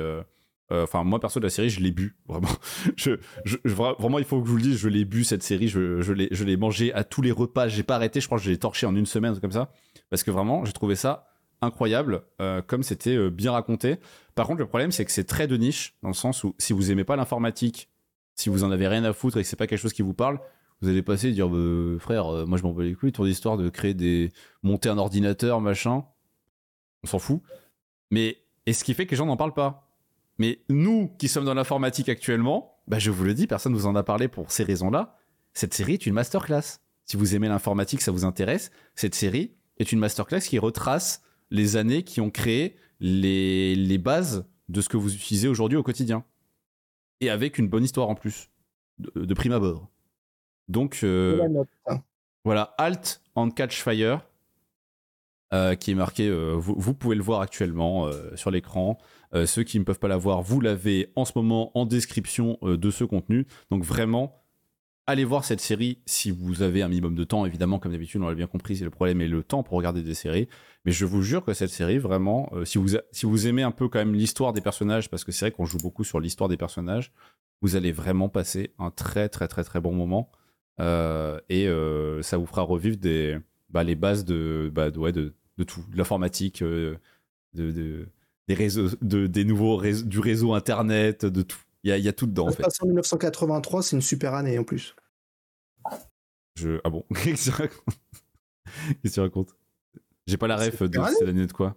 Euh, 0.72 0.84
Enfin, 0.84 1.04
moi 1.04 1.20
perso 1.20 1.40
la 1.40 1.50
série, 1.50 1.70
je 1.70 1.80
l'ai 1.80 1.92
bu 1.92 2.16
vraiment. 2.28 2.48
je, 2.96 3.18
je- 3.46 3.58
je- 3.64 3.74
vra- 3.74 3.96
vraiment, 4.00 4.20
il 4.20 4.26
faut 4.26 4.40
que 4.42 4.46
je 4.46 4.52
vous 4.52 4.58
le 4.58 4.64
dise, 4.64 4.78
je 4.78 4.90
l'ai 4.90 5.06
bu 5.06 5.24
cette 5.24 5.44
série, 5.44 5.68
je, 5.68 6.02
je 6.02 6.14
l'ai, 6.14 6.28
je 6.32 6.44
l'ai 6.44 6.58
mangé 6.58 6.94
à 6.94 7.04
tous 7.04 7.22
les 7.22 7.32
repas. 7.32 7.68
J'ai 7.68 7.84
pas 7.84 7.96
arrêté, 7.96 8.20
je 8.22 8.26
crois 8.28 8.38
que 8.38 8.44
je 8.44 8.50
l'ai 8.50 8.58
torché 8.58 8.86
en 8.86 8.96
une 8.96 9.06
semaine, 9.06 9.40
comme 9.40 9.52
ça, 9.52 9.72
parce 10.10 10.24
que 10.24 10.32
vraiment, 10.32 10.66
j'ai 10.66 10.74
trouvé 10.74 10.96
ça 10.96 11.28
incroyable, 11.62 12.22
euh, 12.42 12.62
comme 12.62 12.84
c'était 12.84 13.16
euh, 13.16 13.30
bien 13.32 13.52
raconté. 13.52 13.98
Par 14.36 14.46
contre, 14.46 14.60
le 14.60 14.68
problème, 14.68 14.92
c'est 14.92 15.06
que 15.06 15.12
c'est 15.12 15.24
très 15.24 15.48
de 15.48 15.58
niche, 15.58 15.96
dans 16.04 16.10
le 16.10 16.14
sens 16.14 16.44
où 16.44 16.54
si 16.60 16.72
vous 16.74 16.92
aimez 16.92 17.04
pas 17.04 17.16
l'informatique, 17.16 17.90
si 18.36 18.50
vous 18.50 18.64
en 18.64 18.70
avez 18.70 18.88
rien 18.88 19.04
à 19.04 19.14
foutre 19.14 19.38
et 19.38 19.42
que 19.42 19.48
c'est 19.48 19.56
pas 19.56 19.66
quelque 19.66 19.80
chose 19.80 19.94
qui 19.94 20.04
vous 20.04 20.14
parle, 20.14 20.40
vous 20.82 20.90
allez 20.90 21.02
passer 21.02 21.30
et 21.30 21.32
dire 21.32 21.50
Bah, 21.50 21.58
frère, 22.00 22.46
moi 22.46 22.60
je 22.60 22.62
m'en 22.64 22.72
bats 22.74 22.84
les 22.84 22.94
couilles, 22.94 23.12
ton 23.12 23.26
histoire 23.26 23.58
de 23.58 23.68
créer 23.70 23.96
des, 23.96 24.32
monter 24.62 24.90
un 24.90 25.00
ordinateur, 25.00 25.60
machin, 25.60 26.04
on 27.04 27.08
s'en 27.08 27.18
fout. 27.18 27.42
Mais 28.12 28.38
et 28.68 28.74
ce 28.74 28.84
qui 28.84 28.94
fait 28.94 29.06
que 29.08 29.12
les 29.12 29.18
gens 29.18 29.26
n'en 29.26 29.38
parlent 29.38 29.56
pas. 29.56 29.87
Mais 30.38 30.60
nous 30.70 31.10
qui 31.18 31.28
sommes 31.28 31.46
dans 31.46 31.54
l'informatique 31.54 32.10
actuellement, 32.10 32.80
bah 32.88 33.00
je 33.00 33.12
vous 33.12 33.24
le 33.24 33.34
dis, 33.34 33.48
personne 33.48 33.74
ne 33.74 33.78
vous 33.78 33.88
en 33.88 33.96
a 33.96 34.04
parlé 34.04 34.28
pour 34.28 34.52
ces 34.52 34.64
raisons-là. 34.64 35.18
Cette 35.54 35.74
série 35.74 35.94
est 35.94 36.06
une 36.06 36.14
masterclass. 36.14 36.80
Si 37.06 37.18
vous 37.18 37.36
aimez 37.36 37.48
l'informatique, 37.48 38.02
ça 38.02 38.12
vous 38.12 38.26
intéresse, 38.26 38.72
cette 38.96 39.16
série 39.16 39.56
est 39.78 39.92
une 39.92 40.00
masterclass 40.00 40.42
qui 40.42 40.60
retrace 40.60 41.22
les 41.50 41.78
années 41.78 42.04
qui 42.04 42.22
ont 42.22 42.30
créé 42.30 42.76
les, 43.00 43.76
les 43.76 43.98
bases 43.98 44.46
de 44.70 44.82
ce 44.82 44.90
que 44.90 44.98
vous 44.98 45.16
utilisez 45.16 45.48
aujourd'hui 45.48 45.78
au 45.78 45.84
quotidien. 45.84 46.26
Et 47.22 47.30
avec 47.30 47.58
une 47.58 47.68
bonne 47.68 47.84
histoire 47.84 48.10
en 48.10 48.16
plus, 48.16 48.50
de, 49.00 49.26
de 49.26 49.34
prime 49.34 49.54
abord. 49.54 49.90
Donc, 50.68 51.00
euh, 51.04 51.66
voilà, 52.44 52.76
Alt 52.78 53.22
and 53.36 53.52
Catch 53.52 53.82
Fire, 53.82 54.27
euh, 55.54 55.76
qui 55.76 55.92
est 55.92 55.96
marqué, 55.96 56.28
euh, 56.28 56.56
vous, 56.58 56.94
pouvez 56.94 57.16
le 57.16 57.24
voir 57.24 57.40
actuellement 57.40 58.06
euh, 58.08 58.36
sur 58.36 58.52
l'écran. 58.52 58.98
Ceux 59.46 59.64
qui 59.64 59.78
ne 59.78 59.84
peuvent 59.84 60.00
pas 60.00 60.08
la 60.08 60.18
voir, 60.18 60.42
vous 60.42 60.62
l'avez 60.62 61.12
en 61.16 61.26
ce 61.26 61.34
moment 61.36 61.78
en 61.78 61.86
description 61.86 62.58
de 62.64 62.90
ce 62.90 63.04
contenu. 63.04 63.46
Donc 63.70 63.84
vraiment, 63.84 64.42
allez 65.06 65.26
voir 65.26 65.44
cette 65.44 65.60
série 65.60 66.00
si 66.06 66.32
vous 66.32 66.62
avez 66.62 66.82
un 66.82 66.88
minimum 66.88 67.14
de 67.14 67.24
temps. 67.26 67.46
Évidemment, 67.46 67.78
comme 67.78 67.92
d'habitude, 67.92 68.22
on 68.22 68.30
l'a 68.30 68.36
bien 68.36 68.48
compris, 68.48 68.78
c'est 68.78 68.86
le 68.86 68.90
problème 68.90 69.20
est 69.20 69.28
le 69.28 69.44
temps 69.44 69.64
pour 69.64 69.78
regarder 69.78 70.02
des 70.02 70.14
séries. 70.14 70.48
Mais 70.86 70.94
je 70.94 71.06
vous 71.06 71.22
jure 71.22 71.44
que 71.44 71.54
cette 71.54 71.70
série, 71.70 71.98
vraiment, 71.98 72.50
si, 72.64 72.78
vous, 72.78 72.98
si 73.12 73.26
vous 73.26 73.48
aimez 73.48 73.64
un 73.64 73.72
peu 73.72 73.90
quand 73.90 74.00
même 74.00 74.16
l'histoire 74.16 74.54
des 74.54 74.62
personnages, 74.62 75.10
parce 75.10 75.26
que 75.26 75.34
c'est 75.34 75.46
vrai 75.46 75.52
qu'on 75.52 75.66
joue 75.66 75.78
beaucoup 75.78 76.06
sur 76.06 76.22
l'histoire 76.22 76.50
des 76.50 76.58
personnages, 76.58 77.12
vous 77.62 77.76
allez 77.76 77.92
vraiment 77.92 78.30
passer 78.30 78.74
un 78.80 78.92
très 78.92 79.28
très 79.28 79.50
très 79.50 79.66
très 79.66 79.82
bon 79.82 79.92
moment. 79.92 80.32
Et 80.80 81.68
ça 82.22 82.38
vous 82.38 82.46
fera 82.46 82.62
revivre 82.62 82.98
des, 82.98 83.38
bah, 83.70 83.84
les 83.84 83.96
bases 83.96 84.26
de, 84.26 84.72
bah, 84.74 84.92
de, 84.92 85.00
ouais, 85.00 85.12
de, 85.12 85.34
de 85.58 85.64
tout, 85.64 85.84
de 85.92 85.98
l'informatique, 85.98 86.62
euh, 86.62 86.98
de, 87.54 87.72
de- 87.72 88.08
des 88.48 88.54
réseaux, 88.54 88.90
de, 89.02 89.28
des 89.28 89.44
nouveaux 89.44 89.76
réseaux, 89.76 90.06
du 90.06 90.20
réseau 90.20 90.54
internet, 90.54 91.26
de 91.26 91.42
tout. 91.42 91.60
Il 91.84 91.90
y 91.90 91.94
a, 91.94 91.98
y 91.98 92.08
a 92.08 92.14
tout 92.14 92.28
dedans 92.28 92.46
en 92.46 92.48
Ça 92.48 92.52
se 92.54 92.58
fait. 92.58 92.64
passe 92.64 92.82
en 92.82 92.86
1983, 92.88 93.84
c'est 93.84 93.96
une 93.96 94.02
super 94.02 94.34
année 94.34 94.58
en 94.58 94.64
plus. 94.64 94.96
Je... 96.56 96.80
Ah 96.84 96.90
bon? 96.90 97.06
Qu'est-ce 97.24 97.52
que 97.52 97.56
tu 97.56 97.62
racontes? 97.62 97.98
Qu'est-ce 98.66 99.02
que 99.04 99.14
tu 99.14 99.20
racontes? 99.20 99.56
J'ai 100.26 100.38
pas 100.38 100.48
la 100.48 100.58
ref 100.58 100.82
de 100.84 101.00
c'est 101.18 101.26
l'année 101.26 101.46
de 101.48 101.54
quoi? 101.54 101.76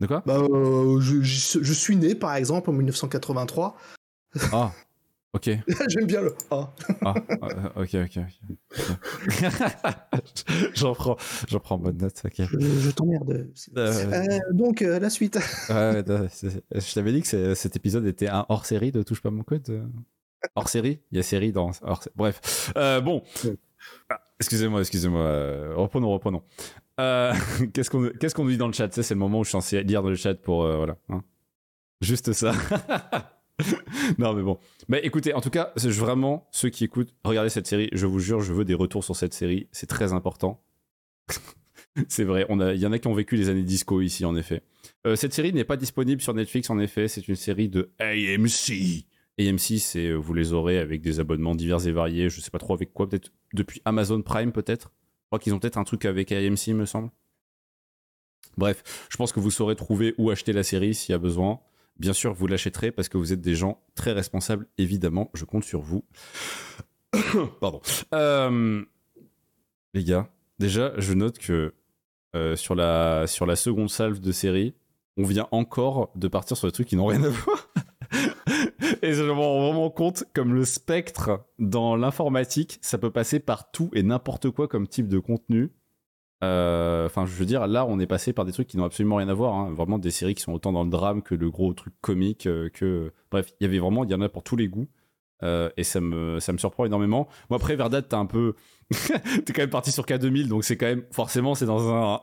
De 0.00 0.06
quoi? 0.06 0.22
Bah, 0.26 0.38
euh, 0.38 1.00
je, 1.00 1.20
je- 1.22 1.62
je 1.62 1.72
suis 1.72 1.96
né 1.96 2.14
par 2.14 2.34
exemple 2.34 2.70
en 2.70 2.72
1983. 2.72 3.76
Ah, 4.52 4.72
ok. 5.34 5.50
J'aime 5.88 6.06
bien 6.06 6.22
le 6.22 6.34
ah. 6.50 6.72
Ah, 7.02 7.14
ok, 7.76 7.94
ok, 7.94 8.18
ok. 8.18 8.56
j'en 10.74 10.94
prends, 10.94 11.16
j'en 11.48 11.60
prends 11.60 11.78
bonne 11.78 11.98
note, 11.98 12.22
ok. 12.24 12.34
Je, 12.38 12.58
je 12.80 12.90
t'emmerde. 12.90 13.30
Euh, 13.76 13.92
Euh, 14.12 14.38
donc 14.52 14.82
euh, 14.82 14.98
la 14.98 15.10
suite. 15.10 15.36
Ouais, 15.68 16.02
je 16.06 16.94
t'avais 16.94 17.12
dit 17.12 17.22
que 17.22 17.54
cet 17.54 17.76
épisode 17.76 18.06
était 18.06 18.28
un 18.28 18.46
hors 18.48 18.64
série 18.66 18.92
de 18.92 19.02
Touche 19.02 19.20
pas 19.20 19.30
mon 19.30 19.42
code. 19.42 19.88
Hors 20.56 20.68
série 20.68 21.00
Il 21.10 21.16
y 21.16 21.20
a 21.20 21.22
série 21.22 21.52
dans. 21.52 21.70
hors 21.82 22.02
Bref. 22.16 22.72
Euh, 22.76 23.00
bon. 23.00 23.22
Ah, 24.08 24.20
excusez-moi, 24.40 24.80
excusez-moi. 24.80 25.74
reprenons, 25.74 26.10
reprenons. 26.12 26.42
Euh, 27.00 27.32
Qu'est-ce 27.72 27.90
qu'on 27.90 28.08
qu'est-ce 28.20 28.34
qu'on 28.34 28.46
dit 28.46 28.56
dans 28.56 28.68
le 28.68 28.72
chat? 28.72 28.88
C'est 28.92 29.14
le 29.14 29.18
moment 29.20 29.40
où 29.40 29.44
je 29.44 29.48
suis 29.48 29.52
censé 29.52 29.82
lire 29.82 30.02
dans 30.02 30.10
le 30.10 30.14
chat 30.16 30.34
pour. 30.34 30.62
euh, 30.64 30.76
voilà. 30.76 30.96
hein. 31.08 31.22
Juste 32.00 32.32
ça. 32.32 32.52
non, 34.18 34.34
mais 34.34 34.42
bon. 34.42 34.58
Mais 34.88 35.00
écoutez, 35.04 35.32
en 35.34 35.40
tout 35.40 35.50
cas, 35.50 35.72
c'est 35.76 35.90
vraiment 35.90 36.48
ceux 36.50 36.70
qui 36.70 36.84
écoutent, 36.84 37.14
regardez 37.24 37.50
cette 37.50 37.66
série. 37.66 37.88
Je 37.92 38.06
vous 38.06 38.18
jure, 38.18 38.40
je 38.40 38.52
veux 38.52 38.64
des 38.64 38.74
retours 38.74 39.04
sur 39.04 39.14
cette 39.16 39.34
série. 39.34 39.68
C'est 39.72 39.86
très 39.86 40.12
important. 40.12 40.62
C'est 42.08 42.24
vrai, 42.24 42.44
on 42.48 42.58
a- 42.58 42.74
il 42.74 42.80
y 42.80 42.86
en 42.86 42.92
a 42.92 42.98
qui 42.98 43.06
ont 43.06 43.14
vécu 43.14 43.36
les 43.36 43.48
années 43.48 43.62
disco 43.62 44.00
ici, 44.00 44.24
en 44.24 44.34
effet. 44.34 44.62
Euh, 45.06 45.14
cette 45.14 45.32
série 45.32 45.52
n'est 45.52 45.62
pas 45.62 45.76
disponible 45.76 46.20
sur 46.20 46.34
Netflix, 46.34 46.68
en 46.68 46.80
effet. 46.80 47.06
C'est 47.06 47.28
une 47.28 47.36
série 47.36 47.68
de 47.68 47.92
AMC. 48.00 49.04
AMC, 49.38 49.78
c'est 49.78 50.06
euh, 50.08 50.14
vous 50.16 50.34
les 50.34 50.52
aurez 50.52 50.78
avec 50.78 51.02
des 51.02 51.20
abonnements 51.20 51.54
divers 51.54 51.86
et 51.86 51.92
variés. 51.92 52.28
Je 52.28 52.40
sais 52.40 52.50
pas 52.50 52.58
trop 52.58 52.74
avec 52.74 52.92
quoi, 52.92 53.08
peut-être 53.08 53.30
depuis 53.52 53.80
Amazon 53.84 54.22
Prime, 54.22 54.50
peut-être. 54.50 54.90
Je 55.22 55.26
crois 55.28 55.38
qu'ils 55.38 55.54
ont 55.54 55.60
peut-être 55.60 55.78
un 55.78 55.84
truc 55.84 56.04
avec 56.04 56.32
AMC, 56.32 56.68
me 56.74 56.84
semble. 56.84 57.10
Bref, 58.56 59.06
je 59.08 59.16
pense 59.16 59.32
que 59.32 59.38
vous 59.40 59.50
saurez 59.52 59.76
trouver 59.76 60.14
où 60.18 60.30
acheter 60.30 60.52
la 60.52 60.64
série 60.64 60.94
s'il 60.94 61.12
y 61.12 61.14
a 61.14 61.18
besoin. 61.18 61.60
Bien 61.98 62.12
sûr, 62.12 62.32
vous 62.32 62.46
l'achèterez 62.46 62.90
parce 62.90 63.08
que 63.08 63.18
vous 63.18 63.32
êtes 63.32 63.40
des 63.40 63.54
gens 63.54 63.80
très 63.94 64.12
responsables, 64.12 64.66
évidemment. 64.78 65.30
Je 65.34 65.44
compte 65.44 65.64
sur 65.64 65.80
vous. 65.80 66.04
Pardon. 67.60 67.80
Euh, 68.14 68.84
les 69.94 70.04
gars, 70.04 70.28
déjà, 70.58 70.92
je 70.98 71.12
note 71.12 71.38
que 71.38 71.74
euh, 72.34 72.56
sur, 72.56 72.74
la, 72.74 73.26
sur 73.26 73.46
la 73.46 73.56
seconde 73.56 73.90
salve 73.90 74.20
de 74.20 74.32
série, 74.32 74.74
on 75.16 75.24
vient 75.24 75.46
encore 75.52 76.10
de 76.16 76.26
partir 76.26 76.56
sur 76.56 76.66
des 76.66 76.72
trucs 76.72 76.88
qui 76.88 76.96
n'ont 76.96 77.06
rien 77.06 77.22
à 77.22 77.28
voir. 77.30 77.68
et 79.02 79.12
je 79.12 79.22
me 79.22 79.30
rends 79.30 79.66
vraiment 79.66 79.90
compte, 79.90 80.24
comme 80.34 80.54
le 80.54 80.64
spectre 80.64 81.46
dans 81.58 81.96
l'informatique, 81.96 82.78
ça 82.82 82.98
peut 82.98 83.10
passer 83.10 83.38
par 83.38 83.70
tout 83.70 83.90
et 83.94 84.02
n'importe 84.02 84.50
quoi 84.50 84.66
comme 84.66 84.88
type 84.88 85.08
de 85.08 85.18
contenu. 85.18 85.72
Euh, 86.44 87.06
Enfin, 87.06 87.26
je 87.26 87.32
veux 87.34 87.44
dire, 87.46 87.66
là, 87.66 87.84
on 87.86 87.98
est 88.00 88.06
passé 88.06 88.32
par 88.32 88.44
des 88.44 88.52
trucs 88.52 88.66
qui 88.68 88.76
n'ont 88.76 88.84
absolument 88.84 89.16
rien 89.16 89.28
à 89.28 89.34
voir. 89.34 89.54
hein. 89.54 89.72
Vraiment 89.74 89.98
des 89.98 90.10
séries 90.10 90.34
qui 90.34 90.42
sont 90.42 90.52
autant 90.52 90.72
dans 90.72 90.84
le 90.84 90.90
drame 90.90 91.22
que 91.22 91.34
le 91.34 91.50
gros 91.50 91.72
truc 91.74 91.94
comique. 92.00 92.46
euh, 92.46 92.68
que 92.70 93.12
Bref, 93.30 93.52
il 93.60 93.64
y 93.64 93.66
avait 93.68 93.78
vraiment, 93.78 94.04
il 94.04 94.10
y 94.10 94.14
en 94.14 94.20
a 94.20 94.28
pour 94.28 94.42
tous 94.42 94.56
les 94.56 94.68
goûts. 94.68 94.86
Euh, 95.42 95.68
et 95.76 95.84
ça 95.84 96.00
me, 96.00 96.38
ça 96.40 96.52
me 96.52 96.58
surprend 96.58 96.84
énormément. 96.86 97.28
Moi, 97.50 97.56
après, 97.58 97.76
Verdad, 97.76 98.06
t'as 98.08 98.16
un 98.18 98.24
peu. 98.26 98.54
t'es 99.44 99.52
quand 99.52 99.62
même 99.62 99.70
parti 99.70 99.90
sur 99.92 100.04
K2000, 100.06 100.46
donc 100.48 100.64
c'est 100.64 100.76
quand 100.76 100.86
même. 100.86 101.02
Forcément, 101.10 101.54
c'est 101.54 101.66
dans 101.66 101.92
un. 101.92 102.20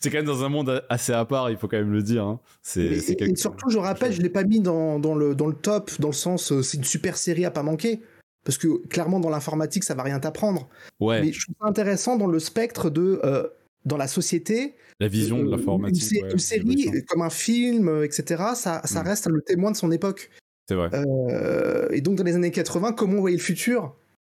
C'est 0.00 0.10
quand 0.10 0.18
même 0.18 0.26
dans 0.26 0.44
un 0.44 0.48
monde 0.48 0.82
assez 0.88 1.12
à 1.12 1.24
part, 1.24 1.50
il 1.50 1.56
faut 1.56 1.66
quand 1.68 1.76
même 1.76 1.92
le 1.92 2.02
dire. 2.02 2.24
hein. 2.24 2.40
C'est 2.62 3.16
quelque- 3.16 3.36
surtout, 3.38 3.68
je 3.70 3.78
rappelle, 3.78 4.12
je 4.12 4.22
l'ai 4.22 4.30
pas 4.30 4.44
mis 4.44 4.60
dans, 4.60 4.98
dans 4.98 5.14
le, 5.14 5.34
dans 5.34 5.46
le 5.46 5.54
top, 5.54 5.90
dans 5.98 6.08
le 6.08 6.14
sens, 6.14 6.58
c'est 6.62 6.76
une 6.78 6.84
super 6.84 7.16
série 7.16 7.44
à 7.44 7.50
pas 7.50 7.62
manquer. 7.62 8.00
Parce 8.44 8.58
que 8.58 8.86
clairement, 8.88 9.20
dans 9.20 9.30
l'informatique, 9.30 9.84
ça 9.84 9.94
va 9.94 10.02
rien 10.02 10.20
t'apprendre. 10.20 10.68
Ouais. 11.00 11.22
Mais 11.22 11.32
je 11.32 11.40
trouve 11.44 11.56
ça 11.60 11.66
intéressant 11.66 12.16
dans 12.16 12.26
le 12.26 12.38
spectre 12.38 12.90
de. 12.90 13.20
euh, 13.24 13.48
dans 13.84 13.96
la 13.98 14.08
société. 14.08 14.76
La 14.98 15.08
vision 15.08 15.42
de 15.42 15.46
euh, 15.48 15.50
l'informatique. 15.50 16.02
Une, 16.02 16.08
sé- 16.08 16.22
ouais, 16.22 16.32
une 16.32 16.38
série, 16.38 17.04
comme 17.06 17.20
un 17.20 17.28
film, 17.30 17.88
euh, 17.88 18.04
etc., 18.04 18.54
ça, 18.54 18.80
ça 18.86 19.02
Mm. 19.02 19.06
reste 19.06 19.26
le 19.28 19.42
témoin 19.42 19.70
de 19.72 19.76
son 19.76 19.90
époque. 19.92 20.30
C'est 20.66 20.74
vrai. 20.74 20.88
Euh, 20.94 21.88
et 21.90 22.00
donc, 22.00 22.16
dans 22.16 22.24
les 22.24 22.34
années 22.34 22.50
80, 22.50 22.92
comment 22.94 23.18
on 23.18 23.20
voyait 23.20 23.36
le 23.36 23.42
futur 23.42 23.94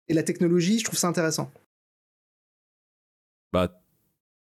et 0.08 0.12
la 0.14 0.22
technologie, 0.22 0.78
je 0.78 0.84
trouve 0.84 0.98
ça 0.98 1.08
intéressant. 1.08 1.50
Bah, 3.52 3.80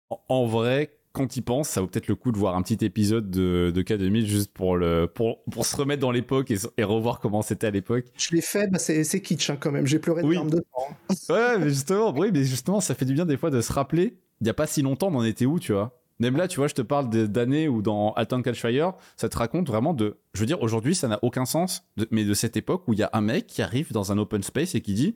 en 0.10 0.46
vrai, 0.46 0.97
quand 1.18 1.36
il 1.36 1.42
pense, 1.42 1.68
ça 1.70 1.82
vaut 1.82 1.88
peut-être 1.88 2.08
le 2.08 2.16
coup 2.16 2.32
de 2.32 2.38
voir 2.38 2.56
un 2.56 2.62
petit 2.62 2.84
épisode 2.86 3.30
de, 3.30 3.72
de 3.74 3.82
K2000 3.82 4.26
juste 4.26 4.54
pour, 4.54 4.78
le, 4.78 5.08
pour, 5.08 5.44
pour 5.52 5.66
se 5.66 5.76
remettre 5.76 6.02
dans 6.02 6.12
l'époque 6.12 6.52
et, 6.52 6.58
et 6.78 6.84
revoir 6.84 7.20
comment 7.20 7.42
c'était 7.42 7.68
à 7.68 7.72
l'époque. 7.72 8.06
Je 8.18 8.36
l'ai 8.36 8.42
fait, 8.42 8.68
bah, 8.68 8.80
c'est 8.80 9.22
kitsch 9.22 9.50
hein, 9.50 9.58
quand 9.60 9.72
même. 9.72 9.86
J'ai 9.88 10.00
pleuré 10.00 10.22
de 10.22 10.28
Oui. 10.28 10.36
larmes 10.36 10.50
de 10.52 10.64
sang. 10.74 10.88
hein. 11.10 11.16
Ouais, 11.30 11.58
mais 11.60 11.70
justement, 11.70 12.14
oui, 12.18 12.30
mais 12.32 12.44
justement, 12.44 12.80
ça 12.80 12.96
fait 12.96 13.06
du 13.06 13.14
bien 13.14 13.26
des 13.26 13.38
fois 13.38 13.50
de 13.50 13.60
se 13.62 13.74
rappeler. 13.74 14.18
Il 14.40 14.44
n'y 14.46 14.50
a 14.50 14.54
pas 14.54 14.68
si 14.68 14.82
longtemps, 14.82 15.08
on 15.12 15.16
en 15.16 15.24
était 15.24 15.46
où, 15.46 15.60
tu 15.60 15.74
vois 15.74 16.00
Même 16.20 16.38
là, 16.38 16.48
tu 16.48 16.58
vois, 16.58 16.68
je 16.68 16.76
te 16.76 16.82
parle 16.84 17.10
d'années 17.10 17.68
où 17.68 17.82
dans 17.82 18.14
Alton 18.14 18.42
Catchfire, 18.44 18.94
ça 19.16 19.28
te 19.30 19.38
raconte 19.38 19.68
vraiment 19.68 19.94
de. 19.94 20.18
Je 20.36 20.40
veux 20.42 20.46
dire, 20.46 20.62
aujourd'hui, 20.62 20.94
ça 20.96 21.08
n'a 21.08 21.20
aucun 21.24 21.46
sens, 21.46 21.84
de- 21.98 22.08
mais 22.12 22.24
de 22.24 22.34
cette 22.36 22.56
époque 22.56 22.88
où 22.88 22.94
il 22.94 23.00
y 23.00 23.04
a 23.04 23.10
un 23.14 23.22
mec 23.22 23.48
qui 23.48 23.62
arrive 23.64 23.92
dans 23.92 24.12
un 24.12 24.18
open 24.20 24.44
space 24.44 24.76
et 24.76 24.82
qui 24.82 24.94
dit 24.94 25.16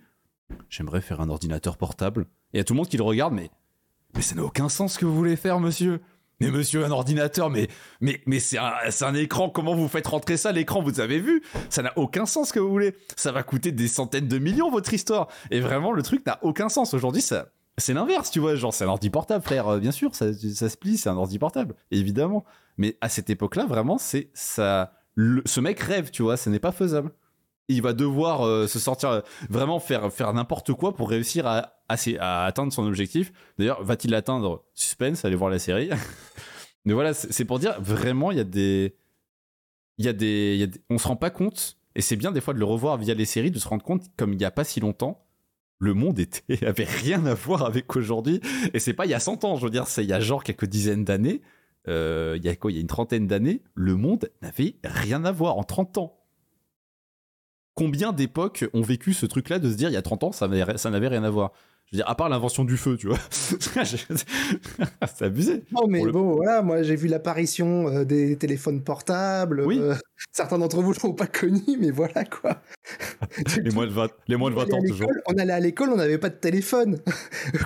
J'aimerais 0.70 1.02
faire 1.02 1.22
un 1.22 1.30
ordinateur 1.30 1.78
portable. 1.78 2.24
Et 2.54 2.56
il 2.56 2.58
y 2.58 2.62
a 2.62 2.64
tout 2.64 2.74
le 2.74 2.78
monde 2.78 2.90
qui 2.90 2.98
le 2.98 3.04
regarde, 3.04 3.34
mais. 3.34 3.50
Mais 4.16 4.22
ça 4.22 4.36
n'a 4.36 4.44
aucun 4.44 4.70
sens 4.70 4.94
ce 4.94 5.00
que 5.00 5.06
vous 5.06 5.16
voulez 5.16 5.36
faire, 5.36 5.60
monsieur 5.60 6.00
mais 6.40 6.50
monsieur, 6.50 6.84
un 6.84 6.90
ordinateur, 6.90 7.52
mais, 7.52 7.68
mais, 8.00 8.20
mais 8.26 8.40
c'est 8.40 8.58
un, 8.58 8.74
un 9.02 9.14
écran, 9.14 9.52
comment 9.52 9.76
vous 9.76 9.88
faites 9.88 10.08
rentrer 10.08 10.38
ça, 10.38 10.52
l'écran, 10.52 10.82
vous 10.82 11.00
avez 11.00 11.20
vu? 11.20 11.44
Ça 11.70 11.84
n'a 11.84 11.94
aucun 12.00 12.26
sens 12.26 12.48
ce 12.48 12.54
que 12.54 12.60
vous 12.60 12.72
voulez. 12.72 12.96
Ça 13.16 13.32
va 13.32 13.44
coûter 13.44 13.72
des 13.72 13.88
centaines 13.88 14.28
de 14.28 14.40
millions, 14.40 14.72
votre 14.72 14.92
histoire. 14.92 15.28
Et 15.52 15.60
vraiment, 15.60 15.92
le 15.92 16.02
truc 16.02 16.26
n'a 16.26 16.40
aucun 16.42 16.68
sens. 16.68 16.96
Aujourd'hui, 16.96 17.22
ça, 17.22 17.50
c'est 17.78 17.94
l'inverse, 17.94 18.32
tu 18.32 18.40
vois. 18.40 18.56
Genre, 18.56 18.74
c'est 18.74 18.86
un 18.86 18.88
ordi 18.88 19.12
portable, 19.12 19.44
frère. 19.44 19.68
Euh, 19.68 19.78
Bien 19.78 19.92
sûr, 19.92 20.16
ça, 20.16 20.34
ça 20.34 20.68
se 20.70 20.78
plie, 20.78 20.98
c'est 20.98 21.10
un 21.10 21.18
ordi 21.18 21.38
portable, 21.38 21.76
évidemment. 21.92 22.44
Mais 22.76 22.98
à 23.02 23.10
cette 23.10 23.30
époque-là, 23.30 23.68
vraiment, 23.68 24.00
c'est 24.00 24.32
ça. 24.34 24.94
le- 25.14 25.44
ce 25.46 25.60
mec 25.60 25.80
rêve, 25.80 26.10
tu 26.10 26.24
vois, 26.24 26.38
ce 26.38 26.50
n'est 26.50 26.58
pas 26.58 26.72
faisable. 26.72 27.12
Il 27.68 27.84
va 27.84 27.94
devoir 27.94 28.48
euh, 28.48 28.66
se 28.66 28.80
sortir, 28.80 29.10
euh, 29.10 29.22
vraiment 29.52 29.80
faire, 29.80 30.12
faire 30.12 30.34
n'importe 30.34 30.74
quoi 30.74 30.96
pour 30.96 31.12
réussir 31.12 31.46
à, 31.46 31.81
à, 32.20 32.46
atteindre 32.46 32.74
son 32.74 32.86
objectif. 32.86 33.32
D'ailleurs, 33.58 33.84
va-t-il 33.84 34.12
l'atteindre 34.12 34.64
Suspense, 34.74 35.26
allez 35.26 35.36
voir 35.36 35.50
la 35.50 35.60
série. 35.60 35.90
Mais 36.86 36.94
voilà, 36.94 37.14
c'est 37.14 37.46
pour 37.46 37.60
dire, 37.60 37.80
vraiment, 37.82 38.32
il 38.32 38.38
y 38.38 38.42
a 38.42 38.46
des. 38.46 38.96
Il 39.98 40.06
y 40.06 40.10
a 40.10 40.14
des, 40.14 40.56
y 40.58 40.64
a 40.64 40.68
On 40.90 40.98
se 40.98 41.08
rend 41.08 41.16
pas 41.16 41.30
compte, 41.30 41.78
et 41.96 42.02
c'est 42.02 42.16
bien 42.16 42.32
des 42.32 42.42
fois 42.42 42.54
de 42.54 42.60
le 42.60 42.66
revoir 42.66 42.98
via 42.98 43.14
les 43.14 43.26
séries, 43.26 43.52
de 43.52 43.60
se 43.60 43.68
rendre 43.68 43.84
compte, 43.84 44.04
comme 44.18 44.34
il 44.34 44.38
n'y 44.38 44.46
a 44.46 44.52
pas 44.52 44.64
si 44.64 44.80
longtemps, 44.80 45.26
le 45.80 45.94
monde 45.94 46.20
était, 46.20 46.66
avait 46.66 46.86
rien 46.86 47.26
à 47.26 47.34
voir 47.34 47.64
avec 47.66 47.96
aujourd'hui. 47.96 48.40
Et 48.74 48.80
c'est 48.80 48.94
pas 48.94 49.06
il 49.06 49.12
y 49.12 49.14
a 49.14 49.20
100 49.20 49.44
ans, 49.44 49.58
je 49.58 49.66
veux 49.66 49.72
dire, 49.72 49.88
c'est 49.88 50.04
il 50.04 50.10
y 50.10 50.14
a 50.14 50.20
genre 50.20 50.44
quelques 50.44 50.66
dizaines 50.66 51.04
d'années. 51.04 51.42
euh, 51.88 52.36
il 52.38 52.46
y 52.46 52.50
a 52.50 52.56
quoi 52.56 52.72
Il 52.72 52.76
y 52.76 52.78
a 52.78 52.82
une 52.82 52.88
trentaine 52.88 53.28
d'années, 53.28 53.62
le 53.76 53.96
monde 53.96 54.30
n'avait 54.42 54.76
rien 54.84 55.26
à 55.26 55.32
voir 55.32 55.58
en 55.58 55.64
30 55.64 55.98
ans. 55.98 56.18
Combien 57.74 58.12
d'époques 58.12 58.66
ont 58.74 58.82
vécu 58.82 59.14
ce 59.14 59.26
truc-là 59.26 59.58
de 59.58 59.70
se 59.70 59.76
dire 59.76 59.90
il 59.90 59.94
y 59.94 59.98
a 59.98 60.02
30 60.02 60.24
ans, 60.26 60.32
ça 60.32 60.48
n'avait 60.48 61.08
rien 61.08 61.24
à 61.24 61.30
voir? 61.30 61.52
Je 61.92 61.98
veux 61.98 62.04
dire, 62.04 62.10
à 62.10 62.16
part 62.16 62.30
l'invention 62.30 62.64
du 62.64 62.78
feu, 62.78 62.96
tu 62.98 63.08
vois. 63.08 63.18
c'est 63.32 65.26
abusé. 65.26 65.64
Non, 65.74 65.88
mais 65.88 66.02
le- 66.04 66.12
bon, 66.12 66.36
voilà, 66.36 66.62
moi 66.62 66.84
j'ai 66.84 66.96
vu 66.96 67.08
l'apparition 67.10 67.90
euh, 67.90 68.06
des 68.06 68.38
téléphones 68.38 68.82
portables. 68.82 69.62
Oui. 69.66 69.78
euh, 69.80 69.96
certains 70.32 70.58
d'entre 70.58 70.82
vous 70.82 70.94
ne 70.94 71.00
l'ont 71.04 71.14
pas 71.14 71.28
connu, 71.28 71.60
mais 71.80 71.92
voilà 71.92 72.24
quoi. 72.24 72.62
Les 73.64 73.72
moins 73.72 73.88
de 73.88 73.92
20, 73.92 74.10
les 74.30 74.36
moins 74.38 74.50
de 74.52 74.56
On 74.56 74.60
20 74.60 74.64
allait 74.64 74.74
à 74.74 74.78
ans, 74.78 74.82
toujours. 74.88 75.10
On 75.28 75.34
allait 75.38 75.54
à 75.54 75.60
l'école, 75.60 75.90
on 75.90 75.98
n'avait 75.98 76.18
pas 76.18 76.30
de 76.30 76.36
téléphone. 76.36 77.00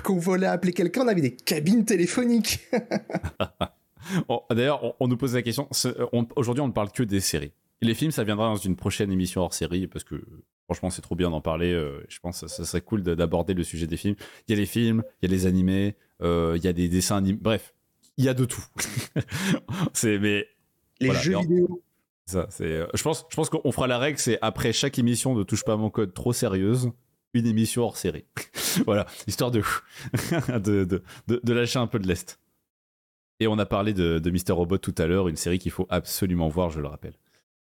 Quand 0.02 0.14
on 0.14 0.18
voulait 0.18 0.46
appeler 0.48 0.72
quelqu'un, 0.72 1.02
on 1.02 1.08
avait 1.08 1.20
des 1.20 1.36
cabines 1.36 1.84
téléphoniques. 1.84 2.66
Oh, 4.28 4.42
D'ailleurs, 4.50 4.82
on, 4.84 4.94
on 5.00 5.08
nous 5.08 5.16
pose 5.16 5.34
la 5.34 5.42
question. 5.42 5.68
Aujourd'hui, 6.36 6.62
on 6.62 6.68
ne 6.68 6.72
parle 6.72 6.90
que 6.92 7.02
des 7.02 7.20
séries. 7.20 7.52
Les 7.82 7.94
films, 7.94 8.10
ça 8.12 8.24
viendra 8.24 8.46
dans 8.46 8.56
une 8.56 8.76
prochaine 8.76 9.10
émission 9.12 9.42
hors 9.42 9.52
série 9.54 9.86
parce 9.86 10.04
que 10.04 10.16
franchement, 10.66 10.90
c'est 10.90 11.02
trop 11.02 11.14
bien 11.16 11.30
d'en 11.30 11.40
parler. 11.40 11.72
euh, 11.72 12.04
je 12.08 12.18
pense 12.20 12.40
que 12.42 12.46
ça, 12.48 12.56
ça 12.56 12.64
serait 12.64 12.80
cool 12.82 13.02
de- 13.02 13.14
d'aborder 13.14 13.54
le 13.54 13.64
sujet 13.64 13.86
des 13.86 13.96
films. 13.96 14.16
Il 14.46 14.52
y 14.54 14.54
a 14.56 14.60
les 14.60 14.66
films, 14.66 15.02
il 15.22 15.30
y 15.30 15.32
a 15.32 15.34
les 15.36 15.46
animés, 15.46 15.96
euh, 16.22 16.54
il 16.56 16.64
y 16.64 16.68
a 16.68 16.72
des 16.72 16.88
dessins 16.88 17.16
animés. 17.16 17.38
Bref, 17.40 17.74
il 18.18 18.24
y 18.24 18.28
a 18.28 18.34
de 18.34 18.44
tout. 18.44 18.64
c'est 19.92 20.18
mais 20.18 20.46
Les 21.00 21.06
voilà, 21.08 21.20
jeux 21.22 21.36
en- 21.36 21.40
vidéo. 21.42 21.82
Ça, 22.26 22.46
c'est. 22.50 22.64
euh, 22.64 22.86
Je 22.94 23.02
pense, 23.02 23.24
je 23.30 23.36
pense 23.36 23.48
qu'on 23.50 23.70
fera 23.72 23.86
la 23.86 23.98
règle, 23.98 24.18
c'est 24.18 24.38
après 24.42 24.72
chaque 24.72 24.98
émission 24.98 25.34
de 25.36 25.42
touche 25.44 25.62
pas 25.64 25.74
à 25.74 25.76
mon 25.76 25.90
code 25.90 26.12
trop 26.12 26.32
sérieuse, 26.32 26.90
une 27.34 27.46
émission 27.46 27.82
hors 27.84 27.96
série. 27.96 28.24
voilà, 28.86 29.06
histoire 29.28 29.50
de, 29.52 29.62
de, 30.58 30.84
de, 30.84 31.02
de- 31.28 31.40
de 31.42 31.52
lâcher 31.52 31.78
un 31.78 31.86
peu 31.86 31.98
de 32.00 32.08
lest. 32.08 32.40
Et 33.38 33.46
on 33.46 33.58
a 33.58 33.66
parlé 33.66 33.92
de, 33.92 34.18
de 34.18 34.30
Mister 34.30 34.52
Robot 34.54 34.78
tout 34.78 34.94
à 34.98 35.06
l'heure, 35.06 35.28
une 35.28 35.36
série 35.36 35.58
qu'il 35.58 35.70
faut 35.70 35.86
absolument 35.90 36.48
voir, 36.48 36.70
je 36.70 36.80
le 36.80 36.88
rappelle. 36.88 37.14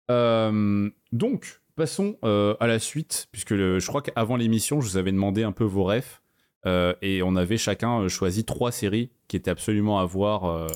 Euh, 0.10 0.90
donc, 1.12 1.59
passons 1.80 2.18
euh, 2.26 2.56
à 2.60 2.68
la 2.68 2.78
suite, 2.78 3.28
puisque 3.32 3.52
le- 3.52 3.80
je 3.80 3.88
crois 3.88 4.02
qu'avant 4.02 4.36
l'émission, 4.36 4.82
je 4.82 4.90
vous 4.90 4.98
avais 4.98 5.12
demandé 5.14 5.44
un 5.44 5.52
peu 5.54 5.64
vos 5.64 5.86
refs, 5.86 6.22
euh, 6.66 6.94
et 7.02 7.24
on 7.24 7.36
avait 7.38 7.58
chacun 7.58 8.02
euh, 8.02 8.10
choisi 8.10 8.44
trois 8.44 8.72
séries 8.72 9.12
qui 9.30 9.38
étaient 9.38 9.50
absolument 9.50 10.00
à 10.00 10.06
voir 10.06 10.44
euh, 10.46 10.68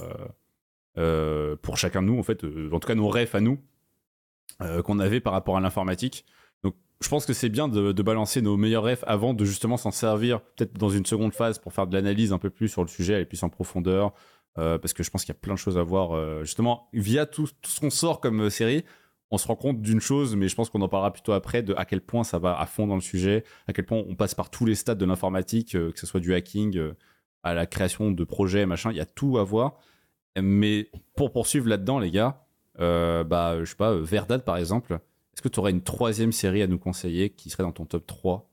euh, 0.98 1.56
pour 1.62 1.78
chacun 1.78 2.02
de 2.02 2.08
nous, 2.08 2.18
en 2.20 2.24
fait, 2.24 2.44
euh, 2.44 2.70
en 2.72 2.80
tout 2.80 2.88
cas 2.88 2.96
nos 2.96 3.10
refs 3.10 3.36
à 3.36 3.42
nous, 3.42 3.60
euh, 4.62 4.82
qu'on 4.82 5.00
avait 5.00 5.20
par 5.20 5.34
rapport 5.34 5.58
à 5.58 5.60
l'informatique. 5.60 6.26
Donc, 6.64 6.76
je 7.02 7.10
pense 7.10 7.26
que 7.26 7.34
c'est 7.34 7.50
bien 7.50 7.68
de, 7.68 7.92
balancer 8.02 8.42
nos 8.42 8.56
meilleurs 8.56 8.84
refs 8.84 9.04
avant 9.06 9.34
de 9.34 9.44
justement 9.44 9.76
s'en 9.78 9.92
servir, 9.92 10.40
peut-être 10.42 10.74
dans 10.78 10.90
une 10.90 11.06
seconde 11.06 11.34
phase 11.34 11.60
pour 11.60 11.74
faire 11.74 11.88
de 11.88 11.94
l'analyse 11.96 12.32
un 12.32 12.38
peu 12.38 12.50
plus 12.50 12.70
sur 12.70 12.82
le 12.82 12.88
sujet, 12.88 13.16
aller 13.16 13.26
plus 13.26 13.44
en 13.44 13.50
profondeur, 13.50 14.14
euh, 14.58 14.78
parce 14.78 14.94
que 14.94 15.04
je 15.04 15.10
pense 15.10 15.26
qu'il 15.26 15.34
y 15.34 15.38
a 15.38 15.42
plein 15.42 15.56
de 15.56 15.60
choses 15.60 15.78
à 15.78 15.84
voir. 15.84 16.16
euh, 16.16 16.44
justement, 16.44 16.88
via 16.94 17.26
tout, 17.26 17.48
tout 17.62 17.72
ce 17.72 17.80
qu'on 17.82 17.90
sort 17.90 18.22
comme 18.22 18.44
euh, 18.44 18.50
série, 18.50 18.86
on 19.34 19.40
se 19.40 19.48
rend 19.48 19.56
compte 19.56 19.82
d'une 19.82 20.00
chose, 20.00 20.36
mais 20.36 20.48
je 20.48 20.54
pense 20.54 20.70
qu'on 20.70 20.82
en 20.82 20.88
parlera 20.88 21.12
plutôt 21.12 21.32
après, 21.32 21.64
de 21.64 21.74
à 21.76 21.86
quel 21.86 22.02
point 22.02 22.24
ça 22.24 22.38
va 22.38 22.60
à 22.60 22.68
fond 22.68 22.86
dans 22.86 22.94
le 22.94 23.02
sujet, 23.02 23.44
à 23.68 23.74
quel 23.74 23.84
point 23.84 23.98
on 24.08 24.14
passe 24.14 24.36
par 24.36 24.52
tous 24.52 24.64
les 24.64 24.76
stades 24.76 25.00
de 25.00 25.06
l'informatique, 25.06 25.74
euh, 25.74 25.92
que 25.92 26.00
ce 26.00 26.06
soit 26.06 26.20
du 26.20 26.36
hacking 26.36 26.78
euh, 26.78 26.94
à 27.42 27.56
la 27.56 27.66
création 27.66 28.12
de 28.12 28.24
projets, 28.24 28.68
machin, 28.68 28.92
il 28.92 28.98
y 28.98 29.02
a 29.02 29.08
tout 29.08 29.40
à 29.40 29.44
voir. 29.44 29.80
Mais 30.40 30.92
pour 31.16 31.32
poursuivre 31.32 31.68
là-dedans, 31.68 31.98
les 31.98 32.12
gars, 32.12 32.46
euh, 32.80 33.24
bah, 33.24 33.58
je 33.60 33.66
sais 33.66 33.76
pas, 33.76 33.96
Verdad 33.96 34.46
par 34.46 34.58
exemple, 34.58 34.94
est-ce 35.34 35.42
que 35.42 35.50
tu 35.50 35.60
aurais 35.60 35.72
une 35.72 35.82
troisième 35.82 36.32
série 36.32 36.62
à 36.62 36.68
nous 36.68 36.78
conseiller 36.78 37.32
qui 37.32 37.50
serait 37.50 37.64
dans 37.64 37.72
ton 37.72 37.86
top 37.86 38.06
3 38.06 38.53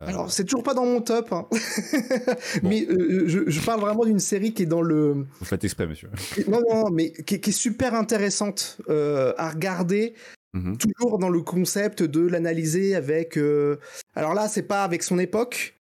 Alors, 0.00 0.30
c'est 0.30 0.44
toujours 0.44 0.62
pas 0.62 0.74
dans 0.74 0.84
mon 0.84 1.00
top, 1.00 1.32
hein. 1.32 1.48
mais 2.62 2.86
euh, 2.86 3.24
je, 3.28 3.48
je 3.48 3.60
parle 3.62 3.80
vraiment 3.80 4.04
d'une 4.04 4.18
série 4.18 4.52
qui 4.52 4.64
est 4.64 4.66
dans 4.66 4.82
le. 4.82 5.26
Vous 5.38 5.44
faites 5.46 5.64
exprès, 5.64 5.86
monsieur. 5.86 6.10
Non, 6.48 6.60
non, 6.68 6.90
mais 6.90 7.12
qui, 7.12 7.36
est- 7.36 7.40
qui 7.40 7.50
est 7.50 7.52
super 7.52 7.94
intéressante 7.94 8.76
euh, 8.90 9.32
à 9.38 9.48
regarder. 9.50 10.14
Mhm. 10.52 10.76
Toujours 10.76 11.18
dans 11.18 11.30
le 11.30 11.40
concept 11.40 12.02
de 12.02 12.20
l'analyser 12.26 12.94
avec. 12.94 13.38
euh, 13.38 13.76
Alors 14.14 14.34
là, 14.34 14.48
c'est 14.48 14.62
pas 14.64 14.84
avec 14.84 15.02
son 15.02 15.18
époque, 15.18 15.78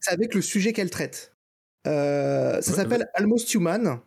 c'est 0.00 0.12
avec 0.12 0.34
le 0.34 0.40
sujet 0.40 0.72
qu'elle 0.72 0.90
traite. 0.90 1.34
Euh, 1.86 2.60
ça 2.62 2.70
Ouais, 2.70 2.76
s'appelle 2.78 3.08
Almost 3.14 3.52
Human. 3.54 4.00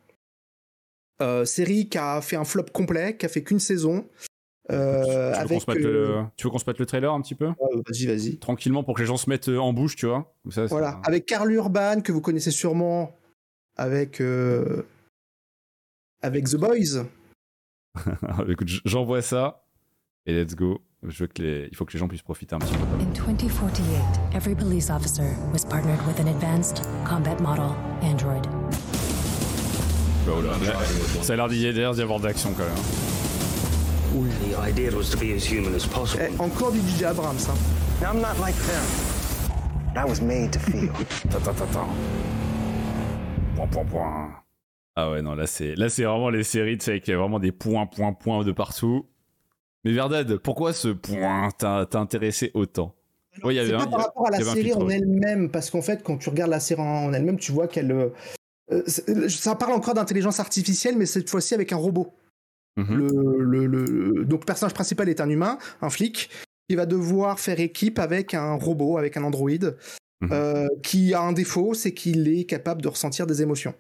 Euh, 1.22 1.46
série 1.46 1.90
qui 1.90 1.98
a 2.00 2.22
fait 2.22 2.36
un 2.36 2.44
flop 2.44 2.66
complet, 2.74 3.16
qui 3.18 3.26
a 3.28 3.30
fait 3.30 3.44
qu'une 3.44 3.60
saison. 3.60 4.08
Euh, 4.72 5.04
tu, 5.04 5.10
veux 5.10 5.14
qu'on 5.14 5.40
avec, 5.40 5.62
se 5.62 5.72
mette 5.72 5.86
euh, 5.86 6.22
le... 6.22 6.26
tu 6.38 6.48
veux 6.48 6.52
qu'on 6.52 6.58
se 6.58 6.64
mette 6.66 6.80
le 6.80 6.86
trailer 6.86 7.12
un 7.12 7.22
petit 7.22 7.36
peu? 7.36 7.48
Vas-y, 7.48 8.06
vas-y. 8.06 8.38
Tranquillement 8.38 8.84
pour 8.84 8.96
que 8.96 9.02
les 9.02 9.08
gens 9.08 9.18
se 9.18 9.30
mettent 9.30 9.50
euh, 9.50 9.58
en 9.58 9.74
bouche, 9.74 9.96
tu 9.96 10.06
vois. 10.06 10.34
Comme 10.44 10.52
ça, 10.52 10.66
Voilà, 10.68 10.96
un- 10.96 11.02
avec 11.04 11.26
Karl 11.26 11.52
Urban, 11.52 12.02
que 12.02 12.12
vous 12.12 12.22
connaissez 12.22 12.52
sûrement, 12.52 13.12
avec, 13.76 14.22
euh, 14.22 14.84
avec 16.22 16.46
The 16.46 16.56
Boys. 16.56 17.06
Écoute, 18.48 18.70
j'envoie 18.86 19.22
ça 19.22 19.66
et 20.26 20.34
let's 20.34 20.56
go. 20.56 20.80
Je 21.06 21.24
veux 21.24 21.28
que 21.28 21.42
les... 21.42 21.68
Il 21.70 21.76
faut 21.76 21.84
que 21.84 21.92
les 21.92 22.00
gens 22.00 22.08
puissent 22.08 22.22
profiter 22.22 22.56
un 22.56 22.60
petit 22.60 22.74
peu. 22.74 23.04
In 23.04 23.12
2048, 23.12 23.84
every 24.34 24.56
police 24.56 24.90
officer 24.90 25.36
was 25.52 25.66
partnered 25.70 26.00
with 26.08 26.18
an 26.22 26.30
advanced 26.30 26.82
combat 27.06 27.36
model 27.42 27.76
android. 28.02 28.42
Oh 30.26 30.42
là, 30.42 30.52
là, 30.66 30.80
ça 31.22 31.34
a 31.34 31.36
l'air 31.36 31.50
d'y 31.50 32.02
avoir 32.02 32.22
de 32.22 32.28
l'action 32.28 32.54
quand 32.54 32.64
même. 32.64 33.33
The 34.14 34.56
idea 34.70 34.92
was 34.96 35.10
to 35.10 35.18
be 35.18 35.34
as 35.34 35.44
human 35.44 35.74
as 35.74 35.88
possible. 35.88 36.24
Eh, 36.24 36.40
encore 36.40 36.72
du 36.72 36.80
DJ 36.82 37.06
Abrams. 37.06 37.48
Hein. 37.50 37.56
I'm 38.04 38.22
not 38.22 38.38
like 38.40 38.56
them. 38.68 38.84
I 39.96 40.06
was 40.08 40.22
made 40.22 40.52
to 40.52 40.60
feel. 40.60 40.92
Ta, 41.32 41.40
ta, 41.40 41.52
ta, 41.54 41.66
ta. 41.66 41.86
Point, 43.56 43.68
point, 43.72 43.86
point. 43.86 44.32
Ah 44.96 45.10
ouais, 45.10 45.24
non, 45.24 45.34
là 45.34 45.48
c'est 45.48 45.74
là 45.76 45.90
c'est 45.90 46.04
vraiment 46.04 46.30
les 46.30 46.44
séries, 46.44 46.78
tu 46.78 46.86
sais, 46.86 46.92
avec 46.92 47.08
vraiment 47.10 47.40
des 47.40 47.52
points, 47.52 47.88
points, 47.88 48.14
points 48.14 48.44
de 48.44 48.52
partout. 48.52 49.08
Mais 49.84 49.92
Verdad, 49.92 50.38
pourquoi 50.38 50.74
ce 50.74 50.90
point 50.90 51.50
t'a 51.58 51.88
t'a 51.88 52.00
intéressé 52.00 52.52
autant? 52.54 52.94
Ouais, 53.44 53.56
il 53.56 53.58
y 53.58 53.60
avait 53.60 53.70
C'est 53.70 53.76
un- 53.76 53.80
pas 53.80 53.88
par 53.88 54.00
rapport 54.06 54.28
à 54.28 54.30
la 54.30 54.38
un 54.38 54.54
série 54.54 54.74
en 54.76 54.88
elle-même, 54.90 55.50
parce 55.50 55.72
qu'en 55.72 55.82
fait, 55.82 56.04
quand 56.04 56.18
tu 56.18 56.30
regardes 56.30 56.52
la 56.52 56.60
série 56.60 56.82
en 56.82 57.12
elle-même, 57.14 57.40
tu 57.40 57.52
vois 57.52 57.68
qu'elle. 57.68 57.92
euh, 57.92 58.10
euh, 58.72 59.28
ça 59.30 59.56
parle 59.56 59.74
encore 59.74 59.96
d'intelligence 59.96 60.40
artificielle, 60.40 60.96
mais 60.98 61.08
cette 61.08 61.28
fois-ci 61.32 61.56
avec 61.56 61.74
un 61.74 61.78
robot. 61.78 62.14
Mhm. 62.78 62.98
Le, 62.98 63.66
le- 63.68 63.86
le- 63.86 64.26
donc, 64.26 64.42
le 64.42 64.46
personnage 64.46 64.74
principal 64.74 65.08
est 65.10 65.22
un 65.22 65.30
humain, 65.30 65.58
un 65.82 65.90
flic, 65.90 66.30
qui 66.70 66.76
va 66.76 66.86
devoir 66.86 67.40
faire 67.40 67.60
équipe 67.60 68.00
avec 68.00 68.34
un 68.34 68.54
robot, 68.54 68.98
avec 68.98 69.18
un 69.18 69.24
androïde, 69.24 69.76
Mhm. 70.22 70.30
euh, 70.32 70.68
qui 70.82 71.14
a 71.14 71.22
un 71.22 71.34
défaut, 71.34 71.74
c'est 71.74 71.94
qu'il 71.94 72.28
est 72.28 72.46
capable 72.46 72.82
de 72.82 72.88
ressentir 72.88 73.28
des 73.28 73.42
émotions. 73.42 73.74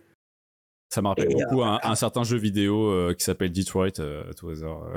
Ça 0.93 1.01
me 1.01 1.07
rappelle 1.07 1.31
Et, 1.31 1.35
beaucoup 1.35 1.63
un, 1.63 1.79
un 1.81 1.95
certain 1.95 2.23
jeu 2.23 2.37
vidéo 2.37 2.89
euh, 2.91 3.13
qui 3.15 3.23
s'appelle 3.23 3.51
Detroit, 3.51 3.99
euh, 3.99 4.29
à 4.29 4.33
tout 4.33 4.49
hasard. 4.49 4.89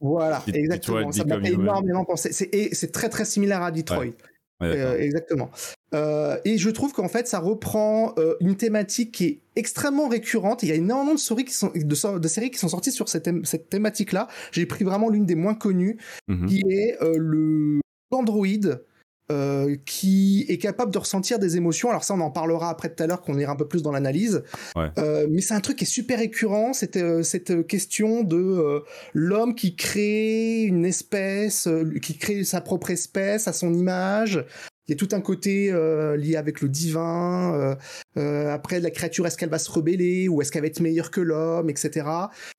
Voilà, 0.00 0.42
exactement. 0.46 0.98
Detroit 0.98 1.12
Ça 1.12 1.24
m'a 1.24 1.40
fait 1.40 1.52
énormément 1.54 2.04
penser. 2.04 2.32
C'est 2.32 2.54
et 2.54 2.72
c'est 2.74 2.92
très 2.92 3.08
très 3.08 3.24
similaire 3.24 3.62
à 3.62 3.72
Detroit. 3.72 3.98
Ouais. 4.00 4.14
Euh, 4.62 4.98
exactement. 4.98 5.50
Euh, 5.94 6.38
et 6.44 6.58
je 6.58 6.70
trouve 6.70 6.92
qu'en 6.92 7.08
fait, 7.08 7.26
ça 7.26 7.38
reprend 7.38 8.14
euh, 8.18 8.34
une 8.40 8.56
thématique 8.56 9.12
qui 9.12 9.24
est 9.26 9.40
extrêmement 9.56 10.08
récurrente. 10.08 10.62
Il 10.62 10.68
y 10.68 10.72
a 10.72 10.74
énormément 10.76 11.14
de 11.14 11.18
séries 11.18 11.44
qui 11.44 11.54
sont, 11.54 11.72
de, 11.74 12.28
séries 12.28 12.50
qui 12.50 12.58
sont 12.58 12.68
sorties 12.68 12.92
sur 12.92 13.08
cette, 13.08 13.26
thém- 13.26 13.44
cette 13.44 13.68
thématique-là. 13.70 14.28
J'ai 14.52 14.66
pris 14.66 14.84
vraiment 14.84 15.08
l'une 15.08 15.26
des 15.26 15.34
moins 15.34 15.54
connues, 15.54 15.98
Mhm. 16.28 16.46
qui 16.46 16.62
est 16.70 16.96
le 17.16 17.80
l'androïde 18.12 18.82
euh, 19.30 19.76
qui 19.86 20.44
est 20.48 20.58
capable 20.58 20.92
de 20.92 20.98
ressentir 20.98 21.38
des 21.38 21.56
émotions. 21.56 21.90
Alors 21.90 22.04
ça, 22.04 22.14
on 22.14 22.20
en 22.20 22.30
parlera 22.30 22.70
après 22.70 22.92
tout 22.92 23.02
à 23.02 23.06
l'heure, 23.06 23.22
qu'on 23.22 23.38
ira 23.38 23.52
un 23.52 23.56
peu 23.56 23.68
plus 23.68 23.82
dans 23.82 23.92
l'analyse. 23.92 24.42
Ouais. 24.76 24.88
Euh, 24.98 25.26
mais 25.30 25.40
c'est 25.40 25.54
un 25.54 25.60
truc 25.60 25.78
qui 25.78 25.84
est 25.84 25.86
super 25.86 26.18
récurrent, 26.18 26.72
cette, 26.72 26.96
euh, 26.96 27.22
cette 27.22 27.66
question 27.66 28.22
de 28.22 28.82
l'homme 29.14 29.54
qui 29.54 29.76
crée 29.76 30.62
une 30.62 30.84
espèce, 30.84 31.68
qui 32.02 32.18
crée 32.18 32.44
sa 32.44 32.60
propre 32.60 32.90
espèce 32.90 33.46
à 33.48 33.52
son 33.52 33.72
image. 33.72 34.44
Il 34.90 34.94
y 34.94 34.96
a 34.96 35.06
tout 35.06 35.14
un 35.14 35.20
côté 35.20 35.70
euh, 35.70 36.16
lié 36.16 36.34
avec 36.34 36.60
le 36.60 36.68
divin. 36.68 37.54
euh, 37.54 37.76
euh, 38.16 38.52
après, 38.52 38.80
la 38.80 38.90
créature, 38.90 39.24
est-ce 39.24 39.36
qu'elle 39.36 39.48
va 39.48 39.60
se 39.60 39.70
rebeller 39.70 40.28
ou 40.28 40.42
est-ce 40.42 40.50
qu'elle 40.50 40.62
va 40.62 40.66
être 40.66 40.80
meilleure 40.80 41.12
que 41.12 41.20
l'homme, 41.20 41.70
etc. 41.70 42.08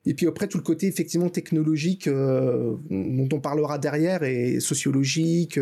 Et 0.05 0.13
puis 0.13 0.27
après, 0.27 0.47
tout 0.47 0.57
le 0.57 0.63
côté 0.63 0.87
effectivement 0.87 1.27
technologique 1.27 2.07
dont 2.07 3.29
on 3.33 3.39
parlera 3.41 3.77
derrière 3.79 4.23
et 4.23 4.61
sociologique, 4.61 5.59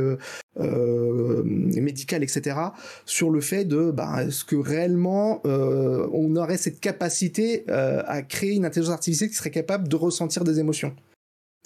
médical, 0.55 2.21
etc. 2.21 2.55
Sur 3.03 3.31
le 3.31 3.41
fait 3.41 3.65
de, 3.65 3.89
bah, 3.89 4.25
est-ce 4.27 4.45
que 4.45 4.55
réellement 4.55 5.41
on 5.45 6.35
aurait 6.35 6.57
cette 6.57 6.79
capacité 6.79 7.67
à 7.67 8.21
créer 8.21 8.53
une 8.53 8.65
intelligence 8.65 8.93
artificielle 8.93 9.31
qui 9.31 9.35
serait 9.35 9.49
capable 9.49 9.87
de 9.87 9.95
ressentir 9.95 10.43
des 10.43 10.59
émotions. 10.59 10.93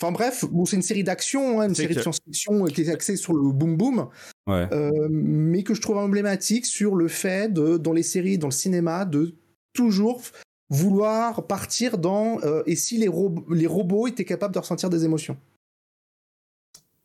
Enfin 0.02 0.12
bref, 0.12 0.44
bon, 0.46 0.66
c'est 0.66 0.76
une 0.76 0.82
série 0.82 1.04
d'action, 1.04 1.62
hein, 1.62 1.70
une 1.70 1.76
série 1.76 1.96
de 1.96 2.02
science-fiction 2.02 2.66
euh, 2.66 2.70
qui 2.70 2.82
est 2.82 2.90
axée 2.90 3.16
sur 3.16 3.34
le 3.34 3.52
boom 3.52 3.78
boom, 3.78 4.10
Ouais. 4.48 4.68
euh, 4.74 5.08
mais 5.10 5.64
que 5.64 5.74
je 5.74 5.82
trouve 5.82 5.98
emblématique 5.98 6.66
sur 6.66 6.96
le 6.96 7.08
fait 7.08 7.54
de, 7.54 7.78
dans 7.78 7.94
les 7.94 8.04
séries, 8.04 8.38
dans 8.38 8.48
le 8.48 8.52
cinéma, 8.52 9.06
de 9.06 9.36
toujours 9.74 10.22
vouloir 10.70 11.46
partir 11.48 11.98
dans 11.98 12.40
euh, 12.44 12.64
et 12.66 12.76
si 12.76 12.98
les, 12.98 13.08
rob- 13.08 13.46
les 13.54 13.68
robots 13.68 14.08
étaient 14.08 14.26
capables 14.26 14.54
de 14.54 14.60
ressentir 14.60 14.90
des 14.90 15.06
émotions. 15.06 15.38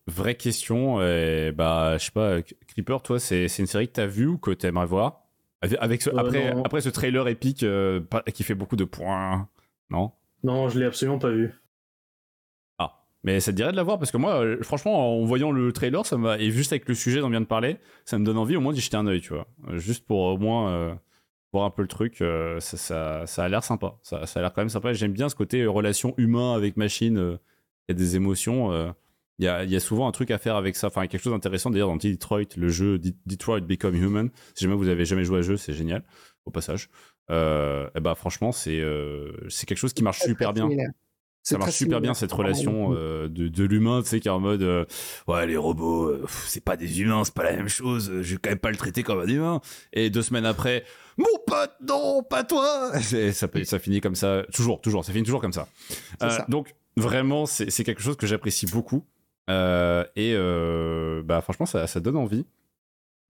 Vraie 0.06 0.36
question, 0.36 1.02
et 1.02 1.52
bah, 1.52 1.98
je 1.98 2.06
sais 2.06 2.10
pas, 2.10 2.40
Creeper, 2.68 3.02
toi, 3.02 3.20
c'est 3.20 3.46
c'est 3.48 3.62
une 3.62 3.66
série 3.66 3.88
que 3.88 3.92
t'as 3.92 4.06
vue 4.06 4.26
ou 4.26 4.38
que 4.38 4.50
t'aimerais 4.52 4.86
voir? 4.86 5.26
Avec- 5.60 6.00
ce, 6.02 6.08
Euh, 6.10 6.16
après, 6.16 6.54
non. 6.54 6.62
après 6.64 6.80
ce 6.80 6.88
trailer 6.88 7.28
épique 7.28 7.62
euh, 7.62 8.00
qui 8.32 8.42
fait 8.42 8.54
beaucoup 8.54 8.76
de 8.76 8.84
points, 8.84 9.48
non? 9.90 10.12
Non, 10.42 10.68
je 10.70 10.78
l'ai 10.78 10.86
absolument 10.86 11.18
pas 11.18 11.30
vu. 11.30 11.52
Mais 13.24 13.40
ça 13.40 13.50
te 13.52 13.56
dirait 13.56 13.72
de 13.72 13.76
la 13.76 13.82
voir 13.82 13.98
parce 13.98 14.10
que 14.12 14.16
moi, 14.16 14.44
euh, 14.44 14.62
franchement, 14.62 15.18
en 15.20 15.24
voyant 15.24 15.50
le 15.50 15.72
trailer, 15.72 16.06
ça 16.06 16.16
m'a 16.16 16.38
et 16.38 16.50
juste 16.50 16.72
avec 16.72 16.88
le 16.88 16.94
sujet 16.94 17.20
dont 17.20 17.26
on 17.26 17.30
vient 17.30 17.40
de 17.40 17.46
parler, 17.46 17.78
ça 18.04 18.16
me 18.18 18.24
donne 18.24 18.38
envie 18.38 18.56
au 18.56 18.60
moins 18.60 18.72
d'y 18.72 18.80
jeter 18.80 18.96
un 18.96 19.06
œil, 19.06 19.20
tu 19.20 19.32
vois, 19.34 19.48
Euh, 19.68 19.78
juste 19.78 20.04
pour 20.06 20.20
au 20.20 20.38
moins 20.38 20.70
euh, 20.72 20.94
voir 21.52 21.64
un 21.64 21.70
peu 21.70 21.82
le 21.82 21.88
truc. 21.88 22.20
euh, 22.22 22.60
ça, 22.60 22.76
ça, 22.76 23.26
ça 23.26 23.44
a 23.44 23.48
l'air 23.48 23.64
sympa, 23.64 23.96
ça, 24.02 24.24
ça 24.26 24.38
a 24.38 24.42
l'air 24.42 24.52
quand 24.52 24.60
même 24.60 24.68
sympa. 24.68 24.92
J'aime 24.92 25.12
bien 25.12 25.28
ce 25.28 25.34
côté 25.34 25.66
relation 25.66 26.14
humain 26.16 26.54
avec 26.54 26.76
machine. 26.76 27.16
Il 27.88 27.92
y 27.92 27.92
a 27.92 27.94
des 27.94 28.16
émotions. 28.16 28.94
Il 29.40 29.44
y, 29.44 29.48
a, 29.48 29.64
y 29.64 29.76
a 29.76 29.80
souvent 29.80 30.08
un 30.08 30.12
truc 30.12 30.30
à 30.30 30.38
faire 30.38 30.56
avec 30.56 30.74
ça. 30.76 30.88
Enfin, 30.88 31.06
quelque 31.06 31.22
chose 31.22 31.32
d'intéressant 31.32 31.70
d'ailleurs 31.70 31.88
dans 31.88 31.96
Detroit, 31.96 32.42
le 32.56 32.68
jeu 32.68 32.98
De- 32.98 33.14
Detroit 33.26 33.60
Become 33.60 33.94
Human. 33.94 34.30
Si 34.54 34.64
jamais 34.64 34.76
vous 34.76 34.88
avez 34.88 35.04
jamais 35.04 35.24
joué 35.24 35.38
à 35.38 35.42
ce 35.42 35.48
jeu, 35.48 35.56
c'est 35.56 35.72
génial. 35.74 36.02
Au 36.44 36.50
passage, 36.50 36.88
euh, 37.30 37.88
et 37.94 38.00
bah 38.00 38.14
franchement, 38.14 38.52
c'est 38.52 38.82
c'est 39.48 39.66
quelque 39.66 39.78
chose 39.78 39.92
qui 39.92 40.02
marche 40.02 40.20
super 40.20 40.52
bien 40.54 40.64
similaire. 40.64 40.90
Ça 41.48 41.56
marche 41.56 41.76
super 41.76 42.02
bien 42.02 42.12
cette 42.12 42.32
relation 42.32 42.94
euh, 42.94 43.26
de, 43.26 43.48
de 43.48 43.64
l'humain, 43.64 44.02
tu 44.02 44.08
sais, 44.08 44.20
qui 44.20 44.28
est 44.28 44.30
en 44.30 44.38
mode 44.38 44.60
euh, 44.60 44.84
ouais 45.28 45.46
les 45.46 45.56
robots, 45.56 46.08
euh, 46.08 46.26
c'est 46.46 46.62
pas 46.62 46.76
des 46.76 47.00
humains, 47.00 47.24
c'est 47.24 47.32
pas 47.32 47.44
la 47.44 47.56
même 47.56 47.70
chose. 47.70 48.12
Je 48.20 48.34
vais 48.34 48.36
quand 48.36 48.50
même 48.50 48.58
pas 48.58 48.70
le 48.70 48.76
traiter 48.76 49.02
comme 49.02 49.20
un 49.20 49.26
humain. 49.26 49.62
Et 49.94 50.10
deux 50.10 50.20
semaines 50.20 50.44
après, 50.44 50.84
mon 51.16 51.24
pote, 51.46 51.72
non, 51.86 52.22
pas 52.22 52.44
toi. 52.44 52.92
Ça, 53.00 53.48
ça 53.64 53.78
finit 53.78 54.02
comme 54.02 54.14
ça, 54.14 54.44
toujours, 54.52 54.82
toujours, 54.82 55.06
ça 55.06 55.12
finit 55.12 55.24
toujours 55.24 55.40
comme 55.40 55.54
ça. 55.54 55.68
Donc 56.48 56.74
vraiment, 56.98 57.46
c'est 57.46 57.84
quelque 57.84 58.02
chose 58.02 58.16
que 58.16 58.26
j'apprécie 58.26 58.66
beaucoup. 58.66 59.06
Et 59.48 60.34
bah 61.24 61.40
franchement, 61.40 61.64
ça, 61.64 61.86
ça 61.86 62.00
donne 62.00 62.16
envie. 62.16 62.44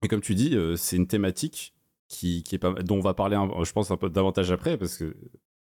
Et 0.03 0.09
comme 0.09 0.21
tu 0.21 0.35
dis, 0.35 0.57
c'est 0.75 0.97
une 0.97 1.07
thématique 1.07 1.73
qui, 2.09 2.43
qui 2.43 2.55
est 2.55 2.59
pas, 2.59 2.73
dont 2.73 2.97
on 2.97 3.01
va 3.01 3.13
parler, 3.13 3.37
je 3.63 3.71
pense, 3.71 3.91
un 3.91 3.97
peu 3.97 4.09
davantage 4.09 4.51
après, 4.51 4.77
parce 4.77 4.97
que 4.97 5.15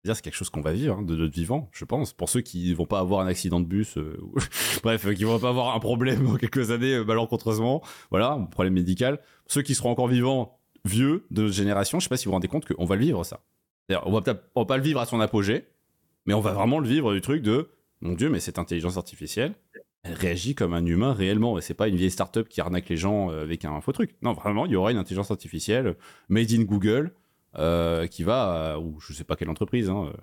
c'est 0.05 0.21
quelque 0.21 0.35
chose 0.35 0.49
qu'on 0.49 0.61
va 0.61 0.73
vivre 0.73 0.97
hein, 0.97 1.01
de 1.01 1.15
notre 1.15 1.33
vivant, 1.33 1.69
je 1.71 1.85
pense. 1.85 2.13
Pour 2.13 2.29
ceux 2.29 2.41
qui 2.41 2.73
vont 2.73 2.85
pas 2.85 2.99
avoir 2.99 3.21
un 3.21 3.27
accident 3.27 3.59
de 3.59 3.65
bus, 3.65 3.97
euh, 3.97 4.19
bref, 4.83 5.13
qui 5.13 5.23
vont 5.23 5.39
pas 5.39 5.49
avoir 5.49 5.75
un 5.75 5.79
problème 5.79 6.25
dans 6.25 6.35
quelques 6.35 6.71
années 6.71 6.95
euh, 6.95 7.05
malencontreusement, 7.05 7.81
voilà, 8.11 8.31
un 8.31 8.45
problème 8.45 8.73
médical. 8.73 9.19
Ceux 9.47 9.61
qui 9.61 9.75
seront 9.75 9.91
encore 9.91 10.07
vivants, 10.07 10.59
vieux 10.83 11.25
de 11.31 11.47
génération, 11.47 11.99
je 11.99 12.03
sais 12.03 12.09
pas 12.09 12.17
si 12.17 12.25
vous 12.25 12.31
vous 12.31 12.35
rendez 12.35 12.49
compte 12.49 12.65
qu'on 12.65 12.85
va 12.85 12.95
le 12.95 13.01
vivre 13.01 13.23
ça. 13.23 13.41
On 14.05 14.11
va 14.11 14.21
peut-être 14.21 14.65
pas 14.65 14.77
le 14.77 14.83
vivre 14.83 14.99
à 14.99 15.05
son 15.05 15.19
apogée, 15.19 15.67
mais 16.25 16.33
on 16.33 16.41
va 16.41 16.53
vraiment 16.53 16.79
le 16.79 16.87
vivre 16.87 17.13
du 17.13 17.21
truc 17.21 17.41
de 17.41 17.69
mon 18.01 18.13
Dieu, 18.13 18.29
mais 18.29 18.39
cette 18.39 18.59
intelligence 18.59 18.97
artificielle, 18.97 19.55
elle 20.03 20.13
réagit 20.13 20.55
comme 20.55 20.73
un 20.73 20.85
humain 20.85 21.13
réellement, 21.13 21.57
et 21.57 21.61
c'est 21.61 21.73
pas 21.73 21.87
une 21.87 21.95
vieille 21.95 22.11
start-up 22.11 22.49
qui 22.49 22.59
arnaque 22.59 22.89
les 22.89 22.97
gens 22.97 23.31
euh, 23.31 23.43
avec 23.43 23.63
un 23.63 23.79
faux 23.79 23.93
truc. 23.93 24.15
Non, 24.21 24.33
vraiment, 24.33 24.65
il 24.65 24.73
y 24.73 24.75
aura 24.75 24.91
une 24.91 24.97
intelligence 24.97 25.31
artificielle 25.31 25.95
made 26.27 26.51
in 26.51 26.63
Google 26.63 27.13
euh, 27.57 28.07
qui 28.07 28.23
va, 28.23 28.73
euh, 28.75 28.79
ou 28.79 28.99
je 28.99 29.13
sais 29.13 29.23
pas 29.23 29.35
quelle 29.35 29.49
entreprise, 29.49 29.89
hein, 29.89 30.05
euh, 30.07 30.13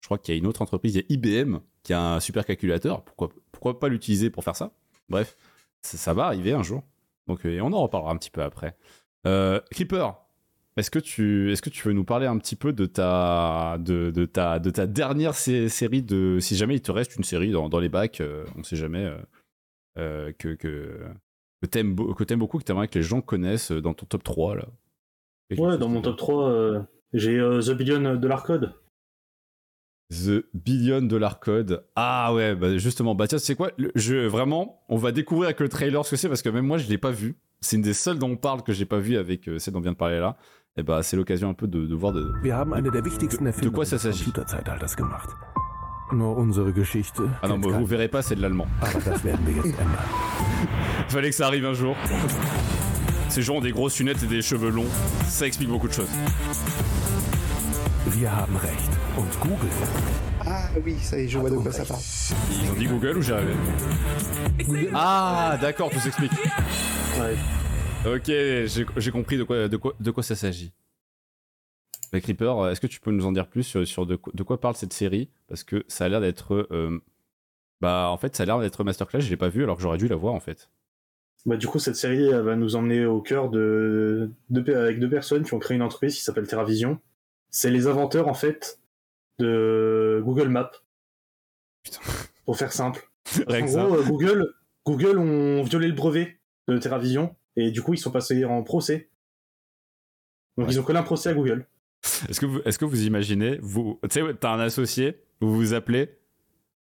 je 0.00 0.06
crois 0.06 0.18
qu'il 0.18 0.34
y 0.34 0.36
a 0.36 0.38
une 0.38 0.46
autre 0.46 0.62
entreprise, 0.62 0.94
il 0.94 0.98
y 0.98 1.00
a 1.02 1.40
IBM 1.42 1.58
qui 1.82 1.92
a 1.92 2.14
un 2.14 2.20
supercalculateur, 2.20 3.02
pourquoi, 3.04 3.28
pourquoi 3.52 3.78
pas 3.78 3.88
l'utiliser 3.88 4.30
pour 4.30 4.44
faire 4.44 4.56
ça? 4.56 4.72
Bref, 5.08 5.36
ça, 5.82 6.14
va 6.14 6.26
arriver 6.26 6.52
un 6.52 6.62
jour. 6.62 6.82
Donc, 7.26 7.44
et 7.44 7.60
on 7.60 7.72
en 7.72 7.82
reparlera 7.82 8.12
un 8.12 8.16
petit 8.16 8.30
peu 8.30 8.42
après. 8.42 8.76
Euh, 9.26 9.60
est-ce 10.76 10.90
que 10.90 10.98
tu 10.98 11.50
est-ce 11.52 11.60
que 11.60 11.70
tu 11.70 11.86
veux 11.86 11.92
nous 11.92 12.04
parler 12.04 12.26
un 12.26 12.38
petit 12.38 12.54
peu 12.54 12.72
de 12.72 12.86
ta 12.86 13.78
de, 13.80 14.10
de 14.10 14.24
ta 14.26 14.60
de 14.60 14.70
ta 14.70 14.86
dernière 14.86 15.34
sé- 15.34 15.68
série 15.68 16.02
de 16.02 16.38
si 16.40 16.56
jamais 16.56 16.76
il 16.76 16.80
te 16.82 16.92
reste 16.92 17.16
une 17.16 17.24
série 17.24 17.50
dans, 17.50 17.68
dans 17.68 17.80
les 17.80 17.88
bacs 17.88 18.20
euh, 18.20 18.44
on 18.56 18.62
sait 18.62 18.76
jamais 18.76 19.10
que 19.96 20.32
que 20.54 21.00
que 21.60 21.66
t'aimes 21.66 21.96
que 22.14 22.22
t'aimes 22.24 22.38
beaucoup 22.38 22.58
que 22.58 22.64
t'aimerais 22.64 22.86
que 22.86 22.98
les 22.98 23.02
gens 23.04 23.20
connaissent 23.20 23.72
dans 23.72 23.92
ton 23.92 24.06
top 24.06 24.22
3 24.22 24.54
là? 24.54 24.66
Ouais, 25.56 25.78
dans 25.78 25.88
mon 25.88 26.02
top 26.02 26.16
3, 26.16 26.50
euh, 26.50 26.80
j'ai 27.14 27.38
euh, 27.38 27.60
The 27.60 27.70
Billion 27.72 28.16
de 28.16 28.28
l'Arcode. 28.28 28.74
The 30.10 30.44
Billion 30.54 31.02
Dollar 31.02 31.38
Code. 31.38 31.84
Ah 31.94 32.32
ouais, 32.32 32.54
bah 32.54 32.78
justement, 32.78 33.14
bah 33.14 33.28
tiens, 33.28 33.38
c'est 33.38 33.54
quoi 33.54 33.70
le- 33.76 33.92
je, 33.94 34.26
Vraiment, 34.26 34.80
on 34.88 34.96
va 34.96 35.12
découvrir 35.12 35.48
avec 35.48 35.60
le 35.60 35.68
trailer 35.68 36.02
ce 36.04 36.10
que 36.12 36.16
c'est 36.16 36.28
parce 36.28 36.40
que 36.40 36.48
même 36.48 36.66
moi 36.66 36.78
je 36.78 36.88
l'ai 36.88 36.96
pas 36.96 37.10
vu. 37.10 37.36
C'est 37.60 37.76
une 37.76 37.82
des 37.82 37.92
seules 37.92 38.18
dont 38.18 38.30
on 38.30 38.36
parle 38.36 38.62
que 38.62 38.72
j'ai 38.72 38.86
pas 38.86 39.00
vu 39.00 39.18
avec 39.18 39.48
euh, 39.48 39.58
celle 39.58 39.74
dont 39.74 39.80
on 39.80 39.82
vient 39.82 39.92
de 39.92 39.96
parler 39.98 40.18
là. 40.18 40.38
Et 40.78 40.82
bah 40.82 41.02
c'est 41.02 41.16
l'occasion 41.16 41.50
un 41.50 41.54
peu 41.54 41.66
de, 41.66 41.86
de 41.86 41.94
voir 41.94 42.14
de, 42.14 42.32
Wir 42.42 42.54
haben 42.54 42.72
eine 42.72 42.90
der 42.90 43.04
wichtigsten 43.04 43.50
de 43.50 43.68
quoi 43.68 43.84
ça 43.84 43.98
s'agit. 43.98 44.32
Ah 47.42 47.48
non, 47.48 47.58
bah, 47.58 47.68
vous 47.76 47.84
verrez 47.84 48.08
pas, 48.08 48.22
c'est 48.22 48.34
de 48.34 48.40
l'allemand. 48.40 48.66
Fallait 51.08 51.28
que 51.28 51.36
ça 51.36 51.46
arrive 51.48 51.66
un 51.66 51.74
jour. 51.74 51.94
Ces 53.28 53.42
gens 53.42 53.56
ont 53.56 53.60
des 53.60 53.72
grosses 53.72 53.98
lunettes 53.98 54.22
et 54.22 54.26
des 54.26 54.42
cheveux 54.42 54.70
longs. 54.70 54.86
Ça 55.26 55.46
explique 55.46 55.68
beaucoup 55.68 55.88
de 55.88 55.92
choses. 55.92 56.08
Wir 58.16 58.30
haben 58.34 58.56
recht. 58.56 58.90
Und 59.16 59.28
Google? 59.40 59.68
Ah 60.46 60.68
oui, 60.84 60.96
ça 61.00 61.18
y 61.18 61.24
est, 61.24 61.28
je 61.28 61.38
vois 61.38 61.50
de 61.50 61.56
quoi 61.56 61.72
ça 61.72 61.84
parle. 61.84 62.00
Ils 62.62 62.70
ont 62.70 62.74
dit 62.74 62.86
Google 62.86 63.18
ou 63.18 63.22
j'ai 63.22 63.34
rêvé 63.34 63.52
Ah, 64.94 65.58
d'accord, 65.60 65.90
tout 65.90 65.98
s'explique. 66.00 66.32
Ok, 68.06 68.30
j'ai 68.96 69.10
compris 69.10 69.36
de 69.36 69.44
quoi, 69.44 69.68
de 69.68 69.76
quoi, 69.76 69.94
de 70.00 70.10
quoi 70.10 70.22
ça 70.22 70.34
s'agit. 70.36 70.72
Bah, 72.12 72.20
Creeper, 72.20 72.68
est-ce 72.70 72.80
que 72.80 72.86
tu 72.86 73.00
peux 73.00 73.10
nous 73.10 73.26
en 73.26 73.32
dire 73.32 73.46
plus 73.48 73.64
sur, 73.64 73.86
sur 73.86 74.06
de, 74.06 74.16
quoi- 74.16 74.32
de 74.34 74.42
quoi 74.42 74.58
parle 74.60 74.76
cette 74.76 74.94
série? 74.94 75.28
Parce 75.48 75.62
que 75.64 75.84
ça 75.88 76.06
a 76.06 76.08
l'air 76.08 76.20
d'être. 76.22 76.66
euh, 76.70 77.02
bah, 77.82 78.08
en 78.10 78.16
fait, 78.16 78.34
ça 78.34 78.44
a 78.44 78.46
l'air 78.46 78.58
d'être 78.60 78.82
Masterclass, 78.84 79.20
je 79.20 79.28
l'ai 79.30 79.36
pas 79.36 79.48
vu 79.50 79.62
alors 79.64 79.76
que 79.76 79.82
j'aurais 79.82 79.98
dû 79.98 80.08
la 80.08 80.16
voir 80.16 80.32
en 80.34 80.40
fait. 80.40 80.70
Bah, 81.46 81.56
du 81.56 81.66
coup, 81.66 81.78
cette 81.78 81.96
série 81.96 82.26
elle 82.28 82.42
va 82.42 82.56
nous 82.56 82.76
emmener 82.76 83.06
au 83.06 83.20
cœur 83.20 83.48
de, 83.48 84.30
avec 84.54 84.98
deux 84.98 85.08
personnes 85.08 85.44
qui 85.44 85.54
ont 85.54 85.58
créé 85.58 85.76
une 85.76 85.82
entreprise 85.82 86.14
qui 86.14 86.22
s'appelle 86.22 86.46
TerraVision. 86.46 87.00
C'est 87.50 87.70
les 87.70 87.86
inventeurs, 87.86 88.28
en 88.28 88.34
fait, 88.34 88.80
de 89.38 90.20
Google 90.24 90.48
Maps. 90.48 90.70
Pour 92.44 92.56
faire 92.56 92.72
simple. 92.72 93.08
En 93.48 93.60
gros, 93.60 93.94
euh, 93.94 94.02
Google, 94.04 94.54
Google 94.86 95.18
ont 95.18 95.62
violé 95.62 95.88
le 95.88 95.94
brevet 95.94 96.38
de 96.66 96.78
TerraVision 96.78 97.36
et 97.56 97.70
du 97.70 97.82
coup, 97.82 97.94
ils 97.94 97.98
sont 97.98 98.10
passés 98.10 98.44
en 98.44 98.62
procès. 98.62 99.10
Donc, 100.56 100.68
ils 100.70 100.80
ont 100.80 100.82
collé 100.82 100.98
un 100.98 101.02
procès 101.02 101.28
à 101.28 101.34
Google. 101.34 101.66
Est-ce 102.28 102.40
que, 102.40 102.46
vous, 102.46 102.60
est-ce 102.64 102.78
que 102.78 102.84
vous 102.84 103.04
imaginez, 103.04 103.58
vous, 103.60 103.98
tu 104.04 104.08
sais, 104.10 104.34
t'as 104.40 104.52
un 104.52 104.60
associé, 104.60 105.20
vous 105.40 105.54
vous 105.54 105.74
appelez 105.74 106.16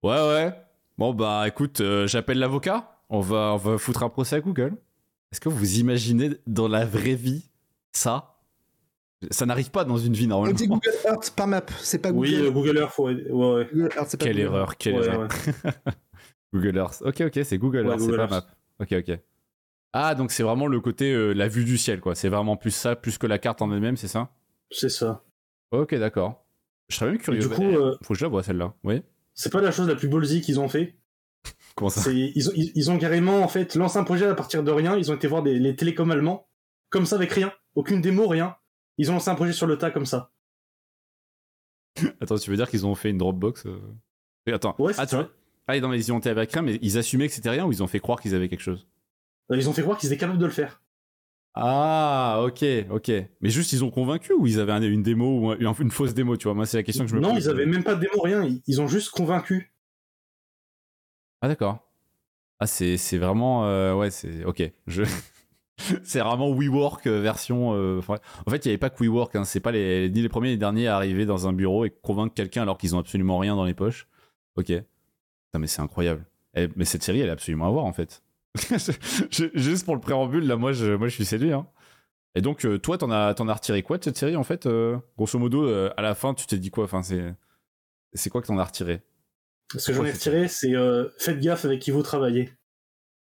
Ouais, 0.02 0.16
ouais. 0.16 0.54
Bon, 0.98 1.14
bah 1.14 1.44
écoute, 1.46 1.80
euh, 1.80 2.06
j'appelle 2.06 2.38
l'avocat, 2.38 2.99
on 3.10 3.20
va, 3.20 3.52
on 3.52 3.56
va 3.56 3.76
foutre 3.78 4.02
un 4.02 4.08
procès 4.08 4.36
à 4.36 4.40
Google. 4.40 4.74
Est-ce 5.32 5.40
que 5.40 5.48
vous 5.48 5.78
imaginez 5.78 6.30
dans 6.46 6.66
la 6.68 6.84
vraie 6.86 7.14
vie 7.14 7.50
ça? 7.92 8.38
Ça 9.30 9.44
n'arrive 9.44 9.70
pas 9.70 9.84
dans 9.84 9.98
une 9.98 10.14
vie 10.14 10.24
On 10.24 10.28
normalement. 10.28 10.56
dit 10.56 10.66
Google 10.66 10.90
Earth, 11.04 11.30
pas 11.36 11.44
Map, 11.46 11.66
c'est 11.80 11.98
pas 11.98 12.10
Google. 12.10 12.28
Oui, 12.28 12.34
euh, 12.36 12.50
Google 12.50 12.78
Earth, 12.78 12.98
ouais. 12.98 13.14
Google 13.28 13.90
Earth, 13.96 14.16
pas 14.16 14.24
Quelle 14.24 14.32
Google. 14.36 14.40
erreur, 14.40 14.76
quelle 14.78 14.94
Ouais, 14.94 15.06
erreur. 15.06 15.28
Google 16.54 16.76
Earth. 16.78 17.02
Ok, 17.04 17.20
ok, 17.26 17.40
c'est 17.44 17.58
Google 17.58 17.86
Ouais, 17.86 17.90
Earth, 17.92 18.00
c'est 18.00 18.16
pas 18.16 18.22
Earth. 18.22 18.30
Map. 18.30 18.46
Ok, 18.80 18.92
ok. 18.92 19.18
Ah, 19.92 20.14
donc 20.14 20.30
c'est 20.32 20.42
vraiment 20.42 20.68
le 20.68 20.80
côté 20.80 21.12
euh, 21.12 21.32
la 21.32 21.48
vue 21.48 21.64
du 21.64 21.76
ciel, 21.76 22.00
quoi. 22.00 22.14
C'est 22.14 22.28
vraiment 22.28 22.56
plus 22.56 22.70
ça, 22.70 22.96
plus 22.96 23.18
que 23.18 23.26
la 23.26 23.38
carte 23.38 23.60
en 23.60 23.70
elle-même, 23.72 23.96
c'est 23.96 24.08
ça? 24.08 24.30
C'est 24.70 24.88
ça. 24.88 25.22
Ok, 25.72 25.94
d'accord. 25.96 26.46
Je 26.88 26.96
serais 26.96 27.10
même 27.10 27.18
curieux. 27.18 27.40
du 27.40 27.48
coup, 27.48 27.62
euh, 27.62 27.96
Faut 28.02 28.14
que 28.14 28.18
je 28.18 28.24
la 28.24 28.28
vois 28.30 28.42
celle-là. 28.42 28.72
Oui. 28.84 29.02
C'est 29.34 29.52
pas 29.52 29.60
la 29.60 29.70
chose 29.70 29.86
la 29.88 29.96
plus 29.96 30.08
ballsy 30.08 30.40
qu'ils 30.40 30.58
ont 30.60 30.68
fait? 30.68 30.96
Comment 31.80 31.90
ça 31.90 32.02
C'est- 32.02 32.14
ils, 32.34 32.48
ont, 32.48 32.52
ils, 32.54 32.72
ils 32.74 32.90
ont 32.90 32.98
carrément 32.98 33.40
en 33.42 33.48
fait 33.48 33.74
lancé 33.74 33.98
un 33.98 34.04
projet 34.04 34.26
à 34.26 34.34
partir 34.34 34.62
de 34.62 34.70
rien. 34.70 34.96
Ils 34.96 35.10
ont 35.10 35.14
été 35.14 35.26
voir 35.26 35.42
des, 35.42 35.58
les 35.58 35.74
télécoms 35.74 36.10
allemands, 36.10 36.46
comme 36.90 37.06
ça 37.06 37.16
avec 37.16 37.32
rien, 37.32 37.52
aucune 37.74 38.00
démo, 38.02 38.28
rien. 38.28 38.54
Ils 38.98 39.10
ont 39.10 39.14
lancé 39.14 39.30
un 39.30 39.34
projet 39.34 39.52
sur 39.54 39.66
le 39.66 39.78
tas 39.78 39.90
comme 39.90 40.04
ça. 40.06 40.30
Attends, 42.20 42.36
tu 42.36 42.50
veux 42.50 42.56
dire 42.56 42.68
qu'ils 42.68 42.86
ont 42.86 42.94
fait 42.94 43.10
une 43.10 43.18
Dropbox 43.18 43.66
euh 43.66 43.80
Attends. 44.52 44.74
Ouais, 44.78 44.92
c'est 44.92 45.00
ah, 45.14 45.28
Ah, 45.68 45.80
non, 45.80 45.88
mais 45.88 45.98
ils 46.00 46.08
y 46.08 46.12
ont 46.12 46.18
été 46.18 46.28
avec 46.28 46.52
rien, 46.52 46.62
mais 46.62 46.78
ils 46.82 46.98
assumaient 46.98 47.28
que 47.28 47.34
c'était 47.34 47.50
rien 47.50 47.64
ou 47.66 47.72
ils 47.72 47.82
ont 47.82 47.86
fait 47.86 48.00
croire 48.00 48.20
qu'ils 48.20 48.34
avaient 48.34 48.48
quelque 48.48 48.60
chose? 48.62 48.86
Euh, 49.50 49.56
Ils 49.56 49.68
ont 49.68 49.72
fait 49.72 49.82
croire 49.82 49.96
qu'ils 49.98 50.08
étaient 50.12 50.18
capables 50.20 50.38
de 50.38 50.46
le 50.46 50.52
faire. 50.52 50.82
Ah, 51.54 52.42
ok, 52.46 52.64
ok. 52.90 53.10
Mais 53.40 53.50
juste, 53.50 53.72
ils 53.72 53.82
ont 53.84 53.90
convaincu 53.90 54.32
ou 54.32 54.46
ils 54.46 54.60
avaient 54.60 54.72
un- 54.72 54.82
une 54.82 55.02
démo 55.02 55.40
ou 55.40 55.50
un- 55.50 55.74
une, 55.80 55.90
fausse 55.90 56.14
démo, 56.14 56.36
tu 56.36 56.44
vois? 56.44 56.54
Moi, 56.54 56.66
c'est 56.66 56.76
la 56.76 56.82
question 56.82 57.04
que 57.04 57.10
je 57.10 57.16
me 57.16 57.20
Non, 57.20 57.34
pose. 57.34 57.44
ils 57.44 57.48
avaient 57.48 57.66
même 57.66 57.84
pas 57.84 57.94
de 57.94 58.00
démo, 58.00 58.20
rien. 58.22 58.48
Ils 58.66 58.80
ont 58.80 58.86
juste 58.86 59.10
convaincu. 59.10 59.72
Ah, 61.42 61.48
d'accord. 61.48 61.78
Ah, 62.58 62.66
c'est 62.66 62.96
vraiment. 63.18 63.66
euh, 63.66 63.94
ouais, 63.94 64.10
c'est. 64.10 64.44
Ok. 64.44 64.62
Je. 64.86 65.04
c'est 66.02 66.20
vraiment 66.20 66.50
WeWork 66.50 67.06
euh, 67.06 67.20
version. 67.20 67.72
euh, 67.74 68.00
en 68.00 68.50
fait, 68.50 68.64
il 68.64 68.68
n'y 68.68 68.72
avait 68.72 68.78
pas 68.78 68.90
que 68.90 69.02
WeWork. 69.02 69.34
Hein, 69.36 69.44
c'est 69.44 69.60
pas 69.60 69.72
les, 69.72 70.10
ni 70.10 70.20
les 70.20 70.28
premiers 70.28 70.48
ni 70.48 70.54
les 70.54 70.58
derniers 70.58 70.86
à 70.88 70.96
arriver 70.96 71.24
dans 71.24 71.48
un 71.48 71.52
bureau 71.54 71.84
et 71.86 71.90
convaincre 71.90 72.34
quelqu'un 72.34 72.62
alors 72.62 72.76
qu'ils 72.76 72.94
ont 72.94 72.98
absolument 72.98 73.38
rien 73.38 73.56
dans 73.56 73.64
les 73.64 73.74
poches. 73.74 74.08
Ok. 74.56 74.66
Putain, 74.66 75.58
mais 75.58 75.66
c'est 75.66 75.80
incroyable. 75.80 76.26
Eh, 76.54 76.68
mais 76.76 76.84
cette 76.84 77.02
série, 77.02 77.20
elle 77.20 77.28
est 77.28 77.32
absolument 77.32 77.66
à 77.66 77.70
voir 77.70 77.84
en 77.86 77.92
fait. 77.92 78.22
Juste 79.54 79.84
pour 79.86 79.94
le 79.94 80.00
préambule, 80.00 80.46
là, 80.46 80.56
moi, 80.56 80.72
je, 80.72 80.94
moi, 80.94 81.08
je 81.08 81.14
suis 81.14 81.24
séduit. 81.24 81.52
Hein. 81.52 81.66
Et 82.34 82.42
donc, 82.42 82.66
toi, 82.82 82.98
t'en 82.98 83.10
as, 83.10 83.34
as 83.38 83.54
retiré 83.54 83.82
quoi 83.82 83.96
de 83.98 84.04
cette 84.04 84.16
série 84.16 84.36
en 84.36 84.44
fait 84.44 84.68
Grosso 85.16 85.38
modo, 85.38 85.66
à 85.96 86.02
la 86.02 86.14
fin, 86.14 86.34
tu 86.34 86.46
t'es 86.46 86.58
dit 86.58 86.70
quoi? 86.70 86.84
Enfin, 86.84 87.02
c'est. 87.02 87.34
C'est 88.12 88.28
quoi 88.28 88.42
que 88.42 88.48
t'en 88.48 88.58
as 88.58 88.64
retiré? 88.64 89.02
Ce 89.76 89.86
que 89.88 89.92
j'en 89.96 90.04
ai 90.04 90.10
retiré, 90.12 90.48
c'est 90.48 90.74
euh, 90.74 91.08
faites 91.18 91.38
gaffe 91.40 91.64
avec 91.64 91.80
qui 91.80 91.90
vous 91.90 92.02
travaillez. 92.02 92.52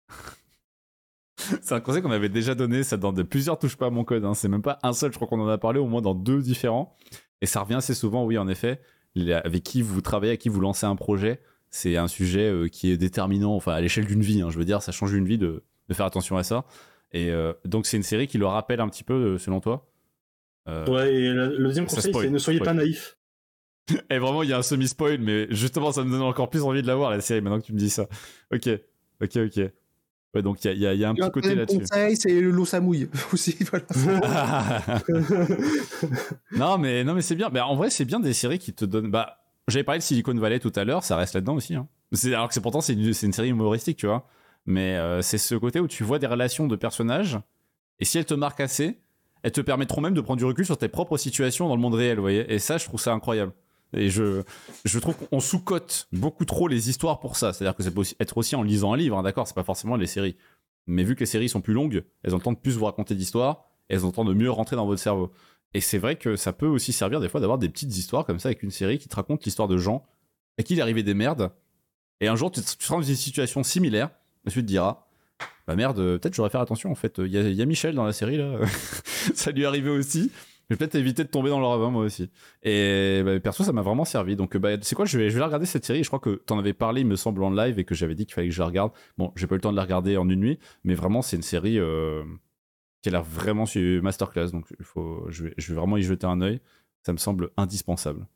C'est 1.62 1.72
un 1.74 1.80
conseil 1.80 2.02
qu'on 2.02 2.10
avait 2.10 2.28
déjà 2.28 2.54
donné, 2.54 2.82
ça 2.82 2.96
dans 2.96 3.12
de 3.12 3.22
plusieurs 3.22 3.58
touches 3.58 3.76
pas 3.76 3.86
à 3.86 3.90
mon 3.90 4.04
code. 4.04 4.24
hein. 4.24 4.34
C'est 4.34 4.48
même 4.48 4.62
pas 4.62 4.78
un 4.82 4.92
seul, 4.92 5.12
je 5.12 5.16
crois 5.16 5.28
qu'on 5.28 5.40
en 5.40 5.48
a 5.48 5.56
parlé 5.58 5.78
au 5.78 5.86
moins 5.86 6.02
dans 6.02 6.14
deux 6.14 6.42
différents. 6.42 6.96
Et 7.40 7.46
ça 7.46 7.60
revient 7.60 7.76
assez 7.76 7.94
souvent, 7.94 8.24
oui, 8.24 8.36
en 8.38 8.48
effet. 8.48 8.80
Avec 9.16 9.62
qui 9.62 9.82
vous 9.82 10.00
travaillez, 10.00 10.30
avec 10.32 10.40
qui 10.40 10.48
vous 10.48 10.60
lancez 10.60 10.86
un 10.86 10.96
projet, 10.96 11.40
c'est 11.70 11.96
un 11.96 12.08
sujet 12.08 12.48
euh, 12.50 12.68
qui 12.68 12.90
est 12.90 12.96
déterminant, 12.96 13.54
enfin 13.54 13.72
à 13.72 13.80
l'échelle 13.80 14.06
d'une 14.06 14.20
vie. 14.20 14.42
hein. 14.42 14.50
je 14.50 14.58
veux 14.58 14.64
dire, 14.64 14.82
ça 14.82 14.92
change 14.92 15.12
une 15.12 15.26
vie 15.26 15.38
de, 15.38 15.62
de 15.88 15.94
faire 15.94 16.06
attention 16.06 16.36
à 16.36 16.42
ça. 16.42 16.64
Et 17.12 17.30
euh, 17.30 17.52
donc 17.64 17.86
c'est 17.86 17.96
une 17.96 18.02
série 18.02 18.26
qui 18.26 18.38
le 18.38 18.46
rappelle 18.46 18.80
un 18.80 18.88
petit 18.88 19.04
peu, 19.04 19.14
euh, 19.14 19.38
selon 19.38 19.60
toi? 19.60 19.88
Euh, 20.68 20.86
Ouais, 20.86 21.14
et 21.14 21.28
le, 21.30 21.56
le 21.56 21.68
deuxième 21.68 21.86
conseil, 21.86 22.12
c'est 22.12 22.30
ne 22.30 22.38
soyez 22.38 22.58
spoil. 22.58 22.68
pas 22.68 22.74
naïf. 22.74 23.16
Et 24.10 24.18
vraiment, 24.18 24.42
il 24.42 24.48
y 24.50 24.52
a 24.52 24.58
un 24.58 24.62
semi-spoil, 24.62 25.18
mais 25.20 25.46
justement, 25.50 25.92
ça 25.92 26.04
me 26.04 26.10
donne 26.10 26.22
encore 26.22 26.50
plus 26.50 26.62
envie 26.62 26.82
de 26.82 26.86
la 26.86 26.94
voir, 26.94 27.10
la 27.10 27.20
série, 27.20 27.40
maintenant 27.40 27.60
que 27.60 27.66
tu 27.66 27.72
me 27.72 27.78
dis 27.78 27.90
ça. 27.90 28.06
Ok, 28.52 28.68
ok, 29.22 29.36
ok. 29.36 29.70
Ouais, 30.34 30.42
donc 30.42 30.62
il 30.62 30.74
y 30.78 30.86
a, 30.86 30.92
y 30.94 30.98
y 30.98 31.04
un 31.06 31.14
Et 31.14 31.20
petit 31.20 31.30
côté 31.30 31.54
là-dessus. 31.54 31.78
conseil, 31.78 32.14
c'est 32.16 32.40
l'eau 32.40 32.66
ça 32.66 32.80
mouille 32.80 33.08
aussi. 33.32 33.56
Voilà. 33.70 34.82
non 36.52 36.76
mais 36.76 37.02
non 37.02 37.14
mais 37.14 37.22
c'est 37.22 37.34
bien. 37.34 37.48
Mais 37.50 37.60
en 37.60 37.74
vrai 37.76 37.88
c'est 37.88 38.04
bien 38.04 38.20
des 38.20 38.34
séries 38.34 38.58
qui 38.58 38.74
te 38.74 38.84
donnent. 38.84 39.10
Bah 39.10 39.38
j'avais 39.68 39.84
parlé 39.84 40.00
de 40.00 40.04
Silicon 40.04 40.34
Valley 40.34 40.58
tout 40.60 40.72
à 40.76 40.84
l'heure, 40.84 41.02
ça 41.02 41.16
reste 41.16 41.34
là-dedans 41.34 41.54
aussi. 41.54 41.74
Hein. 41.74 41.88
Alors 42.26 42.50
que 42.50 42.60
pourtant 42.60 42.82
c'est 42.82 42.92
une, 42.92 43.14
c'est 43.14 43.24
une 43.26 43.32
série 43.32 43.48
humoristique, 43.48 43.96
tu 43.96 44.06
vois. 44.06 44.26
Mais 44.66 44.96
euh, 44.96 45.22
c'est 45.22 45.38
ce 45.38 45.54
côté 45.54 45.80
où 45.80 45.88
tu 45.88 46.04
vois 46.04 46.18
des 46.18 46.26
relations 46.26 46.66
de 46.66 46.76
personnages 46.76 47.38
et 47.98 48.04
si 48.04 48.18
elles 48.18 48.26
te 48.26 48.34
marquent 48.34 48.60
assez, 48.60 48.98
elles 49.42 49.52
te 49.52 49.62
permettront 49.62 50.02
même 50.02 50.14
de 50.14 50.20
prendre 50.20 50.38
du 50.38 50.44
recul 50.44 50.66
sur 50.66 50.76
tes 50.76 50.88
propres 50.88 51.16
situations 51.16 51.68
dans 51.68 51.74
le 51.74 51.80
monde 51.80 51.94
réel, 51.94 52.16
vous 52.16 52.22
voyez. 52.22 52.52
Et 52.52 52.58
ça 52.58 52.76
je 52.76 52.84
trouve 52.84 53.00
ça 53.00 53.14
incroyable. 53.14 53.52
Et 53.94 54.10
je, 54.10 54.42
je 54.84 54.98
trouve 54.98 55.16
qu'on 55.16 55.40
sous-cote 55.40 56.08
beaucoup 56.12 56.44
trop 56.44 56.68
les 56.68 56.90
histoires 56.90 57.20
pour 57.20 57.36
ça. 57.36 57.52
C'est-à-dire 57.52 57.74
que 57.74 57.82
ça 57.82 57.90
peut 57.90 58.02
être 58.20 58.36
aussi 58.36 58.54
en 58.54 58.62
lisant 58.62 58.92
un 58.92 58.96
livre, 58.96 59.16
hein, 59.18 59.22
d'accord 59.22 59.46
C'est 59.46 59.54
pas 59.54 59.64
forcément 59.64 59.96
les 59.96 60.06
séries. 60.06 60.36
Mais 60.86 61.04
vu 61.04 61.14
que 61.14 61.20
les 61.20 61.26
séries 61.26 61.48
sont 61.48 61.60
plus 61.60 61.74
longues, 61.74 62.04
elles 62.22 62.34
ont 62.34 62.40
plus 62.54 62.76
vous 62.76 62.84
raconter 62.84 63.14
d'histoires, 63.14 63.64
elles 63.88 64.04
ont 64.04 64.08
le 64.08 64.14
temps 64.14 64.24
de 64.24 64.34
mieux 64.34 64.50
rentrer 64.50 64.76
dans 64.76 64.86
votre 64.86 65.00
cerveau. 65.00 65.32
Et 65.74 65.80
c'est 65.80 65.98
vrai 65.98 66.16
que 66.16 66.36
ça 66.36 66.52
peut 66.52 66.66
aussi 66.66 66.92
servir 66.92 67.20
des 67.20 67.28
fois 67.28 67.40
d'avoir 67.40 67.58
des 67.58 67.68
petites 67.68 67.96
histoires 67.96 68.24
comme 68.24 68.38
ça 68.38 68.48
avec 68.48 68.62
une 68.62 68.70
série 68.70 68.98
qui 68.98 69.08
te 69.08 69.16
raconte 69.16 69.44
l'histoire 69.44 69.68
de 69.68 69.76
gens 69.76 70.04
à 70.58 70.62
qui 70.62 70.74
il 70.74 70.78
est 70.78 70.82
arrivé 70.82 71.02
des 71.02 71.14
merdes. 71.14 71.52
Et 72.20 72.28
un 72.28 72.36
jour, 72.36 72.50
tu, 72.50 72.60
tu 72.60 72.84
seras 72.84 72.96
dans 72.96 73.02
une 73.02 73.14
situation 73.14 73.62
similaire, 73.62 74.10
et 74.46 74.50
tu 74.50 74.60
te 74.60 74.66
diras, 74.66 75.06
bah 75.66 75.76
merde, 75.76 75.98
euh, 75.98 76.18
peut-être 76.18 76.34
j'aurais 76.34 76.50
faire 76.50 76.60
attention 76.60 76.90
en 76.90 76.94
fait. 76.94 77.18
Il 77.18 77.26
y, 77.26 77.54
y 77.54 77.62
a 77.62 77.66
Michel 77.66 77.94
dans 77.94 78.04
la 78.04 78.12
série 78.12 78.38
là, 78.38 78.58
ça 79.34 79.50
lui 79.50 79.62
est 79.62 79.66
arrivé 79.66 79.90
aussi. 79.90 80.32
Je 80.68 80.74
vais 80.74 80.78
peut-être 80.78 80.96
éviter 80.96 81.24
de 81.24 81.28
tomber 81.28 81.48
dans 81.48 81.60
le 81.60 81.66
ravin 81.66 81.90
moi 81.90 82.04
aussi. 82.04 82.28
Et 82.62 83.22
bah, 83.24 83.40
perso, 83.40 83.64
ça 83.64 83.72
m'a 83.72 83.80
vraiment 83.82 84.04
servi. 84.04 84.36
Donc, 84.36 84.56
bah, 84.58 84.72
c'est 84.82 84.94
quoi, 84.94 85.06
je 85.06 85.16
vais, 85.18 85.30
je 85.30 85.34
vais 85.34 85.40
la 85.40 85.46
regarder 85.46 85.64
cette 85.66 85.84
série. 85.86 86.02
Je 86.04 86.08
crois 86.08 86.18
que 86.20 86.42
t'en 86.44 86.58
avais 86.58 86.74
parlé, 86.74 87.00
il 87.00 87.06
me 87.06 87.16
semble, 87.16 87.42
en 87.42 87.50
live 87.50 87.78
et 87.78 87.84
que 87.84 87.94
j'avais 87.94 88.14
dit 88.14 88.26
qu'il 88.26 88.34
fallait 88.34 88.48
que 88.48 88.54
je 88.54 88.60
la 88.60 88.66
regarde. 88.66 88.92
Bon, 89.16 89.32
j'ai 89.36 89.46
pas 89.46 89.54
eu 89.54 89.58
le 89.58 89.62
temps 89.62 89.70
de 89.72 89.76
la 89.76 89.82
regarder 89.82 90.16
en 90.18 90.28
une 90.28 90.40
nuit, 90.40 90.58
mais 90.84 90.94
vraiment, 90.94 91.22
c'est 91.22 91.36
une 91.36 91.42
série 91.42 91.78
euh, 91.78 92.22
qui 93.02 93.08
a 93.08 93.12
l'air 93.12 93.22
vraiment 93.22 93.64
sur 93.64 94.02
masterclass. 94.02 94.50
Donc, 94.52 94.66
il 94.78 94.84
faut, 94.84 95.24
je, 95.30 95.44
vais, 95.44 95.54
je 95.56 95.68
vais 95.72 95.80
vraiment 95.80 95.96
y 95.96 96.02
jeter 96.02 96.26
un 96.26 96.40
œil. 96.42 96.60
Ça 97.02 97.12
me 97.14 97.18
semble 97.18 97.48
indispensable. 97.56 98.26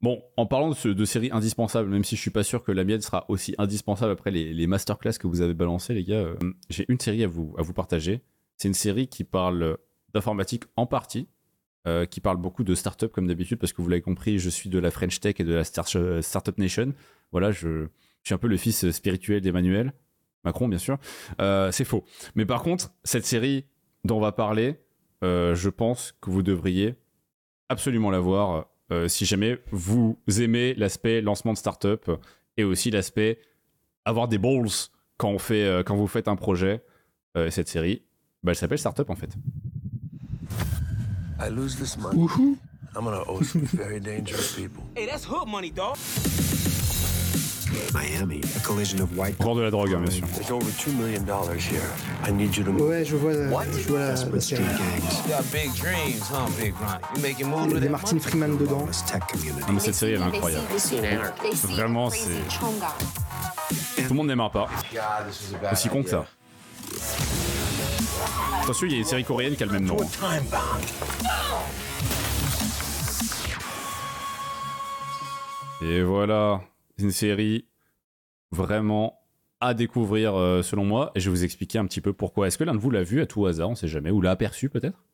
Bon, 0.00 0.22
en 0.36 0.46
parlant 0.46 0.70
de, 0.70 0.74
ce- 0.74 0.88
de 0.88 1.04
séries 1.04 1.30
indispensables, 1.32 1.88
même 1.90 2.02
si 2.04 2.16
je 2.16 2.20
suis 2.20 2.30
pas 2.30 2.42
sûr 2.42 2.62
que 2.62 2.72
la 2.72 2.84
mienne 2.84 3.00
sera 3.02 3.26
aussi 3.28 3.54
indispensable 3.58 4.12
après 4.12 4.30
les, 4.30 4.52
les 4.54 4.66
masterclass 4.66 5.12
que 5.20 5.26
vous 5.26 5.42
avez 5.42 5.54
balancés, 5.54 5.92
les 5.94 6.04
gars, 6.04 6.14
euh, 6.16 6.34
j'ai 6.70 6.86
une 6.88 6.98
série 6.98 7.22
à 7.24 7.28
vous, 7.28 7.54
à 7.58 7.62
vous 7.62 7.72
partager. 7.74 8.22
C'est 8.56 8.68
une 8.68 8.74
série 8.74 9.06
qui 9.08 9.22
parle 9.24 9.76
d'informatique 10.14 10.64
en 10.76 10.86
partie, 10.86 11.28
euh, 11.86 12.04
qui 12.04 12.20
parle 12.20 12.36
beaucoup 12.36 12.62
de 12.62 12.74
start-up 12.74 13.10
comme 13.10 13.26
d'habitude, 13.26 13.58
parce 13.58 13.72
que 13.72 13.80
vous 13.80 13.88
l'avez 13.88 14.02
compris, 14.02 14.38
je 14.38 14.50
suis 14.50 14.68
de 14.68 14.78
la 14.78 14.90
French 14.90 15.18
Tech 15.18 15.36
et 15.38 15.44
de 15.44 15.54
la 15.54 15.64
Star- 15.64 15.88
Startup 16.20 16.58
Nation. 16.58 16.92
Voilà, 17.32 17.52
je, 17.52 17.86
suis 18.22 18.34
un 18.34 18.38
peu 18.38 18.48
le 18.48 18.58
fils 18.58 18.90
spirituel 18.90 19.40
d'Emmanuel. 19.40 19.94
Macron, 20.44 20.68
bien 20.68 20.76
sûr. 20.76 20.98
Euh, 21.40 21.72
c'est 21.72 21.86
faux. 21.86 22.04
Mais 22.34 22.44
par 22.44 22.62
contre, 22.62 22.92
cette 23.02 23.24
série 23.24 23.64
dont 24.04 24.18
on 24.18 24.20
va 24.20 24.32
parler, 24.32 24.78
euh, 25.24 25.54
je 25.54 25.70
pense 25.70 26.14
que 26.20 26.28
vous 26.28 26.42
devriez 26.42 26.96
absolument 27.70 28.10
la 28.10 28.20
voir 28.20 28.66
si 29.06 29.24
jamais 29.24 29.56
vous 29.70 30.18
aimez 30.40 30.74
l'aspect 30.74 31.20
lancement 31.20 31.52
de 31.52 31.58
start-up 31.58 32.10
et 32.56 32.64
aussi 32.64 32.90
l'aspect 32.90 33.38
avoir 34.04 34.26
des 34.26 34.36
balls 34.36 34.66
quand, 35.16 35.30
on 35.30 35.38
fait, 35.38 35.84
quand 35.86 35.94
vous 35.94 36.08
faites 36.08 36.26
un 36.26 36.34
projet. 36.34 36.82
Cette 37.50 37.68
série, 37.68 38.02
bah, 38.42 38.50
elle 38.50 38.56
s'appelle 38.56 38.80
Startup 38.80 39.08
en 39.08 39.14
fait. 39.14 39.36
I 41.40 41.48
lose 41.48 41.76
this 41.76 41.96
money. 41.96 42.28
I'm 42.94 43.04
gonna 43.04 43.22
owe 43.26 43.40
some 43.42 43.62
very 43.66 44.00
dangerous 44.00 44.54
people. 44.54 44.82
Hey, 44.94 45.06
that's 45.06 45.24
hood 45.24 45.48
money, 45.48 45.70
dog. 45.70 45.96
Miami, 47.94 48.40
a 48.56 48.60
collision 48.60 49.00
of 49.00 49.16
white. 49.16 49.36
Encore 49.40 49.54
de 49.54 49.62
la 49.62 49.70
drogue, 49.70 49.94
hein, 49.94 50.00
bien 50.02 50.10
sûr. 50.10 50.26
There's 50.34 50.50
over 50.50 50.70
$2 50.70 50.92
million 50.96 51.24
here. 51.56 51.80
I 52.24 52.30
need 52.32 52.56
you 52.56 52.64
to 52.64 52.72
move. 52.72 52.88
Ouais, 52.88 53.04
je 53.04 53.16
vois, 53.16 53.32
je 53.32 53.88
vois 53.88 53.98
la, 54.00 54.06
la 54.10 54.16
Street 54.16 54.40
série. 54.40 54.62
gangs. 54.64 55.26
You 55.26 55.34
got 55.36 55.44
big 55.52 55.72
dreams, 55.74 56.20
huh, 56.28 56.48
Big 56.58 56.74
Ronnie? 56.74 57.00
You 57.14 57.22
making 57.22 57.46
moves 57.48 57.66
Il 57.66 57.70
y 57.70 57.72
a 57.72 57.74
with 57.74 57.80
des 57.82 57.86
it? 57.86 57.90
Martin 57.92 58.18
Freeman 58.18 58.56
dedans. 58.58 58.86
Community. 59.28 59.62
Ah, 59.66 59.72
mais 59.72 59.80
cette 59.80 59.94
série, 59.94 60.12
elle 60.14 60.20
est 60.20 60.24
incroyable. 60.24 60.66
Vraiment, 61.68 62.10
c'est. 62.10 62.28
Tout 64.02 64.08
le 64.10 64.14
monde 64.14 64.26
n'aimera 64.26 64.50
pas. 64.50 64.68
Aussi 65.72 65.88
con 65.88 66.02
que 66.02 66.10
ça. 66.10 66.26
Attention, 68.62 68.86
il 68.86 68.92
y 68.92 68.96
a 68.96 68.98
une 68.98 69.04
série 69.04 69.24
coréenne 69.24 69.56
qui 69.56 69.62
a 69.62 69.66
le 69.66 69.72
même 69.72 69.84
nom. 69.84 69.96
Et 75.82 76.02
voilà, 76.02 76.62
une 76.98 77.10
série 77.10 77.66
vraiment 78.50 79.18
à 79.60 79.72
découvrir 79.74 80.34
euh, 80.34 80.62
selon 80.62 80.84
moi. 80.84 81.10
Et 81.14 81.20
je 81.20 81.30
vais 81.30 81.36
vous 81.36 81.44
expliquer 81.44 81.78
un 81.78 81.86
petit 81.86 82.00
peu 82.00 82.12
pourquoi. 82.12 82.46
Est-ce 82.48 82.58
que 82.58 82.64
l'un 82.64 82.74
de 82.74 82.78
vous 82.80 82.90
l'a 82.90 83.02
vu 83.02 83.20
à 83.20 83.26
tout 83.26 83.46
hasard 83.46 83.70
On 83.70 83.74
sait 83.74 83.88
jamais. 83.88 84.10
Ou 84.10 84.20
l'a 84.20 84.30
aperçu 84.32 84.68
peut-être? 84.68 85.04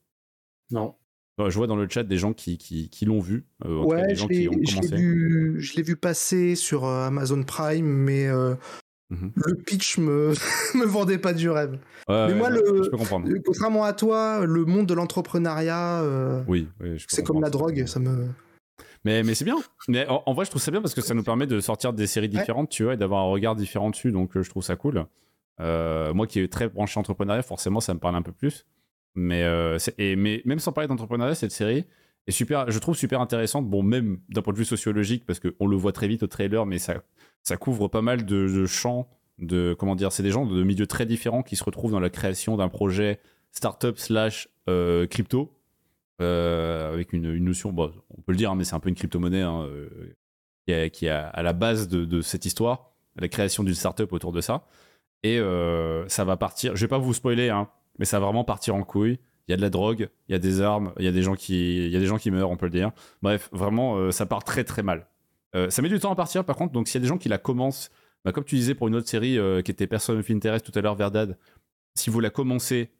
Non. 0.70 0.94
Je 1.38 1.54
vois 1.56 1.66
dans 1.66 1.76
le 1.76 1.86
chat 1.88 2.02
des 2.02 2.16
gens 2.16 2.32
qui, 2.32 2.56
qui, 2.56 2.88
qui 2.88 3.04
l'ont 3.04 3.20
vu. 3.20 3.46
euh, 3.64 3.82
tout 3.82 3.88
cas, 3.90 3.96
Ouais, 3.96 4.06
des 4.06 4.14
je 4.14 4.20
gens 4.20 4.26
l'ai 4.28 4.40
qui 4.40 4.48
ont 4.48 4.52
commencé. 4.52 4.96
vu, 4.96 5.56
je 5.60 5.76
l'ai 5.76 5.82
vu 5.82 5.94
passer 5.96 6.54
sur 6.56 6.86
euh, 6.86 7.06
Amazon 7.06 7.42
Prime, 7.42 7.84
mais 7.86 8.26
euh, 8.26 8.54
Mhm. 9.10 9.32
le 9.36 9.54
pitch 9.54 9.98
me 9.98 10.32
me 10.74 10.84
vendait 10.84 11.18
pas 11.18 11.32
du 11.32 11.48
rêve. 11.48 11.78
Ouais, 12.08 12.26
mais 12.28 12.34
moi, 12.34 12.48
ouais, 12.50 12.60
le, 12.60 12.82
je 12.82 12.90
peux 12.90 12.96
comprendre. 12.96 13.28
le- 13.28 13.40
contrairement 13.40 13.84
à 13.84 13.92
toi, 13.92 14.44
le 14.44 14.64
monde 14.64 14.86
de 14.86 14.94
l'entrepreneuriat, 14.94 16.02
euh, 16.02 16.42
Oui, 16.48 16.68
c'est 17.08 17.22
comme 17.22 17.40
la 17.40 17.50
drogue, 17.50 17.86
ça 17.86 18.00
me. 18.00 18.26
Mais, 19.04 19.22
mais 19.22 19.34
c'est 19.34 19.44
bien. 19.44 19.56
Mais 19.86 20.06
en, 20.08 20.22
en 20.26 20.32
vrai, 20.34 20.44
je 20.44 20.50
trouve 20.50 20.60
ça 20.62 20.72
bien 20.72 20.80
parce 20.82 20.94
que 20.94 21.00
ça 21.00 21.14
nous 21.14 21.22
permet 21.22 21.46
de 21.46 21.60
sortir 21.60 21.92
des 21.92 22.08
séries 22.08 22.28
différentes, 22.28 22.68
tu 22.70 22.82
vois, 22.82 22.94
et 22.94 22.96
d'avoir 22.96 23.22
un 23.22 23.28
regard 23.30 23.54
différent 23.54 23.90
dessus. 23.90 24.10
Donc, 24.10 24.36
euh, 24.36 24.42
je 24.42 24.50
trouve 24.50 24.64
ça 24.64 24.74
cool. 24.74 25.06
Euh, 25.60 26.12
moi 26.12 26.26
qui 26.26 26.40
est 26.40 26.52
très 26.52 26.68
branché 26.68 26.98
entrepreneuriat, 26.98 27.42
forcément, 27.42 27.78
ça 27.80 27.94
me 27.94 28.00
parle 28.00 28.16
un 28.16 28.22
peu 28.22 28.32
plus. 28.32 28.66
Mais, 29.14 29.44
euh, 29.44 29.78
et, 29.98 30.16
mais 30.16 30.42
même 30.44 30.58
sans 30.58 30.72
parler 30.72 30.88
d'entrepreneuriat, 30.88 31.34
cette 31.36 31.52
série 31.52 31.86
est 32.26 32.32
super, 32.32 32.70
je 32.70 32.78
trouve 32.78 32.96
super 32.96 33.20
intéressante. 33.20 33.68
Bon, 33.68 33.82
même 33.82 34.18
d'un 34.28 34.42
point 34.42 34.52
de 34.52 34.58
vue 34.58 34.64
sociologique, 34.64 35.24
parce 35.26 35.40
qu'on 35.40 35.66
le 35.66 35.76
voit 35.76 35.92
très 35.92 36.08
vite 36.08 36.22
au 36.22 36.26
trailer, 36.26 36.66
mais 36.66 36.78
ça, 36.78 37.02
ça 37.42 37.56
couvre 37.56 37.88
pas 37.88 38.02
mal 38.02 38.24
de, 38.24 38.66
champs. 38.66 39.08
De, 39.38 39.76
comment 39.78 39.94
dire, 39.94 40.12
c'est 40.12 40.22
des 40.22 40.30
gens 40.30 40.46
de 40.46 40.62
milieux 40.62 40.86
très 40.86 41.06
différents 41.06 41.42
qui 41.42 41.56
se 41.56 41.64
retrouvent 41.64 41.92
dans 41.92 42.00
la 42.00 42.10
création 42.10 42.56
d'un 42.56 42.68
projet 42.68 43.20
startup 43.52 43.98
slash 43.98 44.48
euh, 44.68 45.06
crypto 45.06 45.52
euh, 46.20 46.92
avec 46.92 47.12
une, 47.12 47.36
notion, 47.38 47.72
bon, 47.72 47.92
on 48.16 48.22
peut 48.22 48.32
le 48.32 48.38
dire, 48.38 48.50
hein, 48.50 48.56
mais 48.56 48.64
c'est 48.64 48.74
un 48.74 48.80
peu 48.80 48.88
une 48.88 48.94
crypto-monnaie 48.94 49.42
hein, 49.42 49.62
euh, 49.62 50.88
qui, 50.88 51.06
est, 51.06 51.10
à, 51.10 51.42
la 51.42 51.52
base 51.52 51.88
de, 51.88 52.20
cette 52.22 52.44
histoire, 52.44 52.92
la 53.16 53.28
création 53.28 53.62
d'une 53.62 53.74
startup 53.74 54.12
autour 54.12 54.32
de 54.32 54.40
ça. 54.40 54.66
Et 55.22 55.38
ça 56.08 56.24
va 56.24 56.36
partir, 56.36 56.76
je 56.76 56.80
vais 56.82 56.88
pas 56.88 56.98
vous 56.98 57.14
spoiler, 57.14 57.50
hein, 57.50 57.68
mais 57.98 58.04
ça 58.04 58.18
va 58.18 58.26
vraiment 58.26 58.44
partir 58.44 58.74
en 58.74 58.82
couille. 58.82 59.18
Il 59.48 59.52
y 59.52 59.55
a 59.55 59.56
de 59.56 59.62
la 59.62 59.70
drogue, 59.70 60.09
il 60.28 60.32
y 60.32 60.35
a 60.35 60.39
des 60.39 60.60
armes, 60.60 60.93
il 60.98 61.05
y 61.05 61.09
a 61.09 61.12
des 61.12 61.23
gens 61.23 61.36
qui, 61.36 62.31
meurent, 62.31 62.51
on 62.51 62.56
peut 62.56 62.66
le 62.66 62.73
dire. 62.73 62.90
Bref, 63.23 63.48
vraiment, 63.52 63.97
euh, 63.97 64.10
ça 64.10 64.27
part 64.27 64.43
très 64.43 64.64
très 64.64 64.82
mal. 64.82 65.06
Euh, 65.55 65.70
ça 65.70 65.82
met 65.82 65.89
du 65.89 66.01
temps 66.01 66.10
à 66.10 66.16
partir, 66.16 66.44
par 66.44 66.56
contre, 66.56 66.73
donc 66.73 66.89
s'il 66.89 66.97
y 66.97 67.02
a 67.02 67.02
des 67.02 67.09
gens 67.09 67.18
qui 67.18 67.28
la 67.28 67.39
commencent, 67.39 67.90
bah, 68.24 68.32
comme 68.32 68.44
tu 68.44 68.56
disais 68.56 68.74
pour 68.74 68.89
une 68.89 68.97
autre 68.97 69.09
série 69.09 69.39
euh, 69.39 69.62
qui 69.62 69.70
était 69.70 69.86
Person 69.86 70.18
of 70.18 70.31
Interest 70.31 70.66
tout 70.66 70.77
à 70.77 70.82
l'heure, 70.82 70.97
Verdad, 70.97 71.39
si 71.94 72.10
vous 72.10 72.18
la 72.18 72.31
commencez, 72.31 72.90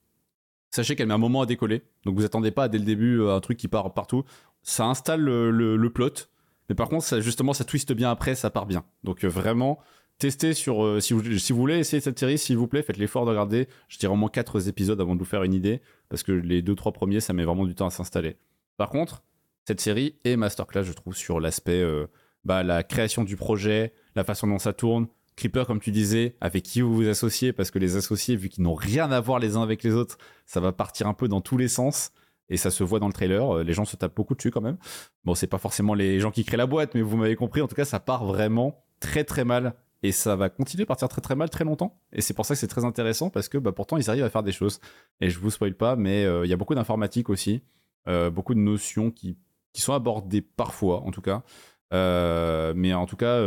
sachez 0.71 0.95
qu'elle 0.95 1.09
met 1.09 1.15
un 1.15 1.19
moment 1.19 1.43
à 1.43 1.47
décoller. 1.47 1.83
Donc 2.05 2.17
vous 2.17 2.25
attendez 2.25 2.53
pas 2.53 2.69
dès 2.69 2.79
le 2.79 2.85
début 2.85 3.27
un 3.27 3.41
truc 3.41 3.59
qui 3.59 3.67
part 3.67 3.93
partout. 3.93 4.25
Ça 4.63 4.87
installe 4.87 5.23
le, 5.23 5.91
plot, 5.91 6.29
mais 6.69 6.77
par 6.77 6.89
contre, 6.89 7.21
justement, 7.21 7.55
ça 7.55 7.65
twiste 7.65 7.93
bien 7.93 8.11
après, 8.11 8.37
ça 8.37 8.51
part 8.51 8.67
bien. 8.67 8.85
Donc 9.03 9.25
vraiment, 9.25 9.81
testez 10.19 10.55
sur. 10.55 10.85
euh, 10.85 11.01
si, 11.01 11.13
vous, 11.13 11.23
voulez 11.57 11.79
essayer 11.79 12.01
cette 12.01 12.19
série, 12.19 12.39
s'il 12.39 12.57
vous 12.57 12.67
plaît, 12.67 12.83
faites 12.83 12.97
l'effort 12.97 13.25
de 13.25 13.31
regarder. 13.31 13.69
Je 13.89 13.99
dirais 13.99 14.13
au 14.13 14.17
moins 14.17 14.29
4 14.29 14.69
épisodes 14.69 15.01
avant 15.01 15.15
de 15.15 15.21
vous 15.21 15.27
faire 15.27 15.43
une 15.43 15.55
idée, 15.55 15.81
parce 16.09 16.23
que 16.23 16.33
les 16.33 16.63
2-3 16.63 16.93
premiers, 16.93 17.21
ça 17.21 17.33
met 17.33 17.45
vraiment 17.45 17.65
du 17.67 17.75
temps 17.75 17.87
à 17.87 17.91
s'installer. 17.91 18.37
Par 18.77 18.91
contre, 18.91 19.23
cette 19.65 19.81
série 19.81 20.17
est 20.25 20.37
masterclass, 20.37 20.85
je 20.85 20.93
trouve, 20.93 21.17
sur 21.17 21.41
l'aspect, 21.41 21.81
euh, 21.81 22.07
bah, 22.45 22.63
la 22.63 22.83
création 22.83 23.25
du 23.25 23.37
projet, 23.37 23.93
la 24.15 24.25
façon 24.25 24.47
dont 24.47 24.59
ça 24.59 24.73
tourne. 24.73 25.09
Creeper, 25.37 25.67
comme 25.67 25.81
tu 25.81 25.91
disais, 25.91 26.37
avec 26.41 26.63
qui 26.63 26.81
vous 26.81 26.95
vous 26.95 27.09
associez, 27.09 27.53
parce 27.53 27.71
que 27.71 27.79
les 27.79 27.97
associés, 27.97 28.37
vu 28.37 28.49
qu'ils 28.49 28.65
n'ont 28.65 28.75
rien 28.75 29.11
à 29.11 29.21
voir 29.21 29.39
les 29.39 29.57
uns 29.57 29.63
avec 29.63 29.83
les 29.83 29.93
autres, 29.93 30.17
ça 30.47 30.61
va 30.61 30.73
partir 30.73 31.07
un 31.09 31.15
peu 31.15 31.29
dans 31.29 31.41
tous 31.43 31.59
les 31.59 31.69
sens. 31.69 32.11
Et 32.49 32.57
ça 32.57 32.71
se 32.71 32.85
voit 32.85 33.01
dans 33.01 33.09
le 33.09 33.13
trailer. 33.13 33.57
Euh, 33.57 33.65
Les 33.65 33.73
gens 33.73 33.85
se 33.85 33.97
tapent 33.97 34.15
beaucoup 34.15 34.35
dessus 34.35 34.51
quand 34.51 34.61
même. 34.61 34.79
Bon, 35.25 35.35
c'est 35.35 35.49
pas 35.49 35.59
forcément 35.59 35.95
les 35.95 36.21
gens 36.21 36.31
qui 36.31 36.45
créent 36.45 36.57
la 36.57 36.67
boîte, 36.67 36.95
mais 36.95 37.03
vous 37.03 37.17
m'avez 37.17 37.35
compris. 37.37 37.61
En 37.61 37.67
tout 37.67 37.75
cas, 37.75 37.85
ça 37.85 37.99
part 37.99 38.25
vraiment 38.25 38.85
très 39.01 39.25
très 39.25 39.45
mal. 39.45 39.75
Et 40.03 40.13
ça 40.13 40.37
va 40.37 40.49
continuer 40.51 40.83
à 40.83 40.87
partir 40.87 41.09
très 41.09 41.21
très 41.21 41.35
mal 41.35 41.51
très 41.51 41.65
longtemps. 41.65 42.01
Et 42.13 42.21
c'est 42.21 42.35
pour 42.35 42.45
ça 42.45 42.55
que 42.55 42.61
c'est 42.61 42.69
très 42.69 42.85
intéressant 42.85 43.31
parce 43.31 43.49
que 43.49 43.59
bah, 43.59 43.73
pourtant 43.73 43.97
ils 43.97 44.11
arrivent 44.11 44.25
à 44.25 44.31
faire 44.31 44.43
des 44.43 44.53
choses. 44.53 44.81
Et 45.21 45.31
je 45.31 45.39
vous 45.39 45.51
spoil 45.51 45.75
pas, 45.75 45.97
mais 45.97 46.25
euh, 46.25 46.45
il 46.45 46.51
y 46.51 46.53
a 46.53 46.57
beaucoup 46.57 46.75
d'informatique 46.75 47.31
aussi. 47.31 47.63
Euh, 48.09 48.31
beaucoup 48.31 48.55
de 48.55 48.61
notions 48.61 49.11
qui, 49.11 49.39
qui 49.73 49.81
sont 49.81 49.95
abordées 49.95 50.43
parfois, 50.43 51.01
en 51.01 51.11
tout 51.11 51.23
cas. 51.23 51.43
Euh, 51.93 52.73
mais 52.77 52.93
en 52.95 53.07
tout 53.07 53.17
cas, 53.17 53.41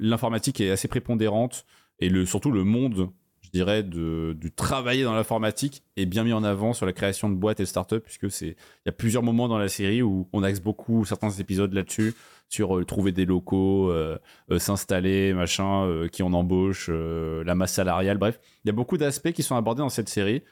l'informatique 0.00 0.60
est 0.60 0.70
assez 0.70 0.88
prépondérante. 0.88 1.64
Et 1.98 2.08
le, 2.08 2.26
surtout 2.26 2.50
le 2.50 2.64
monde, 2.64 3.10
dirais, 3.52 3.82
de, 3.82 4.34
du 4.38 4.50
travailler 4.50 5.04
dans 5.04 5.14
l'informatique 5.14 5.82
est 5.96 6.06
bien 6.06 6.24
mis 6.24 6.32
en 6.32 6.42
avant 6.42 6.72
sur 6.72 6.86
la 6.86 6.92
création 6.92 7.28
de 7.28 7.34
boîtes 7.34 7.60
et 7.60 7.64
de 7.64 7.68
startups, 7.68 8.00
puisque 8.00 8.30
c'est 8.30 8.48
il 8.48 8.86
y 8.86 8.88
a 8.88 8.92
plusieurs 8.92 9.22
moments 9.22 9.48
dans 9.48 9.58
la 9.58 9.68
série 9.68 10.02
où 10.02 10.28
on 10.32 10.42
axe 10.42 10.60
beaucoup 10.60 11.04
certains 11.04 11.30
épisodes 11.30 11.72
là-dessus, 11.72 12.14
sur 12.52 12.76
euh, 12.76 12.84
trouver 12.84 13.12
des 13.12 13.24
locaux, 13.24 13.90
euh, 13.90 14.18
euh, 14.50 14.58
s'installer, 14.58 15.32
machin, 15.32 16.06
qui 16.12 16.22
on 16.22 16.32
embauche, 16.34 16.90
la 16.90 17.54
masse 17.54 17.72
salariale, 17.72 18.18
bref. 18.18 18.38
Il 18.64 18.68
y 18.68 18.70
a 18.70 18.74
beaucoup 18.74 18.98
d'aspects 18.98 19.32
qui 19.32 19.42
sont 19.42 19.56
abordés 19.56 19.80
dans 19.80 19.88
cette 19.88 20.08
série. 20.08 20.42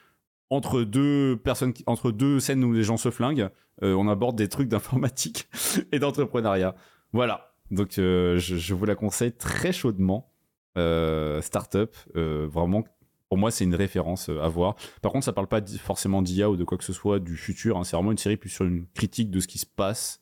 Entre 0.49 0.81
deux 0.81 1.39
personnes, 1.41 1.73
entre 1.85 2.11
deux 2.11 2.39
scènes 2.39 2.63
où 2.63 2.73
les 2.73 2.83
gens 2.83 2.97
se 2.97 3.09
flinguent, 3.09 3.49
on 3.81 4.09
aborde 4.09 4.35
des 4.35 4.49
trucs 4.49 4.67
d'informatique 4.67 5.47
et 5.91 5.99
d'entrepreneuriat. 5.99 6.75
Voilà. 7.13 7.53
Donc 7.69 7.91
je 7.95 8.73
vous 8.73 8.85
la 8.85 8.95
conseille 8.95 9.31
très 9.31 9.71
chaudement. 9.71 10.30
Euh, 10.77 11.41
startup, 11.41 11.95
euh, 12.15 12.47
vraiment, 12.49 12.83
pour 13.29 13.37
moi, 13.37 13.51
c'est 13.51 13.63
une 13.65 13.75
référence 13.75 14.29
euh, 14.29 14.41
à 14.41 14.47
voir. 14.47 14.75
Par 15.01 15.11
contre, 15.11 15.25
ça 15.25 15.33
parle 15.33 15.47
pas 15.47 15.61
forcément 15.79 16.21
d'IA 16.21 16.49
ou 16.49 16.55
de 16.55 16.63
quoi 16.63 16.77
que 16.77 16.83
ce 16.83 16.93
soit 16.93 17.19
du 17.19 17.35
futur. 17.35 17.77
hein. 17.77 17.83
C'est 17.83 17.95
vraiment 17.95 18.11
une 18.11 18.17
série 18.17 18.37
plus 18.37 18.49
sur 18.49 18.65
une 18.65 18.85
critique 18.93 19.31
de 19.31 19.39
ce 19.39 19.47
qui 19.47 19.57
se 19.57 19.65
passe. 19.65 20.19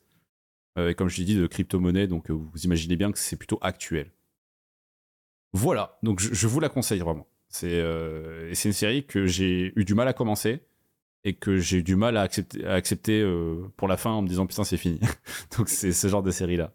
Et 0.77 0.95
comme 0.95 1.09
je 1.09 1.17
l'ai 1.17 1.25
dit, 1.25 1.35
de 1.35 1.45
crypto-monnaie. 1.45 2.07
Donc 2.07 2.31
vous 2.31 2.57
imaginez 2.63 2.95
bien 2.95 3.11
que 3.11 3.19
c'est 3.19 3.35
plutôt 3.35 3.57
actuel. 3.61 4.13
Voilà. 5.51 5.99
Donc 6.03 6.21
je, 6.21 6.47
vous 6.47 6.61
la 6.61 6.69
conseille 6.69 6.99
vraiment. 6.99 7.27
C'est 7.49 7.81
une 7.81 8.71
série 8.71 9.05
que 9.05 9.25
j'ai 9.25 9.73
eu 9.75 9.83
du 9.83 9.93
mal 9.93 10.07
à 10.07 10.13
commencer 10.13 10.61
et 11.25 11.33
que 11.33 11.57
j'ai 11.57 11.79
eu 11.79 11.83
du 11.83 11.97
mal 11.97 12.15
à 12.15 12.21
accepter, 12.21 13.29
pour 13.75 13.89
la 13.89 13.97
fin 13.97 14.11
en 14.11 14.21
me 14.21 14.29
disant 14.29 14.47
putain 14.47 14.63
c'est 14.63 14.77
fini. 14.77 15.01
Donc 15.57 15.67
c'est 15.67 15.91
ce 15.91 16.07
genre 16.07 16.23
de 16.23 16.31
série 16.31 16.55
là. 16.55 16.71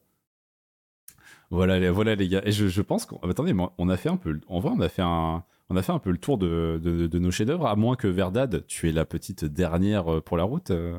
Voilà, 1.54 1.78
les, 1.78 1.90
voilà 1.90 2.14
les 2.14 2.28
gars. 2.28 2.42
Et 2.44 2.52
je, 2.52 2.66
je 2.68 2.82
pense 2.82 3.06
qu'on 3.06 3.16
attendez, 3.28 3.54
on 3.78 3.88
a 3.88 3.96
fait 3.96 4.08
un 4.08 4.16
peu. 4.16 4.32
le- 4.32 4.40
En 4.48 4.60
vrai, 4.60 4.72
on 4.76 4.80
a 4.80 4.88
fait 4.88 5.02
un, 5.02 5.42
on 5.70 5.76
a 5.76 5.82
fait 5.82 5.92
un 5.92 5.98
peu 5.98 6.10
le 6.10 6.18
tour 6.18 6.36
de, 6.38 6.80
de, 6.82 7.06
de 7.06 7.18
nos 7.18 7.30
chefs-d'œuvre. 7.30 7.66
À 7.66 7.76
moins 7.76 7.96
que 7.96 8.06
Verdad, 8.08 8.64
tu 8.66 8.88
es 8.88 8.92
la 8.92 9.04
petite 9.04 9.44
dernière 9.44 10.12
euh, 10.14 10.20
pour 10.20 10.36
la 10.36 10.44
route. 10.44 10.70
euh, 10.70 10.98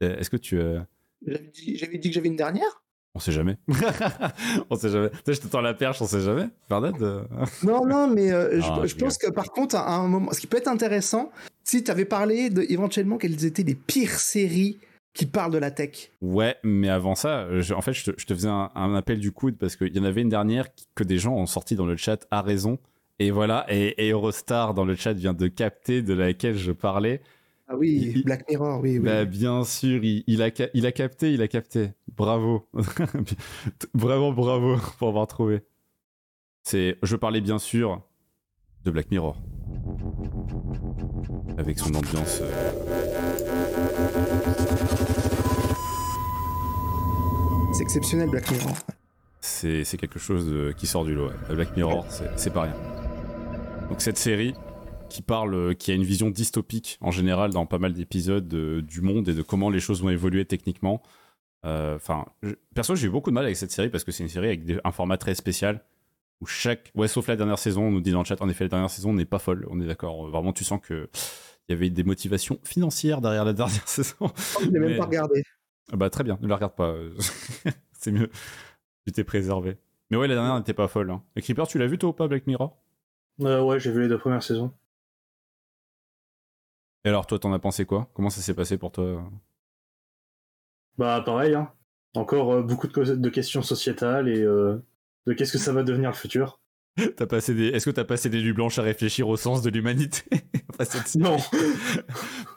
Est-ce 0.00 0.30
que 0.30 0.36
tu, 0.36 0.58
euh, 0.58 0.80
J'avais 1.26 1.50
dit, 1.54 1.76
j'avais 1.76 1.98
dit 1.98 2.08
que 2.10 2.14
j'avais 2.14 2.28
une 2.28 2.36
dernière? 2.36 2.82
On 3.14 3.18
sait 3.18 3.32
jamais. 3.32 3.56
on 4.70 4.76
sait 4.76 4.90
jamais. 4.90 5.10
Tu 5.10 5.16
sais, 5.26 5.32
je 5.34 5.40
te 5.40 5.46
tends 5.46 5.60
la 5.62 5.72
perche, 5.74 6.02
on 6.02 6.06
sait 6.06 6.20
jamais. 6.20 6.48
Verdad. 6.68 6.94
euh, 7.00 7.22
Non, 7.62 7.86
non, 7.86 8.08
mais 8.12 8.30
euh, 8.30 8.60
je, 8.60 8.66
Ah, 8.66 8.82
je 8.84 8.94
pense 8.96 9.16
que 9.18 9.30
par 9.30 9.50
contre, 9.52 9.76
à 9.76 9.96
un 9.96 10.06
moment, 10.06 10.32
ce 10.32 10.40
qui 10.40 10.46
peut 10.46 10.58
être 10.58 10.68
intéressant, 10.68 11.30
si 11.64 11.82
tu 11.82 11.90
avais 11.90 12.04
parlé 12.04 12.50
de 12.50 12.62
éventuellement 12.68 13.16
quelles 13.16 13.44
étaient 13.46 13.62
les 13.62 13.74
pires 13.74 14.10
séries 14.18 14.78
qui 15.16 15.26
parlent 15.26 15.52
de 15.52 15.58
la 15.58 15.70
tech. 15.70 16.10
Ouais, 16.22 16.56
mais 16.62 16.88
avant 16.88 17.14
ça, 17.14 17.60
je- 17.60 17.74
en 17.74 17.80
fait, 17.80 17.92
je 17.94 18.10
te, 18.12 18.20
je 18.20 18.26
te 18.26 18.34
faisais 18.34 18.48
un, 18.48 18.70
un 18.74 18.94
appel 18.94 19.18
du 19.18 19.32
coude 19.32 19.56
parce 19.56 19.74
qu'il 19.76 19.94
y 19.96 19.98
en 19.98 20.04
avait 20.04 20.22
une 20.22 20.28
dernière 20.28 20.66
que 20.94 21.02
des 21.04 21.18
gens 21.18 21.34
ont 21.34 21.46
sorti 21.46 21.74
dans 21.74 21.86
le 21.86 21.96
chat 21.96 22.26
à 22.30 22.42
raison. 22.42 22.78
Et 23.18 23.30
voilà, 23.30 23.64
et, 23.68 24.06
et 24.06 24.10
Eurostar 24.12 24.74
dans 24.74 24.84
le 24.84 24.94
chat 24.94 25.14
vient 25.14 25.32
de 25.32 25.48
capter 25.48 26.02
de 26.02 26.12
laquelle 26.12 26.56
je 26.56 26.70
parlais. 26.70 27.22
Ah 27.68 27.74
oui, 27.76 28.22
Black 28.24 28.48
Mirror, 28.48 28.80
oui, 28.80 28.98
oui. 28.98 29.04
Bah, 29.04 29.24
bien 29.24 29.64
sûr, 29.64 30.04
il, 30.04 30.22
il 30.26 30.42
a, 30.42 30.50
il 30.74 30.86
a 30.86 30.92
capté, 30.92 31.32
il 31.32 31.40
a 31.42 31.48
capté. 31.48 31.90
Bravo. 32.16 32.68
Vraiment 33.94 34.32
bravo 34.32 34.76
pour 34.98 35.08
avoir 35.08 35.26
trouvé. 35.26 35.62
C'est, 36.62 36.96
je 37.02 37.16
parlais 37.16 37.40
bien 37.40 37.58
sûr 37.58 38.02
de 38.84 38.90
Black 38.90 39.10
Mirror. 39.10 39.36
Avec 41.58 41.78
son 41.78 41.94
ambiance. 41.94 42.40
euh, 42.42 43.25
C'est 47.76 47.82
exceptionnel, 47.82 48.30
Black 48.30 48.50
Mirror. 48.50 48.72
c'est 49.40 49.84
quelque 49.98 50.18
chose 50.18 50.46
de- 50.46 50.72
qui 50.76 50.86
sort 50.86 51.04
du 51.04 51.14
lot. 51.14 51.28
ouais. 51.28 51.54
Black 51.54 51.76
Mirror, 51.76 52.06
c'est 52.36 52.52
pas 52.52 52.62
rien. 52.62 52.74
Donc 53.90 54.00
cette 54.00 54.16
série 54.18 54.54
qui 55.08 55.22
parle, 55.22 55.54
euh, 55.54 55.74
qui 55.74 55.90
a 55.92 55.94
une 55.94 56.02
vision 56.02 56.30
dystopique 56.30 56.98
en 57.00 57.10
général 57.10 57.50
dans 57.52 57.66
pas 57.66 57.78
mal 57.78 57.92
d'épisodes 57.92 58.52
euh, 58.54 58.82
du 58.82 59.00
monde 59.02 59.28
et 59.28 59.34
de 59.34 59.42
comment 59.42 59.70
les 59.70 59.78
choses 59.80 60.02
vont 60.02 60.10
évoluer 60.10 60.44
techniquement. 60.44 61.02
Euh, 61.64 61.96
Enfin, 61.96 62.24
perso, 62.74 62.96
j'ai 62.96 63.06
eu 63.06 63.10
beaucoup 63.10 63.30
de 63.30 63.34
mal 63.34 63.44
avec 63.44 63.56
cette 63.56 63.70
série 63.70 63.88
parce 63.88 64.04
que 64.04 64.10
c'est 64.12 64.22
une 64.24 64.28
série 64.28 64.46
avec 64.48 64.64
des- 64.64 64.78
un 64.82 64.92
format 64.92 65.16
très 65.18 65.34
spécial. 65.34 65.82
où 66.42 66.46
chaque. 66.46 66.92
Ouais, 66.94 67.08
sauf 67.08 67.28
la 67.28 67.36
dernière 67.36 67.58
saison, 67.58 67.84
on 67.84 67.90
nous 67.90 68.02
dit 68.02 68.10
dans 68.10 68.18
le 68.18 68.24
chat, 68.26 68.42
en 68.42 68.48
effet, 68.50 68.64
la 68.64 68.68
dernière 68.68 68.90
saison 68.90 69.14
n'est 69.14 69.24
pas 69.24 69.38
folle, 69.38 69.66
on 69.70 69.80
est 69.80 69.86
d'accord. 69.86 70.28
Vraiment, 70.28 70.52
tu 70.52 70.64
sens 70.64 70.80
que. 70.82 71.08
Il 71.68 71.72
y 71.72 71.74
avait 71.74 71.88
des 71.88 72.04
motivations 72.04 72.58
financières 72.62 73.20
derrière 73.22 73.44
la 73.46 73.52
dernière 73.54 73.88
saison. 73.88 74.30
Je 74.62 74.68
l'ai 74.68 74.78
même 74.78 74.98
pas 74.98 75.06
regardé. 75.06 75.42
Bah 75.92 76.10
très 76.10 76.24
bien, 76.24 76.38
ne 76.40 76.48
la 76.48 76.56
regarde 76.56 76.74
pas. 76.74 76.94
c'est 77.92 78.12
mieux. 78.12 78.30
Tu 79.06 79.12
t'es 79.12 79.24
préservé. 79.24 79.78
Mais 80.10 80.16
ouais, 80.16 80.28
la 80.28 80.34
dernière 80.34 80.56
n'était 80.56 80.74
pas 80.74 80.88
folle. 80.88 81.10
Hein. 81.10 81.22
Et 81.36 81.42
Creeper, 81.42 81.66
tu 81.66 81.78
l'as 81.78 81.86
vu 81.86 81.98
toi 81.98 82.10
ou 82.10 82.12
pas, 82.12 82.28
Black 82.28 82.46
Mirror? 82.46 82.76
Euh, 83.40 83.62
Ouais, 83.62 83.78
j'ai 83.78 83.92
vu 83.92 84.02
les 84.02 84.08
deux 84.08 84.18
premières 84.18 84.42
saisons. 84.42 84.72
Et 87.04 87.08
alors, 87.08 87.26
toi, 87.26 87.38
t'en 87.38 87.52
as 87.52 87.58
pensé 87.58 87.86
quoi? 87.86 88.10
Comment 88.14 88.30
ça 88.30 88.40
s'est 88.40 88.54
passé 88.54 88.78
pour 88.78 88.90
toi? 88.92 89.30
Bah 90.98 91.22
pareil, 91.24 91.54
hein. 91.54 91.70
Encore 92.14 92.52
euh, 92.52 92.62
beaucoup 92.62 92.88
de, 92.88 93.14
de, 93.14 93.28
questions 93.28 93.62
sociétales 93.62 94.28
et 94.28 94.40
euh, 94.42 94.78
de 95.26 95.34
qu'est-ce 95.34 95.52
que 95.52 95.58
ça 95.58 95.72
va 95.72 95.82
devenir 95.82 96.10
le 96.10 96.16
futur. 96.16 96.60
T'as 97.16 97.26
passé 97.26 97.54
des... 97.54 97.66
Est-ce 97.68 97.84
que 97.84 97.90
t'as 97.90 98.04
passé 98.04 98.30
des 98.30 98.40
nuits 98.40 98.54
blanches 98.54 98.78
à 98.78 98.82
réfléchir 98.82 99.28
au 99.28 99.36
sens 99.36 99.62
de 99.62 99.70
l'humanité? 99.70 100.22
Non. 101.16 101.38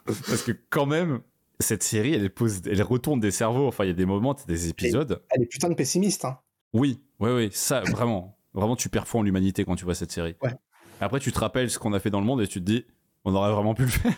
Parce 0.04 0.42
que 0.42 0.52
quand 0.68 0.84
même, 0.84 1.22
cette 1.60 1.82
série, 1.82 2.14
elle, 2.14 2.30
pose... 2.30 2.62
elle 2.66 2.82
retourne 2.82 3.20
des 3.20 3.30
cerveaux. 3.30 3.66
Enfin, 3.66 3.84
il 3.84 3.88
y 3.88 3.90
a 3.90 3.94
des 3.94 4.06
moments, 4.06 4.36
des 4.46 4.68
épisodes. 4.68 5.22
Elle 5.30 5.42
est 5.42 5.46
putain 5.46 5.68
de 5.68 5.74
pessimiste. 5.74 6.24
Hein. 6.24 6.38
Oui, 6.72 7.00
oui, 7.20 7.30
oui, 7.30 7.50
ça, 7.52 7.80
vraiment. 7.90 8.36
Vraiment, 8.52 8.76
tu 8.76 8.88
perds 8.88 9.06
foi 9.06 9.20
en 9.20 9.22
l'humanité 9.22 9.64
quand 9.64 9.76
tu 9.76 9.84
vois 9.84 9.94
cette 9.94 10.12
série. 10.12 10.36
Ouais. 10.42 10.54
Après, 11.00 11.20
tu 11.20 11.32
te 11.32 11.38
rappelles 11.38 11.70
ce 11.70 11.78
qu'on 11.78 11.92
a 11.92 12.00
fait 12.00 12.10
dans 12.10 12.20
le 12.20 12.26
monde 12.26 12.42
et 12.42 12.48
tu 12.48 12.60
te 12.60 12.64
dis, 12.64 12.84
on 13.24 13.34
aurait 13.34 13.52
vraiment 13.52 13.74
pu 13.74 13.82
le 13.82 13.88
faire. 13.88 14.12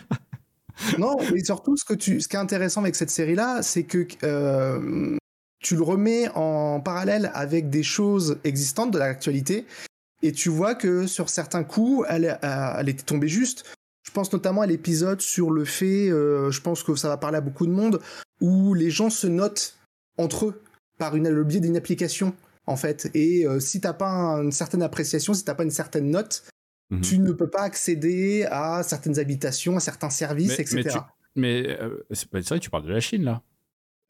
non, 0.97 1.15
mais 1.31 1.43
surtout, 1.43 1.77
ce, 1.77 1.85
que 1.85 1.93
tu... 1.93 2.19
ce 2.19 2.27
qui 2.27 2.35
est 2.35 2.39
intéressant 2.39 2.81
avec 2.81 2.95
cette 2.95 3.11
série-là, 3.11 3.61
c'est 3.61 3.83
que 3.83 4.07
euh, 4.23 5.15
tu 5.59 5.75
le 5.75 5.83
remets 5.83 6.29
en 6.35 6.81
parallèle 6.81 7.31
avec 7.33 7.69
des 7.69 7.83
choses 7.83 8.39
existantes 8.43 8.91
de 8.91 8.97
l'actualité 8.97 9.65
et 10.23 10.31
tu 10.31 10.49
vois 10.49 10.73
que 10.73 11.05
sur 11.05 11.29
certains 11.29 11.63
coups, 11.63 12.05
elle, 12.09 12.39
euh, 12.43 12.75
elle 12.79 12.89
était 12.89 13.03
tombée 13.03 13.27
juste. 13.27 13.75
Je 14.13 14.19
pense 14.19 14.31
notamment 14.31 14.61
à 14.61 14.67
l'épisode 14.67 15.21
sur 15.21 15.49
le 15.49 15.65
fait, 15.65 16.07
euh, 16.11 16.51
je 16.51 16.61
pense 16.61 16.83
que 16.83 16.93
ça 16.95 17.07
va 17.07 17.17
parler 17.17 17.37
à 17.37 17.41
beaucoup 17.41 17.65
de 17.65 17.71
monde, 17.71 17.99
où 18.41 18.75
les 18.75 18.91
gens 18.91 19.09
se 19.09 19.25
notent 19.25 19.75
entre 20.19 20.45
eux 20.45 20.61
par 20.99 21.15
une, 21.15 21.29
le 21.29 21.43
biais 21.43 21.59
d'une 21.59 21.75
application, 21.75 22.35
en 22.67 22.75
fait. 22.75 23.09
Et 23.15 23.47
euh, 23.47 23.59
si 23.59 23.81
t'as 23.81 23.93
pas 23.93 24.35
une 24.39 24.51
certaine 24.51 24.83
appréciation, 24.83 25.33
si 25.33 25.43
t'as 25.43 25.55
pas 25.55 25.63
une 25.63 25.71
certaine 25.71 26.11
note, 26.11 26.43
Mhm. 26.91 27.01
tu 27.01 27.17
ne 27.17 27.31
peux 27.31 27.49
pas 27.49 27.63
accéder 27.63 28.45
à 28.51 28.83
certaines 28.83 29.17
habitations, 29.17 29.77
à 29.77 29.79
certains 29.79 30.11
services, 30.11 30.59
etc. 30.59 30.75
Mais, 30.75 30.91
tu... 30.91 30.99
mais 31.37 31.77
euh, 31.81 32.05
c'est 32.11 32.29
pas 32.29 32.39
vrai, 32.39 32.59
tu 32.59 32.69
parles 32.69 32.83
de 32.85 32.93
la 32.93 32.99
Chine 32.99 33.23
là. 33.23 33.41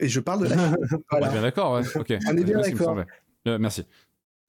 Et 0.01 0.09
je 0.09 0.19
parle 0.19 0.41
de 0.43 0.49
la 0.53 0.57
Chine. 0.69 0.75
voilà. 1.09 1.27
On 1.27 1.29
est 1.29 1.31
bien 1.33 1.41
d'accord, 1.43 1.73
ouais. 1.75 1.83
Ok. 1.95 2.13
On 2.27 2.35
est 2.35 2.43
bien 2.43 2.59
d'accord. 2.59 2.97
Merci. 3.45 3.85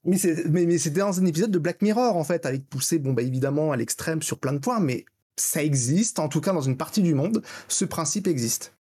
Mais 0.05 0.19
c'était 0.19 0.99
dans 0.99 1.21
un 1.21 1.27
épisode 1.27 1.53
de 1.53 1.61
Black 1.61 1.81
Mirror, 1.81 2.17
en 2.17 2.25
fait, 2.25 2.45
avec 2.45 2.69
poussé, 2.69 2.99
bon, 2.99 3.13
bah, 3.13 3.23
évidemment, 3.23 3.71
à 3.71 3.77
l'extrême 3.77 4.21
sur 4.21 4.41
plein 4.41 4.53
de 4.53 4.59
points, 4.59 4.81
mais 4.81 5.05
ça 5.37 5.63
existe, 5.63 6.19
en 6.19 6.29
tout 6.29 6.41
cas 6.41 6.53
dans 6.53 6.61
une 6.61 6.77
partie 6.77 7.03
du 7.03 7.15
monde, 7.15 7.43
ce 7.69 7.85
principe 7.85 8.27
existe. 8.27 8.75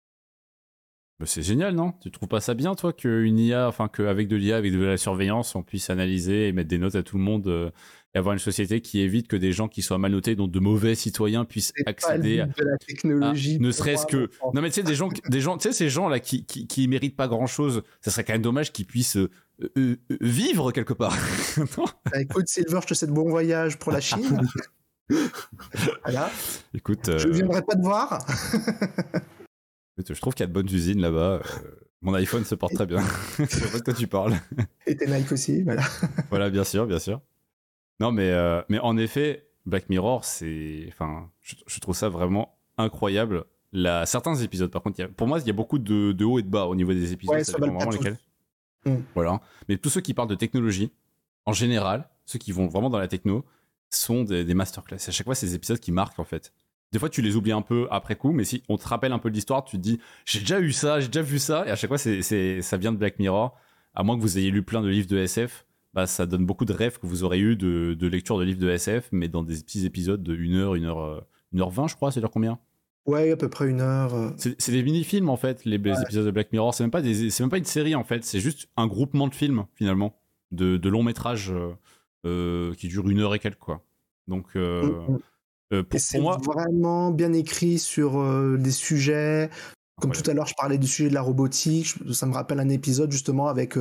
Bah, 1.23 1.27
c'est 1.27 1.43
génial, 1.43 1.74
non? 1.74 1.93
Tu 2.01 2.11
trouves 2.11 2.29
pas 2.29 2.41
ça 2.41 2.55
bien, 2.55 2.74
toi, 2.74 2.93
qu'une 2.93 3.39
IA, 3.39 3.69
enfin, 3.69 3.89
qu'avec 3.89 4.27
de 4.27 4.35
l'IA, 4.35 4.57
avec 4.57 4.73
de 4.73 4.83
la 4.83 4.97
surveillance, 4.97 5.55
on 5.55 5.62
puisse 5.62 5.89
analyser 5.89 6.49
et 6.49 6.53
mettre 6.53 6.69
des 6.69 6.79
notes 6.79 6.97
à 6.97 7.05
tout 7.05 7.16
le 7.16 7.23
monde 7.23 7.47
euh, 7.47 7.70
et 8.12 8.19
avoir 8.19 8.33
une 8.33 8.41
société 8.41 8.81
qui 8.81 9.01
évite 9.01 9.29
que 9.29 9.37
des 9.37 9.53
gens 9.53 9.69
qui 9.69 9.83
soient 9.83 9.99
mal 9.99 10.11
notés, 10.11 10.35
donc 10.35 10.51
de 10.51 10.59
mauvais 10.59 10.97
citoyens, 10.97 11.45
puissent 11.45 11.73
accéder 11.87 12.41
à, 12.41 12.47
de 12.47 12.65
la 12.65 12.77
technologie. 12.77 13.57
À, 13.57 13.59
ne 13.62 13.70
serait-ce 13.70 14.07
que. 14.07 14.31
Non, 14.53 14.61
mais 14.61 14.70
tu 14.70 14.74
sais, 14.74 14.83
des 14.83 14.97
gens, 14.97 15.11
des 15.29 15.41
gens, 15.41 15.57
tu 15.59 15.69
sais, 15.69 15.73
ces 15.73 15.89
gens-là 15.89 16.19
qui, 16.19 16.45
qui, 16.45 16.66
qui 16.66 16.89
méritent 16.89 17.16
pas 17.16 17.29
grand-chose, 17.29 17.85
ça 18.01 18.11
serait 18.11 18.24
quand 18.24 18.33
même 18.33 18.43
dommage 18.43 18.73
qu'ils 18.73 18.87
puissent 18.87 19.16
euh, 19.16 19.31
euh, 19.79 19.97
vivre 20.20 20.73
quelque 20.73 20.93
part. 20.93 21.16
bah, 21.77 22.20
écoute, 22.20 22.49
Silver, 22.49 22.81
je 22.83 22.89
te 22.89 22.95
souhaite 22.95 23.12
bon 23.12 23.29
voyage 23.29 23.79
pour 23.79 23.93
la 23.93 24.01
Chine. 24.01 24.41
Voilà. 26.05 26.30
Écoute. 26.74 27.09
Euh... 27.09 27.18
Je 27.18 27.28
ne 27.28 27.32
viendrai 27.32 27.62
pas 27.62 27.74
te 27.74 27.82
voir. 27.82 28.18
je 30.09 30.20
trouve 30.20 30.34
qu'il 30.34 30.43
y 30.43 30.44
a 30.44 30.48
de 30.48 30.52
bonnes 30.52 30.66
usines 30.66 31.01
là-bas. 31.01 31.43
Mon 32.01 32.14
iPhone 32.14 32.44
se 32.44 32.55
porte 32.55 32.74
très 32.74 32.86
bien. 32.86 33.02
je 33.39 33.44
sais 33.44 33.70
pas 33.70 33.78
de 33.78 33.84
quoi 33.84 33.94
tu 33.94 34.06
parles. 34.06 34.34
Et 34.86 34.97
tes 34.97 35.06
Nike 35.06 35.30
aussi, 35.32 35.62
voilà. 35.62 35.82
voilà, 36.30 36.51
bien 36.51 36.64
sûr, 36.64 36.86
bien 36.86 36.98
sûr. 36.98 37.20
Non, 38.01 38.10
mais, 38.10 38.30
euh, 38.30 38.60
mais 38.68 38.80
en 38.80 38.97
effet, 38.97 39.48
Black 39.66 39.89
Mirror, 39.89 40.24
c'est. 40.24 40.86
Enfin, 40.89 41.30
je, 41.40 41.55
je, 41.66 41.78
trouve 41.78 41.94
ça 41.94 42.09
vraiment 42.09 42.59
incroyable. 42.76 43.44
Là, 43.72 44.05
certains 44.05 44.34
épisodes, 44.34 44.70
par 44.70 44.82
contre, 44.82 44.98
y 44.98 45.02
a, 45.02 45.09
pour 45.09 45.28
moi, 45.28 45.39
il 45.39 45.47
y 45.47 45.51
a 45.51 45.55
beaucoup 45.55 45.78
de, 45.78 46.12
de 46.12 46.24
hauts 46.24 46.40
et 46.40 46.43
de 46.43 46.48
bas 46.48 46.66
au 46.66 46.74
niveau 46.74 46.93
des 46.93 47.12
épisodes. 47.12 47.36
Ouais, 47.36 47.44
ça 47.44 47.56
vraiment 47.56 47.89
lesquels. 47.89 48.18
Mm. 48.84 48.97
Voilà. 49.14 49.40
Mais 49.68 49.76
tous 49.76 49.89
ceux 49.89 50.01
qui 50.01 50.12
parlent 50.12 50.28
de 50.28 50.34
technologie, 50.34 50.93
en 51.47 51.52
général, 51.52 52.09
ceux 52.26 52.39
qui 52.39 52.52
vont 52.52 52.66
vraiment 52.66 52.90
dans 52.90 52.98
la 52.98 53.09
techno, 53.09 53.44
sont 53.97 54.24
des, 54.24 54.44
des 54.44 54.55
masterclass. 54.55 54.97
À 55.06 55.10
chaque 55.10 55.24
fois, 55.27 55.35
c'est 55.35 55.47
des 55.47 55.55
épisodes 55.55 55.78
qui 55.81 55.93
marquent, 55.93 56.19
en 56.19 56.24
fait. 56.24 56.52
Des 56.93 56.98
fois, 56.98 57.09
tu 57.09 57.23
les 57.23 57.36
oublies 57.36 57.52
un 57.52 57.62
peu 57.62 57.86
après 57.90 58.16
coup, 58.16 58.32
mais 58.32 58.44
si 58.44 58.62
on 58.69 58.77
te 58.77 58.86
rappelle 58.86 59.12
un 59.12 59.19
peu 59.19 59.28
l'histoire, 59.31 59.64
tu 59.64 59.77
te 59.78 59.82
dis 59.82 59.98
j'ai 60.27 60.40
déjà 60.40 60.60
eu 60.60 60.73
ça, 60.73 61.01
j'ai 61.01 61.06
déjà 61.09 61.23
vu 61.23 61.39
ça, 61.39 61.66
et 61.66 61.70
à 61.70 61.77
chaque 61.77 61.89
fois, 61.89 61.97
c'est, 61.98 62.20
c'est, 62.20 62.60
ça 62.60 62.77
vient 62.77 62.93
de 62.93 62.98
Black 62.98 63.19
Mirror. 63.19 63.56
À 63.94 64.02
moins 64.02 64.16
que 64.16 64.20
vous 64.23 64.36
ayez 64.39 64.51
lu 64.51 64.62
plein 64.62 64.82
de 64.82 64.89
livres 64.89 65.06
de 65.09 65.16
SF, 65.19 65.64
bah, 65.94 66.06
ça 66.06 66.27
donne 66.27 66.44
beaucoup 66.44 66.64
de 66.66 66.73
rêves 66.74 66.98
que 66.98 67.06
vous 67.06 67.24
aurez 67.24 67.39
eu 67.39 67.56
de, 67.56 67.94
de 67.98 68.06
lecture 68.06 68.39
de 68.39 68.44
livres 68.44 68.60
de 68.60 68.69
SF, 68.70 69.09
mais 69.12 69.28
dans 69.28 69.43
des 69.43 69.56
petits 69.56 69.86
épisodes 69.86 70.23
de 70.23 70.35
1 70.35 70.55
heure, 70.55 70.74
1 70.74 70.85
heure, 70.85 71.27
1 71.55 71.60
heure 71.60 71.70
20, 71.70 71.89
je 71.89 71.97
crois, 71.97 72.12
c'est 72.12 72.20
dire 72.20 72.31
combien? 72.31 72.59
Ouais, 73.06 73.31
à 73.32 73.36
peu 73.36 73.48
près 73.48 73.69
une 73.69 73.81
heure. 73.81 74.14
euh. 74.14 74.31
C'est, 74.36 74.70
des 74.70 74.82
mini-films 74.82 75.28
en 75.31 75.36
fait, 75.36 75.64
les, 75.64 75.78
les 75.78 75.90
Ouais. 75.93 76.02
épisodes 76.02 76.27
de 76.27 76.31
Black 76.31 76.52
Mirror. 76.52 76.74
C'est 76.74 76.85
même, 76.85 76.90
pas 76.90 77.02
des, 77.02 77.31
c'est 77.31 77.43
même 77.43 77.51
pas 77.51 77.59
une 77.59 77.64
série 77.64 77.94
en 77.94 78.05
fait, 78.05 78.23
c'est 78.24 78.39
juste 78.40 78.69
un 78.77 78.86
groupement 78.86 79.28
de 79.28 79.35
films 79.35 79.64
finalement, 79.74 80.14
de, 80.51 80.77
de 80.77 80.89
longs 80.90 81.02
métrages 81.02 81.52
euh, 82.24 82.74
qui 82.74 82.89
durent 82.89 83.09
une 83.09 83.20
heure 83.20 83.35
et 83.35 83.39
quelques 83.39 83.59
quoi. 83.59 83.82
Donc, 84.28 84.47
euh, 84.57 84.82
Mm, 85.09 85.12
mm. 85.12 85.19
euh, 85.74 85.82
pour, 85.82 86.20
moi, 86.20 86.39
vraiment 86.43 87.11
bien 87.11 87.32
écrit 87.32 87.78
sur 87.78 88.23
des 88.59 88.70
sujets. 88.70 89.51
Comme 90.01 90.12
tout 90.12 90.28
à 90.28 90.35
l'heure, 90.35 90.47
je 90.47 90.55
parlais 90.57 90.78
du 90.78 90.86
sujet 90.86 91.09
de 91.09 91.15
la 91.15 91.23
robotique. 91.23 91.94
Ça 92.12 92.27
me 92.27 92.35
rappelle 92.35 92.61
un 92.61 92.69
épisode 92.69 93.12
justement 93.12 93.49
avec 93.49 93.77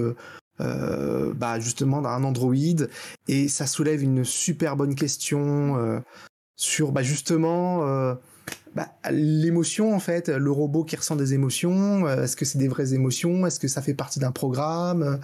euh, 0.62 1.34
bah, 1.34 1.60
justement 1.60 2.06
un 2.06 2.24
androïde 2.24 2.90
et 3.28 3.48
ça 3.48 3.66
soulève 3.66 4.04
une 4.04 4.24
super 4.24 4.76
bonne 4.76 4.94
question 4.94 5.78
euh, 5.78 6.00
sur 6.56 6.92
bah, 6.92 7.02
justement 7.02 7.88
euh, 7.88 8.14
bah, 8.76 8.90
l'émotion 9.10 9.96
en 9.96 10.00
fait, 10.00 10.28
le 10.30 10.52
robot 10.52 10.84
qui 10.84 10.98
ressent 10.98 11.16
des 11.16 11.34
émotions. 11.34 12.08
Est-ce 12.08 12.36
que 12.36 12.46
c'est 12.46 12.60
des 12.60 12.68
vraies 12.68 12.94
émotions? 12.94 13.48
Est-ce 13.48 13.60
que 13.60 13.68
ça 13.68 13.82
fait 13.82 13.96
partie 13.96 14.20
d'un 14.20 14.32
programme? 14.32 15.20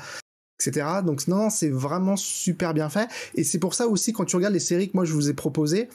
Etc. 0.59 0.87
Donc 1.05 1.27
non, 1.27 1.49
c'est 1.49 1.69
vraiment 1.69 2.15
super 2.15 2.73
bien 2.73 2.89
fait. 2.89 3.09
Et 3.35 3.43
c'est 3.43 3.59
pour 3.59 3.73
ça 3.73 3.87
aussi 3.87 4.13
quand 4.13 4.25
tu 4.25 4.35
regardes 4.35 4.53
les 4.53 4.59
séries 4.59 4.89
que 4.89 4.97
moi 4.97 5.05
je 5.05 5.13
vous 5.13 5.29
ai 5.29 5.33
proposées, 5.33 5.89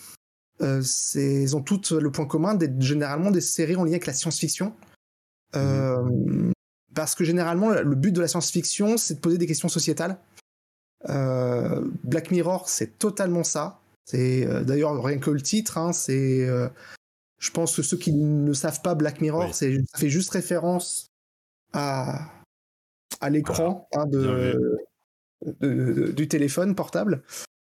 euh, 0.60 0.82
elles 1.14 1.56
ont 1.56 1.62
toutes 1.62 1.90
le 1.90 2.10
point 2.12 2.26
commun 2.26 2.55
d'être 2.55 2.80
généralement 2.80 3.30
des 3.30 3.40
séries 3.40 3.76
en 3.76 3.84
lien 3.84 3.93
avec 3.93 4.06
la 4.06 4.12
science-fiction. 4.12 4.74
Euh, 5.56 6.52
Parce 6.94 7.14
que 7.14 7.24
généralement, 7.24 7.70
le 7.70 7.94
but 7.94 8.12
de 8.12 8.20
la 8.20 8.28
science-fiction, 8.28 8.97
c'est 8.97 9.14
de 9.14 9.20
poser 9.20 9.39
des 9.39 9.47
questions 9.47 9.68
sociétales. 9.68 10.18
Euh, 11.09 11.82
Black 12.05 12.30
Mirror, 12.30 12.68
c'est 12.68 12.98
totalement 12.98 13.44
ça. 13.44 13.80
C'est 14.05 14.47
d'ailleurs 14.64 15.02
rien 15.02 15.18
que 15.18 15.30
le 15.30 15.40
titre, 15.40 15.78
hein, 15.78 15.93
c'est. 15.93 16.47
je 17.39 17.51
pense 17.51 17.76
que 17.76 17.82
ceux 17.82 17.97
qui 17.97 18.12
ne 18.12 18.52
savent 18.52 18.82
pas 18.82 18.94
Black 18.94 19.20
Mirror, 19.20 19.55
c'est 19.55 19.76
ça 19.76 19.98
fait 19.98 20.10
juste 20.10 20.30
référence 20.30 21.06
à 21.72 22.41
à 23.23 23.31
l'écran 23.31 23.89
hein, 23.94 24.07
de, 24.07 24.78
de- 25.61 25.93
de- 25.93 26.12
du 26.12 26.28
téléphone 26.28 26.74
portable. 26.74 27.23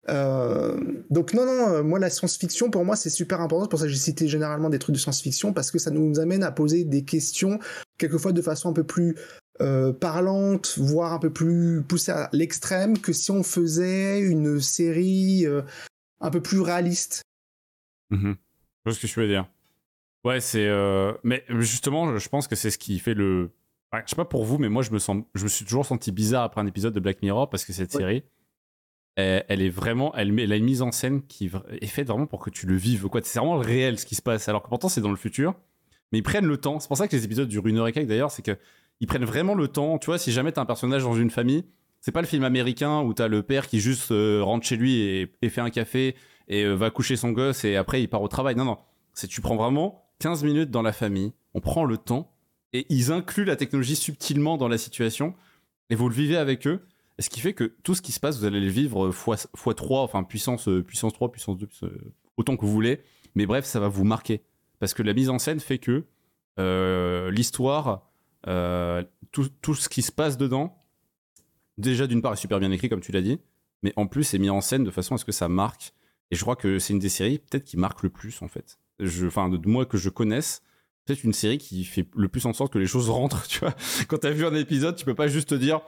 Euh, 0.09 0.81
donc 1.11 1.35
non, 1.35 1.45
non, 1.45 1.69
euh, 1.69 1.83
moi 1.83 1.99
la 1.99 2.09
science-fiction, 2.09 2.71
pour 2.71 2.85
moi, 2.85 2.97
c'est 2.97 3.11
super 3.11 3.41
important. 3.41 3.65
C'est 3.65 3.71
pour 3.71 3.79
ça 3.81 3.85
que 3.87 3.91
j'ai 3.91 3.99
cité 3.99 4.27
généralement 4.29 4.71
des 4.71 4.79
trucs 4.79 4.95
de 4.95 5.01
science-fiction, 5.01 5.53
parce 5.53 5.71
que 5.71 5.79
ça 5.79 5.91
nous 5.91 6.19
amène 6.19 6.43
à 6.45 6.51
poser 6.53 6.85
des 6.85 7.05
questions, 7.05 7.59
quelquefois 7.99 8.33
de 8.33 8.41
façon 8.41 8.71
un 8.71 8.73
peu 8.73 8.85
plus 8.85 9.17
euh, 9.61 9.93
parlante, 9.93 10.79
voire 10.79 11.13
un 11.13 11.19
peu 11.19 11.31
plus 11.33 11.83
poussée 11.83 12.13
à 12.13 12.31
l'extrême, 12.33 12.97
que 12.99 13.13
si 13.13 13.31
on 13.33 13.43
faisait 13.43 14.21
une 14.21 14.61
série 14.61 15.45
euh, 15.47 15.63
un 16.21 16.31
peu 16.31 16.41
plus 16.41 16.61
réaliste. 16.61 17.23
Mhm. 18.11 18.37
Je 18.87 18.91
vois 18.91 18.95
ce 18.95 19.01
que 19.01 19.07
tu 19.07 19.21
veux 19.21 19.29
dire. 19.29 19.51
Ouais, 20.25 20.41
c'est. 20.41 20.69
Mais 21.23 21.45
justement, 21.49 22.17
je 22.19 22.29
pense 22.29 22.49
que 22.49 22.57
c'est 22.57 22.71
ce 22.71 22.79
qui 22.79 22.99
fait 22.99 23.15
le. 23.15 23.51
Ouais, 23.93 24.03
je 24.05 24.11
sais 24.11 24.17
pas 24.17 24.25
pour 24.25 24.45
vous, 24.45 24.59
mais 24.59 24.69
moi, 24.69 24.83
je 24.83 24.91
me 24.91 24.99
sens, 24.99 25.23
je 25.35 25.45
me 25.45 25.49
suis 25.49 25.65
toujours 25.65 25.87
senti 25.87 26.13
bizarre 26.13 26.43
après 26.45 26.61
un 26.61 26.67
épisode 26.67 26.93
de 26.93 27.01
Black 27.01 27.23
Mirror 27.23 27.49
parce 27.49 27.65
que 27.65 27.73
cette 27.73 27.91
série, 27.91 28.23
elle, 29.17 29.45
elle 29.49 29.63
est 29.63 29.71
vraiment, 29.71 30.15
elle, 30.15 30.33
met, 30.33 30.43
elle 30.45 30.53
a 30.53 30.57
une 30.57 30.65
mise 30.65 30.83
en 30.83 30.93
scène 30.93 31.23
qui 31.23 31.51
est 31.81 31.87
faite 31.87 32.09
vraiment 32.09 32.27
pour 32.27 32.41
que 32.41 32.51
tu 32.51 32.67
le 32.67 32.77
vives. 32.77 33.09
Quoi, 33.09 33.21
c'est 33.25 33.39
vraiment 33.39 33.57
le 33.57 33.63
réel 33.63 33.99
ce 33.99 34.05
qui 34.05 34.15
se 34.15 34.23
passe. 34.23 34.49
Alors 34.49 34.63
que 34.63 34.69
pourtant, 34.69 34.89
c'est 34.89 35.01
dans 35.01 35.11
le 35.11 35.17
futur, 35.17 35.55
mais 36.13 36.19
ils 36.19 36.23
prennent 36.23 36.47
le 36.47 36.59
temps. 36.59 36.81
C'est 36.81 36.89
pour 36.89 36.99
ça 36.99 37.09
que 37.09 37.17
les 37.17 37.25
épisodes 37.25 37.49
durent 37.49 37.67
une 37.67 37.79
heure 37.79 37.89
et 37.89 37.93
quelques 37.93 38.09
d'ailleurs, 38.09 38.31
c'est 38.31 38.43
que 38.43 38.57
ils 39.01 39.07
prennent 39.07 39.25
vraiment 39.25 39.55
le 39.55 39.69
temps. 39.69 39.99
Tu 39.99 40.07
vois, 40.07 40.19
si 40.19 40.33
jamais 40.33 40.53
t'as 40.53 40.61
un 40.61 40.67
personnage 40.67 41.03
dans 41.03 41.15
une 41.15 41.31
famille, 41.31 41.65
c'est 42.01 42.13
pas 42.13 42.21
le 42.21 42.27
film 42.27 42.45
américain 42.45 43.01
où 43.01 43.15
t'as 43.15 43.29
le 43.29 43.43
père 43.43 43.69
qui 43.69 43.81
juste 43.81 44.13
euh, 44.13 44.43
rentre 44.43 44.67
chez 44.67 44.77
lui 44.77 45.01
et, 45.01 45.35
et 45.41 45.49
fait 45.49 45.61
un 45.61 45.71
café 45.71 46.15
et 46.49 46.65
euh, 46.65 46.75
va 46.75 46.91
coucher 46.91 47.17
son 47.17 47.31
gosse 47.31 47.65
et 47.65 47.77
après 47.77 48.03
il 48.03 48.09
part 48.09 48.23
au 48.23 48.29
travail. 48.29 48.55
Non, 48.55 48.65
non. 48.65 48.79
C'est 49.15 49.29
tu 49.29 49.41
prends 49.41 49.57
vraiment 49.57 50.05
15 50.21 50.45
minutes 50.45 50.71
dans 50.71 50.83
la 50.83 50.93
famille, 50.93 51.33
on 51.55 51.61
prend 51.61 51.85
le 51.85 51.97
temps 51.97 52.33
et 52.73 52.87
ils 52.89 53.13
incluent 53.13 53.45
la 53.45 53.57
technologie 53.57 53.97
subtilement 53.97 54.57
dans 54.57 54.69
la 54.69 54.79
situation 54.79 55.35
et 55.91 55.95
vous 55.95 56.09
le 56.09 56.15
vivez 56.15 56.37
avec 56.37 56.67
eux. 56.67 56.81
Et 57.19 57.23
ce 57.23 57.31
qui 57.31 57.41
fait 57.41 57.55
que 57.55 57.75
tout 57.83 57.95
ce 57.95 58.03
qui 58.03 58.13
se 58.13 58.21
passe, 58.21 58.39
vous 58.39 58.45
allez 58.45 58.61
le 58.61 58.69
vivre 58.69 59.11
fois, 59.11 59.37
fois 59.57 59.75
3, 59.75 60.03
enfin 60.03 60.23
puissance, 60.23 60.69
euh, 60.69 60.83
puissance 60.83 61.13
3, 61.13 61.33
puissance 61.33 61.59
2, 61.59 61.67
puissance- 61.67 61.91
euh, 61.91 62.13
autant 62.37 62.57
que 62.57 62.65
vous 62.65 62.73
voulez. 62.73 63.01
Mais 63.35 63.47
bref, 63.47 63.65
ça 63.65 63.81
va 63.81 63.89
vous 63.89 64.05
marquer. 64.05 64.43
Parce 64.79 64.95
que 64.95 65.03
la 65.03 65.13
mise 65.15 65.29
en 65.29 65.39
scène 65.39 65.59
fait 65.61 65.79
que 65.79 66.05
euh, 66.61 67.31
l'histoire, 67.31 68.09
tout, 69.33 69.75
ce 69.75 69.89
qui 69.89 70.03
se 70.03 70.13
passe 70.13 70.37
dedans, 70.37 70.85
déjà 71.77 72.07
d'une 72.07 72.23
part 72.23 72.33
est 72.35 72.37
super 72.37 72.61
bien 72.61 72.71
écrit, 72.71 72.89
comme 72.89 73.01
tu 73.01 73.13
l'as 73.13 73.21
dit, 73.23 73.39
mais 73.83 73.93
en 73.97 74.07
plus 74.07 74.35
est 74.35 74.39
mis 74.39 74.51
en 74.51 74.61
scène 74.61 74.85
de 74.85 74.91
façon 74.91 75.15
à 75.15 75.19
ce 75.19 75.25
que 75.25 75.33
ça 75.33 75.49
marque. 75.49 75.93
Et 76.31 76.37
je 76.37 76.43
crois 76.43 76.57
que 76.57 76.79
c'est 76.79 76.93
une 76.93 76.99
des 76.99 77.09
séries 77.09 77.39
peut-être 77.39 77.65
qui 77.65 77.77
marque 77.77 78.03
le 78.03 78.11
plus, 78.11 78.43
en 78.43 78.49
fait. 78.49 78.79
Enfin, 79.25 79.49
de 79.49 79.69
moi 79.69 79.87
que 79.87 79.97
je 79.97 80.09
connaisse, 80.11 80.63
peut-être 81.09 81.25
une 81.25 81.33
série 81.33 81.59
qui 81.59 81.85
fait 81.85 82.07
le 82.17 82.29
plus 82.29 82.47
en 82.47 82.53
sorte 82.53 82.73
que 82.73 82.79
les 82.79 82.87
choses 82.87 83.11
rentrent, 83.11 83.47
tu 83.49 83.59
vois. 83.61 83.75
Quand 84.09 84.19
t'as 84.19 84.31
vu 84.31 84.47
un 84.47 84.55
épisode, 84.55 84.95
tu 84.97 85.05
peux 85.05 85.15
pas 85.15 85.27
juste 85.29 85.49
te 85.51 85.55
dire 85.57 85.81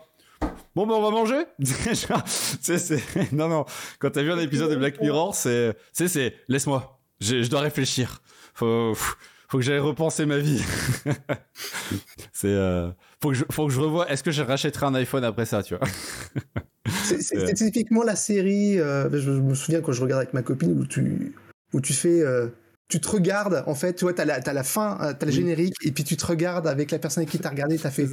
Bon, 0.74 0.86
ben 0.86 0.94
on 0.94 1.02
va 1.02 1.10
manger 1.10 1.44
sais, 1.62 2.78
c'est- 2.78 3.02
Non, 3.32 3.48
non. 3.48 3.64
Quand 3.98 4.10
t'as 4.10 4.22
vu 4.22 4.32
un 4.32 4.38
épisode 4.38 4.70
de 4.70 4.76
Black 4.76 5.00
Mirror, 5.00 5.34
c'est. 5.34 5.76
C'est. 5.92 6.34
Laisse-moi. 6.48 7.00
Je, 7.20 7.42
je 7.42 7.50
dois 7.50 7.60
réfléchir. 7.60 8.22
Faut, 8.54 8.94
faut 8.94 9.58
que 9.58 9.64
j'aille 9.64 9.78
repenser 9.80 10.24
ma 10.26 10.38
vie. 10.38 10.62
c'est. 12.32 12.48
euh, 12.48 12.90
Faut, 13.22 13.30
que 13.30 13.34
je, 13.34 13.44
faut 13.50 13.66
que 13.66 13.72
je 13.72 13.80
revoie. 13.80 14.08
Est-ce 14.10 14.22
que 14.22 14.30
je 14.30 14.42
rachèterai 14.42 14.86
un 14.86 14.94
iPhone 14.94 15.24
après 15.24 15.44
ça, 15.44 15.62
tu 15.62 15.74
vois? 15.76 15.86
C'est 17.04 17.20
c'est- 17.22 17.36
Euh. 17.36 17.46
c'est 17.46 17.54
typiquement 17.54 18.02
la 18.02 18.16
série, 18.16 18.78
euh, 18.78 19.10
je, 19.12 19.18
je 19.18 19.30
me 19.32 19.54
souviens 19.54 19.80
quand 19.82 19.92
je 19.92 20.00
regarde 20.02 20.22
avec 20.22 20.32
ma 20.34 20.42
copine, 20.42 20.78
où 20.80 20.86
tu, 20.86 21.34
où 21.74 21.80
tu 21.80 21.92
fais. 21.92 22.22
Tu 22.90 23.00
te 23.00 23.08
regardes, 23.08 23.64
en 23.66 23.74
fait, 23.74 23.94
tu 23.94 24.04
vois, 24.04 24.12
t'as 24.12 24.24
la, 24.24 24.40
t'as 24.40 24.52
la 24.52 24.64
fin, 24.64 24.98
euh, 25.00 25.14
t'as 25.18 25.26
le 25.26 25.32
générique, 25.32 25.74
et 25.82 25.92
puis 25.92 26.04
tu 26.04 26.16
te 26.16 26.26
regardes 26.26 26.66
avec 26.66 26.90
la 26.90 26.98
personne 26.98 27.22
avec 27.22 27.30
qui 27.30 27.38
t'as 27.38 27.50
regardé, 27.50 27.78
t'as 27.78 27.90
fait. 27.90 28.06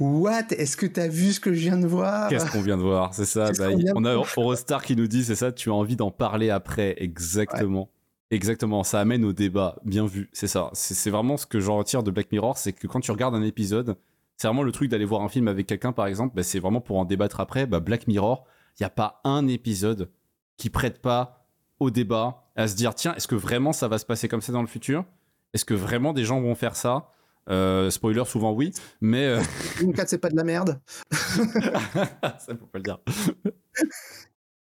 What? 0.00 0.50
Est-ce 0.50 0.76
que 0.76 0.86
t'as 0.86 1.08
vu 1.08 1.32
ce 1.32 1.40
que 1.40 1.52
je 1.52 1.60
viens 1.60 1.78
de 1.78 1.86
voir? 1.86 2.28
Qu'est-ce 2.28 2.50
qu'on 2.50 2.62
vient 2.62 2.76
de 2.76 2.82
voir? 2.82 3.14
C'est 3.14 3.24
ça. 3.24 3.52
Bah, 3.58 3.68
de 3.72 3.92
on 3.94 4.04
a 4.04 4.12
Eurostar 4.12 4.82
qui 4.82 4.96
nous 4.96 5.06
dit 5.06 5.24
c'est 5.24 5.36
ça. 5.36 5.52
Tu 5.52 5.70
as 5.70 5.74
envie 5.74 5.94
d'en 5.96 6.10
parler 6.10 6.50
après. 6.50 6.96
Exactement. 6.98 7.90
Exactement. 8.32 8.82
Ça 8.82 9.00
amène 9.00 9.24
au 9.24 9.32
débat. 9.32 9.76
Bien 9.84 10.04
vu. 10.04 10.28
C'est 10.32 10.48
ça. 10.48 10.70
C'est 10.72 10.94
c'est 10.94 11.10
vraiment 11.10 11.36
ce 11.36 11.46
que 11.46 11.60
j'en 11.60 11.78
retire 11.78 12.02
de 12.02 12.10
Black 12.10 12.32
Mirror. 12.32 12.58
C'est 12.58 12.72
que 12.72 12.88
quand 12.88 13.00
tu 13.00 13.12
regardes 13.12 13.36
un 13.36 13.42
épisode, 13.42 13.96
c'est 14.36 14.48
vraiment 14.48 14.64
le 14.64 14.72
truc 14.72 14.90
d'aller 14.90 15.04
voir 15.04 15.22
un 15.22 15.28
film 15.28 15.46
avec 15.46 15.68
quelqu'un, 15.68 15.92
par 15.92 16.08
exemple. 16.08 16.34
bah, 16.34 16.42
c'est 16.42 16.58
vraiment 16.58 16.80
pour 16.80 16.98
en 16.98 17.04
débattre 17.04 17.38
après. 17.38 17.66
Bah, 17.66 17.78
Black 17.78 18.08
Mirror, 18.08 18.44
il 18.80 18.82
n'y 18.82 18.86
a 18.86 18.90
pas 18.90 19.20
un 19.22 19.46
épisode 19.46 20.10
qui 20.56 20.70
prête 20.70 21.00
pas 21.00 21.43
au 21.84 21.90
débat, 21.90 22.44
à 22.56 22.66
se 22.68 22.74
dire 22.76 22.94
tiens, 22.94 23.14
est-ce 23.14 23.28
que 23.28 23.34
vraiment 23.34 23.72
ça 23.72 23.88
va 23.88 23.98
se 23.98 24.04
passer 24.06 24.28
comme 24.28 24.40
ça 24.40 24.52
dans 24.52 24.62
le 24.62 24.66
futur? 24.68 25.04
Est-ce 25.52 25.64
que 25.64 25.74
vraiment 25.74 26.12
des 26.12 26.24
gens 26.24 26.40
vont 26.40 26.54
faire 26.54 26.76
ça? 26.76 27.10
Euh, 27.50 27.90
Spoiler, 27.90 28.24
souvent 28.24 28.52
oui, 28.52 28.72
mais 29.00 29.26
euh, 29.26 29.42
Une 29.82 29.92
4, 29.92 30.08
c'est 30.08 30.18
pas 30.18 30.30
de 30.30 30.36
la 30.36 30.44
merde. 30.44 30.80
ça 31.12 32.56
faut 32.58 32.66
pas 32.66 32.78
le 32.78 32.82
dire. 32.82 32.98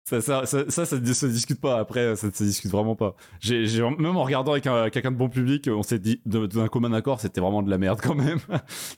Ça, 0.04 0.20
ça, 0.20 0.44
ça, 0.44 0.68
ça, 0.68 0.86
ça 0.86 0.98
ne 0.98 1.12
se 1.12 1.26
discute 1.26 1.60
pas. 1.60 1.78
Après, 1.78 2.16
ça 2.16 2.26
ne 2.26 2.32
se 2.32 2.42
discute 2.42 2.68
vraiment 2.72 2.96
pas. 2.96 3.14
J'ai, 3.38 3.64
même 3.80 4.16
en 4.16 4.24
regardant 4.24 4.50
avec 4.52 4.66
un- 4.66 4.90
quelqu'un 4.90 5.12
de 5.12 5.16
bon 5.16 5.28
public, 5.28 5.68
on 5.72 5.84
s'est 5.84 6.00
dit 6.00 6.20
d'un 6.26 6.66
commun 6.66 6.92
accord, 6.92 7.20
c'était 7.20 7.40
vraiment 7.40 7.62
de 7.62 7.70
la 7.70 7.78
merde 7.78 8.00
quand 8.02 8.16
même. 8.16 8.40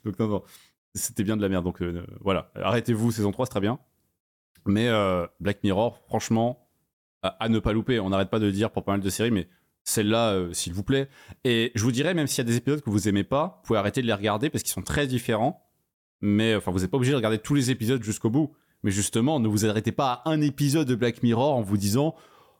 Donc 0.06 0.18
non, 0.18 0.26
non, 0.28 0.42
c'était 0.94 1.22
bien 1.22 1.36
de 1.36 1.42
la 1.42 1.50
merde. 1.50 1.64
Donc 1.64 1.82
euh, 1.82 2.06
voilà, 2.22 2.50
arrêtez-vous, 2.54 3.10
saison 3.12 3.30
3, 3.30 3.44
c'est 3.44 3.50
très 3.50 3.60
bien. 3.60 3.78
Mais 4.64 4.88
Black 5.40 5.62
Mirror, 5.64 5.98
franchement, 6.06 6.61
à, 7.22 7.48
ne 7.48 7.58
pas 7.58 7.72
louper. 7.72 8.00
On 8.00 8.10
n'arrête 8.10 8.30
pas 8.30 8.38
de 8.38 8.50
dire 8.50 8.70
pour 8.70 8.84
pas 8.84 8.92
mal 8.92 9.00
de 9.00 9.10
séries, 9.10 9.30
mais 9.30 9.48
celle-là, 9.84 10.32
euh, 10.32 10.52
s'il 10.52 10.72
vous 10.72 10.82
plaît. 10.82 11.08
Et 11.44 11.72
je 11.74 11.82
vous 11.82 11.92
dirais, 11.92 12.14
même 12.14 12.26
s'il 12.26 12.38
y 12.38 12.46
a 12.46 12.50
des 12.50 12.56
épisodes 12.56 12.80
que 12.80 12.90
vous 12.90 13.08
aimez 13.08 13.24
pas, 13.24 13.58
vous 13.62 13.66
pouvez 13.68 13.78
arrêter 13.78 14.02
de 14.02 14.06
les 14.06 14.12
regarder 14.12 14.50
parce 14.50 14.62
qu'ils 14.62 14.72
sont 14.72 14.82
très 14.82 15.06
différents. 15.06 15.68
Mais 16.20 16.54
enfin, 16.54 16.70
vous 16.70 16.80
n'êtes 16.80 16.90
pas 16.90 16.96
obligé 16.96 17.12
de 17.12 17.16
regarder 17.16 17.38
tous 17.38 17.54
les 17.54 17.70
épisodes 17.70 18.02
jusqu'au 18.02 18.30
bout. 18.30 18.52
Mais 18.82 18.90
justement, 18.90 19.40
ne 19.40 19.48
vous 19.48 19.66
arrêtez 19.66 19.92
pas 19.92 20.22
à 20.24 20.30
un 20.30 20.40
épisode 20.40 20.88
de 20.88 20.94
Black 20.94 21.22
Mirror 21.22 21.56
en 21.56 21.62
vous 21.62 21.76
disant 21.76 22.14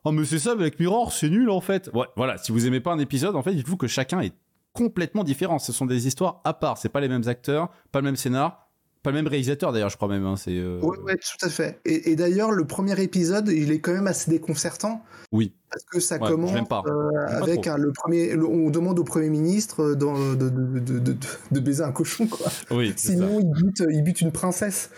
Oh, 0.05 0.11
mais 0.11 0.25
c'est 0.25 0.39
ça, 0.39 0.55
Black 0.55 0.79
Mirror, 0.81 1.13
c'est 1.13 1.31
nul 1.31 1.51
en 1.51 1.61
fait. 1.61 1.91
Ouais, 1.95 2.07
voilà, 2.17 2.37
si 2.39 2.51
vous 2.51 2.67
aimez 2.67 2.81
pas 2.81 2.93
un 2.93 2.99
épisode, 2.99 3.37
en 3.37 3.43
fait, 3.43 3.55
dites-vous 3.55 3.77
que 3.77 3.87
chacun 3.87 4.21
est 4.21 4.35
complètement 4.73 5.23
différent. 5.23 5.59
Ce 5.59 5.73
sont 5.73 5.87
des 5.87 6.07
histoires 6.07 6.41
à 6.45 6.55
part. 6.55 6.79
C'est 6.79 6.89
pas 6.89 7.01
les 7.01 7.09
mêmes 7.09 7.27
acteurs, 7.27 7.71
pas 7.93 8.01
le 8.01 8.05
même 8.05 8.17
scénar, 8.17 8.62
pas 9.03 9.11
le 9.11 9.17
même 9.17 9.27
réalisateur 9.27 9.73
d'ailleurs, 9.73 9.89
je 9.91 9.97
crois 9.97 10.09
même. 10.09 10.25
hein, 10.27 10.37
c'est. 10.37 10.57
euh, 10.57 10.79
Ouais, 10.81 10.99
ouais, 11.01 11.17
tout 11.17 11.45
à 11.47 11.49
fait. 11.49 11.81
Et, 11.85 12.11
et 12.13 12.17
d'ailleurs, 12.17 12.51
le 12.53 12.65
premier 12.67 13.01
épisode, 13.03 13.49
il 13.49 13.73
est 13.73 13.81
quand 13.81 13.93
même 13.93 14.07
assez 14.07 14.31
déconcertant. 14.31 15.03
Oui. 15.33 15.53
Parce 15.71 15.85
que 15.85 16.01
ça 16.01 16.19
Ouais, 16.19 16.29
commence 16.29 16.53
euh, 16.53 17.11
avec 17.29 17.67
un- 17.67 17.79
le 17.79 17.93
premier. 17.93 18.35
le- 18.35 18.47
on 18.47 18.71
demande 18.71 18.99
au 18.99 19.05
Premier 19.05 19.31
ministre 19.31 19.83
euh, 19.83 19.95
dans- 19.97 20.35
de, 20.35 20.49
de, 20.49 20.79
de, 20.79 20.99
de- 20.99 21.17
de 21.51 21.61
baiser 21.61 21.83
un 21.83 21.93
cochon, 21.93 22.27
quoi. 22.27 22.47
Oui, 22.71 22.91
ça. 22.97 23.11
Sinon, 23.13 23.41
il 23.41 23.51
bute, 23.51 23.83
il 23.91 24.03
bute 24.03 24.21
une 24.21 24.33
princesse. 24.33 24.91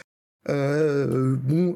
Euh, 0.48 1.36
bon. 1.36 1.74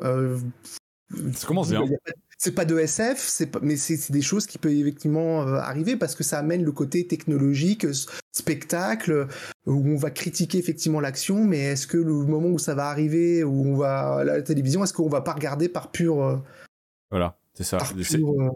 Ça 1.34 1.46
commence 1.46 1.70
bien. 1.70 1.82
il 1.86 1.94
a 1.94 1.98
C'est 2.40 2.55
pas 2.55 2.65
de 2.65 2.78
SF, 2.78 3.19
c'est 3.19 3.48
pas, 3.48 3.59
mais 3.62 3.77
c'est 3.77 4.12
des 4.12 4.23
choses 4.23 4.47
qui 4.47 4.59
peuvent 4.59 4.70
effectivement 4.70 5.43
euh, 5.43 5.56
arriver 5.56 5.97
parce 5.97 6.15
que 6.15 6.23
ça 6.23 6.39
amène 6.39 6.62
le 6.62 6.70
côté 6.70 7.05
technologique, 7.05 7.85
spectacle, 8.31 9.27
où 9.66 9.73
on 9.73 9.97
va 9.97 10.12
critiquer 10.12 10.59
effectivement 10.59 11.01
l'action, 11.01 11.44
mais 11.44 11.59
est-ce 11.59 11.89
que 11.89 11.97
le 11.97 12.12
moment 12.12 12.48
où 12.51 12.60
ça 12.60 12.77
va 12.77 12.90
arriver, 12.90 13.43
où 13.43 13.66
on 13.66 13.77
va 13.77 14.19
à 14.19 14.24
la 14.24 14.40
télévision, 14.43 14.85
est-ce 14.85 14.93
qu'on 14.93 15.09
va 15.09 15.20
pas 15.20 15.32
regarder 15.32 15.69
par 15.69 15.90
pur, 15.90 16.23
euh, 16.23 16.36
Voilà, 17.10 17.36
c'est 17.55 17.65
ça. 17.65 17.78
pur, 17.78 18.28
euh, 18.28 18.51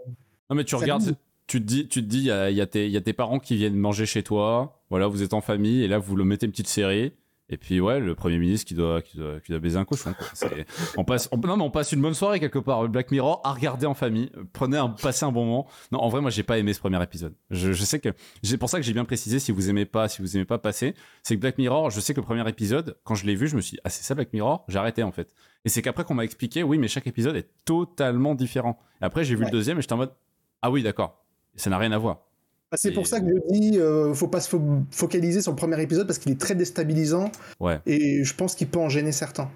Non 0.49 0.55
mais 0.55 0.63
tu 0.63 0.75
regardes, 0.75 1.17
tu 1.47 1.59
te 1.59 1.65
dis, 1.65 1.89
tu 1.89 2.01
te 2.01 2.07
dis, 2.07 2.19
il 2.19 2.25
y 2.25 2.31
a, 2.31 2.49
y 2.49 2.61
a 2.61 3.01
tes 3.01 3.13
parents 3.13 3.39
qui 3.39 3.57
viennent 3.57 3.75
manger 3.75 4.05
chez 4.05 4.23
toi. 4.23 4.81
Voilà, 4.91 5.07
vous 5.07 5.23
êtes 5.23 5.33
en 5.33 5.41
famille 5.41 5.83
et 5.83 5.89
là 5.89 5.97
vous 5.97 6.15
le 6.15 6.23
mettez 6.23 6.45
une 6.45 6.53
petite 6.53 6.69
série. 6.69 7.11
Et 7.49 7.57
puis 7.57 7.81
ouais, 7.81 7.99
le 7.99 8.15
premier 8.15 8.39
ministre 8.39 8.65
qui 8.65 8.73
doit, 8.73 9.01
qui 9.01 9.17
doit, 9.17 9.39
qui 9.41 9.51
doit 9.51 9.59
baiser 9.59 9.77
un 9.77 9.83
cochon. 9.85 10.15
On 10.97 11.03
passe, 11.03 11.27
on, 11.31 11.37
non 11.37 11.57
mais 11.57 11.63
on 11.63 11.69
passe 11.69 11.91
une 11.91 12.01
bonne 12.01 12.13
soirée 12.13 12.39
quelque 12.39 12.59
part. 12.59 12.87
Black 12.87 13.11
Mirror 13.11 13.41
à 13.43 13.51
regarder 13.53 13.85
en 13.85 13.93
famille. 13.93 14.31
Prenez 14.53 14.77
un, 14.77 14.89
passez 14.89 15.25
un 15.25 15.31
bon 15.31 15.45
moment. 15.45 15.67
Non, 15.91 15.99
en 15.99 16.09
vrai, 16.09 16.21
moi 16.21 16.31
j'ai 16.31 16.43
pas 16.43 16.57
aimé 16.57 16.73
ce 16.73 16.79
premier 16.79 17.01
épisode. 17.03 17.35
Je, 17.49 17.73
je 17.73 17.83
sais 17.83 17.99
que, 17.99 18.09
c'est 18.43 18.57
pour 18.57 18.69
ça 18.69 18.79
que 18.79 18.85
j'ai 18.85 18.93
bien 18.93 19.03
précisé 19.05 19.39
si 19.39 19.51
vous 19.51 19.69
aimez 19.69 19.85
pas, 19.85 20.07
si 20.07 20.21
vous 20.21 20.37
aimez 20.37 20.45
pas 20.45 20.57
passer, 20.57 20.95
c'est 21.21 21.35
que 21.35 21.41
Black 21.41 21.57
Mirror, 21.57 21.89
je 21.89 21.99
sais 21.99 22.13
que 22.13 22.21
le 22.21 22.25
premier 22.25 22.47
épisode, 22.47 22.97
quand 23.03 23.15
je 23.15 23.25
l'ai 23.25 23.35
vu, 23.35 23.47
je 23.47 23.55
me 23.55 23.61
suis, 23.61 23.75
dit, 23.75 23.81
ah 23.83 23.89
c'est 23.89 24.03
ça 24.03 24.15
Black 24.15 24.31
Mirror, 24.31 24.63
j'ai 24.69 24.79
arrêté 24.79 25.03
en 25.03 25.11
fait. 25.11 25.33
Et 25.65 25.69
c'est 25.69 25.81
qu'après 25.81 26.05
qu'on 26.05 26.13
m'a 26.15 26.23
expliqué, 26.23 26.63
oui, 26.63 26.77
mais 26.77 26.87
chaque 26.87 27.07
épisode 27.07 27.35
est 27.35 27.49
totalement 27.65 28.35
différent. 28.35 28.79
Et 29.01 29.05
après 29.05 29.25
j'ai 29.25 29.35
vu 29.35 29.43
le 29.43 29.51
deuxième 29.51 29.77
et 29.77 29.81
j'étais 29.81 29.93
en 29.93 29.97
mode, 29.97 30.13
ah 30.61 30.71
oui, 30.71 30.81
d'accord. 30.81 31.23
Ça 31.55 31.69
n'a 31.69 31.77
rien 31.77 31.91
à 31.91 31.97
voir. 31.97 32.21
Bah, 32.73 32.77
C'est 32.81 32.91
pour 32.91 33.05
ça 33.05 33.19
que 33.19 33.27
je 33.27 33.53
dis, 33.53 33.77
euh, 33.77 34.15
faut 34.15 34.27
pas 34.27 34.41
se 34.41 34.49
fo- 34.55 34.83
focaliser 34.89 35.43
sur 35.43 35.51
le 35.51 35.55
premier 35.55 35.79
épisode 35.79 36.07
parce 36.07 36.17
qu'il 36.17 36.31
est 36.31 36.41
très 36.41 36.55
déstabilisant 36.55 37.31
Ouais. 37.59 37.79
et 37.85 38.23
je 38.23 38.33
pense 38.33 38.55
qu'il 38.55 38.67
peut 38.67 38.79
en 38.79 38.89
gêner 38.89 39.11
certains. 39.11 39.51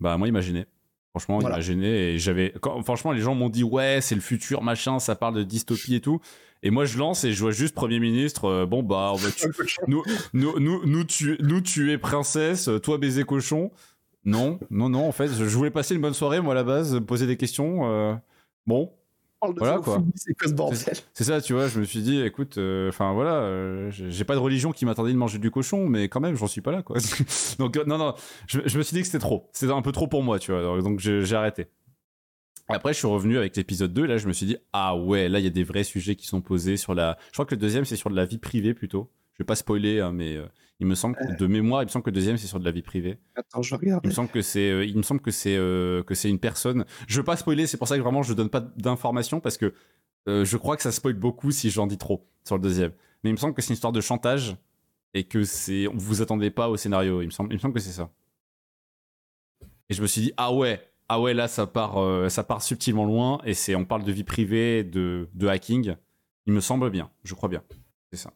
Bah, 0.00 0.18
moi, 0.18 0.28
il 0.28 0.32
m'a 0.32 0.42
gêné. 0.42 0.66
Franchement, 1.12 1.38
Voilà. 1.38 1.56
il 1.56 1.58
m'a 1.60 1.62
gêné 1.62 1.86
et 2.12 2.18
j'avais. 2.18 2.52
Franchement, 2.84 3.12
les 3.12 3.22
gens 3.22 3.34
m'ont 3.34 3.48
dit, 3.48 3.64
ouais, 3.64 4.00
c'est 4.02 4.14
le 4.14 4.20
futur, 4.20 4.62
machin, 4.62 4.98
ça 4.98 5.14
parle 5.16 5.34
de 5.36 5.42
dystopie 5.44 5.94
et 5.94 6.02
tout. 6.02 6.20
Et 6.62 6.70
moi, 6.70 6.84
je 6.84 6.98
lance 6.98 7.24
et 7.24 7.32
je 7.32 7.40
vois 7.40 7.52
juste 7.52 7.74
Premier 7.74 8.00
ministre, 8.00 8.44
euh, 8.44 8.66
bon, 8.66 8.82
bah, 8.82 9.12
on 9.14 9.16
va 9.16 9.30
tu- 9.30 9.48
nous, 9.88 10.02
nous, 10.34 10.58
nous, 10.60 10.84
nous, 10.84 11.04
tuer, 11.04 11.38
nous 11.40 11.62
tuer 11.62 11.96
princesse, 11.96 12.68
toi 12.82 12.98
baiser 12.98 13.24
cochon. 13.24 13.70
Non, 14.26 14.60
non, 14.70 14.90
non, 14.90 15.08
en 15.08 15.12
fait, 15.12 15.28
je 15.28 15.44
voulais 15.56 15.70
passer 15.70 15.94
une 15.94 16.02
bonne 16.02 16.12
soirée, 16.12 16.42
moi, 16.42 16.52
à 16.52 16.56
la 16.56 16.64
base, 16.64 17.00
poser 17.06 17.26
des 17.26 17.38
questions. 17.38 17.90
euh, 17.90 18.14
Bon. 18.66 18.92
Voilà 19.40 19.78
quoi. 19.78 20.02
C'est 20.16 20.34
quoi 20.34 20.48
ce 20.48 20.54
bordel 20.54 20.94
C'est 21.14 21.24
ça, 21.24 21.40
tu 21.40 21.52
vois, 21.52 21.68
je 21.68 21.78
me 21.78 21.84
suis 21.84 22.02
dit, 22.02 22.20
écoute, 22.20 22.58
euh, 22.58 22.88
enfin 22.88 23.12
voilà, 23.12 23.34
euh, 23.34 23.90
j'ai 23.90 24.24
pas 24.24 24.34
de 24.34 24.40
religion 24.40 24.72
qui 24.72 24.84
m'attendait 24.84 25.12
de 25.12 25.16
manger 25.16 25.38
du 25.38 25.50
cochon, 25.50 25.86
mais 25.86 26.08
quand 26.08 26.20
même, 26.20 26.34
j'en 26.34 26.48
suis 26.48 26.60
pas 26.60 26.72
là, 26.72 26.82
quoi. 26.82 26.96
donc, 27.58 27.76
euh, 27.76 27.84
non, 27.84 27.98
non, 27.98 28.14
je, 28.48 28.60
je 28.64 28.78
me 28.78 28.82
suis 28.82 28.94
dit 28.94 29.00
que 29.00 29.06
c'était 29.06 29.20
trop. 29.20 29.48
C'était 29.52 29.72
un 29.72 29.82
peu 29.82 29.92
trop 29.92 30.08
pour 30.08 30.22
moi, 30.22 30.38
tu 30.38 30.52
vois, 30.52 30.80
donc 30.82 30.98
j'ai 30.98 31.34
arrêté. 31.34 31.66
Après, 32.68 32.92
je 32.92 32.98
suis 32.98 33.06
revenu 33.06 33.38
avec 33.38 33.56
l'épisode 33.56 33.94
2, 33.94 34.04
là, 34.06 34.18
je 34.18 34.26
me 34.26 34.32
suis 34.32 34.44
dit, 34.44 34.56
ah 34.72 34.96
ouais, 34.96 35.28
là, 35.28 35.38
il 35.38 35.44
y 35.44 35.48
a 35.48 35.50
des 35.50 35.64
vrais 35.64 35.84
sujets 35.84 36.16
qui 36.16 36.26
sont 36.26 36.40
posés 36.40 36.76
sur 36.76 36.94
la. 36.94 37.16
Je 37.28 37.32
crois 37.32 37.46
que 37.46 37.54
le 37.54 37.60
deuxième, 37.60 37.84
c'est 37.84 37.96
sur 37.96 38.10
de 38.10 38.16
la 38.16 38.26
vie 38.26 38.38
privée 38.38 38.74
plutôt. 38.74 39.08
Je 39.34 39.42
vais 39.42 39.46
pas 39.46 39.54
spoiler, 39.54 40.00
hein, 40.00 40.10
mais 40.12 40.36
il 40.80 40.86
me 40.86 40.94
semble, 40.94 41.16
que- 41.16 41.36
de 41.36 41.46
mémoire, 41.46 41.82
il 41.82 41.86
me 41.86 41.90
semble 41.90 42.04
que 42.04 42.10
le 42.10 42.14
deuxième, 42.14 42.36
c'est 42.36 42.46
sur 42.46 42.60
de 42.60 42.64
la 42.64 42.70
vie 42.70 42.82
privée. 42.82 43.18
Attends, 43.34 43.62
je 43.62 43.74
regarde. 43.74 44.00
Il 44.04 44.08
me 44.08 44.14
semble 44.14 44.28
que 44.28 44.42
c'est, 44.42 44.70
euh, 44.70 44.84
il 44.84 44.96
me 44.96 45.02
semble 45.02 45.20
que 45.20 45.30
c'est, 45.30 45.56
euh, 45.56 46.02
que 46.02 46.14
c'est 46.14 46.30
une 46.30 46.38
personne. 46.38 46.84
Je 47.08 47.18
veux 47.18 47.24
pas 47.24 47.36
spoiler, 47.36 47.66
c'est 47.66 47.76
pour 47.78 47.88
ça 47.88 47.96
que 47.96 48.02
vraiment 48.02 48.22
je 48.22 48.32
donne 48.34 48.50
pas 48.50 48.60
d'informations 48.60 49.40
parce 49.40 49.56
que 49.56 49.72
euh, 50.28 50.44
je 50.44 50.56
crois 50.56 50.76
que 50.76 50.82
ça 50.82 50.92
spoil 50.92 51.14
beaucoup 51.14 51.50
si 51.50 51.70
j'en 51.70 51.86
dis 51.86 51.98
trop 51.98 52.26
sur 52.44 52.56
le 52.56 52.62
deuxième. 52.62 52.92
Mais 53.24 53.30
il 53.30 53.32
me 53.32 53.38
semble 53.38 53.54
que 53.54 53.62
c'est 53.62 53.68
une 53.68 53.74
histoire 53.74 53.92
de 53.92 54.00
chantage 54.00 54.56
et 55.14 55.24
que 55.24 55.42
c'est, 55.44 55.86
vous 55.92 56.22
attendez 56.22 56.50
pas 56.50 56.68
au 56.68 56.76
scénario. 56.76 57.22
Il 57.22 57.26
me 57.26 57.30
semble, 57.30 57.52
il 57.52 57.56
me 57.56 57.60
semble 57.60 57.74
que 57.74 57.80
c'est 57.80 57.90
ça. 57.92 58.10
Et 59.90 59.94
je 59.94 60.02
me 60.02 60.06
suis 60.06 60.20
dit 60.20 60.32
ah 60.36 60.52
ouais, 60.52 60.80
ah 61.08 61.20
ouais 61.20 61.34
là 61.34 61.48
ça 61.48 61.66
part, 61.66 61.98
euh, 61.98 62.28
ça 62.28 62.44
part 62.44 62.62
subtilement 62.62 63.04
loin 63.04 63.40
et 63.44 63.54
c'est, 63.54 63.74
on 63.74 63.84
parle 63.84 64.04
de 64.04 64.12
vie 64.12 64.24
privée, 64.24 64.84
de, 64.84 65.28
de 65.34 65.46
hacking. 65.48 65.94
Il 66.46 66.52
me 66.52 66.60
semble 66.60 66.90
bien, 66.90 67.10
je 67.24 67.34
crois 67.34 67.48
bien, 67.48 67.62
c'est 68.12 68.18
ça. 68.18 68.32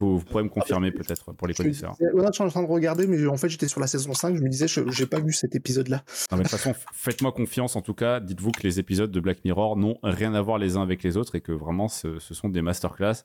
Vous, 0.00 0.18
vous 0.18 0.24
pourrez 0.24 0.44
me 0.44 0.48
confirmer 0.48 0.92
peut-être 0.92 1.32
pour 1.32 1.48
les 1.48 1.54
connaisseurs. 1.54 1.96
ouais, 2.00 2.26
je 2.28 2.32
suis 2.32 2.44
en 2.44 2.48
train 2.48 2.62
de 2.62 2.68
regarder, 2.68 3.06
mais 3.08 3.26
en 3.26 3.36
fait, 3.36 3.48
j'étais 3.48 3.66
sur 3.66 3.80
la 3.80 3.88
saison 3.88 4.14
5, 4.14 4.36
je 4.36 4.42
me 4.42 4.48
disais, 4.48 4.68
je- 4.68 4.88
j'ai 4.90 5.06
pas 5.06 5.18
vu 5.18 5.32
cet 5.32 5.56
épisode-là. 5.56 6.04
Non, 6.30 6.38
mais 6.38 6.44
de 6.44 6.48
toute 6.48 6.58
façon, 6.58 6.72
faites-moi 6.92 7.32
confiance 7.32 7.74
en 7.74 7.82
tout 7.82 7.94
cas. 7.94 8.20
Dites-vous 8.20 8.52
que 8.52 8.62
les 8.62 8.78
épisodes 8.78 9.10
de 9.10 9.20
Black 9.20 9.44
Mirror 9.44 9.76
n'ont 9.76 9.98
rien 10.04 10.34
à 10.34 10.40
voir 10.42 10.58
les 10.58 10.76
uns 10.76 10.82
avec 10.82 11.02
les 11.02 11.16
autres 11.16 11.34
et 11.34 11.40
que 11.40 11.50
vraiment 11.52 11.88
ce, 11.88 12.18
ce 12.20 12.32
sont 12.34 12.48
des 12.48 12.62
masterclass. 12.62 13.24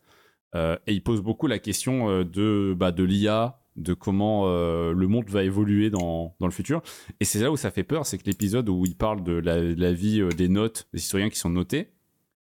Euh, 0.55 0.77
et 0.87 0.93
ils 0.93 1.03
posent 1.03 1.21
beaucoup 1.21 1.45
la 1.47 1.59
question 1.59 2.09
euh, 2.09 2.23
de, 2.23 2.75
bah, 2.75 2.91
de 2.91 3.03
l'IA, 3.03 3.59
de 3.75 3.93
comment 3.93 4.43
euh, 4.47 4.93
le 4.93 5.07
monde 5.07 5.29
va 5.29 5.43
évoluer 5.43 5.89
dans, 5.91 6.35
dans 6.39 6.45
le 6.47 6.51
futur. 6.51 6.81
Et 7.19 7.25
c'est 7.25 7.39
là 7.39 7.51
où 7.51 7.57
ça 7.57 7.69
fait 7.71 7.83
peur, 7.83 8.05
c'est 8.07 8.17
que 8.17 8.25
l'épisode 8.25 8.67
où 8.69 8.83
il 8.85 8.95
parle 8.95 9.23
de 9.23 9.33
la, 9.33 9.59
de 9.61 9.79
la 9.79 9.93
vie 9.93 10.21
euh, 10.21 10.29
des 10.29 10.49
notes, 10.49 10.87
des 10.93 10.99
historiens 10.99 11.29
qui 11.29 11.37
sont 11.39 11.49
notés, 11.49 11.89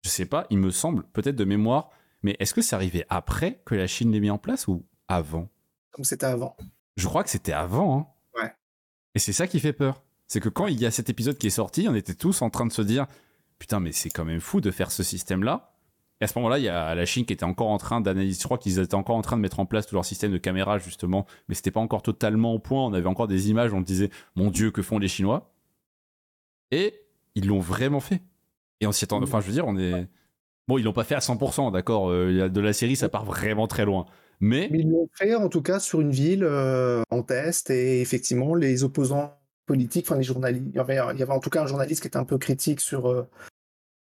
je 0.02 0.09
sais 0.10 0.26
pas, 0.26 0.46
il 0.51 0.59
me 0.59 0.70
semble, 0.70 1.05
peut-être 1.14 1.36
de 1.36 1.44
mémoire, 1.44 1.88
mais 2.24 2.36
est-ce 2.40 2.55
que 2.55 2.62
c'est 2.62 2.74
arrivé 2.74 3.05
après 3.10 3.60
que 3.66 3.74
la 3.74 3.86
Chine 3.86 4.10
l'ait 4.10 4.18
mis 4.18 4.30
en 4.30 4.38
place 4.38 4.66
ou 4.66 4.84
avant? 5.06 5.51
Donc 5.96 6.06
c'était 6.06 6.26
avant. 6.26 6.56
Je 6.96 7.06
crois 7.06 7.22
que 7.22 7.30
c'était 7.30 7.52
avant. 7.52 7.98
Hein. 7.98 8.06
Ouais. 8.42 8.52
Et 9.14 9.18
c'est 9.18 9.34
ça 9.34 9.46
qui 9.46 9.60
fait 9.60 9.74
peur. 9.74 10.02
C'est 10.26 10.40
que 10.40 10.48
quand 10.48 10.66
il 10.66 10.80
y 10.80 10.86
a 10.86 10.90
cet 10.90 11.10
épisode 11.10 11.36
qui 11.36 11.48
est 11.48 11.51
sorti, 11.51 11.86
on 11.86 11.94
était 11.94 12.14
tous 12.14 12.40
en 12.40 12.48
train 12.48 12.66
de 12.66 12.72
se 12.72 12.80
dire 12.80 13.06
Putain, 13.59 13.78
mais 13.78 13.92
c'est 13.92 14.09
quand 14.09 14.24
même 14.24 14.40
fou 14.40 14.62
de 14.62 14.70
faire 14.70 14.90
ce 14.90 15.02
système-là. 15.02 15.76
Et 16.20 16.24
à 16.24 16.26
ce 16.26 16.38
moment-là, 16.38 16.59
il 16.59 16.64
y 16.64 16.68
a 16.68 16.94
la 16.94 17.05
Chine 17.05 17.26
qui 17.26 17.34
était 17.34 17.44
encore 17.44 17.68
en 17.68 17.76
train 17.76 18.01
d'analyser. 18.01 18.40
Je 18.40 18.44
crois 18.44 18.56
qu'ils 18.56 18.78
étaient 18.78 18.94
encore 18.94 19.16
en 19.16 19.22
train 19.22 19.36
de 19.36 19.42
mettre 19.42 19.60
en 19.60 19.66
place 19.66 19.86
tout 19.86 19.94
leur 19.94 20.06
système 20.06 20.32
de 20.32 20.38
caméra, 20.38 20.78
justement. 20.78 21.26
Mais 21.48 21.55
c'était 21.55 21.70
pas 21.70 21.80
encore 21.80 22.02
totalement 22.02 22.55
au 22.55 22.59
point. 22.59 22.86
On 22.86 22.94
avait 22.94 23.06
encore 23.06 23.28
des 23.28 23.51
images 23.51 23.72
où 23.72 23.76
on 23.76 23.82
disait 23.82 24.09
Mon 24.34 24.51
Dieu, 24.51 24.70
que 24.70 24.80
font 24.80 24.98
les 24.98 25.09
Chinois? 25.09 25.52
Et 26.70 27.02
ils 27.34 27.46
l'ont 27.46 27.60
vraiment 27.60 28.01
fait. 28.01 28.22
Et 28.80 28.86
on 28.86 28.92
s'y 28.92 29.05
attend. 29.05 29.22
Enfin, 29.22 29.40
je 29.40 29.46
veux 29.46 29.52
dire, 29.52 29.66
on 29.66 29.76
est. 29.76 30.09
Bon, 30.66 30.78
ils 30.78 30.85
l'ont 30.85 30.93
pas 30.93 31.05
fait 31.05 31.15
à 31.15 31.20
100%, 31.20 31.73
d'accord. 31.73 32.11
Euh, 32.11 32.49
de 32.49 32.61
la 32.61 32.73
série, 32.73 32.97
ça 32.97 33.09
part 33.09 33.24
vraiment 33.24 33.66
très 33.66 33.85
loin. 33.85 34.07
Mais. 34.41 34.69
Mais 34.70 34.81
ils 34.81 34.91
l'ont 34.91 35.09
fait 35.15 35.35
en 35.35 35.49
tout 35.49 35.62
cas 35.62 35.78
sur 35.78 36.01
une 36.01 36.11
ville 36.11 36.45
euh, 36.45 37.03
en 37.11 37.23
test 37.23 37.70
et 37.70 38.01
effectivement, 38.01 38.55
les 38.55 38.85
opposants 38.85 39.39
politiques, 39.66 40.07
enfin 40.07 40.19
les 40.19 40.24
journalistes, 40.24 40.65
il 40.70 40.77
y, 40.77 40.78
avait, 40.78 40.99
il 41.15 41.19
y 41.19 41.23
avait 41.23 41.32
en 41.32 41.41
tout 41.41 41.51
cas 41.51 41.62
un 41.62 41.66
journaliste 41.66 42.03
qui 42.03 42.09
était 42.09 42.16
un 42.16 42.24
peu 42.24 42.39
critique 42.39 42.81
sur, 42.81 43.09
euh, 43.11 43.27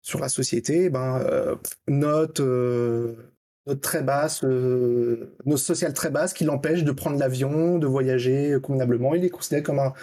sur 0.02 0.20
la 0.20 0.30
société, 0.30 0.90
ben, 0.90 1.20
euh, 1.20 1.56
note, 1.88 2.40
euh, 2.40 3.14
note 3.66 3.82
très 3.82 4.04
basse, 4.04 4.44
euh, 4.46 5.36
note 5.46 5.58
sociale 5.58 5.94
très 5.94 6.10
basse 6.10 6.34
qui 6.34 6.46
l'empêche 6.46 6.84
de 6.84 6.92
prendre 6.92 7.18
l'avion, 7.18 7.78
de 7.78 7.88
voyager 7.88 8.58
convenablement. 8.62 9.16
Il 9.16 9.26
est 9.26 9.30
considéré 9.30 9.64
comme 9.64 9.80
un, 9.80 9.94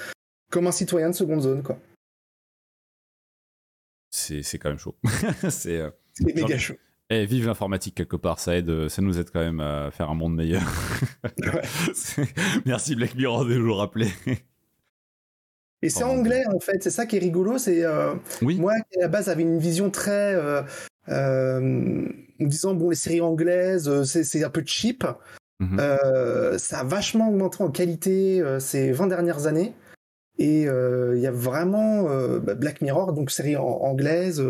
comme 0.51 0.66
un 0.66 0.73
citoyen 0.73 1.09
de 1.09 1.15
seconde 1.15 1.41
zone. 1.41 1.62
Quoi. 1.62 1.79
C'est, 4.11 4.43
c'est 4.43 4.59
quand 4.59 4.69
même 4.69 4.79
chaud. 4.79 4.95
c'est, 5.51 5.79
euh, 5.81 5.91
C'est 6.15 6.35
méga 6.35 6.59
chaud. 6.59 6.74
Eh, 7.11 7.27
vive 7.27 7.47
l'informatique 7.47 7.95
quelque 7.95 8.16
part, 8.16 8.39
ça 8.39 8.57
aide, 8.57 8.70
euh, 8.70 8.89
ça 8.89 9.03
nous 9.03 9.19
aide 9.19 9.31
quand 9.31 9.41
même 9.41 9.61
à 9.61 9.91
faire 9.91 10.09
un 10.11 10.15
monde 10.15 10.35
meilleur. 10.35 10.62
Merci 12.65 12.97
Black 12.97 13.15
Mirror 13.15 13.45
de 13.45 13.55
nous 13.55 13.66
le 13.66 13.73
rappeler. 13.73 14.09
Et 15.85 15.91
c'est 15.91 16.03
Oh, 16.03 16.09
anglais 16.09 16.45
en 16.47 16.61
fait, 16.61 16.82
c'est 16.82 16.91
ça 16.91 17.05
qui 17.05 17.16
est 17.16 17.20
rigolo. 17.20 17.59
C'est 17.59 17.85
euh, 17.85 18.15
moi 18.41 18.73
qui 18.91 18.99
à 18.99 19.03
la 19.03 19.09
base 19.09 19.28
avait 19.28 19.43
une 19.43 19.59
vision 19.59 19.91
très 19.91 20.35
euh, 20.35 20.62
euh, 21.11 22.09
en 22.41 22.45
disant 22.47 22.73
bon 22.73 22.89
les 22.89 22.97
séries 22.97 23.20
anglaises 23.20 24.03
c'est 24.05 24.43
un 24.43 24.51
peu 24.51 24.62
cheap. 24.65 25.05
Mhm. 25.61 25.78
Ça 26.59 26.81
a 26.81 26.85
vachement 26.85 27.28
augmenté 27.28 27.62
en 27.62 27.70
qualité 27.70 28.43
ces 28.61 28.93
20 28.93 29.09
dernières 29.09 29.47
années. 29.47 29.74
Et 30.39 30.62
il 30.62 31.20
y 31.20 31.27
a 31.27 31.31
vraiment 31.31 32.05
bah, 32.39 32.55
Black 32.55 32.81
Mirror, 32.81 33.12
donc 33.12 33.31
série 33.31 33.57
anglaise, 33.57 34.43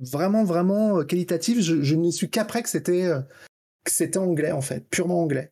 vraiment 0.00 0.44
vraiment 0.44 0.98
euh, 0.98 1.04
qualitative. 1.04 1.60
Je, 1.60 1.82
je 1.82 1.94
n'y 1.94 2.12
suis 2.12 2.30
qu'après 2.30 2.62
que 2.62 2.68
c'était 2.68 3.04
euh, 3.04 3.20
que 3.84 3.90
c'était 3.92 4.18
anglais 4.18 4.52
en 4.52 4.60
fait, 4.60 4.88
purement 4.90 5.22
anglais. 5.22 5.50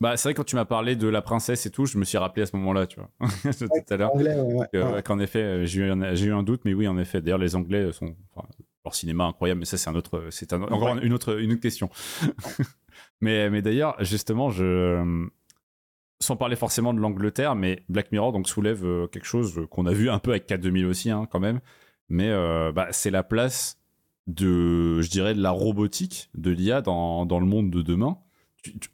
Bah, 0.00 0.16
c'est 0.16 0.28
vrai, 0.28 0.34
quand 0.34 0.44
tu 0.44 0.56
m'as 0.56 0.64
parlé 0.64 0.96
de 0.96 1.08
la 1.08 1.20
princesse 1.20 1.66
et 1.66 1.70
tout, 1.70 1.84
je 1.84 1.98
me 1.98 2.04
suis 2.04 2.16
rappelé 2.16 2.44
à 2.44 2.46
ce 2.46 2.56
moment-là, 2.56 2.86
tu 2.86 2.98
vois, 3.00 3.10
tout 3.52 3.68
à 3.94 3.96
l'heure. 3.98 4.14
anglais, 4.14 4.34
ouais, 4.34 4.54
ouais. 4.54 4.66
Que, 4.72 4.78
Ouais. 4.78 4.92
ouais, 4.94 5.02
Qu'en 5.02 5.18
effet, 5.18 5.40
euh, 5.42 5.66
j'ai 5.66 5.80
eu, 5.82 5.90
un, 5.90 6.14
j'ai 6.14 6.26
eu 6.26 6.32
un 6.32 6.42
doute, 6.42 6.62
mais 6.64 6.72
oui, 6.72 6.88
en 6.88 6.96
effet. 6.96 7.20
D'ailleurs, 7.20 7.38
les 7.38 7.54
Anglais 7.54 7.92
sont. 7.92 8.16
Enfin, 8.34 8.48
leur 8.82 8.94
cinéma 8.94 9.24
incroyable, 9.24 9.58
mais 9.60 9.66
ça, 9.66 9.76
c'est 9.76 9.90
un 9.90 9.94
autre. 9.94 10.28
C'est 10.30 10.54
un- 10.54 10.62
encore 10.62 10.96
une, 10.96 11.12
autre, 11.12 11.38
une 11.38 11.52
autre 11.52 11.60
question. 11.60 11.90
mais, 13.20 13.50
mais 13.50 13.60
d'ailleurs, 13.62 14.02
justement, 14.02 14.50
je. 14.50 15.28
Sans 16.22 16.36
parler 16.36 16.56
forcément 16.56 16.92
de 16.94 17.00
l'Angleterre, 17.00 17.54
mais 17.54 17.82
Black 17.88 18.12
Mirror 18.12 18.32
donc 18.32 18.46
soulève 18.48 18.84
euh, 18.84 19.06
quelque 19.06 19.24
chose 19.26 19.66
qu'on 19.70 19.86
a 19.86 19.92
vu 19.92 20.10
un 20.10 20.18
peu 20.18 20.30
avec 20.32 20.46
K2000 20.48 20.84
aussi, 20.86 21.10
hein, 21.10 21.26
quand 21.30 21.40
même. 21.40 21.60
Mais 22.10 22.28
euh, 22.28 22.72
bah, 22.72 22.88
c'est 22.90 23.10
la 23.10 23.22
place 23.22 23.78
de, 24.26 25.00
je 25.00 25.08
dirais, 25.08 25.34
de 25.34 25.40
la 25.40 25.52
robotique, 25.52 26.28
de 26.34 26.50
l'IA 26.50 26.82
dans, 26.82 27.24
dans 27.24 27.40
le 27.40 27.46
monde 27.46 27.70
de 27.70 27.82
demain. 27.82 28.18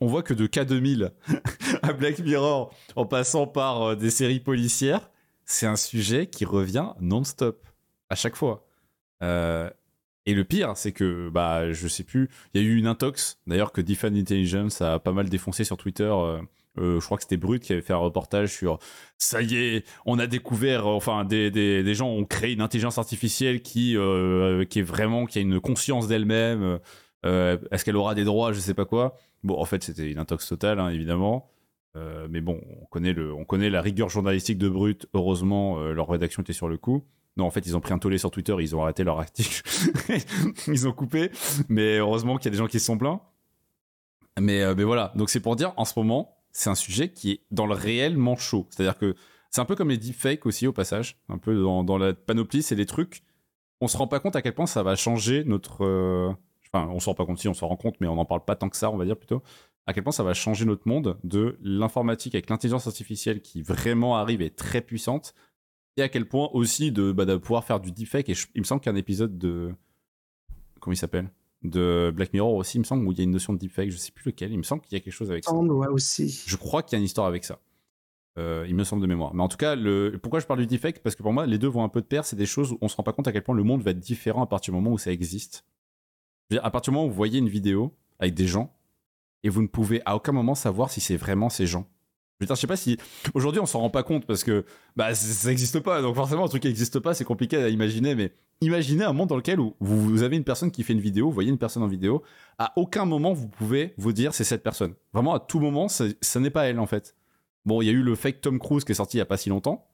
On 0.00 0.06
voit 0.06 0.22
que 0.22 0.34
de 0.34 0.46
K2000 0.46 1.10
à 1.82 1.92
Black 1.92 2.20
Mirror, 2.20 2.72
en 2.94 3.06
passant 3.06 3.46
par 3.46 3.82
euh, 3.82 3.96
des 3.96 4.10
séries 4.10 4.38
policières, 4.38 5.10
c'est 5.44 5.66
un 5.66 5.76
sujet 5.76 6.26
qui 6.28 6.44
revient 6.44 6.90
non-stop 7.00 7.66
à 8.10 8.14
chaque 8.14 8.36
fois. 8.36 8.66
Euh, 9.22 9.70
et 10.26 10.34
le 10.34 10.44
pire, 10.44 10.76
c'est 10.76 10.92
que, 10.92 11.30
bah, 11.30 11.72
je 11.72 11.88
sais 11.88 12.04
plus, 12.04 12.28
il 12.52 12.60
y 12.60 12.64
a 12.64 12.66
eu 12.66 12.76
une 12.76 12.86
intox, 12.86 13.38
d'ailleurs, 13.46 13.72
que 13.72 13.80
Defend 13.80 14.14
Intelligence 14.14 14.82
a 14.82 14.98
pas 14.98 15.12
mal 15.12 15.28
défoncé 15.28 15.64
sur 15.64 15.76
Twitter. 15.76 16.12
Euh, 16.78 17.00
je 17.00 17.04
crois 17.04 17.16
que 17.16 17.22
c'était 17.22 17.36
Brut 17.36 17.62
qui 17.62 17.72
avait 17.72 17.82
fait 17.82 17.92
un 17.92 17.98
reportage 17.98 18.52
sur 18.52 18.78
ça 19.18 19.40
y 19.42 19.56
est, 19.56 19.86
on 20.04 20.18
a 20.18 20.26
découvert, 20.26 20.86
euh, 20.86 20.94
enfin, 20.94 21.24
des, 21.24 21.50
des, 21.50 21.82
des 21.82 21.94
gens 21.94 22.08
ont 22.08 22.24
créé 22.24 22.52
une 22.52 22.60
intelligence 22.60 22.98
artificielle 22.98 23.62
qui, 23.62 23.96
euh, 23.96 24.64
qui 24.64 24.80
est 24.80 24.82
vraiment, 24.82 25.26
qui 25.26 25.38
a 25.38 25.42
une 25.42 25.60
conscience 25.60 26.08
d'elle-même. 26.08 26.78
Est-ce 27.24 27.84
qu'elle 27.84 27.96
aura 27.96 28.14
des 28.14 28.22
droits, 28.22 28.52
je 28.52 28.60
sais 28.60 28.74
pas 28.74 28.84
quoi. 28.84 29.16
Bon, 29.42 29.58
en 29.58 29.64
fait, 29.64 29.82
c'était 29.82 30.10
une 30.10 30.18
intox 30.18 30.46
totale, 30.46 30.78
hein, 30.78 30.90
évidemment. 30.90 31.50
Mais 32.28 32.42
bon, 32.42 32.60
on 32.82 32.84
connaît, 32.84 33.14
le, 33.14 33.32
on 33.32 33.44
connaît 33.44 33.70
la 33.70 33.80
rigueur 33.80 34.10
journalistique 34.10 34.58
de 34.58 34.68
Brut. 34.68 35.06
Heureusement, 35.14 35.80
leur 35.80 36.08
rédaction 36.08 36.42
était 36.42 36.52
sur 36.52 36.68
le 36.68 36.76
coup. 36.76 37.04
Non, 37.36 37.46
en 37.46 37.50
fait, 37.50 37.66
ils 37.66 37.76
ont 37.76 37.80
pris 37.80 37.92
un 37.92 37.98
tollé 37.98 38.18
sur 38.18 38.30
Twitter, 38.30 38.54
ils 38.60 38.76
ont 38.76 38.82
arrêté 38.82 39.02
leur 39.02 39.18
article. 39.18 39.62
ils 40.68 40.86
ont 40.86 40.92
coupé. 40.92 41.30
Mais 41.68 41.96
heureusement 41.98 42.36
qu'il 42.36 42.46
y 42.46 42.48
a 42.48 42.52
des 42.52 42.58
gens 42.58 42.68
qui 42.68 42.78
se 42.78 42.86
sont 42.86 42.98
plaints. 42.98 43.20
Mais, 44.38 44.74
mais 44.74 44.84
voilà, 44.84 45.12
donc 45.16 45.30
c'est 45.30 45.40
pour 45.40 45.56
dire, 45.56 45.72
en 45.76 45.84
ce 45.84 45.98
moment, 45.98 46.35
c'est 46.56 46.70
un 46.70 46.74
sujet 46.74 47.10
qui 47.10 47.32
est 47.32 47.40
dans 47.50 47.66
le 47.66 47.74
réellement 47.74 48.36
chaud. 48.36 48.66
C'est-à-dire 48.70 48.96
que 48.96 49.14
c'est 49.50 49.60
un 49.60 49.66
peu 49.66 49.76
comme 49.76 49.90
les 49.90 49.98
deepfakes 49.98 50.46
aussi, 50.46 50.66
au 50.66 50.72
passage. 50.72 51.18
Un 51.28 51.36
peu 51.36 51.62
dans, 51.62 51.98
la 51.98 52.14
panoplie, 52.14 52.62
c'est 52.62 52.76
des 52.76 52.86
trucs. 52.86 53.22
On 53.82 53.88
se 53.88 53.96
rend 53.96 54.06
pas 54.06 54.20
compte 54.20 54.36
à 54.36 54.42
quel 54.42 54.54
point 54.54 54.66
ça 54.66 54.82
va 54.82 54.96
changer 54.96 55.44
notre. 55.44 55.84
euh, 55.84 56.32
Enfin, 56.72 56.88
on 56.90 56.98
se 56.98 57.06
rend 57.06 57.14
pas 57.14 57.26
compte 57.26 57.38
si 57.38 57.46
on 57.46 57.54
s'en 57.54 57.68
rend 57.68 57.76
compte, 57.76 57.96
mais 58.00 58.08
on 58.08 58.16
n'en 58.16 58.24
parle 58.24 58.44
pas 58.44 58.56
tant 58.56 58.68
que 58.68 58.76
ça, 58.76 58.90
on 58.90 58.96
va 58.96 59.04
dire 59.04 59.16
plutôt. 59.16 59.42
À 59.86 59.92
quel 59.92 60.02
point 60.02 60.12
ça 60.12 60.24
va 60.24 60.34
changer 60.34 60.64
notre 60.64 60.88
monde 60.88 61.18
de 61.22 61.58
l'informatique 61.62 62.34
avec 62.34 62.50
l'intelligence 62.50 62.86
artificielle 62.86 63.40
qui 63.40 63.62
vraiment 63.62 64.16
arrive 64.16 64.42
et 64.42 64.46
est 64.46 64.56
très 64.56 64.80
puissante. 64.80 65.34
Et 65.96 66.02
à 66.02 66.08
quel 66.08 66.26
point 66.26 66.48
aussi 66.54 66.90
de, 66.90 67.12
bah, 67.12 67.24
de 67.24 67.36
pouvoir 67.36 67.64
faire 67.64 67.80
du 67.80 67.92
deepfake. 67.92 68.28
Et 68.30 68.34
il 68.54 68.62
me 68.62 68.64
semble 68.64 68.80
qu'il 68.80 68.90
y 68.90 68.94
a 68.94 68.96
un 68.96 68.98
épisode 68.98 69.38
de. 69.38 69.74
Comment 70.80 70.94
il 70.94 70.98
s'appelle? 70.98 71.30
De 71.66 72.12
Black 72.14 72.32
Mirror 72.32 72.54
aussi, 72.54 72.78
il 72.78 72.80
me 72.80 72.84
semble, 72.84 73.06
où 73.06 73.12
il 73.12 73.18
y 73.18 73.20
a 73.20 73.24
une 73.24 73.30
notion 73.30 73.52
de 73.52 73.58
deepfake. 73.58 73.90
Je 73.90 73.96
sais 73.96 74.12
plus 74.12 74.30
lequel. 74.30 74.52
Il 74.52 74.58
me 74.58 74.62
semble 74.62 74.82
qu'il 74.82 74.96
y 74.96 75.00
a 75.00 75.00
quelque 75.00 75.12
chose 75.12 75.30
avec 75.30 75.44
ça. 75.44 75.52
Ouais, 75.52 75.88
aussi. 75.88 76.42
Je 76.46 76.56
crois 76.56 76.82
qu'il 76.82 76.96
y 76.96 76.96
a 76.96 76.98
une 76.98 77.04
histoire 77.04 77.26
avec 77.26 77.44
ça. 77.44 77.58
Euh, 78.38 78.66
il 78.68 78.74
me 78.74 78.84
semble 78.84 79.02
de 79.02 79.06
mémoire. 79.06 79.34
Mais 79.34 79.42
en 79.42 79.48
tout 79.48 79.56
cas, 79.56 79.74
le... 79.74 80.18
pourquoi 80.22 80.40
je 80.40 80.46
parle 80.46 80.60
du 80.60 80.66
deepfake? 80.66 81.02
Parce 81.02 81.16
que 81.16 81.22
pour 81.22 81.32
moi, 81.32 81.46
les 81.46 81.58
deux 81.58 81.68
vont 81.68 81.82
un 81.82 81.88
peu 81.88 82.00
de 82.00 82.06
pair. 82.06 82.24
C'est 82.24 82.36
des 82.36 82.46
choses 82.46 82.72
où 82.72 82.78
on 82.80 82.88
se 82.88 82.96
rend 82.96 83.02
pas 83.02 83.12
compte 83.12 83.26
à 83.28 83.32
quel 83.32 83.42
point 83.42 83.54
le 83.54 83.62
monde 83.62 83.82
va 83.82 83.92
être 83.92 83.98
différent 83.98 84.42
à 84.42 84.46
partir 84.46 84.72
du 84.72 84.76
moment 84.76 84.92
où 84.92 84.98
ça 84.98 85.10
existe. 85.10 85.64
Dire, 86.50 86.64
à 86.64 86.70
partir 86.70 86.92
du 86.92 86.96
moment 86.96 87.06
où 87.06 87.10
vous 87.10 87.16
voyez 87.16 87.38
une 87.38 87.48
vidéo 87.48 87.94
avec 88.18 88.34
des 88.34 88.46
gens 88.46 88.74
et 89.42 89.48
vous 89.48 89.62
ne 89.62 89.66
pouvez 89.66 90.02
à 90.04 90.16
aucun 90.16 90.32
moment 90.32 90.54
savoir 90.54 90.90
si 90.90 91.00
c'est 91.00 91.16
vraiment 91.16 91.48
ces 91.48 91.66
gens. 91.66 91.88
Dire, 92.40 92.54
je 92.54 92.60
sais 92.60 92.66
pas 92.66 92.76
si 92.76 92.98
aujourd'hui 93.32 93.60
on 93.60 93.66
s'en 93.66 93.80
rend 93.80 93.90
pas 93.90 94.02
compte 94.02 94.26
parce 94.26 94.44
que 94.44 94.66
bah 94.94 95.14
ça 95.14 95.48
n'existe 95.48 95.80
pas. 95.80 96.02
Donc 96.02 96.14
forcément, 96.14 96.44
un 96.44 96.48
truc 96.48 96.62
qui 96.62 96.68
n'existe 96.68 97.00
pas, 97.00 97.14
c'est 97.14 97.24
compliqué 97.24 97.56
à 97.56 97.68
imaginer. 97.70 98.14
Mais 98.14 98.32
imaginez 98.60 99.04
un 99.04 99.12
monde 99.12 99.28
dans 99.28 99.36
lequel 99.36 99.58
vous, 99.58 99.74
vous 99.80 100.22
avez 100.22 100.36
une 100.36 100.44
personne 100.44 100.70
qui 100.70 100.82
fait 100.82 100.92
une 100.92 101.00
vidéo, 101.00 101.26
vous 101.26 101.32
voyez 101.32 101.50
une 101.50 101.58
personne 101.58 101.82
en 101.82 101.88
vidéo. 101.88 102.22
À 102.58 102.72
aucun 102.76 103.04
moment 103.04 103.32
vous 103.32 103.48
pouvez 103.48 103.94
vous 103.96 104.12
dire 104.12 104.34
c'est 104.34 104.44
cette 104.44 104.62
personne. 104.62 104.94
Vraiment, 105.12 105.34
à 105.34 105.40
tout 105.40 105.60
moment, 105.60 105.88
ça, 105.88 106.04
ça 106.20 106.40
n'est 106.40 106.50
pas 106.50 106.66
elle 106.66 106.78
en 106.78 106.86
fait. 106.86 107.14
Bon, 107.64 107.82
il 107.82 107.86
y 107.86 107.88
a 107.88 107.92
eu 107.92 108.02
le 108.02 108.14
fake 108.14 108.40
Tom 108.40 108.58
Cruise 108.58 108.84
qui 108.84 108.92
est 108.92 108.96
sorti 108.96 109.16
il 109.16 109.18
y 109.18 109.22
a 109.22 109.26
pas 109.26 109.36
si 109.36 109.48
longtemps, 109.48 109.88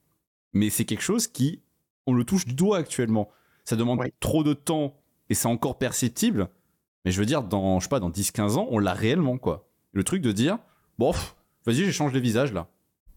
mais 0.52 0.70
c'est 0.70 0.84
quelque 0.84 1.02
chose 1.02 1.26
qui 1.26 1.62
on 2.06 2.14
le 2.14 2.24
touche 2.24 2.47
du 2.47 2.55
doigt 2.55 2.78
actuellement. 2.78 3.30
Ça 3.64 3.76
demande 3.76 4.01
trop 4.20 4.43
de 4.43 4.55
temps 4.55 4.97
et 5.30 5.34
c'est 5.34 5.48
encore 5.48 5.78
perceptible. 5.78 6.48
Mais 7.05 7.10
je 7.10 7.18
veux 7.18 7.26
dire, 7.26 7.43
dans, 7.43 7.80
je 7.80 7.84
sais 7.84 7.89
pas, 7.89 8.01
dans 8.01 8.10
10-15 8.10 8.56
ans, 8.56 8.66
on 8.70 8.78
l'a 8.78 8.93
réellement, 8.93 9.39
quoi. 9.39 9.68
Le 9.93 10.05
truc 10.05 10.22
de 10.22 10.32
dire, 10.32 10.59
bon, 10.98 11.12
vas-y, 11.66 11.76
j'échange 11.76 12.12
les 12.12 12.20
visages, 12.20 12.52
là. 12.52 12.68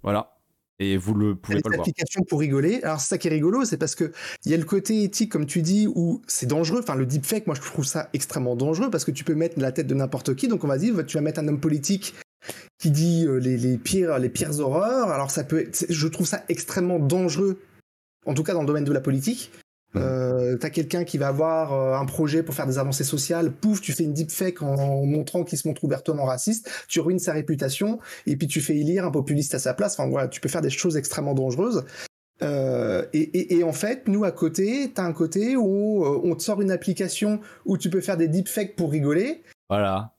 Voilà. 0.04 0.35
Et 0.80 0.98
vous 0.98 1.14
le 1.14 1.36
pouvez 1.36 1.56
pas 1.62 1.70
le 1.70 1.76
voir. 1.78 1.86
pour 2.28 2.40
rigoler. 2.40 2.82
Alors 2.84 3.00
c'est 3.00 3.08
ça 3.08 3.18
qui 3.18 3.28
est 3.28 3.32
rigolo, 3.32 3.64
c'est 3.64 3.78
parce 3.78 3.96
que 3.96 4.12
il 4.46 4.52
y 4.52 4.54
a 4.54 4.58
le 4.58 4.66
côté 4.66 5.04
éthique, 5.04 5.32
comme 5.32 5.46
tu 5.46 5.62
dis, 5.62 5.88
où 5.88 6.22
c'est 6.28 6.48
dangereux. 6.48 6.82
Enfin, 6.84 6.96
le 6.96 7.06
deepfake, 7.06 7.48
moi 7.48 7.56
je 7.56 7.62
trouve 7.62 7.86
ça 7.86 8.10
extrêmement 8.14 8.56
dangereux 8.58 8.90
parce 8.90 9.06
que 9.06 9.12
tu 9.12 9.24
peux 9.24 9.36
mettre 9.36 9.60
la 9.60 9.72
tête 9.72 9.88
de 9.88 9.96
n'importe 9.96 10.36
qui. 10.36 10.48
Donc 10.50 10.64
on 10.64 10.68
va 10.68 10.78
dire, 10.78 11.06
tu 11.06 11.16
vas 11.18 11.22
mettre 11.22 11.40
un 11.40 11.48
homme 11.48 11.62
politique 11.62 12.14
qui 12.78 12.92
dit 12.92 13.26
euh, 13.26 13.38
les, 13.38 13.58
les 13.58 13.78
pires 13.78 14.20
les 14.20 14.30
pires 14.30 14.60
horreurs. 14.60 15.10
Alors 15.12 15.32
ça 15.32 15.44
peut, 15.46 15.62
être- 15.62 15.86
je 15.90 16.08
trouve 16.08 16.28
ça 16.28 16.44
extrêmement 16.50 17.00
dangereux. 17.00 17.62
En 18.26 18.34
tout 18.34 18.44
cas 18.44 18.54
dans 18.54 18.62
le 18.62 18.68
domaine 18.68 18.84
de 18.84 18.92
la 18.94 19.02
politique. 19.02 19.52
Euh, 19.98 20.58
T'as 20.58 20.70
quelqu'un 20.70 21.04
qui 21.04 21.18
va 21.18 21.28
avoir 21.28 21.74
euh, 21.74 21.94
un 21.98 22.06
projet 22.06 22.44
pour 22.44 22.54
faire 22.56 22.68
des 22.68 22.78
avancées 22.78 23.04
sociales, 23.04 23.52
pouf, 23.52 23.82
tu 23.82 23.92
fais 23.94 24.04
une 24.04 24.14
deepfake 24.14 24.62
en 24.62 25.06
montrant 25.06 25.44
qu'il 25.44 25.58
se 25.58 25.68
montre 25.68 25.84
ouvertement 25.84 26.26
raciste, 26.26 26.70
tu 26.88 27.00
ruines 27.00 27.20
sa 27.20 27.34
réputation, 27.34 28.00
et 28.28 28.36
puis 28.38 28.48
tu 28.48 28.62
fais 28.62 28.76
élire 28.78 29.06
un 29.06 29.12
populiste 29.12 29.54
à 29.56 29.60
sa 29.60 29.74
place. 29.74 29.94
Enfin 30.00 30.10
voilà, 30.10 30.28
tu 30.28 30.40
peux 30.42 30.50
faire 30.50 30.62
des 30.62 30.70
choses 30.70 30.98
extrêmement 30.98 31.34
dangereuses. 31.34 31.84
Euh, 32.42 33.06
et, 33.14 33.20
et- 33.22 33.58
et 33.60 33.64
en 33.64 33.72
fait, 33.74 34.08
nous 34.08 34.26
à 34.26 34.32
côté, 34.32 34.92
t'as 34.94 35.04
un 35.04 35.14
côté 35.14 35.56
où 35.56 36.04
euh, 36.06 36.20
on 36.24 36.36
te 36.36 36.44
sort 36.44 36.62
une 36.62 36.72
application 36.72 37.40
où 37.66 37.78
tu 37.78 37.90
peux 37.90 38.02
faire 38.02 38.18
des 38.18 38.28
deepfakes 38.28 38.76
pour 38.76 38.92
rigoler. 38.92 39.44
Voilà. 39.70 40.12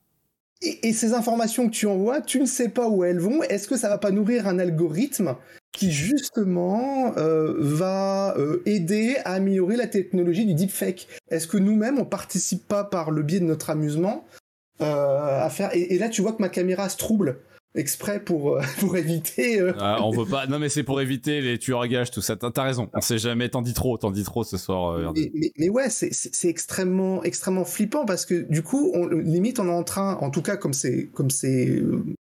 Et, 0.61 0.93
ces 0.93 1.13
informations 1.13 1.67
que 1.67 1.73
tu 1.73 1.85
envoies, 1.85 2.21
tu 2.21 2.39
ne 2.39 2.45
sais 2.45 2.69
pas 2.69 2.87
où 2.87 3.03
elles 3.03 3.19
vont. 3.19 3.43
Est-ce 3.43 3.67
que 3.67 3.77
ça 3.77 3.89
va 3.89 3.97
pas 3.97 4.11
nourrir 4.11 4.47
un 4.47 4.57
algorithme 4.57 5.35
qui 5.71 5.91
justement 5.91 7.13
euh, 7.17 7.53
va 7.59 8.35
euh, 8.37 8.63
aider 8.65 9.17
à 9.25 9.33
améliorer 9.33 9.75
la 9.75 9.87
technologie 9.87 10.45
du 10.45 10.55
deepfake? 10.55 11.07
Est-ce 11.29 11.47
que 11.47 11.57
nous-mêmes 11.57 11.99
on 11.99 12.05
participe 12.05 12.67
pas 12.67 12.83
par 12.83 13.11
le 13.11 13.21
biais 13.21 13.39
de 13.39 13.45
notre 13.45 13.69
amusement 13.69 14.25
euh, 14.81 15.43
à 15.43 15.49
faire 15.49 15.69
et, 15.73 15.97
là 15.97 16.09
tu 16.09 16.21
vois 16.21 16.33
que 16.33 16.41
ma 16.41 16.49
caméra 16.49 16.87
se 16.89 16.97
trouble 16.97 17.39
exprès 17.77 18.19
pour 18.19 18.55
euh, 18.55 18.61
pour 18.79 18.97
éviter. 18.97 19.59
Euh, 19.59 19.73
ah, 19.79 19.99
on 20.01 20.11
veut 20.11 20.25
pas. 20.25 20.47
Non 20.47 20.59
mais 20.59 20.69
c'est 20.69 20.83
pour 20.83 21.01
éviter 21.01 21.41
les 21.41 21.57
tueurs 21.57 21.81
à 21.81 21.87
gages 21.87 22.11
tout 22.11 22.21
ça. 22.21 22.35
T'as 22.35 22.63
raison. 22.63 22.89
On 22.93 23.01
sait 23.01 23.17
jamais. 23.17 23.49
T'en 23.49 23.61
dis 23.61 23.73
trop. 23.73 23.97
T'en 23.97 24.11
dis 24.11 24.23
trop 24.23 24.43
ce 24.43 24.57
soir. 24.57 24.93
Euh, 24.93 25.11
mais, 25.15 25.31
mais, 25.33 25.51
mais, 25.57 25.69
ouais, 25.69 25.89
c'est 25.89 26.13
c'est 26.13 26.49
extrêmement 26.49 27.23
extrêmement 27.23 27.65
flippant 27.65 28.05
parce 28.05 28.25
que 28.25 28.49
du 28.49 28.63
coup, 28.63 28.91
on, 28.93 29.07
limite, 29.07 29.59
on 29.59 29.67
est 29.67 29.71
en 29.71 29.83
train, 29.83 30.15
en 30.21 30.29
tout 30.29 30.41
cas 30.41 30.57
comme 30.57 30.73
c'est 30.73 31.09
comme 31.13 31.29
c'est 31.29 31.81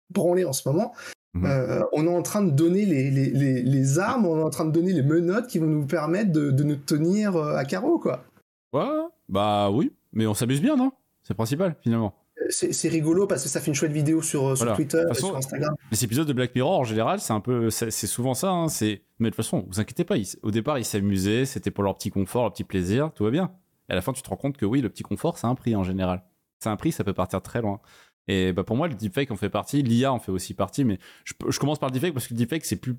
branlé 0.10 0.46
en 0.46 0.54
ce 0.54 0.68
moment. 0.68 0.94
Mmh. 1.36 1.46
Euh, 1.48 1.84
on 1.94 2.06
est 2.06 2.16
en 2.16 2.22
train 2.22 2.44
de 2.44 2.52
donner 2.52 2.86
les, 2.86 3.10
les, 3.10 3.32
les, 3.32 3.64
les, 3.64 4.00
armes, 4.00 4.28
on 4.28 4.38
est 4.38 4.44
en 4.44 4.52
train 4.52 4.66
de 4.66 4.72
donner 4.72 4.94
les 4.94 5.02
menottes 5.02 5.48
qui 5.48 5.58
vont 5.58 5.66
nous 5.66 5.88
permettre 5.88 6.32
de, 6.32 6.52
de 6.52 6.64
nous 6.64 6.76
tenir 6.76 7.36
à 7.36 7.66
carreau, 7.66 7.98
quoi. 7.98 8.24
Ouais, 8.72 8.86
bah 9.30 9.72
oui, 9.72 9.92
mais 10.12 10.28
on 10.28 10.36
s'amuse 10.36 10.62
bien, 10.62 10.76
non? 10.76 10.92
C'est 11.24 11.34
principal, 11.34 11.76
finalement 11.82 12.14
c'est 12.50 12.90
rigolo 12.90 13.28
parce 13.28 13.44
que 13.44 13.50
ça 13.50 13.60
fait 13.60 13.68
une 13.68 13.76
chouette 13.76 13.92
vidéo 13.92 14.22
sur, 14.22 14.58
sur 14.58 14.76
Twitter 14.76 15.04
façon, 15.08 15.28
et 15.28 15.30
sur 15.30 15.38
Instagram. 15.38 15.76
Les 15.92 16.04
épisodes 16.04 16.28
de 16.28 16.34
Black 16.34 16.54
Mirror 16.56 16.80
en 16.80 16.84
général, 16.84 17.20
c'est 17.20 17.34
un 17.34 17.40
peu, 17.40 17.70
c'est 17.70 17.92
souvent 17.92 18.34
ça. 18.34 18.52
Hein, 18.52 18.68
c'est, 18.68 19.04
mais 19.20 19.30
de 19.30 19.36
toute 19.36 19.44
façon, 19.44 19.66
vous 19.68 19.80
inquiétez 19.80 20.04
pas. 20.04 20.18
Ils, 20.18 20.28
au 20.42 20.52
départ, 20.52 20.78
ils 20.80 20.86
s'amusaient, 20.86 21.46
c'était 21.46 21.72
pour 21.72 21.84
leur 21.84 21.98
petit 21.98 22.10
confort, 22.10 22.44
leur 22.44 22.54
petit 22.54 22.64
plaisir, 22.64 23.12
tout 23.14 23.24
va 23.24 23.32
bien. 23.32 23.52
Et 23.90 23.94
à 23.94 23.96
la 23.96 24.02
fin, 24.02 24.14
tu 24.14 24.22
te 24.22 24.30
rends 24.30 24.38
compte 24.38 24.58
que 24.58 24.66
oui, 24.66 24.82
le 24.82 24.90
petit 24.90 25.04
confort, 25.04 25.38
c'est 25.38 25.48
un 25.48 25.56
prix 25.56 25.76
en 25.76 25.84
général. 25.84 26.24
C'est 26.60 26.70
un 26.70 26.76
prix, 26.76 26.92
ça 26.92 27.04
peut 27.04 27.14
partir 27.14 27.42
très 27.42 27.62
loin. 27.62 27.80
Et 28.28 28.54
bah 28.54 28.64
pour 28.64 28.78
moi, 28.78 28.88
le 28.88 28.96
deepfake 28.96 29.32
en 29.32 29.36
fait 29.36 29.50
partie, 29.50 29.84
l'IA 29.84 30.14
en 30.14 30.20
fait 30.20 30.32
aussi 30.32 30.54
partie. 30.54 30.86
Mais 30.86 30.98
je, 31.26 31.34
je, 31.50 31.60
commence 31.60 31.80
par 31.80 31.90
le 31.90 31.94
deepfake 31.94 32.14
parce 32.14 32.28
que 32.28 32.34
le 32.34 32.38
deepfake 32.38 32.66
c'est 32.66 32.78
plus 32.78 32.96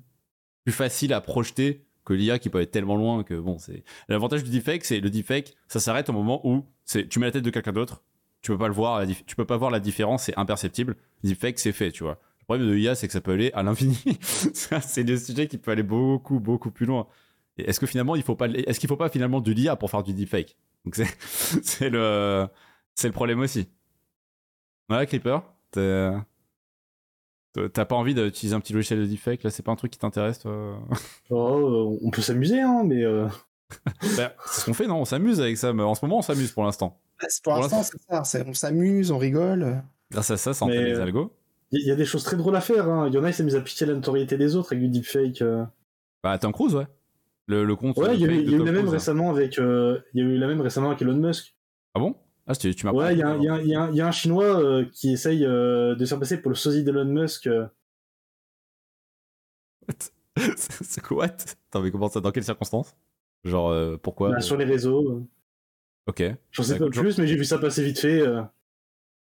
plus 0.63 0.73
facile 0.73 1.13
à 1.13 1.21
projeter 1.21 1.85
que 2.05 2.13
l'IA 2.13 2.39
qui 2.39 2.49
peut 2.49 2.61
être 2.61 2.71
tellement 2.71 2.95
loin 2.95 3.23
que 3.23 3.33
bon, 3.33 3.57
c'est 3.57 3.83
l'avantage 4.07 4.43
du 4.43 4.49
deepfake, 4.49 4.85
c'est 4.85 4.99
le 4.99 5.09
deepfake, 5.09 5.55
ça 5.67 5.79
s'arrête 5.79 6.09
au 6.09 6.13
moment 6.13 6.47
où 6.47 6.65
c'est 6.83 7.07
tu 7.07 7.19
mets 7.19 7.25
la 7.25 7.31
tête 7.31 7.43
de 7.43 7.49
quelqu'un 7.49 7.73
d'autre 7.73 8.03
tu 8.45 8.51
peux 8.51 8.59
pas 8.59 8.67
le 8.67 8.75
voir, 8.75 9.03
tu 9.25 9.35
peux 9.35 9.45
pas 9.45 9.57
voir 9.57 9.71
la 9.71 9.79
différence, 9.79 10.25
c'est 10.25 10.37
imperceptible. 10.37 10.95
Deepfake, 11.23 11.57
c'est 11.57 11.71
fait, 11.71 11.91
tu 11.91 12.03
vois. 12.03 12.19
Le 12.41 12.43
problème 12.43 12.67
de 12.67 12.73
l'IA, 12.73 12.93
c'est 12.93 13.07
que 13.07 13.13
ça 13.13 13.19
peut 13.19 13.31
aller 13.31 13.51
à 13.55 13.63
l'infini. 13.63 13.97
c'est 14.53 15.03
des 15.03 15.17
sujets 15.17 15.47
qui 15.47 15.57
peuvent 15.57 15.71
aller 15.71 15.81
beaucoup, 15.81 16.39
beaucoup 16.39 16.69
plus 16.69 16.85
loin. 16.85 17.07
Est-ce 17.57 17.79
que 17.79 17.87
finalement, 17.87 18.15
il 18.15 18.21
faut 18.21 18.35
pas, 18.35 18.47
est-ce 18.47 18.79
qu'il 18.79 18.87
faut 18.87 18.97
pas 18.97 19.09
finalement 19.09 19.41
de 19.41 19.51
l'IA 19.51 19.75
pour 19.77 19.89
faire 19.89 20.03
du 20.03 20.13
deepfake? 20.13 20.57
Donc 20.85 20.95
c'est, 21.19 21.89
le, 21.89 22.45
c'est 22.93 23.07
le 23.07 23.13
problème 23.13 23.39
aussi. 23.39 23.67
Ouais, 24.91 25.07
Creeper, 25.07 25.41
t'as 25.71 26.21
pas 27.85 27.95
envie 27.95 28.13
d'utiliser 28.13 28.55
un 28.55 28.59
petit 28.59 28.73
logiciel 28.73 28.99
de 28.99 29.07
deepfake 29.07 29.41
là 29.41 29.49
C'est 29.49 29.63
pas 29.63 29.71
un 29.71 29.75
truc 29.75 29.91
qui 29.91 29.97
t'intéresse, 29.97 30.37
toi? 30.37 30.79
Oh, 31.31 31.97
On 32.03 32.11
peut 32.11 32.21
s'amuser, 32.21 32.61
hein, 32.61 32.83
mais. 32.85 33.03
Euh... 33.03 33.27
bah, 34.17 34.35
c'est 34.45 34.61
ce 34.61 34.65
qu'on 34.65 34.75
fait, 34.75 34.85
non? 34.85 34.97
On 34.97 35.05
s'amuse 35.05 35.41
avec 35.41 35.57
ça, 35.57 35.73
mais 35.73 35.81
en 35.81 35.95
ce 35.95 36.05
moment, 36.05 36.19
on 36.19 36.21
s'amuse 36.21 36.51
pour 36.51 36.63
l'instant. 36.63 37.01
Pour, 37.19 37.29
pour 37.43 37.61
l'instant, 37.61 37.83
c'est 37.83 37.97
ça. 38.25 38.43
On 38.47 38.53
s'amuse, 38.53 39.11
on 39.11 39.17
rigole. 39.17 39.83
Grâce 40.11 40.31
à 40.31 40.37
ça, 40.37 40.53
ça 40.53 40.65
entraîne 40.65 40.83
les 40.83 40.99
algos. 40.99 41.31
Il 41.71 41.85
y, 41.85 41.91
a 41.91 41.95
des 41.95 42.05
choses 42.05 42.23
très 42.23 42.37
drôles 42.37 42.55
à 42.55 42.61
faire. 42.61 42.87
Hein. 42.87 43.07
Il 43.07 43.13
y 43.13 43.17
en 43.17 43.23
a, 43.23 43.29
ils 43.29 43.33
s'amusent 43.33 43.55
à 43.55 43.61
piquer 43.61 43.85
la 43.85 43.93
notoriété 43.93 44.37
des 44.37 44.55
autres 44.55 44.73
avec 44.73 44.83
du 44.83 44.89
deepfake. 44.89 45.41
Euh. 45.41 45.65
Bah, 46.23 46.37
Tom 46.37 46.53
Cruise, 46.53 46.75
ouais. 46.75 46.87
Le, 47.47 47.65
le 47.65 47.75
compte. 47.75 47.97
Ouais, 47.97 48.15
il 48.15 48.21
y 48.21 48.25
a, 48.25 48.31
eu, 48.31 48.63
la 48.63 48.71
même 48.71 48.87
récemment 48.87 49.29
avec. 49.29 49.59
Euh, 49.59 49.99
il 50.13 50.23
y 50.23 50.25
a 50.25 50.29
eu 50.29 50.37
la 50.37 50.47
même 50.47 50.61
récemment 50.61 50.89
avec 50.89 51.01
Elon 51.01 51.15
Musk. 51.15 51.55
Ah 51.93 51.99
bon? 51.99 52.15
Ah, 52.47 52.55
tu, 52.55 52.73
tu 52.75 52.85
m'as 52.85 52.91
Ouais, 52.91 53.13
il 53.13 53.19
y, 53.19 53.23
a, 53.23 53.35
y, 53.37 53.49
a, 53.49 53.61
y, 53.61 53.75
a, 53.75 53.89
y 53.91 54.01
a 54.01 54.07
un 54.07 54.11
Chinois 54.11 54.59
euh, 54.61 54.85
qui 54.93 55.11
essaye 55.13 55.41
de 55.41 55.97
se 55.99 56.05
faire 56.05 56.19
passer 56.19 56.41
pour 56.41 56.49
le 56.49 56.55
sosie 56.55 56.83
d'Elon 56.83 57.05
Musk. 57.05 57.49
c'est 60.47 61.01
quoi? 61.01 61.25
Attends, 61.25 61.81
mais 61.81 61.91
comment 61.91 62.09
ça 62.09 62.21
Dans 62.21 62.31
quelles 62.31 62.43
circonstances? 62.43 62.95
Genre, 63.43 63.99
pourquoi? 63.99 64.29
Bah, 64.31 64.41
Sur 64.41 64.57
les 64.57 64.65
réseaux. 64.65 65.27
Ok. 66.07 66.23
J'en 66.51 66.63
sais 66.63 66.77
pas 66.77 66.89
plus, 66.89 67.17
mais 67.17 67.27
j'ai 67.27 67.35
vu 67.35 67.45
ça 67.45 67.57
passer 67.57 67.83
vite 67.83 67.99
fait. 67.99 68.21
Euh... 68.21 68.41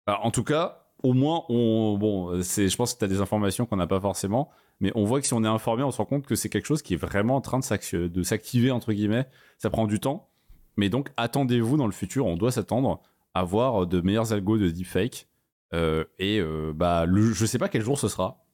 Alors, 0.06 0.26
en 0.26 0.30
tout 0.30 0.44
cas, 0.44 0.86
au 1.02 1.12
moins, 1.12 1.44
on, 1.48 1.96
bon, 1.98 2.42
c'est, 2.42 2.68
je 2.68 2.76
pense 2.76 2.94
que 2.94 2.98
tu 2.98 3.04
as 3.04 3.08
des 3.08 3.20
informations 3.20 3.66
qu'on 3.66 3.76
n'a 3.76 3.86
pas 3.86 4.00
forcément, 4.00 4.50
mais 4.80 4.92
on 4.94 5.04
voit 5.04 5.20
que 5.20 5.26
si 5.26 5.34
on 5.34 5.44
est 5.44 5.48
informé, 5.48 5.82
on 5.82 5.90
se 5.90 5.98
rend 5.98 6.06
compte 6.06 6.26
que 6.26 6.34
c'est 6.34 6.48
quelque 6.48 6.66
chose 6.66 6.82
qui 6.82 6.94
est 6.94 6.96
vraiment 6.96 7.36
en 7.36 7.40
train 7.40 7.60
de, 7.60 8.22
s'activer, 8.22 8.70
entre 8.70 8.92
guillemets. 8.92 9.28
Ça 9.58 9.70
prend 9.70 9.86
du 9.86 10.00
temps, 10.00 10.28
mais 10.76 10.88
donc 10.88 11.10
attendez-vous 11.16 11.76
dans 11.76 11.86
le 11.86 11.92
futur, 11.92 12.26
on 12.26 12.36
doit 12.36 12.50
s'attendre 12.50 13.00
à 13.34 13.44
voir 13.44 13.86
de 13.86 14.00
meilleurs 14.00 14.32
algos 14.32 14.58
de 14.58 14.70
deepfake. 14.70 15.28
Euh, 15.74 16.04
et 16.18 16.38
euh, 16.38 16.72
bah, 16.74 17.06
le, 17.06 17.32
je 17.32 17.46
sais 17.46 17.58
pas 17.58 17.68
quel 17.68 17.82
jour 17.82 17.98
ce 17.98 18.08
sera, 18.08 18.44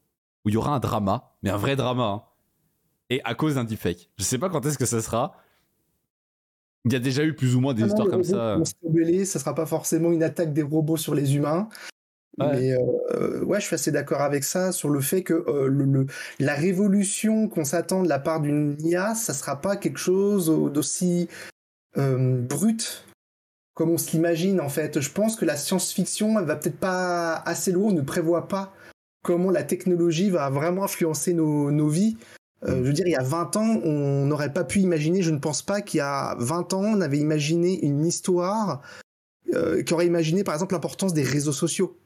où 0.44 0.50
il 0.50 0.52
y 0.52 0.56
aura 0.56 0.74
un 0.74 0.78
drama, 0.78 1.32
mais 1.42 1.50
un 1.50 1.56
vrai 1.56 1.74
drama, 1.76 2.04
hein, 2.04 2.22
et 3.10 3.20
à 3.24 3.34
cause 3.34 3.56
d'un 3.56 3.64
deepfake. 3.64 4.10
Je 4.18 4.22
sais 4.22 4.38
pas 4.38 4.48
quand 4.50 4.64
est-ce 4.66 4.78
que 4.78 4.86
ça 4.86 5.00
sera, 5.00 5.34
il 6.84 6.92
y 6.92 6.96
a 6.96 7.00
déjà 7.00 7.24
eu 7.24 7.34
plus 7.34 7.56
ou 7.56 7.60
moins 7.60 7.74
des 7.74 7.82
ah 7.82 7.86
histoires 7.86 8.08
comme 8.08 8.24
ça. 8.24 8.58
Rebeller, 8.82 9.24
ça 9.24 9.38
sera 9.38 9.54
pas 9.54 9.66
forcément 9.66 10.12
une 10.12 10.22
attaque 10.22 10.52
des 10.52 10.62
robots 10.62 10.96
sur 10.96 11.14
les 11.14 11.36
humains. 11.36 11.68
Ouais. 12.38 12.46
Mais 12.52 12.72
euh, 12.72 13.42
ouais, 13.44 13.60
je 13.60 13.66
suis 13.66 13.74
assez 13.74 13.90
d'accord 13.90 14.20
avec 14.20 14.44
ça 14.44 14.70
sur 14.70 14.90
le 14.90 15.00
fait 15.00 15.22
que 15.22 15.34
euh, 15.34 15.66
le, 15.66 15.84
le, 15.84 16.06
la 16.38 16.54
révolution 16.54 17.48
qu'on 17.48 17.64
s'attend 17.64 18.02
de 18.04 18.08
la 18.08 18.20
part 18.20 18.40
d'une 18.40 18.76
IA, 18.80 19.14
ça 19.16 19.34
sera 19.34 19.60
pas 19.60 19.76
quelque 19.76 19.98
chose 19.98 20.46
d'aussi 20.72 21.28
euh, 21.96 22.40
brut 22.42 23.04
comme 23.74 23.90
on 23.90 23.98
se 23.98 24.10
l'imagine 24.10 24.60
en 24.60 24.68
fait. 24.68 25.00
Je 25.00 25.10
pense 25.10 25.36
que 25.36 25.44
la 25.44 25.56
science-fiction, 25.56 26.38
elle 26.38 26.46
va 26.46 26.56
peut-être 26.56 26.78
pas 26.78 27.36
assez 27.46 27.70
loin, 27.70 27.90
on 27.90 27.94
ne 27.94 28.02
prévoit 28.02 28.48
pas 28.48 28.72
comment 29.22 29.50
la 29.50 29.62
technologie 29.62 30.30
va 30.30 30.50
vraiment 30.50 30.84
influencer 30.84 31.32
nos, 31.32 31.70
nos 31.70 31.88
vies. 31.88 32.16
Euh, 32.64 32.78
je 32.78 32.88
veux 32.88 32.92
dire, 32.92 33.06
il 33.06 33.12
y 33.12 33.16
a 33.16 33.22
20 33.22 33.56
ans, 33.56 33.80
on 33.84 34.26
n'aurait 34.26 34.52
pas 34.52 34.64
pu 34.64 34.80
imaginer, 34.80 35.22
je 35.22 35.30
ne 35.30 35.38
pense 35.38 35.62
pas 35.62 35.80
qu'il 35.80 35.98
y 35.98 36.00
a 36.00 36.36
20 36.40 36.72
ans, 36.74 36.82
on 36.84 37.00
avait 37.00 37.18
imaginé 37.18 37.84
une 37.84 38.04
histoire 38.04 38.82
euh, 39.54 39.82
qui 39.82 39.94
aurait 39.94 40.06
imaginé, 40.06 40.44
par 40.44 40.54
exemple, 40.54 40.74
l'importance 40.74 41.14
des 41.14 41.22
réseaux 41.22 41.52
sociaux. 41.52 41.96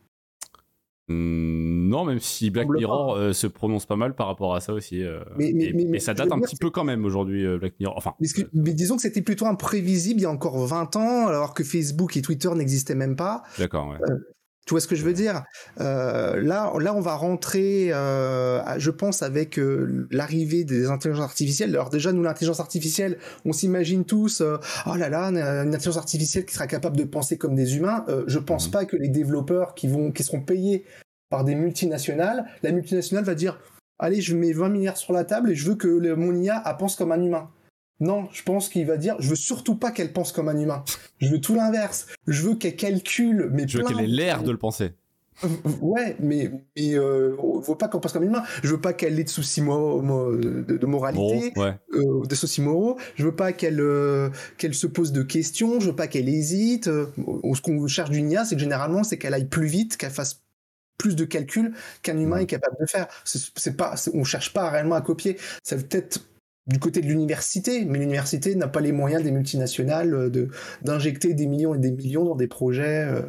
Mmh, 1.09 1.89
non, 1.89 2.05
même 2.05 2.21
si 2.21 2.51
Black 2.51 2.69
Mirror 2.69 3.17
euh, 3.17 3.33
se 3.33 3.47
prononce 3.47 3.87
pas 3.87 3.97
mal 3.97 4.15
par 4.15 4.29
rapport 4.29 4.55
à 4.55 4.61
ça 4.61 4.73
aussi. 4.73 5.03
Euh, 5.03 5.21
mais, 5.37 5.53
mais, 5.53 5.65
et, 5.65 5.73
mais, 5.73 5.85
mais, 5.85 5.99
ça 5.99 6.15
date 6.15 6.31
un 6.31 6.39
petit 6.39 6.57
peu 6.57 6.71
quand 6.71 6.85
même 6.85 7.05
aujourd'hui, 7.05 7.45
Black 7.59 7.75
Mirror. 7.81 7.97
Enfin, 7.97 8.15
que, 8.21 8.43
mais 8.53 8.73
disons 8.75 8.97
que 8.97 9.03
c'était 9.03 9.23
plutôt 9.23 9.47
imprévisible 9.47 10.21
il 10.21 10.23
y 10.23 10.27
a 10.27 10.31
encore 10.31 10.59
20 10.65 10.97
ans, 10.97 11.27
alors 11.27 11.55
que 11.55 11.65
Facebook 11.65 12.17
et 12.17 12.23
Twitter 12.23 12.51
n'existaient 12.55 12.95
même 12.95 13.17
pas. 13.17 13.43
D'accord, 13.59 13.89
ouais. 13.89 13.99
Tu 14.67 14.75
vois 14.75 14.81
ce 14.81 14.87
que 14.87 14.95
je 14.95 15.05
veux 15.05 15.13
dire? 15.13 15.43
Euh, 15.81 16.41
Là, 16.41 16.73
là, 16.79 16.95
on 16.95 17.01
va 17.01 17.15
rentrer, 17.15 17.93
euh, 17.93 18.63
je 18.79 18.91
pense, 18.91 19.23
avec 19.23 19.59
euh, 19.59 20.07
l'arrivée 20.11 20.65
des 20.65 20.87
intelligences 20.87 21.25
artificielles. 21.25 21.71
Alors 21.71 21.91
déjà, 21.91 22.13
nous, 22.13 22.23
l'intelligence 22.23 22.61
artificielle, 22.61 23.19
on 23.45 23.53
s'imagine 23.53 24.05
tous, 24.05 24.41
oh 24.41 24.95
là 24.97 25.09
là, 25.09 25.25
une 25.27 25.75
intelligence 25.75 25.97
artificielle 25.97 26.45
qui 26.45 26.55
sera 26.55 26.67
capable 26.67 26.97
de 26.97 27.05
penser 27.05 27.39
comme 27.39 27.55
des 27.55 27.77
humains. 27.77 28.05
Je 28.27 28.39
pense 28.39 28.69
mmh. 28.69 28.71
pas 28.71 28.85
que 28.85 28.97
les 28.97 29.09
développeurs 29.09 29.75
qui 29.75 29.89
vont, 29.89 30.13
qui 30.13 30.23
seront 30.23 30.41
payés 30.41 30.85
par 31.29 31.45
des 31.45 31.55
multinationales, 31.55 32.45
la 32.63 32.73
multinationale 32.73 33.25
va 33.25 33.35
dire, 33.35 33.59
allez, 33.99 34.21
je 34.21 34.37
mets 34.37 34.53
20 34.53 34.69
milliards 34.69 34.97
sur 34.97 35.13
la 35.13 35.25
table 35.25 35.51
et 35.51 35.55
je 35.55 35.67
veux 35.67 35.77
que 35.77 35.89
le, 35.89 36.15
mon 36.15 36.35
IA 36.35 36.61
pense 36.79 36.95
comme 36.95 37.11
un 37.11 37.23
humain. 37.23 37.51
Non, 38.03 38.29
je 38.33 38.43
pense 38.43 38.69
qu'il 38.69 38.85
va 38.85 38.97
dire, 38.97 39.15
je 39.21 39.29
veux 39.29 39.37
surtout 39.37 39.77
pas 39.77 39.93
qu'elle 39.93 40.13
pense 40.13 40.33
comme 40.33 40.49
un 40.49 40.59
humain. 40.59 40.83
Je 41.19 41.29
veux 41.29 41.41
tout 41.41 41.55
l'inverse. 41.55 42.09
Je 42.27 42.43
veux 42.43 42.57
qu'elle 42.57 42.75
calcule, 42.75 43.49
mais 43.53 43.69
je 43.69 43.79
veux 43.79 43.85
qu'elle 43.85 44.01
ait 44.01 44.09
l'air 44.09 44.43
de 44.43 44.51
le 44.51 44.59
penser. 44.59 44.91
Ouais, 45.81 46.17
mais 46.19 46.51
mais 46.77 46.95
euh, 46.95 47.37
faut 47.63 47.77
pas 47.77 47.87
qu'on 47.87 48.01
pense 48.01 48.13
comme 48.13 48.25
un 48.25 48.27
humain. 48.27 48.43
Je 48.65 48.71
veux 48.71 48.81
pas 48.81 48.93
qu'elle 48.93 49.19
ait 49.21 49.25
de 49.25 49.29
soucis 49.29 49.61
mo 49.61 50.03
mo 50.03 50.37
de, 50.37 50.77
de, 50.77 50.87
moralité, 50.87 51.53
ouais. 51.57 51.79
euh, 51.95 52.27
des 52.27 52.35
soucis 52.35 52.61
moraux. 52.61 52.99
Je 53.15 53.25
veux 53.25 53.37
pas 53.37 53.53
qu'elle 53.53 53.81
euh, 53.81 54.31
qu'elle 54.59 54.75
se 54.75 54.89
pose 54.89 55.13
de 55.13 55.23
questions. 55.23 55.79
Je 55.79 55.87
veux 55.87 55.97
pas 55.97 56.09
qu'elle 56.09 56.29
hésite. 56.29 56.89
Euh, 56.89 57.07
ce 57.55 57.61
qu'on 57.61 57.87
cherche 57.87 58.11
d'une 58.11 58.33
IA, 58.33 58.45
c'est 58.45 58.57
que 58.57 58.61
généralement, 58.61 59.05
c'est 59.05 59.17
qu'elle 59.17 59.35
aille 59.35 59.49
plus 59.49 59.67
vite, 59.67 59.97
qu'elle 59.97 60.11
fasse 60.11 60.43
plus 60.99 61.15
de 61.15 61.25
calculs 61.25 61.73
qu'un 62.03 62.19
humain 62.19 62.39
est 62.39 62.47
capable 62.47 62.77
de 62.81 62.87
faire. 62.87 63.07
C'est 63.25 63.77
pas, 63.77 63.95
on 64.13 64.25
cherche 64.25 64.53
pas 64.53 64.71
réellement 64.71 64.97
à 64.97 65.03
copier. 65.03 65.37
Ça 65.63 65.77
peut 65.77 65.87
être 65.91 66.21
du 66.67 66.79
côté 66.79 67.01
de 67.01 67.07
l'université, 67.07 67.85
mais 67.85 67.99
l'université 67.99 68.55
n'a 68.55 68.69
pas 68.69 68.81
les 68.81 68.93
moyens 68.93 69.23
des 69.23 69.33
multinationales 69.33 70.31
de 70.31 70.49
d'injecter 70.83 71.35
des 71.35 71.47
millions 71.47 71.75
et 71.75 71.79
des 71.79 71.91
millions 71.91 72.25
dans 72.25 72.37
des 72.37 72.47
projets. 72.47 73.05
Euh, 73.05 73.23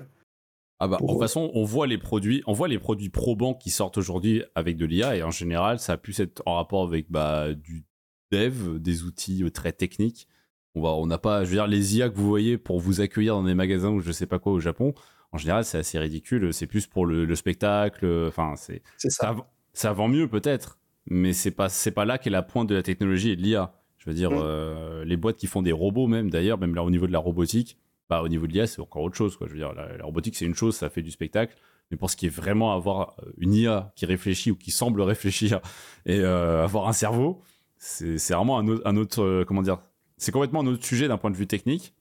ah 0.80 0.88
bah, 0.88 0.98
pour... 0.98 1.08
de 1.08 1.14
toute 1.14 1.22
façon, 1.22 1.50
on 1.54 1.64
voit 1.64 1.88
les 1.88 1.98
produits, 1.98 2.44
on 2.46 2.54
voit 2.54 2.68
les 2.68 2.80
produits 2.80 3.10
probants 3.10 3.54
qui 3.54 3.70
sortent 3.70 3.98
aujourd'hui 3.98 4.44
avec 4.56 4.78
de 4.78 4.86
l'IA 4.86 5.16
et 5.16 5.24
en 5.24 5.32
général, 5.32 5.80
ça 5.80 5.94
a 5.94 5.98
pu 5.98 6.14
être 6.22 6.44
en 6.46 6.56
rapport 6.56 6.84
avec 6.84 7.10
bah, 7.10 7.54
du 7.54 7.86
dev, 8.32 8.80
des 8.80 9.04
outils 9.04 9.44
très 9.52 9.72
techniques. 9.72 10.28
On 10.76 10.82
va, 10.82 10.90
on 10.90 11.06
n'a 11.06 11.20
pas, 11.20 11.44
je 11.44 11.50
veux 11.50 11.56
dire, 11.56 11.68
les 11.68 11.98
IA 11.98 12.10
que 12.10 12.16
vous 12.16 12.28
voyez 12.28 12.58
pour 12.58 12.80
vous 12.80 13.02
accueillir 13.02 13.36
dans 13.36 13.44
des 13.44 13.54
magasins 13.54 13.90
ou 13.90 14.00
je 14.00 14.12
sais 14.12 14.26
pas 14.26 14.40
quoi 14.40 14.54
au 14.54 14.60
Japon. 14.60 14.94
En 15.32 15.38
général, 15.38 15.66
c'est 15.66 15.80
assez 15.80 15.98
ridicule. 15.98 16.54
C'est 16.54 16.68
plus 16.68 16.86
pour 16.88 17.06
le, 17.06 17.26
le 17.26 17.36
spectacle. 17.36 18.08
Enfin, 18.28 18.54
c'est 18.56 18.82
ça. 18.98 19.10
ça. 19.10 19.36
Ça 19.74 19.92
vend 19.92 20.08
mieux 20.08 20.28
peut-être, 20.28 20.78
mais 21.08 21.34
c'est 21.34 21.52
pas 21.52 21.70
c'est 21.70 21.92
pas 21.92 22.06
là 22.06 22.18
qu'est 22.18 22.30
la 22.30 22.42
pointe 22.42 22.70
de 22.70 22.76
la 22.76 22.84
technologie 22.84 23.32
et 23.32 23.36
de 23.36 23.42
l'IA. 23.42 23.74
Je 23.98 24.10
veux 24.10 24.16
dire, 24.16 24.32
mmh. 24.32 24.42
euh, 24.42 25.06
les 25.06 25.16
boîtes 25.16 25.38
qui 25.38 25.48
font 25.48 25.62
des 25.62 25.72
robots 25.72 26.08
même, 26.08 26.30
d'ailleurs, 26.30 26.58
même 26.58 26.76
là 26.76 26.84
au 26.84 26.90
niveau 26.92 27.08
de 27.08 27.12
la 27.14 27.20
robotique, 27.20 27.78
bah 28.10 28.22
au 28.22 28.28
niveau 28.28 28.48
de 28.48 28.54
l'IA 28.54 28.68
c'est 28.68 28.82
encore 28.82 29.04
autre 29.04 29.16
chose 29.16 29.38
quoi. 29.38 29.48
Je 29.48 29.54
veux 29.54 29.60
dire, 29.60 29.74
la, 29.74 29.98
la 29.98 30.04
robotique 30.06 30.36
c'est 30.36 30.46
une 30.46 30.56
chose, 30.56 30.76
ça 30.76 30.90
fait 30.90 31.02
du 31.02 31.12
spectacle, 31.12 31.56
Mais 31.92 31.98
pour 31.98 32.10
ce 32.10 32.18
qui 32.18 32.26
est 32.26 32.36
vraiment 32.36 32.74
avoir 32.74 33.16
une 33.38 33.54
IA 33.54 33.94
qui 33.96 34.06
réfléchit 34.06 34.52
ou 34.52 34.56
qui 34.56 34.72
semble 34.72 35.02
réfléchir 35.02 35.62
et 36.06 36.20
euh, 36.20 36.64
avoir 36.64 36.88
un 36.88 36.94
cerveau, 36.94 37.42
c'est 37.78 38.18
c'est 38.18 38.34
vraiment 38.34 38.58
un 38.58 38.68
autre, 38.68 38.82
un 38.86 38.98
autre, 38.98 39.24
euh, 39.24 39.46
comment 39.46 39.62
dire, 39.62 39.80
c'est 40.18 40.32
complètement 40.32 40.62
un 40.62 40.68
autre 40.68 40.86
sujet 40.86 41.08
d'un 41.08 41.18
point 41.18 41.32
de 41.32 41.38
vue 41.38 41.48
technique. 41.48 41.94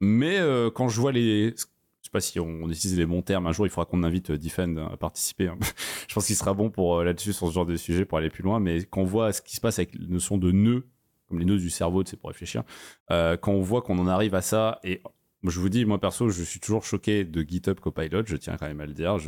Mais 0.00 0.38
euh, 0.40 0.68
quand 0.68 0.88
je 0.88 1.00
vois 1.00 1.12
les, 1.12 1.54
je 2.02 2.08
sais 2.08 2.10
pas 2.10 2.20
si 2.20 2.40
on, 2.40 2.68
utilise 2.68 2.98
les 2.98 3.06
bons 3.06 3.22
termes, 3.22 3.46
un 3.46 3.52
jour 3.52 3.64
il 3.64 3.70
faudra 3.70 3.86
qu'on 3.86 4.02
invite 4.02 4.30
euh, 4.30 4.38
Defend 4.38 4.76
à 4.76 4.96
participer. 4.96 5.46
hein. 5.46 5.58
je 6.08 6.14
pense 6.14 6.26
qu'il 6.26 6.34
sera 6.34 6.52
bon 6.52 6.68
pour 6.68 6.98
euh, 6.98 7.04
là-dessus 7.04 7.32
sur 7.32 7.46
ce 7.46 7.52
genre 7.52 7.64
de 7.64 7.76
sujet 7.76 8.04
pour 8.04 8.18
aller 8.18 8.28
plus 8.28 8.42
loin. 8.42 8.58
Mais 8.58 8.82
quand 8.84 9.02
on 9.02 9.04
voit 9.04 9.32
ce 9.32 9.40
qui 9.40 9.54
se 9.54 9.60
passe 9.60 9.78
avec 9.78 9.94
la 9.94 10.08
notion 10.08 10.36
de 10.36 10.50
nœuds, 10.50 10.84
comme 11.28 11.38
les 11.38 11.44
nœuds 11.44 11.58
du 11.58 11.70
cerveau, 11.70 12.02
c'est 12.04 12.16
pour 12.16 12.30
réfléchir, 12.30 12.64
euh, 13.12 13.36
quand 13.36 13.52
on 13.52 13.60
voit 13.60 13.82
qu'on 13.82 13.98
en 14.00 14.08
arrive 14.08 14.34
à 14.34 14.42
ça 14.42 14.80
et 14.82 15.00
je 15.44 15.60
vous 15.60 15.68
dis, 15.68 15.84
moi 15.84 16.00
perso, 16.00 16.28
je 16.28 16.42
suis 16.42 16.58
toujours 16.58 16.84
choqué 16.84 17.24
de 17.24 17.42
GitHub 17.42 17.78
Copilot, 17.78 18.26
je 18.26 18.36
tiens 18.36 18.56
quand 18.56 18.66
même 18.66 18.80
à 18.80 18.86
le 18.86 18.94
dire. 18.94 19.18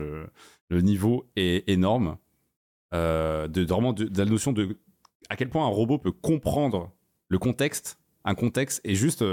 Le 0.68 0.80
niveau 0.80 1.30
est 1.36 1.68
énorme. 1.68 2.16
De, 2.92 3.66
vraiment 3.66 3.92
la 3.98 4.24
notion 4.24 4.52
de 4.52 4.76
à 5.28 5.34
quel 5.34 5.48
point 5.48 5.64
un 5.64 5.70
robot 5.70 5.98
peut 5.98 6.12
comprendre 6.12 6.92
le 7.28 7.38
contexte, 7.38 7.98
un 8.24 8.34
contexte, 8.36 8.80
et 8.84 8.94
juste. 8.94 9.24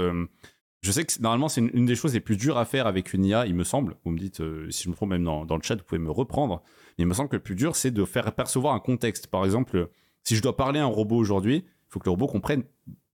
Je 0.82 0.90
sais 0.90 1.04
que 1.04 1.12
normalement, 1.20 1.48
c'est 1.48 1.60
une, 1.60 1.86
des 1.86 1.94
choses 1.94 2.12
les 2.12 2.20
plus 2.20 2.36
dures 2.36 2.58
à 2.58 2.64
faire 2.64 2.86
avec 2.88 3.12
une 3.12 3.24
IA, 3.24 3.46
il 3.46 3.54
me 3.54 3.62
semble. 3.62 3.96
Vous 4.04 4.10
me 4.10 4.18
dites, 4.18 4.40
euh, 4.40 4.68
si 4.70 4.84
je 4.84 4.90
me 4.90 4.94
trompe 4.94 5.10
même 5.10 5.22
dans, 5.22 5.44
dans 5.44 5.56
le 5.56 5.62
chat, 5.62 5.76
vous 5.76 5.84
pouvez 5.84 6.00
me 6.00 6.10
reprendre. 6.10 6.62
Mais 6.98 7.04
il 7.04 7.06
me 7.06 7.14
semble 7.14 7.28
que 7.28 7.36
le 7.36 7.42
plus 7.42 7.54
dur, 7.54 7.76
c'est 7.76 7.92
de 7.92 8.04
faire 8.04 8.32
percevoir 8.34 8.74
un 8.74 8.80
contexte. 8.80 9.28
Par 9.28 9.44
exemple, 9.44 9.90
si 10.24 10.34
je 10.34 10.42
dois 10.42 10.56
parler 10.56 10.80
à 10.80 10.84
un 10.84 10.86
robot 10.86 11.16
aujourd'hui, 11.16 11.64
il 11.64 11.88
faut 11.88 12.00
que 12.00 12.06
le 12.06 12.10
robot 12.10 12.26
comprenne 12.26 12.64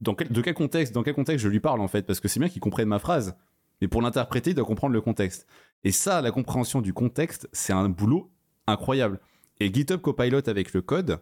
dans 0.00 0.14
quel, 0.14 0.30
de 0.30 0.40
quel 0.40 0.54
contexte, 0.54 0.94
dans 0.94 1.02
quel 1.02 1.14
contexte 1.14 1.44
je 1.44 1.48
lui 1.48 1.60
parle 1.60 1.80
en 1.80 1.88
fait, 1.88 2.06
parce 2.06 2.20
que 2.20 2.28
c'est 2.28 2.40
bien 2.40 2.48
qu'il 2.48 2.60
comprenne 2.60 2.88
ma 2.88 2.98
phrase. 2.98 3.36
Mais 3.80 3.88
pour 3.88 4.00
l'interpréter, 4.00 4.50
il 4.50 4.54
doit 4.54 4.64
comprendre 4.64 4.94
le 4.94 5.00
contexte. 5.00 5.46
Et 5.84 5.92
ça, 5.92 6.22
la 6.22 6.30
compréhension 6.30 6.80
du 6.80 6.94
contexte, 6.94 7.48
c'est 7.52 7.72
un 7.72 7.88
boulot 7.88 8.30
incroyable. 8.66 9.20
Et 9.60 9.72
GitHub 9.72 10.00
Copilot 10.00 10.48
avec 10.48 10.72
le 10.72 10.82
code, 10.82 11.20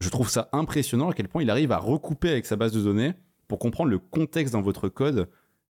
je 0.00 0.08
trouve 0.08 0.28
ça 0.28 0.48
impressionnant 0.52 1.10
à 1.10 1.14
quel 1.14 1.28
point 1.28 1.42
il 1.42 1.50
arrive 1.50 1.72
à 1.72 1.78
recouper 1.78 2.30
avec 2.30 2.46
sa 2.46 2.56
base 2.56 2.72
de 2.72 2.80
données 2.80 3.14
pour 3.48 3.58
comprendre 3.58 3.90
le 3.90 3.98
contexte 3.98 4.52
dans 4.52 4.62
votre 4.62 4.88
code 4.88 5.28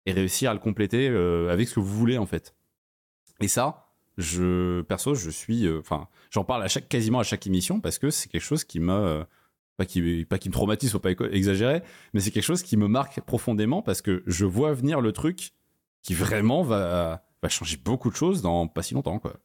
et 0.05 0.11
réussir 0.13 0.51
à 0.51 0.53
le 0.53 0.59
compléter 0.59 1.09
euh, 1.09 1.49
avec 1.51 1.67
ce 1.67 1.76
que 1.76 1.80
vous 1.80 1.95
voulez 1.97 2.17
en 2.17 2.26
fait. 2.26 2.55
Et 3.41 3.47
ça, 3.47 3.88
je 4.17 4.81
perso, 4.81 5.15
je 5.15 5.30
suis, 5.30 5.65
euh, 5.65 5.80
enfin, 5.80 6.07
j'en 6.31 6.43
parle 6.43 6.63
à 6.63 6.67
chaque, 6.67 6.89
quasiment 6.89 7.19
à 7.19 7.23
chaque 7.23 7.45
émission 7.47 7.80
parce 7.80 7.97
que 7.99 8.09
c'est 8.09 8.30
quelque 8.30 8.41
chose 8.43 8.63
qui 8.63 8.80
m'a, 8.80 8.97
euh, 8.97 9.23
pas 9.77 9.85
qui, 9.85 10.26
pas 10.26 10.38
qui 10.38 10.49
me 10.49 10.53
traumatise, 10.53 10.91
faut 10.91 10.99
pas 10.99 11.11
exagérer, 11.11 11.81
mais 12.13 12.19
c'est 12.19 12.31
quelque 12.31 12.43
chose 12.43 12.63
qui 12.63 12.76
me 12.76 12.88
marque 12.88 13.21
profondément 13.21 13.81
parce 13.81 14.01
que 14.01 14.23
je 14.26 14.45
vois 14.45 14.73
venir 14.73 14.99
le 14.99 15.11
truc 15.13 15.51
qui 16.01 16.13
vraiment 16.13 16.63
va, 16.63 17.23
va 17.41 17.49
changer 17.49 17.77
beaucoup 17.77 18.09
de 18.09 18.15
choses 18.15 18.41
dans 18.41 18.67
pas 18.67 18.84
si 18.84 18.93
longtemps 18.93 19.19
quoi. 19.19 19.35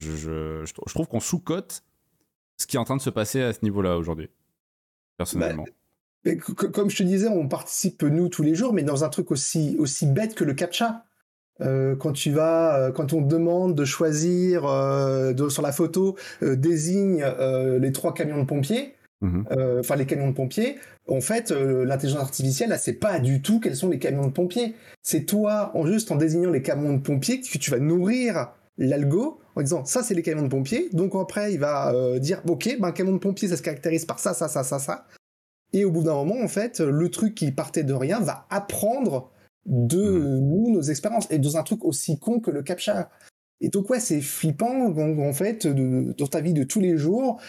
Je, 0.00 0.16
je, 0.16 0.64
je 0.64 0.72
trou- 0.72 0.84
je 0.88 0.94
trouve 0.94 1.06
qu'on 1.08 1.20
sous-cote 1.20 1.84
ce 2.58 2.66
qui 2.66 2.76
est 2.76 2.78
en 2.78 2.84
train 2.84 2.96
de 2.96 3.02
se 3.02 3.10
passer 3.10 3.40
à 3.42 3.52
ce 3.52 3.60
niveau-là 3.62 3.96
aujourd'hui, 3.98 4.28
personnellement. 5.16 5.64
Mais 5.64 5.70
c- 5.70 5.72
c- 5.72 5.81
comme 6.54 6.90
je 6.90 6.96
te 6.96 7.02
disais, 7.02 7.28
on 7.28 7.48
participe 7.48 8.02
nous 8.02 8.28
tous 8.28 8.42
les 8.42 8.54
jours, 8.54 8.72
mais 8.72 8.82
dans 8.82 9.04
un 9.04 9.08
truc 9.08 9.30
aussi, 9.30 9.76
aussi 9.78 10.06
bête 10.06 10.34
que 10.34 10.44
le 10.44 10.54
captcha. 10.54 11.04
Euh, 11.60 11.94
quand 11.96 12.12
tu 12.12 12.30
vas, 12.32 12.76
euh, 12.78 12.92
quand 12.92 13.12
on 13.12 13.22
te 13.22 13.28
demande 13.28 13.74
de 13.74 13.84
choisir 13.84 14.64
euh, 14.66 15.32
de- 15.32 15.48
sur 15.48 15.62
la 15.62 15.70
photo, 15.72 16.16
euh, 16.42 16.56
désigne 16.56 17.22
euh, 17.22 17.78
les 17.78 17.92
trois 17.92 18.14
camions 18.14 18.38
de 18.40 18.46
pompiers, 18.46 18.94
Mhm. 19.20 19.44
euh, 19.52 19.80
enfin 19.80 19.94
les 19.96 20.06
camions 20.06 20.28
de 20.28 20.34
pompiers. 20.34 20.76
En 21.08 21.20
fait, 21.20 21.50
l'intelligence 21.50 22.22
artificielle, 22.22 22.70
là, 22.70 22.78
c'est 22.78 22.94
pas 22.94 23.18
du 23.18 23.42
tout 23.42 23.60
quels 23.60 23.76
sont 23.76 23.88
les 23.90 23.98
camions 23.98 24.26
de 24.26 24.32
pompiers. 24.32 24.74
C'est 25.02 25.24
toi, 25.24 25.70
en 25.74 25.86
juste 25.86 26.10
en 26.10 26.16
désignant 26.16 26.50
les 26.50 26.62
camions 26.62 26.94
de 26.94 27.00
pompiers, 27.00 27.40
que 27.40 27.58
tu 27.58 27.70
vas 27.70 27.78
nourrir 27.78 28.52
l'algo 28.78 29.40
en 29.54 29.62
disant 29.62 29.84
ça, 29.84 30.02
c'est 30.02 30.14
les 30.14 30.22
camions 30.22 30.42
de 30.44 30.48
pompiers. 30.48 30.88
Donc 30.92 31.12
après, 31.14 31.52
il 31.52 31.60
va 31.60 31.92
euh, 31.92 32.18
dire 32.18 32.40
ok, 32.48 32.76
ben 32.80 32.92
camion 32.92 33.12
de 33.12 33.18
pompier, 33.18 33.48
ça 33.48 33.56
se 33.56 33.62
caractérise 33.62 34.04
par 34.06 34.18
ça, 34.18 34.32
ça, 34.34 34.48
ça, 34.48 34.62
ça, 34.64 34.78
ça. 34.78 35.06
Et 35.72 35.84
au 35.84 35.90
bout 35.90 36.02
d'un 36.02 36.14
moment, 36.14 36.40
en 36.42 36.48
fait, 36.48 36.80
le 36.80 37.08
truc 37.10 37.34
qui 37.34 37.50
partait 37.52 37.84
de 37.84 37.94
rien 37.94 38.20
va 38.20 38.46
apprendre 38.50 39.30
de 39.66 40.38
nous 40.40 40.70
nos 40.70 40.82
expériences 40.82 41.26
et 41.30 41.38
dans 41.38 41.56
un 41.56 41.62
truc 41.62 41.84
aussi 41.84 42.18
con 42.18 42.40
que 42.40 42.50
le 42.50 42.62
captcha. 42.62 43.10
Et 43.60 43.68
donc 43.68 43.88
ouais, 43.90 44.00
c'est 44.00 44.20
flippant 44.20 44.88
donc, 44.90 45.18
en 45.20 45.32
fait 45.32 45.66
de- 45.66 46.14
dans 46.18 46.26
ta 46.26 46.40
vie 46.40 46.52
de 46.52 46.64
tous 46.64 46.80
les 46.80 46.96
jours. 46.98 47.40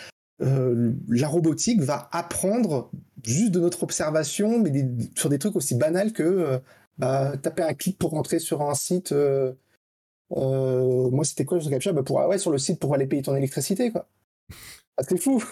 euh, 0.42 0.92
la 1.10 1.28
robotique 1.28 1.82
va 1.82 2.10
apprendre 2.12 2.92
juste 3.24 3.52
de 3.52 3.60
notre 3.60 3.84
observation, 3.84 4.60
mais 4.60 4.72
des- 4.72 4.86
sur 5.16 5.30
des 5.30 5.40
trucs 5.40 5.56
aussi 5.56 5.76
banals 5.76 6.12
que 6.12 6.24
euh, 6.24 6.60
bah, 6.98 7.38
taper 7.38 7.64
un 7.64 7.74
clic 7.74 7.98
pour 7.98 8.12
rentrer 8.12 8.40
sur 8.40 8.62
un 8.62 8.74
site. 8.76 9.12
euh, 9.12 9.54
moi, 10.32 11.24
c'était 11.26 11.46
quoi 11.46 11.58
le 11.60 11.70
captcha? 11.70 11.94
Bah, 11.94 12.04
pour, 12.04 12.18
ouais, 12.18 12.38
Sur 12.38 12.52
le 12.52 12.58
site 12.58 12.80
pour 12.80 12.94
aller 12.94 13.08
payer 13.08 13.22
ton 13.22 13.36
électricité, 13.36 13.92
quoi. 13.92 14.08
Ah, 14.98 15.04
c'est 15.08 15.18
fou! 15.18 15.44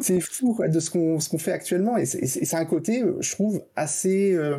C'est 0.00 0.20
fou 0.20 0.54
quoi, 0.54 0.68
de 0.68 0.80
ce 0.80 0.90
qu'on 0.90 1.20
ce 1.20 1.28
qu'on 1.28 1.38
fait 1.38 1.52
actuellement 1.52 1.96
et 1.98 2.06
c'est 2.06 2.54
un 2.56 2.64
côté, 2.64 3.02
euh, 3.02 3.16
je 3.20 3.32
trouve, 3.32 3.62
assez, 3.76 4.32
euh, 4.34 4.58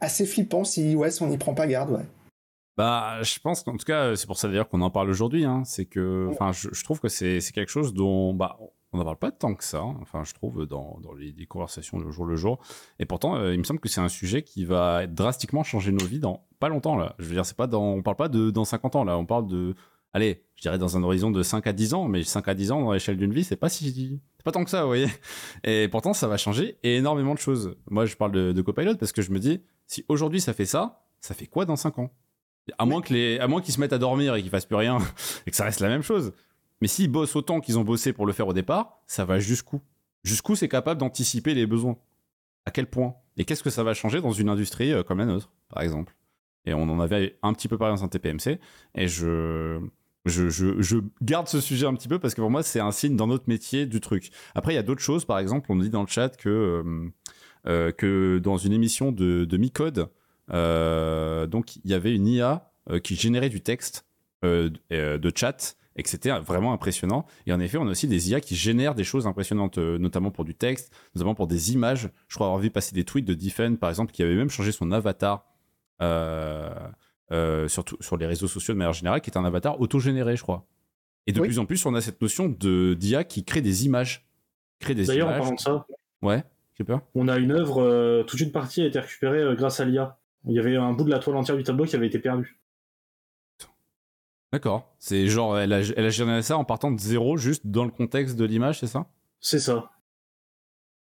assez 0.00 0.24
flippant 0.26 0.64
si, 0.64 0.94
ouais, 0.96 1.10
si 1.10 1.22
on 1.22 1.28
n'y 1.28 1.38
prend 1.38 1.54
pas 1.54 1.66
garde. 1.66 1.90
Ouais. 1.90 2.04
Bah, 2.78 3.22
je 3.22 3.38
pense 3.40 3.62
qu'en 3.62 3.76
tout 3.76 3.84
cas, 3.86 4.16
c'est 4.16 4.26
pour 4.26 4.38
ça 4.38 4.48
d'ailleurs 4.48 4.68
qu'on 4.68 4.80
en 4.82 4.90
parle 4.90 5.10
aujourd'hui. 5.10 5.44
Hein, 5.44 5.62
c'est 5.64 5.86
que, 5.86 6.28
enfin, 6.30 6.52
je, 6.52 6.68
je 6.72 6.84
trouve 6.84 7.00
que 7.00 7.08
c'est 7.08 7.40
c'est 7.40 7.52
quelque 7.52 7.70
chose 7.70 7.94
dont, 7.94 8.34
bah, 8.34 8.58
on 8.92 8.98
n'en 8.98 9.04
parle 9.04 9.18
pas 9.18 9.30
tant 9.32 9.54
que 9.54 9.64
ça. 9.64 9.80
hein, 9.80 9.96
Enfin, 10.00 10.24
je 10.24 10.32
trouve 10.34 10.66
dans, 10.66 10.98
dans 11.02 11.12
les, 11.14 11.32
les 11.32 11.46
conversations 11.46 11.98
le 11.98 12.10
jour 12.10 12.24
le 12.26 12.36
jour. 12.36 12.58
Et 12.98 13.04
pourtant, 13.06 13.36
euh, 13.36 13.52
il 13.52 13.58
me 13.58 13.64
semble 13.64 13.80
que 13.80 13.88
c'est 13.88 14.00
un 14.00 14.08
sujet 14.08 14.42
qui 14.42 14.64
va 14.64 15.06
drastiquement 15.06 15.62
changer 15.62 15.92
nos 15.92 16.04
vies 16.06 16.20
dans 16.20 16.46
pas 16.58 16.68
longtemps 16.68 16.96
là. 16.96 17.14
Je 17.18 17.24
veux 17.26 17.34
dire, 17.34 17.44
c'est 17.44 17.56
pas 17.56 17.66
dans, 17.66 17.84
on 17.92 18.02
parle 18.02 18.16
pas 18.16 18.28
de 18.28 18.50
dans 18.50 18.64
50 18.64 18.96
ans 18.96 19.04
là. 19.04 19.18
On 19.18 19.26
parle 19.26 19.46
de, 19.46 19.74
allez, 20.16 20.42
je 20.56 20.62
dirais 20.62 20.78
dans 20.78 20.96
un 20.96 21.02
horizon 21.02 21.30
de 21.30 21.42
5 21.42 21.66
à 21.66 21.72
10 21.72 21.94
ans. 21.94 22.08
Mais 22.08 22.22
5 22.22 22.48
à 22.48 22.54
10 22.54 22.72
ans 22.72 22.80
dans 22.82 22.92
l'échelle 22.92 23.16
d'une 23.16 23.32
vie, 23.32 23.44
c'est 23.44 23.56
pas 23.56 23.68
si, 23.68 24.20
pas 24.44 24.52
tant 24.52 24.64
que 24.64 24.70
ça, 24.70 24.82
vous 24.82 24.88
voyez. 24.88 25.08
Et 25.64 25.88
pourtant, 25.88 26.14
ça 26.14 26.26
va 26.26 26.36
changer 26.36 26.78
énormément 26.82 27.34
de 27.34 27.38
choses. 27.38 27.76
Moi, 27.90 28.06
je 28.06 28.16
parle 28.16 28.32
de, 28.32 28.52
de 28.52 28.62
Copilot 28.62 28.96
parce 28.96 29.12
que 29.12 29.22
je 29.22 29.30
me 29.30 29.38
dis, 29.38 29.60
si 29.86 30.04
aujourd'hui 30.08 30.40
ça 30.40 30.52
fait 30.52 30.66
ça, 30.66 31.04
ça 31.20 31.34
fait 31.34 31.46
quoi 31.46 31.64
dans 31.66 31.76
5 31.76 31.98
ans? 31.98 32.10
À 32.78 32.86
moins 32.86 33.00
que 33.00 33.12
les, 33.12 33.38
à 33.38 33.46
moins 33.46 33.60
qu'ils 33.60 33.74
se 33.74 33.80
mettent 33.80 33.92
à 33.92 33.98
dormir 33.98 34.34
et 34.34 34.42
qu'ils 34.42 34.50
fassent 34.50 34.66
plus 34.66 34.76
rien 34.76 34.98
et 35.46 35.50
que 35.50 35.56
ça 35.56 35.64
reste 35.64 35.80
la 35.80 35.88
même 35.88 36.02
chose. 36.02 36.32
Mais 36.80 36.88
s'ils 36.88 37.10
bossent 37.10 37.36
autant 37.36 37.60
qu'ils 37.60 37.78
ont 37.78 37.84
bossé 37.84 38.12
pour 38.12 38.26
le 38.26 38.32
faire 38.32 38.48
au 38.48 38.52
départ, 38.52 39.00
ça 39.06 39.24
va 39.24 39.38
jusqu'où? 39.38 39.80
Jusqu'où 40.24 40.56
c'est 40.56 40.68
capable 40.68 40.98
d'anticiper 40.98 41.54
les 41.54 41.66
besoins? 41.66 41.96
À 42.64 42.70
quel 42.70 42.86
point? 42.86 43.14
Et 43.36 43.44
qu'est-ce 43.44 43.62
que 43.62 43.70
ça 43.70 43.84
va 43.84 43.94
changer 43.94 44.20
dans 44.20 44.32
une 44.32 44.48
industrie 44.48 44.92
euh, 44.92 45.02
comme 45.04 45.18
la 45.18 45.26
nôtre, 45.26 45.52
par 45.68 45.82
exemple? 45.82 46.16
Et 46.64 46.74
on 46.74 46.82
en 46.82 46.98
avait 46.98 47.38
un 47.42 47.52
petit 47.52 47.68
peu 47.68 47.78
parlé 47.78 47.96
dans 47.96 48.04
un 48.04 48.08
TPMC, 48.08 48.58
et 48.96 49.06
je, 49.06 49.80
je, 50.26 51.00
garde 51.22 51.48
ce 51.48 51.60
sujet 51.60 51.86
un 51.86 51.94
petit 51.94 52.08
peu 52.08 52.18
parce 52.18 52.34
que 52.34 52.40
pour 52.40 52.50
moi, 52.50 52.62
c'est 52.62 52.80
un 52.80 52.92
signe 52.92 53.16
dans 53.16 53.26
notre 53.26 53.48
métier 53.48 53.86
du 53.86 54.00
truc. 54.00 54.30
Après, 54.54 54.72
il 54.72 54.76
y 54.76 54.78
a 54.78 54.82
d'autres 54.82 55.02
choses, 55.02 55.24
par 55.24 55.38
exemple, 55.38 55.70
on 55.70 55.76
dit 55.76 55.90
dans 55.90 56.02
le 56.02 56.08
chat 56.08 56.36
que, 56.36 56.82
euh, 57.66 57.92
euh, 58.02 58.40
dans 58.40 58.56
une 58.56 58.72
émission 58.72 59.12
de, 59.12 59.44
de 59.44 59.56
Micode, 59.56 60.08
euh, 60.52 61.46
donc 61.46 61.76
il 61.76 61.90
y 61.90 61.94
avait 61.94 62.14
une 62.14 62.26
IA 62.26 62.70
qui 63.02 63.16
générait 63.16 63.48
du 63.48 63.60
texte 63.60 64.04
de 64.42 65.32
chat 65.34 65.76
et 65.96 66.02
que 66.02 66.08
c'était 66.08 66.30
vraiment 66.40 66.72
impressionnant. 66.72 67.26
Et 67.46 67.52
en 67.52 67.58
effet, 67.58 67.78
on 67.78 67.86
a 67.86 67.90
aussi 67.90 68.06
des 68.06 68.30
IA 68.30 68.40
qui 68.40 68.54
génèrent 68.54 68.94
des 68.94 69.02
choses 69.02 69.26
impressionnantes, 69.26 69.78
notamment 69.78 70.30
pour 70.30 70.44
du 70.44 70.54
texte, 70.54 70.92
notamment 71.14 71.34
pour 71.34 71.48
des 71.48 71.72
images. 71.72 72.10
Je 72.28 72.34
crois 72.36 72.46
avoir 72.46 72.60
vu 72.60 72.70
passer 72.70 72.94
des 72.94 73.04
tweets 73.04 73.24
de 73.24 73.34
Defend, 73.34 73.74
par 73.76 73.90
exemple, 73.90 74.12
qui 74.12 74.22
avait 74.22 74.36
même 74.36 74.50
changé 74.50 74.70
son 74.70 74.92
avatar 74.92 75.46
euh, 77.32 77.68
surtout 77.68 77.96
sur 78.00 78.16
les 78.16 78.26
réseaux 78.26 78.48
sociaux 78.48 78.74
de 78.74 78.78
manière 78.78 78.92
générale, 78.92 79.20
qui 79.20 79.30
est 79.30 79.36
un 79.36 79.44
avatar 79.44 79.80
auto-généré, 79.80 80.36
je 80.36 80.42
crois. 80.42 80.66
Et 81.26 81.32
de 81.32 81.40
Oui. 81.40 81.48
plus 81.48 81.58
en 81.58 81.66
plus, 81.66 81.84
on 81.86 81.94
a 81.94 82.00
cette 82.00 82.20
notion 82.22 82.48
de 82.48 82.94
d'IA 82.94 83.24
qui 83.24 83.44
crée 83.44 83.60
des 83.62 83.84
images. 83.86 84.26
Crée 84.78 84.94
des 84.94 85.06
D'ailleurs, 85.06 85.28
en 85.28 85.38
parlant 85.38 85.54
de 85.54 85.60
ça, 85.60 85.86
Ouais, 86.22 86.44
j'ai 86.78 86.84
peur. 86.84 87.00
on 87.14 87.26
a 87.28 87.38
une 87.38 87.50
œuvre, 87.52 87.82
euh, 87.82 88.22
toute 88.24 88.40
une 88.40 88.52
partie 88.52 88.82
a 88.82 88.86
été 88.86 89.00
récupérée 89.00 89.40
euh, 89.40 89.54
grâce 89.56 89.80
à 89.80 89.84
l'IA. 89.84 90.18
Il 90.46 90.52
y 90.52 90.58
avait 90.60 90.76
un 90.76 90.92
bout 90.92 91.02
de 91.04 91.10
la 91.10 91.18
toile 91.18 91.36
entière 91.36 91.56
du 91.56 91.64
tableau 91.64 91.84
qui 91.84 91.96
avait 91.96 92.06
été 92.06 92.18
perdu. 92.20 92.60
D'accord. 94.52 94.94
C'est 94.98 95.26
genre, 95.26 95.58
elle 95.58 95.72
a, 95.72 95.80
elle 95.80 96.06
a 96.06 96.10
généré 96.10 96.40
ça 96.42 96.56
en 96.56 96.64
partant 96.64 96.90
de 96.92 96.98
zéro, 97.00 97.36
juste 97.36 97.66
dans 97.66 97.84
le 97.84 97.90
contexte 97.90 98.36
de 98.36 98.44
l'image, 98.44 98.78
c'est 98.80 98.86
ça? 98.86 99.06
C'est 99.40 99.58
ça. 99.58 99.90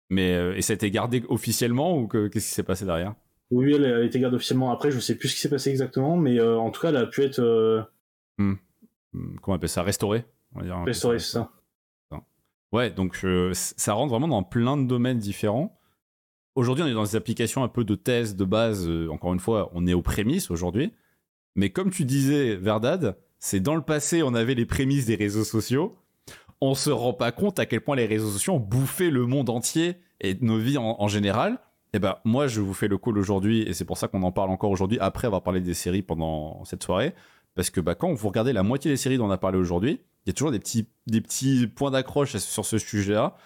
Mais 0.09 0.35
euh, 0.35 0.57
et 0.57 0.62
ça 0.62 0.73
a 0.73 0.74
été 0.77 0.91
gardé 0.91 1.24
officiellement 1.28 1.99
ou 1.99 2.07
que- 2.07 2.28
qu'est-ce 2.28 2.47
qui 2.49 2.55
s'est 2.55 2.62
passé 2.62 2.85
derrière? 2.85 3.15
Oui, 3.55 3.72
elle 3.74 3.85
a 3.85 4.02
été 4.02 4.18
gardée 4.18 4.36
officiellement. 4.36 4.72
Après, 4.72 4.90
je 4.90 4.98
sais 4.98 5.14
plus 5.16 5.28
ce 5.28 5.35
qui 5.35 5.40
s'est 5.40 5.48
passé 5.48 5.70
exactement, 5.70 6.16
mais 6.16 6.40
euh, 6.40 6.59
en 6.59 6.70
tout 6.70 6.81
cas, 6.81 6.89
elle 6.89 6.97
a 6.97 7.06
pu 7.06 7.22
être 7.22 7.39
euh, 7.40 7.82
Hmm. 8.39 8.55
Hmm, 9.12 9.36
Comment 9.40 9.55
on 9.55 9.56
appelle 9.56 9.68
ça? 9.68 9.82
Restauré 9.82 10.24
on 10.55 10.59
va 10.60 10.64
dire 10.64 10.76
un 10.76 10.81
peu 10.85 10.90
restaurée, 10.90 11.18
c'est 11.18 11.32
ça. 11.32 11.51
Ouais, 12.72 12.90
donc 12.90 13.20
euh, 13.22 13.52
ça 13.55 13.93
rentre 13.93 14.10
vraiment 14.10 14.26
dans 14.26 14.43
plein 14.43 14.76
de 14.76 14.85
domaines 14.89 15.18
différents. 15.18 15.78
Aujourd'hui, 16.56 16.82
on 16.82 16.89
est 16.89 16.94
dans 16.94 17.05
des 17.05 17.14
applications 17.14 17.62
un 17.62 17.68
peu 17.68 17.85
de 17.85 17.94
thèse, 17.94 18.35
de 18.35 18.44
base. 18.44 18.89
euh, 18.89 19.09
encore 19.10 19.32
une 19.32 19.39
fois, 19.39 19.70
on 19.74 19.86
est 19.86 19.94
aux 19.94 20.02
prémices 20.02 20.51
aujourd'hui. 20.51 20.93
Mais 21.55 21.70
comme 21.70 21.90
tu 21.90 22.05
disais, 22.05 22.56
Verdad, 22.56 23.16
c'est 23.39 23.60
dans 23.60 23.76
le 23.76 23.82
passé, 23.82 24.24
on 24.24 24.35
avait 24.35 24.55
les 24.56 24.66
prémices 24.66 25.06
des 25.06 25.14
réseaux 25.14 25.44
sociaux. 25.44 25.97
On 26.60 26.74
se 26.74 26.90
rend 26.90 27.12
pas 27.12 27.31
compte 27.31 27.60
à 27.60 27.66
quel 27.66 27.81
point 27.81 27.94
les 27.94 28.06
réseaux 28.06 28.31
sociaux 28.31 28.55
ont 28.55 28.60
bouffé 28.60 29.10
le 29.10 29.24
monde 29.26 29.51
entier 29.51 29.97
et 30.20 30.35
nos 30.40 30.59
vies 30.59 30.78
en, 30.78 30.97
en 30.98 31.06
général. 31.06 31.60
Et 31.95 32.01
ben, 32.01 32.16
moi, 32.25 32.49
je 32.49 32.61
vous 32.61 32.75
fais 32.75 32.89
le 32.89 32.99
call 32.99 33.16
aujourd'hui, 33.16 33.62
et 33.62 33.73
c'est 33.73 33.85
pour 33.85 33.99
ça 33.99 34.09
qu'on 34.09 34.25
en 34.25 34.33
parle 34.33 34.51
encore 34.51 34.73
aujourd'hui, 34.73 34.99
après 34.99 35.29
avoir 35.29 35.45
parlé 35.45 35.61
des 35.61 35.75
séries 35.75 36.03
pendant 36.03 36.65
cette 36.65 36.83
soirée, 36.83 37.15
parce 37.55 37.71
que 37.71 37.81
bah, 37.81 37.95
quand 37.95 38.12
vous 38.12 38.29
regardez 38.29 38.53
la 38.53 38.65
moitié 38.65 38.91
des 38.91 38.97
séries 38.97 39.16
dont 39.16 39.27
on 39.27 39.31
a 39.31 39.39
parlé 39.39 39.59
aujourd'hui, 39.59 40.01
il 40.27 40.29
y 40.29 40.31
a 40.31 40.33
toujours 40.33 40.51
des 40.51 40.59
petits, 40.59 40.89
des 41.07 41.21
petits 41.21 41.69
points 41.69 41.93
d'accroche 41.93 42.37
sur 42.37 42.66
ce 42.66 42.79
sujet-là, 42.79 43.37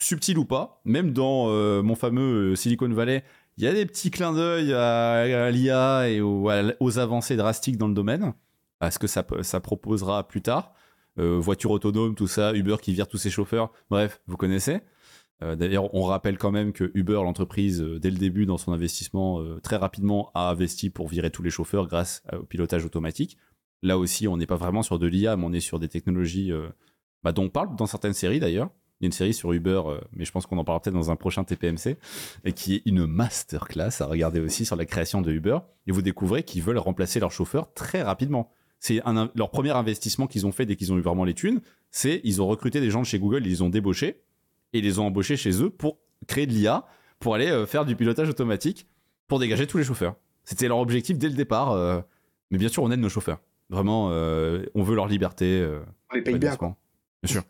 subtil 0.00 0.36
ou 0.36 0.44
pas. 0.44 0.80
Même 0.84 1.12
dans 1.12 1.46
euh, 1.48 1.80
mon 1.80 1.94
fameux 1.94 2.52
euh, 2.52 2.56
Silicon 2.56 2.88
Valley, 2.88 3.22
il 3.56 3.62
y 3.62 3.68
a 3.68 3.72
des 3.72 3.86
petits 3.86 4.10
clins 4.10 4.32
d'œil 4.32 4.72
à, 4.72 5.48
l'IA 5.52 6.08
et 6.08 6.20
aux, 6.20 6.50
aux, 6.80 6.98
avancées 6.98 7.36
drastiques 7.36 7.78
dans 7.78 7.86
le 7.86 7.94
domaine, 7.94 8.34
à 8.80 8.90
ce 8.90 8.98
que 8.98 9.06
ça, 9.06 9.24
ça 9.42 9.60
proposera 9.60 10.26
plus 10.26 10.42
tard. 10.42 10.74
Euh, 11.20 11.38
voiture 11.38 11.70
autonome, 11.70 12.16
tout 12.16 12.26
ça, 12.26 12.52
Uber 12.52 12.76
qui 12.82 12.92
vire 12.92 13.06
tous 13.06 13.16
ses 13.16 13.30
chauffeurs, 13.30 13.70
bref, 13.90 14.20
vous 14.26 14.36
connaissez. 14.36 14.80
Euh, 15.42 15.56
d'ailleurs, 15.56 15.94
on 15.94 16.02
rappelle 16.02 16.38
quand 16.38 16.50
même 16.50 16.72
que 16.72 16.90
Uber, 16.94 17.14
l'entreprise, 17.14 17.82
euh, 17.82 17.98
dès 17.98 18.10
le 18.10 18.16
début 18.16 18.46
dans 18.46 18.56
son 18.56 18.72
investissement, 18.72 19.42
très 19.62 19.76
rapidement 19.76 20.30
a 20.34 20.50
investi 20.50 20.90
pour 20.90 21.08
virer 21.08 21.30
tous 21.30 21.42
les 21.42 21.50
chauffeurs 21.50 21.86
grâce 21.86 22.22
au 22.32 22.44
pilotage 22.44 22.84
automatique. 22.84 23.36
Là 23.82 23.98
aussi, 23.98 24.28
on 24.28 24.36
n'est 24.36 24.46
pas 24.46 24.56
vraiment 24.56 24.82
sur 24.82 24.98
de 24.98 25.06
l'IA, 25.06 25.36
mais 25.36 25.44
on 25.44 25.52
est 25.52 25.60
sur 25.60 25.78
des 25.78 25.88
technologies 25.88 26.50
bah, 27.22 27.32
dont 27.32 27.44
on 27.44 27.48
parle 27.50 27.76
dans 27.76 27.86
certaines 27.86 28.14
séries 28.14 28.40
d'ailleurs. 28.40 28.70
Il 29.00 29.04
y 29.04 29.06
a 29.06 29.08
une 29.08 29.12
série 29.12 29.34
sur 29.34 29.52
Uber, 29.52 29.82
mais 30.12 30.24
je 30.24 30.32
pense 30.32 30.46
qu'on 30.46 30.56
en 30.56 30.64
parlera 30.64 30.80
peut-être 30.80 30.94
dans 30.94 31.10
un 31.10 31.16
prochain 31.16 31.44
TPMC, 31.44 31.98
et 32.44 32.52
qui 32.52 32.76
est 32.76 32.82
une 32.86 33.04
masterclass 33.06 34.00
à 34.00 34.06
regarder 34.06 34.40
aussi 34.40 34.64
sur 34.64 34.74
la 34.74 34.86
création 34.86 35.20
de 35.20 35.30
Uber. 35.30 35.58
Et 35.86 35.92
vous 35.92 36.00
découvrez 36.00 36.44
qu'ils 36.44 36.62
veulent 36.62 36.78
remplacer 36.78 37.20
leurs 37.20 37.32
chauffeurs 37.32 37.74
très 37.74 38.02
rapidement 38.02 38.50
c'est 38.78 39.00
leur 39.34 39.50
premier 39.50 39.70
investissement 39.70 40.26
qu'ils 40.26 40.46
ont 40.46 40.52
fait 40.52 40.66
dès 40.66 40.76
qu'ils 40.76 40.92
ont 40.92 40.98
eu 40.98 41.00
vraiment 41.00 41.24
les 41.24 41.34
thunes, 41.34 41.60
c'est 41.90 42.20
ils 42.24 42.42
ont 42.42 42.46
recruté 42.46 42.80
des 42.80 42.90
gens 42.90 43.00
de 43.00 43.06
chez 43.06 43.18
Google, 43.18 43.46
ils 43.46 43.50
les 43.50 43.62
ont 43.62 43.68
débauchés 43.68 44.22
et 44.72 44.78
ils 44.78 44.84
les 44.84 44.98
ont 44.98 45.06
embauchés 45.06 45.36
chez 45.36 45.62
eux 45.62 45.70
pour 45.70 45.98
créer 46.26 46.46
de 46.46 46.52
l'IA, 46.52 46.86
pour 47.18 47.34
aller 47.34 47.48
euh, 47.48 47.66
faire 47.66 47.84
du 47.84 47.96
pilotage 47.96 48.28
automatique, 48.28 48.86
pour 49.28 49.38
dégager 49.38 49.66
tous 49.66 49.78
les 49.78 49.84
chauffeurs. 49.84 50.16
C'était 50.44 50.68
leur 50.68 50.78
objectif 50.78 51.18
dès 51.18 51.28
le 51.28 51.34
départ. 51.34 51.72
Euh, 51.72 52.00
mais 52.50 52.58
bien 52.58 52.68
sûr, 52.68 52.82
on 52.82 52.90
aide 52.90 53.00
nos 53.00 53.08
chauffeurs. 53.08 53.40
Vraiment, 53.68 54.10
euh, 54.10 54.64
on 54.74 54.82
veut 54.82 54.94
leur 54.94 55.08
liberté. 55.08 55.66
on 56.12 56.14
les 56.14 56.22
paye 56.22 56.38
bien, 56.38 56.54
quoi. 56.56 56.76
Bien 57.22 57.32
sûr. 57.32 57.42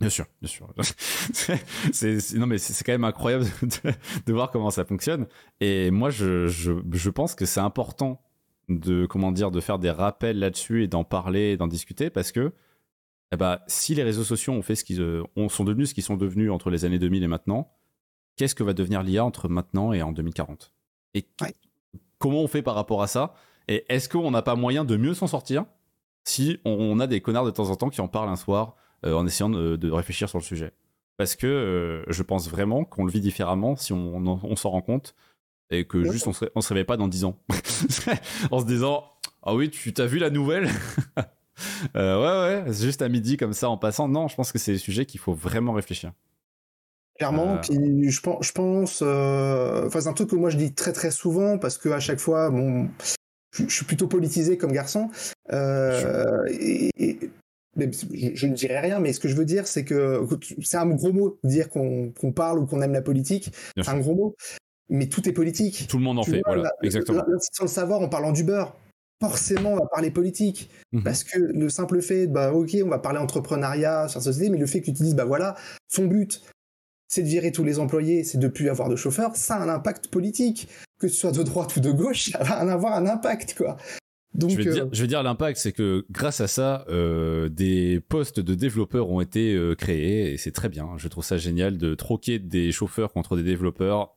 Bien 0.00 0.10
sûr, 0.10 0.26
bien 0.40 0.48
sûr. 0.48 0.68
c'est, 1.92 2.34
non, 2.36 2.46
mais 2.46 2.58
c'est, 2.58 2.84
quand 2.84 2.92
même 2.92 3.04
incroyable 3.04 3.46
de, 4.26 4.32
voir 4.32 4.50
comment 4.50 4.70
ça 4.70 4.84
fonctionne. 4.84 5.26
Et 5.60 5.90
moi, 5.90 6.08
je, 6.10 6.46
je, 6.46 6.72
je 6.92 7.10
pense 7.10 7.34
que 7.34 7.44
c'est 7.44 7.60
important 7.60 8.22
de 8.68 9.06
comment 9.06 9.32
dire 9.32 9.50
de 9.50 9.60
faire 9.60 9.78
des 9.78 9.90
rappels 9.90 10.38
là-dessus 10.38 10.84
et 10.84 10.88
d'en 10.88 11.04
parler 11.04 11.56
d'en 11.56 11.66
discuter 11.66 12.10
parce 12.10 12.32
que 12.32 12.52
eh 13.32 13.36
ben, 13.36 13.58
si 13.66 13.94
les 13.94 14.02
réseaux 14.02 14.24
sociaux 14.24 14.52
ont 14.52 14.62
fait 14.62 14.74
ce 14.74 14.84
qu'ils 14.84 15.00
euh, 15.00 15.24
sont 15.48 15.64
devenus 15.64 15.90
ce 15.90 15.94
qu'ils 15.94 16.04
sont 16.04 16.16
devenus 16.16 16.50
entre 16.50 16.70
les 16.70 16.84
années 16.84 16.98
2000 16.98 17.22
et 17.22 17.26
maintenant, 17.26 17.72
qu'est-ce 18.36 18.54
que 18.54 18.62
va 18.62 18.72
devenir 18.72 19.02
l'IA 19.02 19.24
entre 19.24 19.48
maintenant 19.48 19.92
et 19.92 20.02
en 20.02 20.12
2040 20.12 20.72
Et 21.14 21.26
comment 22.18 22.42
on 22.42 22.48
fait 22.48 22.62
par 22.62 22.74
rapport 22.74 23.02
à 23.02 23.06
ça? 23.06 23.34
Et 23.68 23.84
est-ce 23.88 24.08
qu'on 24.08 24.30
n'a 24.30 24.42
pas 24.42 24.54
moyen 24.54 24.84
de 24.84 24.96
mieux 24.96 25.14
s'en 25.14 25.26
sortir 25.26 25.66
si 26.24 26.58
on, 26.64 27.00
a 27.00 27.06
des 27.06 27.20
connards 27.20 27.44
de 27.44 27.50
temps 27.50 27.70
en 27.70 27.76
temps 27.76 27.90
qui 27.90 28.00
en 28.00 28.08
parlent 28.08 28.28
un 28.28 28.36
soir 28.36 28.76
euh, 29.04 29.14
en 29.14 29.26
essayant 29.26 29.50
de, 29.50 29.90
réfléchir 29.90 30.28
sur 30.28 30.38
le 30.38 30.44
sujet? 30.44 30.72
Parce 31.18 31.36
que 31.36 31.46
euh, 31.46 32.04
je 32.08 32.22
pense 32.22 32.48
vraiment 32.48 32.84
qu'on 32.84 33.04
le 33.04 33.10
vit 33.10 33.20
différemment 33.20 33.76
si 33.76 33.92
on 33.92 34.56
s'en 34.56 34.70
rend 34.70 34.82
compte 34.82 35.14
et 35.70 35.84
que 35.86 36.10
juste 36.10 36.26
on 36.26 36.32
se, 36.32 36.46
on 36.54 36.60
se 36.60 36.68
réveille 36.68 36.84
pas 36.84 36.96
dans 36.96 37.08
10 37.08 37.24
ans. 37.24 37.38
En 38.50 38.60
se 38.60 38.64
disant 38.64 39.04
ah 39.42 39.54
oui 39.54 39.70
tu 39.70 39.92
t'as 39.92 40.06
vu 40.06 40.18
la 40.18 40.30
nouvelle? 40.30 40.68
euh, 41.96 42.62
ouais 42.62 42.64
ouais 42.66 42.72
juste 42.72 43.02
à 43.02 43.08
midi 43.08 43.36
comme 43.36 43.52
ça 43.52 43.68
en 43.68 43.76
passant 43.76 44.08
non 44.08 44.28
je 44.28 44.36
pense 44.36 44.52
que 44.52 44.58
c'est 44.58 44.72
des 44.72 44.78
sujets 44.78 45.06
qu'il 45.06 45.20
faut 45.20 45.34
vraiment 45.34 45.72
réfléchir 45.72 46.12
clairement 47.16 47.54
euh. 47.54 47.60
puis 47.60 48.10
je 48.10 48.20
pense 48.20 48.46
je 48.46 48.52
pense 48.52 49.02
euh, 49.02 49.86
enfin 49.86 50.00
c'est 50.00 50.08
un 50.08 50.12
truc 50.12 50.30
que 50.30 50.36
moi 50.36 50.50
je 50.50 50.56
dis 50.56 50.72
très 50.72 50.92
très 50.92 51.10
souvent 51.10 51.58
parce 51.58 51.78
que 51.78 51.88
à 51.90 52.00
chaque 52.00 52.20
fois 52.20 52.50
bon 52.50 52.88
je, 53.52 53.68
suis 53.68 53.84
plutôt 53.84 54.06
politisé 54.06 54.56
comme 54.58 54.72
garçon 54.72 55.10
et, 55.50 56.90
je, 57.80 58.46
ne 58.46 58.54
dirais 58.54 58.80
rien, 58.80 58.98
mais 58.98 59.12
ce 59.12 59.20
que 59.20 59.28
je 59.28 59.36
veux 59.36 59.44
dire, 59.44 59.68
c'est 59.68 59.84
que 59.84 60.26
c'est 60.64 60.78
un 60.78 60.88
gros 60.88 61.12
mot, 61.12 61.38
dire 61.44 61.68
qu'on 61.68 62.12
parle 62.34 62.58
ou 62.58 62.66
qu'on 62.66 62.82
aime 62.82 62.92
la 62.92 63.02
politique, 63.02 63.52
c'est 63.76 63.88
un 63.88 64.00
gros 64.00 64.16
mot 64.16 64.34
mais 64.88 65.08
tout 65.08 65.28
est 65.28 65.32
politique. 65.32 65.86
Tout 65.88 65.98
le 65.98 66.04
monde 66.04 66.18
en 66.18 66.24
fait, 66.24 66.42
voilà, 66.44 66.72
exactement. 66.82 67.22
sans 67.52 67.64
le 67.64 67.68
savoir, 67.68 68.00
en 68.00 68.08
parlant 68.08 68.32
du 68.32 68.44
beurre, 68.44 68.76
forcément, 69.20 69.72
on 69.72 69.76
va 69.76 69.86
parler 69.86 70.10
politique. 70.10 70.70
Mhm. 70.92 71.02
Parce 71.02 71.24
que 71.24 71.38
le 71.38 71.68
simple 71.68 72.00
fait, 72.00 72.26
bah, 72.26 72.52
ok, 72.52 72.76
on 72.84 72.88
va 72.88 72.98
parler 72.98 73.18
entrepreneuriat 73.18 74.08
sur 74.08 74.20
la 74.20 74.24
société, 74.24 74.50
mais 74.50 74.58
le 74.58 74.66
fait 74.66 74.80
que 74.80 74.86
tu 74.86 74.92
dises, 74.92 75.14
bah 75.14 75.24
voilà, 75.24 75.56
son 75.88 76.06
but, 76.06 76.42
c'est 77.08 77.22
de 77.22 77.28
virer 77.28 77.52
tous 77.52 77.64
les 77.64 77.78
employés, 77.78 78.24
c'est 78.24 78.38
de 78.38 78.48
plus 78.48 78.68
avoir 78.68 78.88
de 78.88 78.96
chauffeurs, 78.96 79.34
ça 79.36 79.56
a 79.56 79.62
un 79.62 79.68
impact 79.68 80.08
politique. 80.08 80.68
Que 81.00 81.06
ce 81.06 81.14
soit 81.14 81.32
de 81.32 81.44
droite 81.44 81.76
ou 81.76 81.80
de 81.80 81.92
gauche, 81.92 82.30
ça 82.32 82.42
va 82.42 82.56
avoir 82.72 82.94
un 82.94 83.06
impact, 83.06 83.54
quoi. 83.56 83.76
Donc, 84.34 84.50
je 84.50 84.56
vais, 84.56 84.70
dire, 84.70 84.84
euh, 84.84 85.06
dire 85.06 85.22
l'impact, 85.22 85.58
c'est 85.58 85.72
que 85.72 86.04
grâce 86.10 86.40
à 86.40 86.46
ça, 86.46 86.84
euh, 86.88 87.48
des 87.48 88.00
postes 88.08 88.40
de 88.40 88.54
développeurs 88.54 89.10
ont 89.10 89.20
été 89.20 89.54
euh, 89.54 89.74
créés 89.74 90.32
et 90.32 90.36
c'est 90.36 90.52
très 90.52 90.68
bien. 90.68 90.90
Je 90.96 91.08
trouve 91.08 91.24
ça 91.24 91.38
génial 91.38 91.78
de 91.78 91.94
troquer 91.94 92.38
des 92.38 92.70
chauffeurs 92.70 93.12
contre 93.12 93.36
des 93.36 93.42
développeurs 93.42 94.14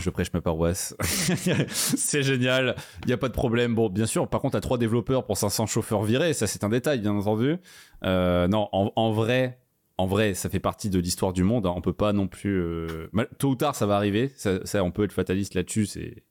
je 0.00 0.10
prêche 0.10 0.32
ma 0.32 0.40
paroisse. 0.40 0.94
c'est 1.68 2.22
génial, 2.22 2.74
il 3.02 3.08
n'y 3.08 3.12
a 3.12 3.16
pas 3.16 3.28
de 3.28 3.34
problème. 3.34 3.74
Bon, 3.74 3.88
bien 3.88 4.06
sûr, 4.06 4.28
par 4.28 4.40
contre, 4.40 4.56
à 4.56 4.60
trois 4.60 4.78
développeurs 4.78 5.24
pour 5.26 5.36
500 5.36 5.66
chauffeurs 5.66 6.02
virés, 6.02 6.32
ça 6.32 6.46
c'est 6.46 6.64
un 6.64 6.68
détail, 6.68 7.00
bien 7.00 7.12
entendu. 7.12 7.56
Euh, 8.04 8.48
non, 8.48 8.68
en, 8.72 9.12
vrai, 9.12 9.58
en 9.98 10.06
vrai, 10.06 10.34
ça 10.34 10.48
fait 10.48 10.60
partie 10.60 10.90
de 10.90 10.98
l'histoire 10.98 11.32
du 11.32 11.44
monde. 11.44 11.66
Hein. 11.66 11.72
On 11.76 11.80
peut 11.80 11.92
pas 11.92 12.12
non 12.12 12.28
plus. 12.28 12.60
Euh, 12.60 13.08
tôt 13.38 13.50
ou 13.50 13.56
tard, 13.56 13.74
ça 13.74 13.86
va 13.86 13.96
arriver. 13.96 14.30
Ça, 14.36 14.84
on 14.84 14.90
peut 14.90 15.04
être 15.04 15.12
fataliste 15.12 15.54
là-dessus. 15.54 15.86
C'est 15.86 16.24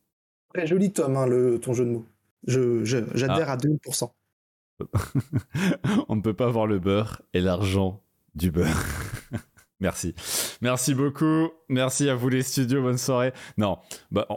très 0.54 0.68
joli, 0.68 0.92
Tom, 0.92 1.16
hein, 1.16 1.28
le, 1.28 1.60
ton 1.60 1.74
jeu 1.74 1.86
de 1.86 1.92
mots. 1.92 2.06
Je, 2.48 2.84
j'adhère 2.86 3.50
ah. 3.50 3.54
à 3.54 3.58
2000%. 3.58 4.10
on 6.08 6.16
ne 6.16 6.22
peut 6.22 6.34
pas 6.34 6.46
avoir 6.46 6.66
le 6.66 6.80
beurre 6.80 7.22
et 7.34 7.42
l'argent 7.42 8.02
du 8.36 8.52
beurre. 8.52 8.84
Merci. 9.80 10.14
Merci 10.62 10.94
beaucoup. 10.94 11.50
Merci 11.70 12.10
à 12.10 12.16
vous 12.16 12.30
les 12.30 12.42
studios. 12.42 12.82
Bonne 12.82 12.98
soirée. 12.98 13.32
Non, 13.58 13.78
bah, 14.12 14.28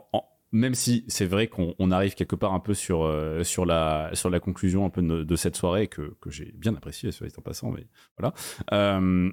même 0.53 0.75
si 0.75 1.05
c'est 1.09 1.25
vrai 1.25 1.49
qu'on 1.49 1.91
arrive 1.91 2.15
quelque 2.15 2.37
part 2.37 2.53
un 2.53 2.61
peu 2.61 2.75
sur, 2.75 3.03
euh, 3.03 3.43
sur, 3.43 3.65
la, 3.65 4.11
sur 4.13 4.31
la 4.31 4.39
conclusion 4.39 4.85
un 4.85 4.91
peu 4.91 5.03
de, 5.03 5.37
cette 5.37 5.57
soirée 5.57 5.89
que, 5.89 6.15
que 6.21 6.31
j'ai 6.31 6.53
bien 6.55 6.75
apprécié, 6.75 7.11
soit 7.11 7.27
en 7.39 7.43
passant, 7.43 7.71
mais 7.71 7.87
voilà. 8.19 8.35
Euh, 8.73 9.33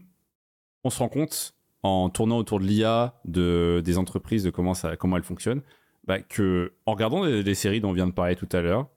on 0.84 0.90
se 0.90 1.00
rend 1.00 1.10
compte 1.10 1.54
en 1.84 2.10
tournant 2.10 2.38
autour 2.38 2.60
de 2.60 2.66
l'IA, 2.66 3.20
de, 3.26 3.82
des 3.84 3.98
entreprises, 3.98 4.44
de 4.44 4.50
comment, 4.50 4.74
ça, 4.74 4.96
comment 4.96 5.18
elles 5.18 5.24
fonctionnent, 5.24 5.62
bah, 6.06 6.20
que 6.20 6.74
en 6.86 6.94
regardant 6.94 7.24
les, 7.24 7.56
séries 7.56 7.82
dont 7.82 7.90
on 7.90 7.94
vient 7.94 8.08
de 8.08 8.14
parler 8.14 8.36
tout 8.36 8.50
à 8.54 8.62
l'heure, 8.62 8.88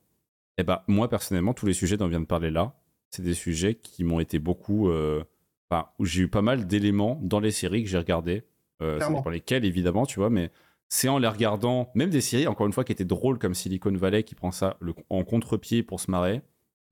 eh 0.58 0.62
bah, 0.62 0.84
moi 0.86 1.08
personnellement, 1.08 1.54
tous 1.54 1.66
les 1.66 1.74
sujets 1.74 1.96
dont 1.96 2.06
on 2.06 2.08
vient 2.08 2.20
de 2.20 2.26
parler 2.26 2.50
là, 2.50 2.74
c'est 3.10 3.22
des 3.22 3.34
sujets 3.34 3.74
qui 3.74 4.04
m'ont 4.04 4.20
été 4.20 4.38
beaucoup 4.38 4.88
euh, 4.88 5.24
où 5.98 6.04
j'ai 6.04 6.22
eu 6.22 6.28
pas 6.28 6.42
mal 6.42 6.66
d'éléments 6.66 7.18
dans 7.22 7.40
les 7.40 7.50
séries 7.50 7.82
que 7.84 7.88
j'ai 7.88 7.98
regardées, 7.98 8.44
euh, 8.82 8.98
ça 8.98 9.30
lesquelles 9.30 9.64
évidemment, 9.64 10.06
tu 10.06 10.18
vois, 10.18 10.30
mais 10.30 10.50
c'est 10.88 11.08
en 11.08 11.18
les 11.18 11.28
regardant, 11.28 11.90
même 11.94 12.10
des 12.10 12.20
séries, 12.20 12.46
encore 12.46 12.66
une 12.66 12.72
fois, 12.72 12.84
qui 12.84 12.92
étaient 12.92 13.04
drôles 13.04 13.38
comme 13.38 13.54
Silicon 13.54 13.92
Valley, 13.92 14.24
qui 14.24 14.34
prend 14.34 14.50
ça 14.50 14.76
en 15.08 15.24
contre-pied 15.24 15.82
pour 15.82 16.00
se 16.00 16.10
marrer. 16.10 16.42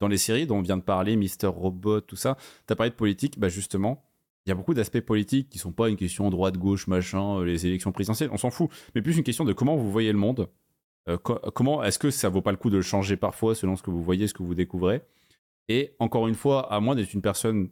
Dans 0.01 0.09
les 0.09 0.16
séries 0.16 0.47
dont 0.47 0.57
on 0.57 0.62
vient 0.62 0.78
de 0.78 0.82
parler, 0.82 1.16
Mister 1.16 1.48
Robot, 1.48 2.01
tout 2.01 2.16
ça, 2.16 2.39
t'as 2.66 2.74
parlé 2.74 2.90
de 2.90 2.94
politique, 2.94 3.39
bah 3.39 3.51
justement, 3.51 4.02
il 4.47 4.48
y 4.48 4.52
a 4.52 4.55
beaucoup 4.55 4.73
d'aspects 4.73 5.01
politiques 5.01 5.51
qui 5.51 5.59
sont 5.59 5.73
pas 5.73 5.90
une 5.90 5.97
question 5.97 6.31
droite, 6.31 6.57
gauche, 6.57 6.86
machin, 6.86 7.40
euh, 7.40 7.44
les 7.44 7.66
élections 7.66 7.93
présidentielles, 7.93 8.31
on 8.32 8.39
s'en 8.39 8.51
fout, 8.51 8.70
mais 8.94 9.02
plus 9.02 9.19
une 9.19 9.23
question 9.23 9.44
de 9.44 9.52
comment 9.52 9.77
vous 9.77 9.90
voyez 9.90 10.12
le 10.12 10.19
monde. 10.19 10.48
Euh, 11.09 11.19
comment 11.19 11.82
est-ce 11.82 11.98
que 11.98 12.11
ça 12.11 12.28
vaut 12.28 12.43
pas 12.43 12.51
le 12.52 12.57
coup 12.57 12.70
de 12.70 12.77
le 12.77 12.82
changer 12.82 13.16
parfois 13.16 13.55
selon 13.55 13.77
ce 13.77 13.82
que 13.82 13.90
vous 13.90 14.02
voyez, 14.02 14.27
ce 14.28 14.35
que 14.35 14.43
vous 14.43 14.55
découvrez 14.55 15.02
Et 15.69 15.94
encore 15.98 16.28
une 16.28 16.35
fois, 16.35 16.73
à 16.73 16.81
moins 16.81 16.94
d'être 16.94 17.12
une 17.12 17.23
personne 17.23 17.69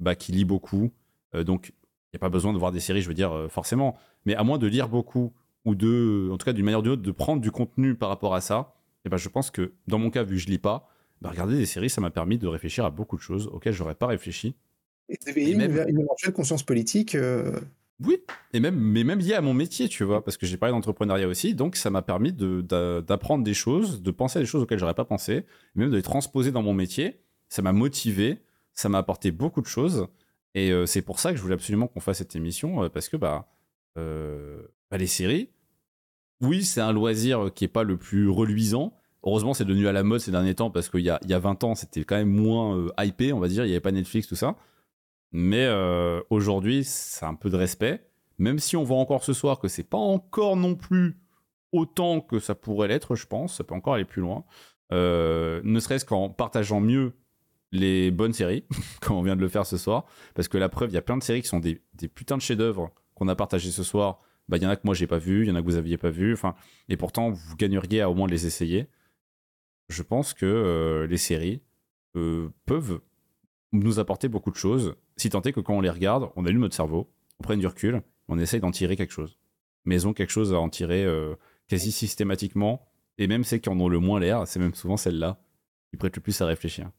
bah, 0.00 0.14
qui 0.14 0.32
lit 0.32 0.44
beaucoup. 0.44 0.92
Euh, 1.34 1.44
donc, 1.44 1.72
il 2.12 2.16
n'y 2.16 2.18
a 2.18 2.20
pas 2.20 2.28
besoin 2.28 2.52
de 2.52 2.58
voir 2.58 2.72
des 2.72 2.80
séries, 2.80 3.02
je 3.02 3.08
veux 3.08 3.14
dire, 3.14 3.32
euh, 3.32 3.48
forcément. 3.48 3.96
Mais 4.24 4.34
à 4.34 4.44
moins 4.44 4.58
de 4.58 4.66
lire 4.66 4.88
beaucoup, 4.88 5.32
ou 5.64 5.74
de, 5.74 6.30
en 6.32 6.36
tout 6.36 6.44
cas 6.44 6.52
d'une 6.52 6.64
manière 6.64 6.80
ou 6.80 6.82
d'une 6.82 6.92
autre, 6.92 7.02
de 7.02 7.10
prendre 7.10 7.40
du 7.40 7.50
contenu 7.50 7.94
par 7.94 8.08
rapport 8.08 8.34
à 8.34 8.40
ça, 8.40 8.74
et 9.04 9.08
ben, 9.08 9.16
je 9.16 9.28
pense 9.28 9.50
que 9.50 9.72
dans 9.86 9.98
mon 9.98 10.10
cas, 10.10 10.22
vu 10.22 10.36
que 10.36 10.42
je 10.42 10.46
lis 10.46 10.58
pas, 10.58 10.88
bah, 11.20 11.30
regarder 11.30 11.56
des 11.56 11.66
séries, 11.66 11.90
ça 11.90 12.00
m'a 12.00 12.10
permis 12.10 12.38
de 12.38 12.46
réfléchir 12.46 12.84
à 12.84 12.90
beaucoup 12.90 13.16
de 13.16 13.22
choses 13.22 13.48
auxquelles 13.48 13.72
j'aurais 13.72 13.94
pas 13.94 14.06
réfléchi. 14.06 14.56
Et, 15.08 15.54
même... 15.54 15.76
une, 15.88 16.00
éventuelle 16.00 16.32
conscience 16.32 16.62
politique. 16.62 17.14
Euh. 17.14 17.60
Oui, 18.00 18.18
et 18.52 18.60
même, 18.60 18.76
mais 18.76 19.04
même 19.04 19.20
lié 19.20 19.34
à 19.34 19.40
mon 19.40 19.54
métier, 19.54 19.88
tu 19.88 20.02
vois, 20.04 20.24
parce 20.24 20.36
que 20.36 20.46
j'ai 20.46 20.56
parlé 20.56 20.72
d'entrepreneuriat 20.72 21.28
aussi, 21.28 21.54
donc 21.54 21.76
ça 21.76 21.90
m'a 21.90 22.02
permis 22.02 22.32
d'apprendre 22.32 23.44
des 23.44 23.54
choses, 23.54 24.02
de 24.02 24.10
penser 24.10 24.38
à 24.38 24.42
des 24.42 24.46
choses 24.46 24.62
auxquelles 24.62 24.80
j'aurais 24.80 24.94
pas 24.94 25.04
pensé, 25.04 25.44
même 25.76 25.90
de 25.90 25.96
les 25.96 26.02
transposer 26.02 26.50
dans 26.50 26.62
mon 26.62 26.74
métier. 26.74 27.20
Ça 27.48 27.62
m'a 27.62 27.72
motivé 27.72 28.42
ça 28.74 28.88
m'a 28.88 28.98
apporté 28.98 29.30
beaucoup 29.30 29.62
de 29.62 29.66
choses. 29.66 30.08
Et 30.54 30.70
euh, 30.70 30.86
c'est 30.86 31.02
pour 31.02 31.18
ça 31.18 31.30
que 31.30 31.36
je 31.36 31.42
voulais 31.42 31.54
absolument 31.54 31.88
qu'on 31.88 32.00
fasse 32.00 32.18
cette 32.18 32.36
émission, 32.36 32.84
euh, 32.84 32.88
parce 32.88 33.08
que 33.08 33.16
bah, 33.16 33.48
euh, 33.98 34.62
bah, 34.90 34.98
les 34.98 35.06
séries, 35.06 35.50
oui, 36.40 36.64
c'est 36.64 36.80
un 36.80 36.92
loisir 36.92 37.50
qui 37.54 37.64
est 37.64 37.68
pas 37.68 37.82
le 37.82 37.96
plus 37.96 38.28
reluisant. 38.28 38.94
Heureusement, 39.24 39.54
c'est 39.54 39.64
devenu 39.64 39.88
à 39.88 39.92
la 39.92 40.02
mode 40.02 40.20
ces 40.20 40.30
derniers 40.30 40.54
temps, 40.54 40.70
parce 40.70 40.88
qu'il 40.88 41.00
y 41.00 41.10
a, 41.10 41.18
y 41.26 41.32
a 41.32 41.38
20 41.38 41.64
ans, 41.64 41.74
c'était 41.74 42.04
quand 42.04 42.16
même 42.16 42.30
moins 42.30 42.86
hypé, 42.98 43.32
on 43.32 43.40
va 43.40 43.48
dire, 43.48 43.64
il 43.64 43.68
n'y 43.68 43.72
avait 43.72 43.80
pas 43.80 43.92
Netflix, 43.92 44.28
tout 44.28 44.36
ça. 44.36 44.56
Mais 45.32 45.66
aujourd'hui, 46.28 46.84
c'est 46.84 47.24
un 47.24 47.34
peu 47.34 47.48
de 47.48 47.56
respect, 47.56 48.06
même 48.38 48.58
si 48.58 48.76
on 48.76 48.84
voit 48.84 48.98
encore 48.98 49.24
ce 49.24 49.32
soir 49.32 49.58
que 49.58 49.68
c'est 49.68 49.88
pas 49.88 49.96
encore 49.96 50.56
non 50.56 50.74
plus 50.74 51.16
autant 51.72 52.20
que 52.20 52.38
ça 52.38 52.54
pourrait 52.54 52.88
l'être, 52.88 53.16
je 53.16 53.26
pense, 53.26 53.56
ça 53.56 53.64
peut 53.64 53.74
encore 53.74 53.94
aller 53.94 54.04
plus 54.04 54.20
loin. 54.20 54.44
Ne 54.90 55.80
serait-ce 55.80 56.04
qu'en 56.04 56.28
partageant 56.28 56.80
mieux 56.80 57.14
les 57.74 58.10
bonnes 58.10 58.32
séries, 58.32 58.64
comme 59.00 59.16
on 59.16 59.22
vient 59.22 59.36
de 59.36 59.40
le 59.40 59.48
faire 59.48 59.66
ce 59.66 59.76
soir, 59.76 60.06
parce 60.34 60.48
que 60.48 60.56
la 60.56 60.68
preuve, 60.68 60.90
il 60.90 60.94
y 60.94 60.98
a 60.98 61.02
plein 61.02 61.16
de 61.16 61.22
séries 61.22 61.42
qui 61.42 61.48
sont 61.48 61.60
des, 61.60 61.82
putains 62.14 62.36
de 62.36 62.42
chefs-d'œuvre 62.42 62.90
qu'on 63.14 63.28
a 63.28 63.34
partagé 63.34 63.70
ce 63.70 63.82
soir. 63.82 64.20
Bah, 64.48 64.56
il 64.58 64.62
y 64.62 64.66
en 64.66 64.70
a 64.70 64.76
que 64.76 64.82
moi 64.84 64.94
j'ai 64.94 65.06
pas 65.06 65.18
vu, 65.18 65.42
il 65.42 65.48
y 65.48 65.50
en 65.50 65.56
a 65.56 65.60
que 65.60 65.66
vous 65.66 65.76
aviez 65.76 65.96
pas 65.96 66.10
vu, 66.10 66.36
et 66.88 66.96
pourtant 66.96 67.30
vous 67.30 67.56
gagneriez 67.56 68.00
à 68.00 68.10
au 68.10 68.14
moins 68.14 68.28
les 68.28 68.46
essayer. 68.46 68.88
Je 69.88 70.02
pense 70.02 70.34
que 70.34 70.46
euh, 70.46 71.06
les 71.06 71.16
séries 71.16 71.62
euh, 72.16 72.48
peuvent 72.66 73.00
nous 73.72 73.98
apporter 73.98 74.28
beaucoup 74.28 74.50
de 74.50 74.56
choses, 74.56 74.94
si 75.16 75.30
tant 75.30 75.42
est 75.42 75.52
que 75.52 75.60
quand 75.60 75.74
on 75.74 75.80
les 75.80 75.90
regarde, 75.90 76.30
on 76.36 76.46
allume 76.46 76.60
notre 76.60 76.76
cerveau, 76.76 77.10
on 77.40 77.42
prenne 77.42 77.58
du 77.58 77.66
recul, 77.66 78.02
on 78.28 78.38
essaye 78.38 78.60
d'en 78.60 78.70
tirer 78.70 78.96
quelque 78.96 79.12
chose. 79.12 79.38
Mais 79.84 79.96
elles 79.96 80.06
ont 80.06 80.12
quelque 80.12 80.30
chose 80.30 80.54
à 80.54 80.58
en 80.58 80.68
tirer 80.68 81.04
euh, 81.04 81.34
quasi 81.68 81.90
systématiquement, 81.90 82.86
et 83.18 83.26
même 83.26 83.44
celles 83.44 83.60
qui 83.60 83.68
en 83.68 83.80
ont 83.80 83.88
le 83.88 83.98
moins 83.98 84.20
l'air, 84.20 84.46
c'est 84.46 84.60
même 84.60 84.74
souvent 84.74 84.96
celles-là 84.96 85.40
qui 85.90 85.96
prêtent 85.96 86.16
le 86.16 86.22
plus 86.22 86.40
à 86.40 86.46
réfléchir. 86.46 86.90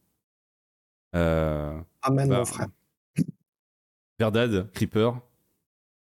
Euh, 1.16 1.80
Amen, 2.02 2.28
bah, 2.28 2.38
mon 2.38 2.44
frère. 2.44 2.68
Verdad, 4.18 4.70
Creeper, 4.72 5.18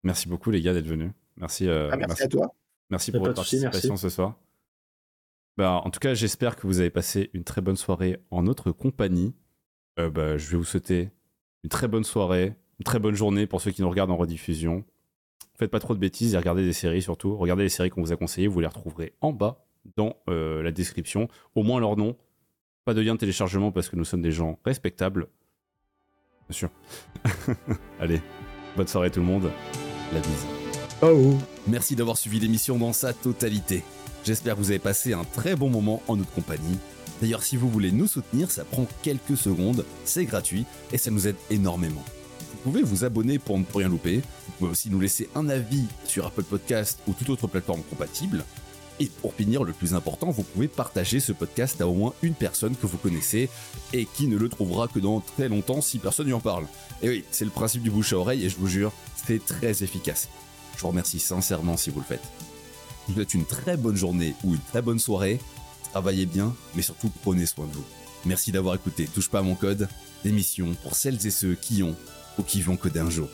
merci 0.03 0.29
beaucoup 0.29 0.51
les 0.51 0.61
gars 0.61 0.73
d'être 0.75 0.87
venus. 0.87 1.13
Merci, 1.37 1.69
euh, 1.69 1.91
Ah, 1.93 1.97
merci 1.97 2.23
à 2.23 2.29
toi. 2.29 2.55
Merci 2.91 3.13
Pas 3.13 3.19
pour 3.19 3.27
votre 3.27 3.37
participation 3.37 3.91
merci. 3.91 4.03
ce 4.03 4.09
soir. 4.09 4.35
Bah, 5.57 5.81
en 5.85 5.91
tout 5.91 6.01
cas, 6.01 6.15
j'espère 6.15 6.57
que 6.57 6.67
vous 6.67 6.81
avez 6.81 6.91
passé 6.91 7.31
une 7.33 7.45
très 7.45 7.61
bonne 7.61 7.77
soirée 7.77 8.19
en 8.31 8.43
notre 8.43 8.71
compagnie. 8.73 9.35
Euh, 9.99 10.11
bah, 10.11 10.37
je 10.37 10.51
vais 10.51 10.57
vous 10.57 10.65
souhaiter 10.65 11.11
une 11.65 11.71
très 11.71 11.89
bonne 11.89 12.05
soirée, 12.05 12.55
une 12.79 12.85
très 12.85 12.99
bonne 12.99 13.15
journée 13.15 13.47
pour 13.47 13.61
ceux 13.61 13.71
qui 13.71 13.83
nous 13.83 13.89
regardent 13.91 14.11
en 14.11 14.17
rediffusion. 14.17 14.85
Faites 15.55 15.71
pas 15.71 15.81
trop 15.81 15.95
de 15.95 15.99
bêtises 15.99 16.35
et 16.35 16.37
regardez 16.37 16.65
des 16.65 16.75
séries 16.75 17.01
surtout. 17.01 17.37
Regardez 17.37 17.63
les 17.63 17.71
séries 17.71 17.89
qu'on 17.89 18.03
vous 18.03 18.13
a 18.13 18.17
conseillées, 18.17 18.49
vous 18.49 18.61
les 18.61 18.67
retrouverez 18.67 19.15
en 19.23 19.33
bas 19.33 19.65
dans 19.97 20.17
euh, 20.29 20.63
la 20.63 20.71
description. 20.71 21.29
Au 21.55 21.63
moins 21.63 21.81
leur 21.81 21.97
nom. 21.97 22.17
Pas 22.87 22.95
de 22.95 23.01
lien 23.01 23.15
de 23.15 23.19
téléchargement 23.19 23.73
parce 23.73 23.89
que 23.89 23.97
nous 23.97 24.05
sommes 24.05 24.23
des 24.23 24.31
gens 24.31 24.61
respectables. 24.65 25.27
Bien 26.49 26.57
sûr. 26.57 26.71
Allez, 28.01 28.23
bonne 28.77 28.87
soirée 28.87 29.11
tout 29.11 29.19
le 29.19 29.27
monde. 29.27 29.51
La 30.13 30.21
bise. 30.21 30.47
Oh. 31.03 31.35
Merci 31.67 31.97
d'avoir 31.97 32.17
suivi 32.17 32.39
l'émission 32.39 32.79
dans 32.79 32.93
sa 32.93 33.13
totalité. 33.13 33.83
J'espère 34.25 34.55
que 34.55 34.61
vous 34.61 34.71
avez 34.71 34.79
passé 34.79 35.15
un 35.15 35.25
très 35.25 35.57
bon 35.57 35.69
moment 35.69 36.01
en 36.07 36.15
notre 36.15 36.31
compagnie. 36.31 36.79
D'ailleurs, 37.21 37.43
si 37.43 37.57
vous 37.57 37.69
voulez 37.69 37.91
nous 37.91 38.07
soutenir, 38.07 38.53
ça 38.53 38.65
prend 38.65 38.87
quelques 39.03 39.37
secondes, 39.37 39.85
c'est 40.05 40.25
gratuit 40.25 40.65
et 40.93 40.99
ça 40.99 41.11
nous 41.11 41.27
aide 41.27 41.37
énormément. 41.51 42.05
Vous 42.53 42.71
pouvez 42.71 42.85
vous 42.85 43.05
abonner 43.05 43.41
pour 43.41 43.59
ne 43.59 43.65
plus 43.65 43.79
rien 43.79 43.89
louper. 43.89 44.19
Vous 44.19 44.53
pouvez 44.59 44.71
aussi 44.71 44.91
nous 44.91 45.01
laisser 45.01 45.29
un 45.35 45.49
avis 45.49 45.87
sur 46.05 46.25
Apple 46.25 46.45
Podcast 46.45 47.01
ou 47.09 47.15
toute 47.15 47.31
autre 47.31 47.49
plateforme 47.49 47.83
compatible. 47.83 48.45
Et 48.99 49.07
pour 49.07 49.35
finir, 49.35 49.65
le 49.65 49.73
plus 49.73 49.95
important, 49.95 50.31
vous 50.31 50.43
pouvez 50.43 50.69
partager 50.69 51.21
ce 51.21 51.33
podcast 51.33 51.81
à 51.81 51.87
au 51.87 51.95
moins 51.95 52.15
une 52.23 52.35
personne 52.35 52.75
que 52.75 52.87
vous 52.87 52.97
connaissez 52.97 53.51
et 53.93 54.07
qui 54.07 54.27
ne 54.27 54.37
le 54.37 54.49
trouvera 54.49 54.89
que 54.89 54.99
dans 54.99 55.21
très 55.21 55.49
longtemps 55.49 55.81
si 55.81 55.99
personne 55.99 56.27
n'y 56.27 56.33
en 56.33 56.41
parle. 56.41 56.67
Et 57.03 57.09
oui, 57.09 57.25
c'est 57.31 57.45
le 57.45 57.51
principe 57.51 57.83
du 57.83 57.91
bouche 57.91 58.13
à 58.13 58.17
oreille 58.17 58.45
et 58.45 58.49
je 58.49 58.57
vous 58.57 58.69
jure, 58.69 58.93
c'est 59.27 59.45
très 59.45 59.83
efficace. 59.83 60.29
Je 60.77 60.83
vous 60.83 60.89
remercie 60.89 61.19
sincèrement 61.19 61.77
si 61.77 61.91
vous 61.91 62.01
le 62.01 62.07
faites. 62.07 62.25
Vous 63.07 63.15
souhaite 63.15 63.35
une 63.35 63.45
très 63.45 63.77
bonne 63.77 63.97
journée 63.97 64.35
ou 64.45 64.55
une 64.55 64.61
très 64.61 64.83
bonne 64.83 64.99
soirée. 64.99 65.39
Travaillez 65.93 66.27
bien, 66.27 66.55
mais 66.75 66.83
surtout 66.83 67.11
prenez 67.23 67.47
soin 67.47 67.67
de 67.67 67.73
vous. 67.73 67.85
Merci 68.25 68.51
d'avoir 68.51 68.75
écouté 68.75 69.07
Touche 69.07 69.29
pas 69.29 69.39
à 69.39 69.43
mon 69.43 69.55
code, 69.55 69.89
l'émission 70.25 70.75
pour 70.83 70.97
celles 70.97 71.27
et 71.27 71.31
ceux 71.31 71.55
qui 71.55 71.83
ont 71.83 71.95
ou 72.39 72.43
qui 72.43 72.63
vont 72.63 72.77
coder 72.77 73.01
un 73.01 73.11
jour. 73.11 73.29